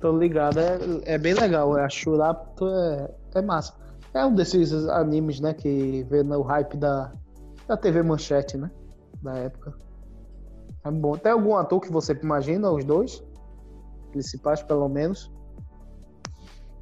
Tô 0.00 0.16
ligado, 0.16 0.60
é, 0.60 0.78
é 1.14 1.18
bem 1.18 1.34
legal. 1.34 1.74
A 1.76 1.88
Shurato 1.88 2.68
é, 2.68 3.14
é 3.36 3.42
massa. 3.42 3.74
É 4.12 4.24
um 4.24 4.34
desses 4.34 4.72
animes, 4.88 5.40
né, 5.40 5.54
que 5.54 6.04
vê 6.04 6.22
no 6.22 6.42
hype 6.42 6.76
da, 6.76 7.12
da 7.66 7.76
TV 7.76 8.02
Manchete, 8.02 8.56
né? 8.56 8.70
Da 9.22 9.34
época. 9.34 9.74
É 10.84 10.90
bom. 10.90 11.16
Tem 11.16 11.32
algum 11.32 11.56
ator 11.56 11.80
que 11.80 11.90
você 11.90 12.12
imagina, 12.12 12.70
os 12.70 12.84
dois? 12.84 13.24
Principais, 14.12 14.62
pelo 14.62 14.88
menos? 14.88 15.32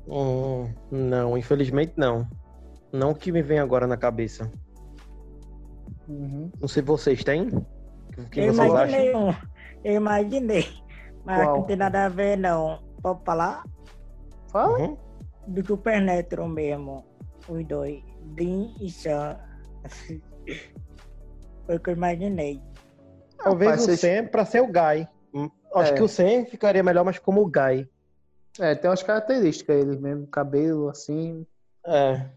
Hum, 0.07 0.69
não, 0.91 1.37
infelizmente 1.39 1.95
não. 1.97 2.27
Não 2.93 3.15
que 3.15 3.33
me 3.33 3.41
vem 3.43 3.59
agora 3.59 3.87
na 3.87 3.97
cabeça. 3.97 4.51
Uhum. 6.09 6.51
Não 6.61 6.69
sei 6.69 6.83
vocês 6.83 7.23
têm? 7.25 7.49
O 7.49 8.29
que 8.31 8.41
eu 8.41 8.53
vocês 8.53 8.69
imaginei 8.69 9.09
acham? 9.11 9.29
um. 9.29 9.35
Eu 9.85 9.95
imaginei. 9.95 10.67
Mas 11.25 11.43
Qual? 11.45 11.57
não 11.59 11.63
tem 11.65 11.77
nada 11.77 12.05
a 12.05 12.09
ver, 12.09 12.37
não. 12.37 12.83
Pode 13.03 13.25
falar? 13.25 13.65
Fala. 14.51 14.79
Uhum. 14.79 14.97
Do 15.47 15.65
Supernatural 15.67 16.49
mesmo. 16.49 17.05
Os 17.49 17.65
dois. 17.67 18.03
Dean 18.37 18.75
e 18.81 18.91
Sean. 18.91 19.39
Foi 21.67 21.77
o 21.77 21.81
que 21.81 21.91
eu 21.91 21.95
imaginei. 21.95 22.61
Talvez 23.39 23.71
Rapaz, 23.71 23.83
o 23.83 23.97
vocês- 23.97 24.01
Sam 24.01 24.29
pra 24.29 24.45
ser 24.45 24.61
o 24.61 24.67
Guy. 24.67 25.09
Hum, 25.35 25.49
Acho 25.75 25.93
É. 25.93 25.97
que 25.97 26.03
o 26.03 26.09
Sam 26.09 26.45
ficaria 26.45 26.83
melhor, 26.83 27.05
mas 27.05 27.19
como 27.19 27.41
o 27.41 27.47
Guy. 27.51 27.89
É, 28.59 28.75
tem 28.75 28.91
umas 28.91 29.03
características 29.03 29.77
ele 29.77 29.97
mesmo, 29.97 30.27
cabelo 30.27 30.89
assim, 30.89 31.47
É. 31.87 32.29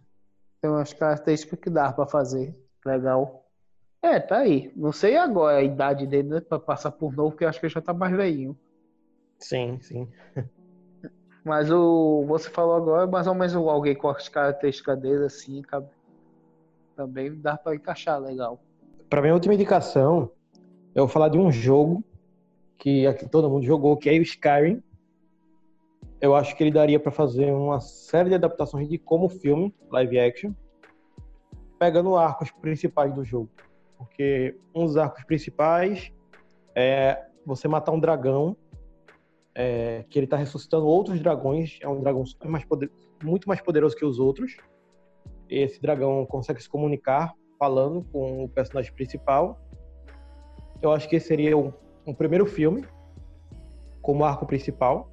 tem 0.62 0.72
umas 0.72 0.94
características 0.94 1.60
que 1.60 1.70
dá 1.70 1.92
pra 1.92 2.06
fazer. 2.08 2.56
Legal. 2.86 3.46
É, 4.02 4.20
tá 4.20 4.38
aí. 4.38 4.72
Não 4.76 4.92
sei 4.92 5.18
agora 5.18 5.58
a 5.58 5.64
idade 5.64 6.06
dele, 6.08 6.30
né, 6.30 6.40
pra 6.40 6.60
passar 6.60 6.92
por 6.92 7.14
novo, 7.16 7.32
porque 7.32 7.44
eu 7.44 7.50
acho 7.50 7.60
que 7.60 7.66
ele 7.66 7.74
já 7.74 7.82
tá 7.82 7.94
mais 7.94 8.16
velhinho. 8.16 8.58
Sim, 9.40 9.80
sim. 9.82 10.08
Mas 11.44 11.70
o 11.70 12.24
você 12.28 12.50
falou 12.50 12.76
agora, 12.76 13.06
mais 13.06 13.28
ou 13.28 13.34
menos 13.36 13.54
alguém 13.56 13.96
com 13.96 14.08
as 14.10 14.30
características 14.30 15.00
dele 15.00 15.26
assim, 15.26 15.62
cabe- 15.64 15.90
também 16.96 17.36
dá 17.36 17.58
pra 17.58 17.76
encaixar 17.76 18.20
legal. 18.20 18.60
Pra 19.10 19.22
minha 19.22 19.34
última 19.34 19.54
indicação, 19.54 20.32
eu 20.96 21.06
vou 21.06 21.08
falar 21.08 21.30
de 21.30 21.38
um 21.38 21.52
jogo 21.52 22.04
que 22.78 23.06
aqui 23.06 23.28
todo 23.28 23.50
mundo 23.50 23.66
jogou, 23.66 23.98
que 23.98 24.10
é 24.10 24.14
o 24.14 24.22
Skyrim. 24.22 24.82
Eu 26.26 26.34
acho 26.34 26.56
que 26.56 26.64
ele 26.64 26.72
daria 26.72 26.99
pra 26.99 27.11
fazer 27.11 27.53
uma 27.53 27.80
série 27.80 28.30
de 28.30 28.35
adaptações 28.35 28.89
de 28.89 28.97
como 28.97 29.30
filme, 29.30 29.72
live 29.91 30.18
action, 30.18 30.53
pegando 31.77 32.15
arcos 32.15 32.49
principais 32.49 33.14
do 33.14 33.23
jogo. 33.23 33.47
Porque 33.95 34.57
um 34.73 34.85
dos 34.85 34.97
arcos 34.97 35.23
principais 35.26 36.11
é 36.73 37.23
você 37.45 37.68
matar 37.68 37.91
um 37.91 37.99
dragão, 37.99 38.57
é, 39.53 40.03
que 40.10 40.18
ele 40.18 40.26
tá 40.26 40.35
ressuscitando 40.35 40.88
outros 40.88 41.22
dragões, 41.22 41.77
é 41.80 41.88
um 41.88 42.02
dragão 42.02 42.23
mais 42.45 42.65
poder- 42.65 42.91
muito 43.23 43.47
mais 43.47 43.61
poderoso 43.61 43.95
que 43.95 44.03
os 44.03 44.18
outros. 44.18 44.57
Esse 45.47 45.80
dragão 45.80 46.26
consegue 46.26 46.60
se 46.60 46.68
comunicar 46.68 47.35
falando 47.60 48.03
com 48.11 48.45
o 48.45 48.49
personagem 48.49 48.91
principal. 48.91 49.61
Eu 50.81 50.91
acho 50.91 51.07
que 51.07 51.18
esse 51.18 51.27
seria 51.27 51.56
um, 51.56 51.72
um 52.03 52.15
primeiro 52.15 52.47
filme, 52.47 52.84
como 54.02 54.26
arco 54.26 54.47
principal, 54.47 55.11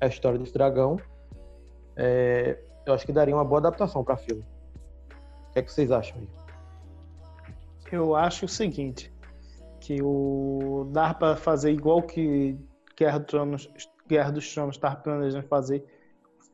a 0.00 0.06
história 0.06 0.38
desse 0.38 0.52
dragão. 0.52 0.98
É, 1.96 2.58
eu 2.86 2.94
acho 2.94 3.04
que 3.04 3.12
daria 3.12 3.34
uma 3.34 3.44
boa 3.44 3.58
adaptação 3.58 4.04
para 4.04 4.16
filme. 4.16 4.44
O 5.48 5.52
que, 5.52 5.58
é 5.58 5.62
que 5.62 5.72
vocês 5.72 5.90
acham 5.90 6.18
aí? 6.18 6.28
Eu 7.90 8.14
acho 8.14 8.44
o 8.44 8.48
seguinte, 8.48 9.12
que 9.80 10.02
o 10.02 10.88
dá 10.92 11.14
para 11.14 11.36
fazer 11.36 11.72
igual 11.72 12.02
que 12.02 12.58
Guerra 12.96 13.18
dos 13.18 13.26
Tronos, 13.28 13.70
Guerra 14.06 14.30
dos 14.30 14.52
Tronos 14.52 14.76
está 14.76 14.94
planejando 14.94 15.46
fazer 15.46 15.84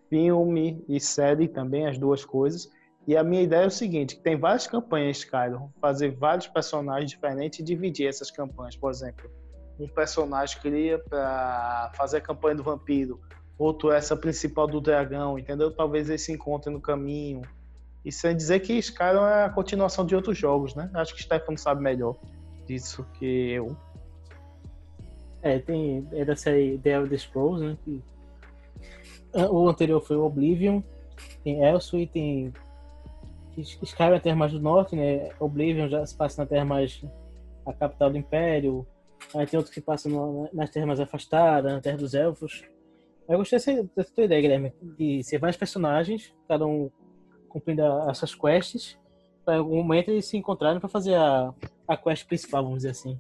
filme 0.09 0.85
e 0.89 1.01
série 1.01 1.49
também 1.49 1.87
as 1.87 1.99
duas 1.99 2.25
coisas. 2.25 2.71
E 3.07 3.17
a 3.17 3.25
minha 3.25 3.43
ideia 3.43 3.65
é 3.65 3.67
o 3.67 3.71
seguinte, 3.71 4.17
que 4.17 4.23
tem 4.23 4.37
várias 4.37 4.67
campanhas 4.67 5.19
Skyrim, 5.19 5.69
fazer 5.81 6.13
vários 6.13 6.47
personagens 6.47 7.11
diferentes 7.11 7.59
e 7.59 7.63
dividir 7.63 8.07
essas 8.09 8.31
campanhas, 8.31 8.77
por 8.77 8.91
exemplo, 8.91 9.31
um 9.79 9.89
personagem 9.89 10.61
cria 10.61 10.99
para 10.99 11.91
fazer 11.97 12.19
a 12.19 12.21
campanha 12.21 12.57
do 12.57 12.63
vampiro, 12.63 13.21
outro 13.59 13.91
essa 13.91 14.17
principal 14.17 14.67
do 14.67 14.81
dragão, 14.81 15.39
entendeu? 15.39 15.71
Talvez 15.75 16.09
eles 16.09 16.23
se 16.23 16.33
encontrem 16.33 16.75
no 16.75 16.81
caminho. 16.81 17.43
E 18.05 18.13
sem 18.13 18.37
dizer 18.37 18.61
que 18.61 18.75
Skyrim 18.75 19.19
é 19.19 19.45
a 19.45 19.51
continuação 19.51 20.05
de 20.05 20.15
outros 20.15 20.37
jogos, 20.37 20.75
né? 20.75 20.91
Acho 20.95 21.15
que 21.15 21.23
Stefano 21.23 21.57
sabe 21.57 21.83
melhor 21.83 22.17
disso 22.67 23.07
que 23.15 23.53
eu. 23.53 23.77
É, 25.43 25.59
tem. 25.59 26.07
É 26.13 26.25
da 26.25 26.37
série 26.37 26.79
The 26.79 26.91
Elder 26.91 27.19
Scrolls, 27.19 27.65
né? 27.65 27.79
que- 27.85 28.03
O 29.51 29.69
anterior 29.69 30.01
foi 30.01 30.17
o 30.17 30.25
Oblivion, 30.25 30.81
tem 31.43 31.65
Elsewhere, 31.65 32.07
tem. 32.07 32.53
Skyrim 33.57 34.13
é 34.15 34.17
a 34.17 34.21
terra 34.21 34.37
mais 34.37 34.53
do 34.53 34.61
norte, 34.61 34.95
né? 34.97 35.31
Oblivion 35.41 35.89
já 35.89 36.05
se 36.05 36.17
passa 36.17 36.43
na 36.43 36.47
terra 36.49 36.65
mais. 36.65 37.03
a 37.67 37.73
capital 37.73 38.11
do 38.11 38.19
Império. 38.19 38.87
Aí 39.35 39.47
tem 39.47 39.59
outro 39.59 39.73
que 39.73 39.81
passa 39.81 40.09
no- 40.09 40.49
nas 40.53 40.71
terras 40.71 40.87
mais 40.87 41.01
afastadas, 41.01 41.73
na 41.73 41.81
terra 41.81 41.97
dos 41.97 42.15
elfos. 42.15 42.63
Eu 43.29 43.39
gostei 43.39 43.59
dessa, 43.59 43.91
dessa 43.97 44.13
tua 44.15 44.25
ideia, 44.25 44.41
Guilherme, 44.43 44.73
de 44.99 45.23
ser 45.23 45.39
vários 45.39 45.57
personagens, 45.57 46.35
cada 46.49 46.67
um 46.67 46.91
cumprindo 47.49 47.83
a- 47.85 48.11
as 48.11 48.19
suas 48.19 48.35
quests, 48.35 48.99
para 49.45 49.57
algum 49.59 49.77
momento 49.77 50.11
eles 50.11 50.27
se 50.27 50.37
encontrarem 50.37 50.81
para 50.81 50.89
fazer 50.89 51.15
a, 51.15 51.55
a 51.87 51.97
quest 51.97 52.27
principal, 52.27 52.63
vamos 52.65 52.79
dizer 52.79 52.91
assim. 52.91 53.19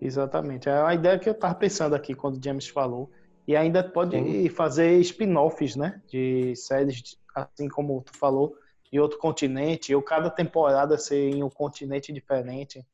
Exatamente. 0.00 0.68
É 0.68 0.72
a 0.72 0.94
ideia 0.94 1.18
que 1.18 1.28
eu 1.28 1.34
tava 1.34 1.54
pensando 1.54 1.94
aqui 1.94 2.14
quando 2.14 2.36
o 2.36 2.42
James 2.42 2.66
falou. 2.68 3.10
E 3.46 3.56
ainda 3.56 3.82
pode 3.82 4.16
Sim. 4.16 4.48
fazer 4.48 4.98
spin-offs, 5.00 5.76
né? 5.76 6.00
De 6.08 6.54
séries, 6.56 7.16
assim 7.34 7.68
como 7.68 8.02
tu 8.02 8.16
falou, 8.16 8.56
de 8.92 9.00
outro 9.00 9.18
continente, 9.18 9.94
ou 9.94 10.02
cada 10.02 10.28
temporada 10.28 10.98
ser 10.98 11.30
em 11.30 11.42
um 11.42 11.48
continente 11.48 12.12
diferente. 12.12 12.84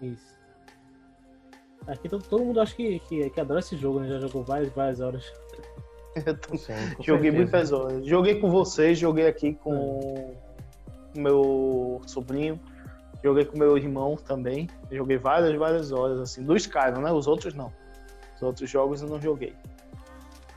Isso. 0.00 0.32
Aqui 1.86 2.08
todo, 2.08 2.26
todo 2.26 2.44
mundo 2.44 2.60
acha 2.60 2.74
que, 2.74 2.98
que, 3.00 3.28
que 3.28 3.40
adora 3.40 3.60
esse 3.60 3.76
jogo, 3.76 4.00
né? 4.00 4.08
Já 4.08 4.20
jogou 4.20 4.42
várias, 4.42 4.72
várias 4.72 5.00
horas. 5.00 5.24
Eu 6.26 6.36
tô- 6.38 6.56
Sim, 6.56 6.72
Joguei 7.00 7.30
certeza. 7.30 7.36
muitas 7.36 7.72
horas. 7.72 8.06
Joguei 8.06 8.40
com 8.40 8.50
vocês, 8.50 8.98
joguei 8.98 9.26
aqui 9.26 9.54
com 9.54 10.34
o 11.14 11.20
meu 11.20 12.00
sobrinho, 12.06 12.60
joguei 13.22 13.44
com 13.44 13.58
meu 13.58 13.76
irmão 13.76 14.16
também. 14.16 14.68
Joguei 14.90 15.16
várias, 15.18 15.54
várias 15.56 15.90
horas, 15.92 16.20
assim, 16.20 16.42
do 16.44 16.56
Skyrim, 16.56 17.00
né? 17.02 17.12
Os 17.12 17.26
outros 17.26 17.54
não. 17.54 17.72
Os 18.36 18.42
outros 18.42 18.68
jogos 18.70 19.02
eu 19.02 19.08
não 19.08 19.20
joguei. 19.20 19.54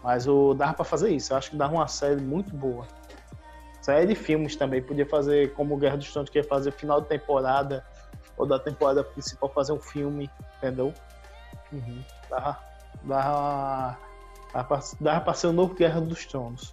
Mas 0.05 0.27
o 0.27 0.53
dava 0.53 0.75
pra 0.75 0.85
fazer 0.85 1.09
isso. 1.09 1.33
Eu 1.33 1.37
acho 1.37 1.49
que 1.49 1.57
dava 1.57 1.73
uma 1.73 1.87
série 1.87 2.21
muito 2.21 2.55
boa. 2.55 2.85
Série 3.81 4.05
de 4.05 4.13
filmes 4.13 4.55
também. 4.55 4.79
Podia 4.79 5.05
fazer 5.05 5.51
como 5.53 5.75
Guerra 5.77 5.97
dos 5.97 6.13
Tronos, 6.13 6.29
que 6.29 6.37
ia 6.37 6.43
fazer 6.43 6.71
final 6.71 7.01
de 7.01 7.07
temporada, 7.07 7.83
ou 8.37 8.45
da 8.45 8.59
temporada 8.59 9.03
principal 9.03 9.49
fazer 9.49 9.71
um 9.71 9.79
filme, 9.79 10.29
entendeu? 10.57 10.93
Dava, 12.29 12.59
dava, 13.01 13.97
dava, 14.53 14.79
dava 15.01 15.21
pra 15.21 15.33
ser 15.33 15.47
o 15.47 15.53
novo 15.53 15.73
Guerra 15.73 15.99
dos 15.99 16.23
Tronos. 16.27 16.71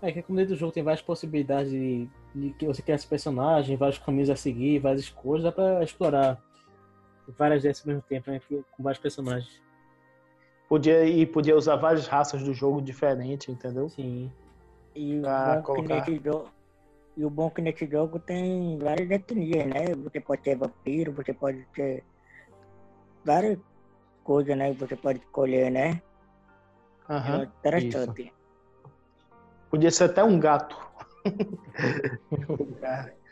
É 0.00 0.12
que 0.12 0.22
como 0.22 0.38
dentro 0.38 0.54
do 0.54 0.58
jogo 0.58 0.70
tem 0.70 0.84
várias 0.84 1.02
possibilidades 1.02 1.72
de, 1.72 2.08
de 2.32 2.50
que 2.50 2.64
você 2.64 2.80
criar 2.80 2.94
esse 2.94 3.08
personagem, 3.08 3.76
vários 3.76 3.98
caminhos 3.98 4.30
a 4.30 4.36
seguir, 4.36 4.78
várias 4.78 5.00
escolhas, 5.00 5.42
dá 5.42 5.50
pra 5.50 5.82
explorar 5.82 6.40
várias 7.36 7.64
dessas 7.64 7.84
ao 7.84 7.88
mesmo 7.88 8.04
tempo, 8.08 8.30
né? 8.30 8.40
Com 8.70 8.84
vários 8.84 9.02
personagens. 9.02 9.65
Podia, 10.68 11.04
e 11.04 11.24
podia 11.24 11.56
usar 11.56 11.76
várias 11.76 12.06
raças 12.08 12.42
do 12.42 12.52
jogo 12.52 12.82
diferentes, 12.82 13.48
entendeu? 13.48 13.88
Sim. 13.88 14.32
E 14.94 15.20
o, 15.20 15.22
bom 15.22 15.62
que 15.62 15.82
nesse 15.82 16.20
jogo, 16.24 16.48
e 17.16 17.24
o 17.24 17.30
bom 17.30 17.50
que 17.50 17.62
nesse 17.62 17.86
jogo 17.86 18.18
tem 18.18 18.76
várias 18.78 19.10
etnias, 19.10 19.66
né? 19.66 19.94
Você 20.02 20.20
pode 20.20 20.42
ter 20.42 20.56
vampiro, 20.56 21.12
você 21.12 21.32
pode 21.32 21.64
ter 21.74 22.04
várias 23.24 23.58
coisas, 24.24 24.56
né? 24.56 24.74
que 24.74 24.80
Você 24.80 24.96
pode 24.96 25.20
escolher, 25.20 25.70
né? 25.70 26.02
Aham. 27.08 27.42
É 27.42 27.44
interessante. 27.44 28.32
Podia 29.70 29.90
ser 29.90 30.04
até 30.04 30.24
um 30.24 30.40
gato. 30.40 30.76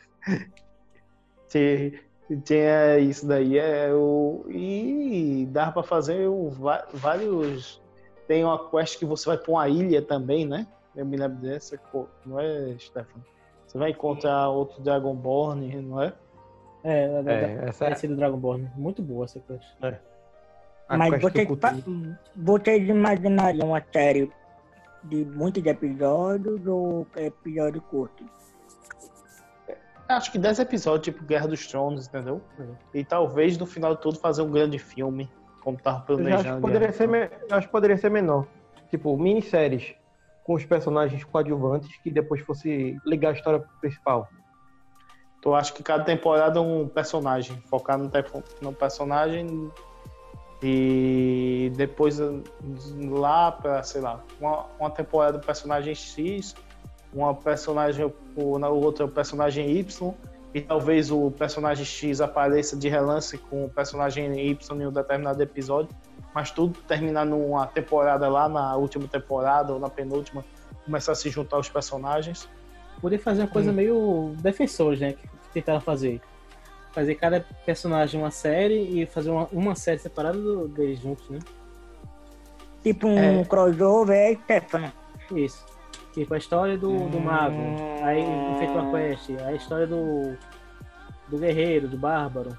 Tinha- 1.49 2.01
Tinha 2.45 2.99
isso 2.99 3.27
daí. 3.27 3.59
É, 3.59 3.93
o, 3.93 4.45
e 4.49 5.47
dá 5.51 5.71
pra 5.71 5.83
fazer 5.83 6.27
o, 6.29 6.51
vários. 6.93 7.83
Tem 8.27 8.43
uma 8.45 8.71
quest 8.71 8.99
que 8.99 9.05
você 9.05 9.27
vai 9.27 9.37
pra 9.37 9.53
uma 9.53 9.69
ilha 9.69 10.01
também, 10.01 10.47
né? 10.47 10.67
Eu 10.97 11.05
me 11.05 11.17
lembro 11.17 11.39
dessa, 11.39 11.79
não 12.25 12.41
é, 12.41 12.75
Stefan? 12.79 13.21
Você 13.67 13.77
vai 13.77 13.91
encontrar 13.91 14.49
outro 14.49 14.81
Dragonborn, 14.81 15.83
não 15.83 16.01
é? 16.01 16.13
É, 16.85 17.23
da, 17.23 17.33
É, 17.33 17.57
da, 17.57 17.63
essa 17.69 17.87
é- 17.87 18.09
do 18.09 18.17
Dragonborn. 18.17 18.71
Muito 18.77 19.03
boa 19.03 19.25
essa 19.25 19.41
quest. 19.41 19.67
A 20.89 20.97
Mas 20.97 21.21
vocês, 21.21 21.49
vocês 22.37 22.89
imaginariam 22.89 23.69
uma 23.69 23.83
série 23.93 24.31
de 25.03 25.25
muitos 25.25 25.65
episódios 25.65 26.67
ou 26.67 27.07
episódio 27.17 27.81
curto? 27.83 28.25
Acho 30.09 30.31
que 30.33 30.39
10 30.39 30.59
episódios, 30.59 31.05
tipo 31.05 31.25
Guerra 31.25 31.47
dos 31.49 31.67
Tronos, 31.67 32.07
entendeu? 32.07 32.43
E 32.93 33.05
talvez 33.05 33.57
no 33.57 33.67
final 33.67 33.95
de 33.95 34.03
tudo 34.03 34.19
fazer 34.19 34.43
um 34.43 34.51
grande 34.51 34.79
filme, 34.79 35.31
como 35.63 35.79
tava 35.79 36.05
Eu 36.09 36.17
já 36.19 36.23
acho 36.23 36.43
planejando. 36.45 36.55
que 36.57 36.61
poderia 36.63 36.93
ser, 36.93 37.09
me- 37.09 37.31
eu 37.49 37.57
acho 37.57 37.67
que 37.67 37.73
poderia 37.73 37.97
ser 37.97 38.11
menor. 38.11 38.47
Tipo, 38.91 39.17
minisséries 39.17 39.95
com 40.45 40.55
os 40.55 40.65
personagens 40.65 41.25
coadjuvantes 41.25 41.97
que 42.03 42.11
depois 42.11 42.43
fosse 42.43 42.99
ligar 43.07 43.31
a 43.31 43.33
história 43.33 43.65
principal. 43.81 44.29
Então, 45.39 45.53
eu 45.53 45.57
acho 45.57 45.73
que 45.75 45.83
cada 45.83 46.05
temporada 46.05 46.59
é 46.59 46.63
um 46.63 46.87
personagem, 46.87 47.57
focar 47.69 47.97
no, 47.99 48.11
te- 48.11 48.25
no 48.61 48.75
personagem 48.75 49.71
e 50.63 51.71
depois 51.77 52.19
lá 53.11 53.53
pra, 53.53 53.83
sei 53.83 54.01
lá, 54.01 54.23
uma, 54.41 54.67
uma 54.79 54.91
temporada 54.91 55.39
do 55.39 55.45
personagem 55.45 55.95
X, 55.95 56.55
uma 57.15 57.35
personagem, 57.35 58.13
o, 58.37 58.59
na 58.59 58.69
outra 58.69 59.05
o 59.05 59.09
personagem 59.09 59.71
Y, 59.71 60.13
e 60.53 60.61
talvez 60.61 61.11
o 61.11 61.31
personagem 61.31 61.85
X 61.85 62.21
apareça 62.21 62.77
de 62.77 62.89
relance 62.89 63.37
com 63.39 63.65
o 63.65 63.69
personagem 63.69 64.39
Y 64.51 64.81
em 64.83 64.87
um 64.87 64.93
determinado 64.93 65.43
episódio, 65.43 65.89
mas 66.35 66.51
tudo 66.51 66.79
terminar 66.83 67.25
numa 67.25 67.67
temporada 67.67 68.29
lá, 68.29 68.49
na 68.49 68.77
última 68.77 69.07
temporada 69.09 69.73
ou 69.73 69.79
na 69.81 69.89
penúltima, 69.89 70.45
começar 70.85 71.13
a 71.13 71.15
se 71.15 71.31
juntar 71.31 71.59
os 71.59 71.69
personagens. 71.69 72.49
Poder 73.01 73.19
fazer 73.19 73.43
uma 73.43 73.49
coisa 73.49 73.73
meio 73.73 74.35
defensores, 74.41 75.01
né? 75.01 75.13
Que, 75.13 75.29
tentaram 75.53 75.81
fazer. 75.81 76.21
Fazer 76.93 77.15
cada 77.17 77.45
personagem 77.67 78.21
uma 78.21 78.31
série 78.31 79.03
e 79.03 79.07
fazer 79.07 79.31
uma, 79.31 79.49
uma 79.53 79.75
série 79.75 79.99
separada 79.99 80.39
do- 80.39 80.69
deles 80.69 81.01
juntos, 81.01 81.29
né? 81.31 81.39
Tipo 82.83 83.09
um 83.09 83.41
É. 83.41 83.45
crossover, 83.45 84.17
é, 84.17 84.35
Stefano? 84.61 84.93
Isso. 85.35 85.65
Tipo 86.15 86.33
a 86.35 86.39
história 86.39 86.79
do, 86.79 87.09
do 87.09 87.21
mago, 87.21 87.57
aí 88.03 88.23
efetua 88.55 88.83
a 88.83 88.91
quest, 88.93 89.31
a 89.45 89.53
história 89.53 89.87
do, 89.87 90.37
do 91.29 91.39
guerreiro, 91.39 91.89
do 91.89 91.99
bárbaro. 91.99 92.57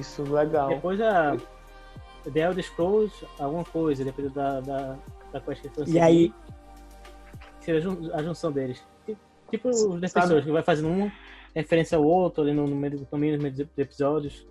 Isso, 0.00 0.22
legal. 0.22 0.70
Depois 0.70 0.98
a 1.00 1.36
The 2.32 2.40
Elder 2.40 2.64
Scrolls, 2.64 3.26
alguma 3.38 3.64
coisa, 3.64 4.02
dependendo 4.02 4.34
da, 4.34 4.60
da, 4.60 4.96
da 5.30 5.40
quest 5.42 5.60
que 5.62 5.68
for 5.68 5.86
E 5.86 6.00
aí, 6.00 6.32
seria 7.60 7.80
a 7.80 7.82
jun- 7.82 8.10
a 8.14 8.22
junção 8.22 8.50
deles. 8.50 8.82
Tipo 9.50 9.68
os 9.68 10.00
defensores, 10.00 10.44
que 10.44 10.50
vai 10.50 10.62
fazendo 10.62 10.88
uma 10.88 11.12
referência 11.54 11.96
ao 11.98 12.04
outro 12.04 12.42
ali 12.42 12.52
no, 12.52 12.66
no 12.66 12.76
meio, 12.76 13.06
no 13.10 13.18
meio 13.18 13.38
dos 13.38 13.60
episódios. 13.76 14.46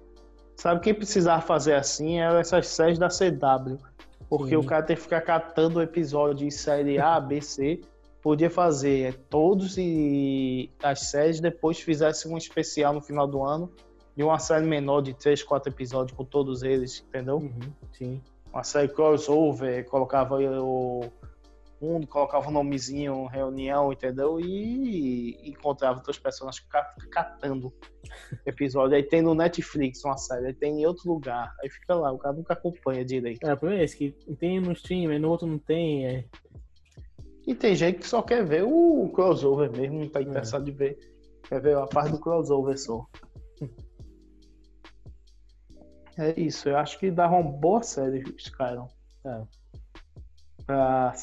Sabe 0.56 0.82
quem 0.82 0.94
precisava 0.94 1.41
fazer 1.41 1.74
assim? 1.76 2.19
Eram 2.19 2.38
essas 2.40 2.68
séries 2.68 2.98
da 2.98 3.07
CW. 3.10 3.78
Porque 4.29 4.49
Sim. 4.49 4.55
o 4.57 4.63
cara 4.63 4.83
tem 4.83 4.95
que 4.95 5.01
ficar 5.01 5.21
catando 5.21 5.79
o 5.79 5.81
episódio 5.81 6.45
em 6.45 6.51
série 6.51 6.99
A, 6.99 7.19
B, 7.19 7.41
C. 7.41 7.81
Podia 8.21 8.49
fazer 8.49 9.15
todos 9.29 9.77
e 9.77 10.69
as 10.83 11.09
séries, 11.09 11.39
depois 11.39 11.79
fizesse 11.79 12.27
um 12.27 12.37
especial 12.37 12.93
no 12.93 13.01
final 13.01 13.27
do 13.27 13.41
ano 13.43 13.71
de 14.17 14.23
uma 14.23 14.39
série 14.39 14.65
menor 14.65 15.01
de 15.01 15.13
3, 15.13 15.43
4 15.43 15.71
episódios 15.71 16.17
com 16.17 16.25
todos 16.25 16.63
eles, 16.63 17.05
entendeu? 17.07 17.51
Sim. 17.93 18.19
Uma 18.51 18.63
série 18.63 18.87
crossover, 18.87 19.85
colocava 19.85 20.37
o 20.39 21.05
um, 21.81 22.01
colocava 22.01 22.47
o 22.47 22.51
nomezinho, 22.51 23.25
reunião, 23.25 23.91
entendeu? 23.91 24.39
E, 24.39 25.35
e 25.41 25.49
encontrava 25.49 25.97
outros 25.97 26.17
personagens 26.17 26.65
ca- 26.67 26.95
catando 27.11 27.73
episódio. 28.45 28.95
Aí 28.95 29.03
tem 29.03 29.21
no 29.21 29.35
Netflix 29.35 30.03
uma 30.03 30.17
série, 30.17 30.47
aí 30.47 30.53
tem 30.53 30.81
em 30.81 30.85
outro 30.85 31.11
lugar. 31.11 31.53
Aí 31.61 31.69
fica 31.69 31.95
lá, 31.95 32.11
o 32.11 32.17
cara 32.17 32.35
nunca 32.35 32.53
acompanha 32.53 33.05
direito. 33.05 33.45
É, 33.45 33.53
o 33.53 33.57
problema 33.57 33.81
é 33.81 33.85
esse, 33.85 33.97
que 33.97 34.11
tem 34.35 34.59
no 34.59 34.71
stream, 34.73 35.11
aí 35.11 35.19
no 35.19 35.29
outro 35.29 35.47
não 35.47 35.59
tem. 35.59 36.05
É... 36.05 36.25
E 37.45 37.55
tem 37.55 37.75
gente 37.75 37.99
que 37.99 38.07
só 38.07 38.21
quer 38.21 38.43
ver 38.43 38.63
o 38.63 39.09
crossover 39.13 39.71
mesmo, 39.71 39.99
não 39.99 40.09
tá 40.09 40.21
interessado 40.21 40.65
de 40.65 40.71
ver. 40.71 40.97
Quer 41.47 41.61
ver 41.61 41.77
a 41.77 41.87
parte 41.87 42.11
do 42.11 42.19
crossover 42.19 42.77
só. 42.77 43.05
É 46.19 46.33
isso, 46.35 46.67
eu 46.67 46.75
acho 46.75 46.97
que 46.97 47.11
dava 47.11 47.35
uma 47.35 47.43
boa 47.51 47.83
série, 47.83 48.23
Skyrim. 48.37 48.87
É. 49.23 49.43
Pra- 50.68 51.14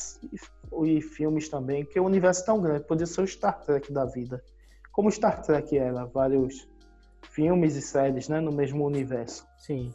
e 0.85 1.01
filmes 1.03 1.49
também, 1.49 1.85
porque 1.85 2.01
o 2.01 2.05
universo 2.05 2.43
é 2.43 2.47
tão 2.47 2.61
grande, 2.61 2.87
podia 2.87 3.07
ser 3.07 3.21
o 3.21 3.27
Star 3.27 3.61
Trek 3.61 3.93
da 3.93 4.07
vida. 4.07 4.43
Como 4.91 5.09
o 5.09 5.12
Star 5.12 5.43
Trek 5.43 5.77
era, 5.77 6.07
vários 6.07 6.66
filmes 7.31 7.77
e 7.77 7.83
séries, 7.83 8.29
né, 8.29 8.41
no 8.41 8.51
mesmo 8.51 8.85
universo. 8.85 9.47
Sim. 9.59 9.93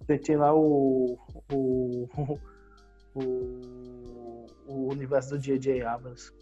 Você 0.00 0.18
tinha 0.18 0.38
lá 0.38 0.54
o, 0.54 1.18
o, 1.52 2.08
o, 3.14 4.46
o 4.66 4.88
universo 4.92 5.30
do 5.30 5.38
J.J. 5.38 5.82
Abrams. 5.82 6.32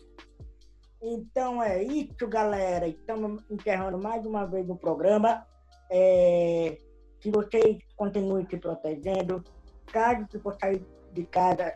Então 1.01 1.63
é 1.63 1.83
isso, 1.83 2.27
galera. 2.27 2.89
Estamos 2.89 3.43
encerrando 3.49 3.99
mais 3.99 4.27
uma 4.27 4.45
vez 4.45 4.69
o 4.69 4.77
programa. 4.77 5.47
É, 5.91 6.79
que 7.21 7.31
vocês 7.31 7.79
continuem 7.97 8.47
se 8.49 8.57
protegendo. 8.57 9.43
Caso 9.87 10.27
se 10.31 10.39
for 10.39 10.57
sair 10.61 10.85
de 11.13 11.25
casa, 11.25 11.75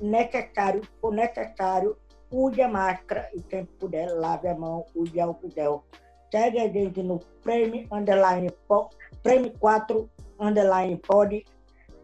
necessário, 0.00 0.82
for 1.00 1.12
necessário, 1.12 1.96
use 2.30 2.60
a 2.60 2.68
máscara 2.68 3.28
e 3.34 3.40
sempre 3.40 3.74
puder, 3.78 4.12
lave 4.12 4.48
a 4.48 4.54
mão, 4.54 4.86
use 4.94 5.20
álcool 5.20 5.50
gel. 5.50 5.84
Segue 6.30 6.58
a 6.58 6.68
gente 6.68 7.02
no 7.02 7.18
Prêmio 7.42 7.86
Underline 7.92 8.50
Prêmio 9.22 9.52
4 9.58 10.10
Underline 10.40 10.96
Pod. 10.96 11.44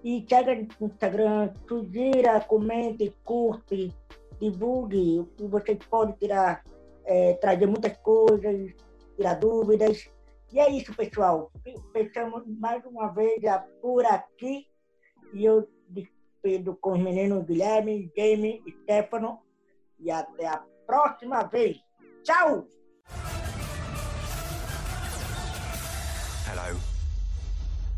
E 0.05 0.27
segue 0.29 0.51
a 0.51 0.55
gente 0.55 0.77
no 0.81 0.89
Instagram, 0.89 1.53
sugira, 1.67 2.41
comente, 2.41 3.15
curte, 3.25 3.95
divulgue. 4.39 5.27
E 5.39 5.47
vocês 5.47 5.79
podem 5.91 6.15
tirar, 6.17 6.63
eh, 7.07 7.35
trazer 7.41 7.67
muitas 7.67 7.97
coisas, 7.99 8.75
tirar 9.17 9.35
dúvidas. 9.35 10.09
E 10.53 10.61
é 10.61 10.71
isso, 10.71 10.95
pessoal. 10.95 11.51
Fechamos 11.93 12.45
mais 12.47 12.85
uma 12.85 13.09
vez 13.09 13.41
por 13.81 14.05
aqui. 14.05 14.67
E 15.33 15.45
eu 15.45 15.69
despedo 16.49 16.77
com 16.77 16.93
os 16.93 16.99
meninos 16.99 17.45
Guilherme, 17.45 18.11
Jamie 18.17 18.63
e 18.67 18.73
Stefano. 18.83 19.41
E 20.01 20.11
até 20.11 20.47
a 20.47 20.63
próxima 20.87 21.43
vez. 21.45 21.77
Tchau! 22.23 22.67
Hello. 26.47 26.79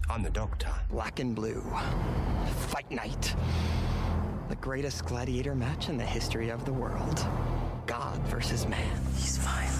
I'm 0.08 0.22
the 0.22 0.30
Doctor. 0.30 0.72
Black 0.90 1.20
and 1.20 1.34
blue. 1.34 1.62
Fight 2.68 2.90
night. 2.90 3.36
The 4.48 4.56
greatest 4.56 5.04
gladiator 5.04 5.54
match 5.54 5.88
in 5.88 5.96
the 5.96 6.04
history 6.04 6.50
of 6.50 6.64
the 6.64 6.72
world. 6.72 7.24
God 7.86 8.18
versus 8.28 8.66
man. 8.66 9.00
These 9.14 9.38
violent 9.38 9.79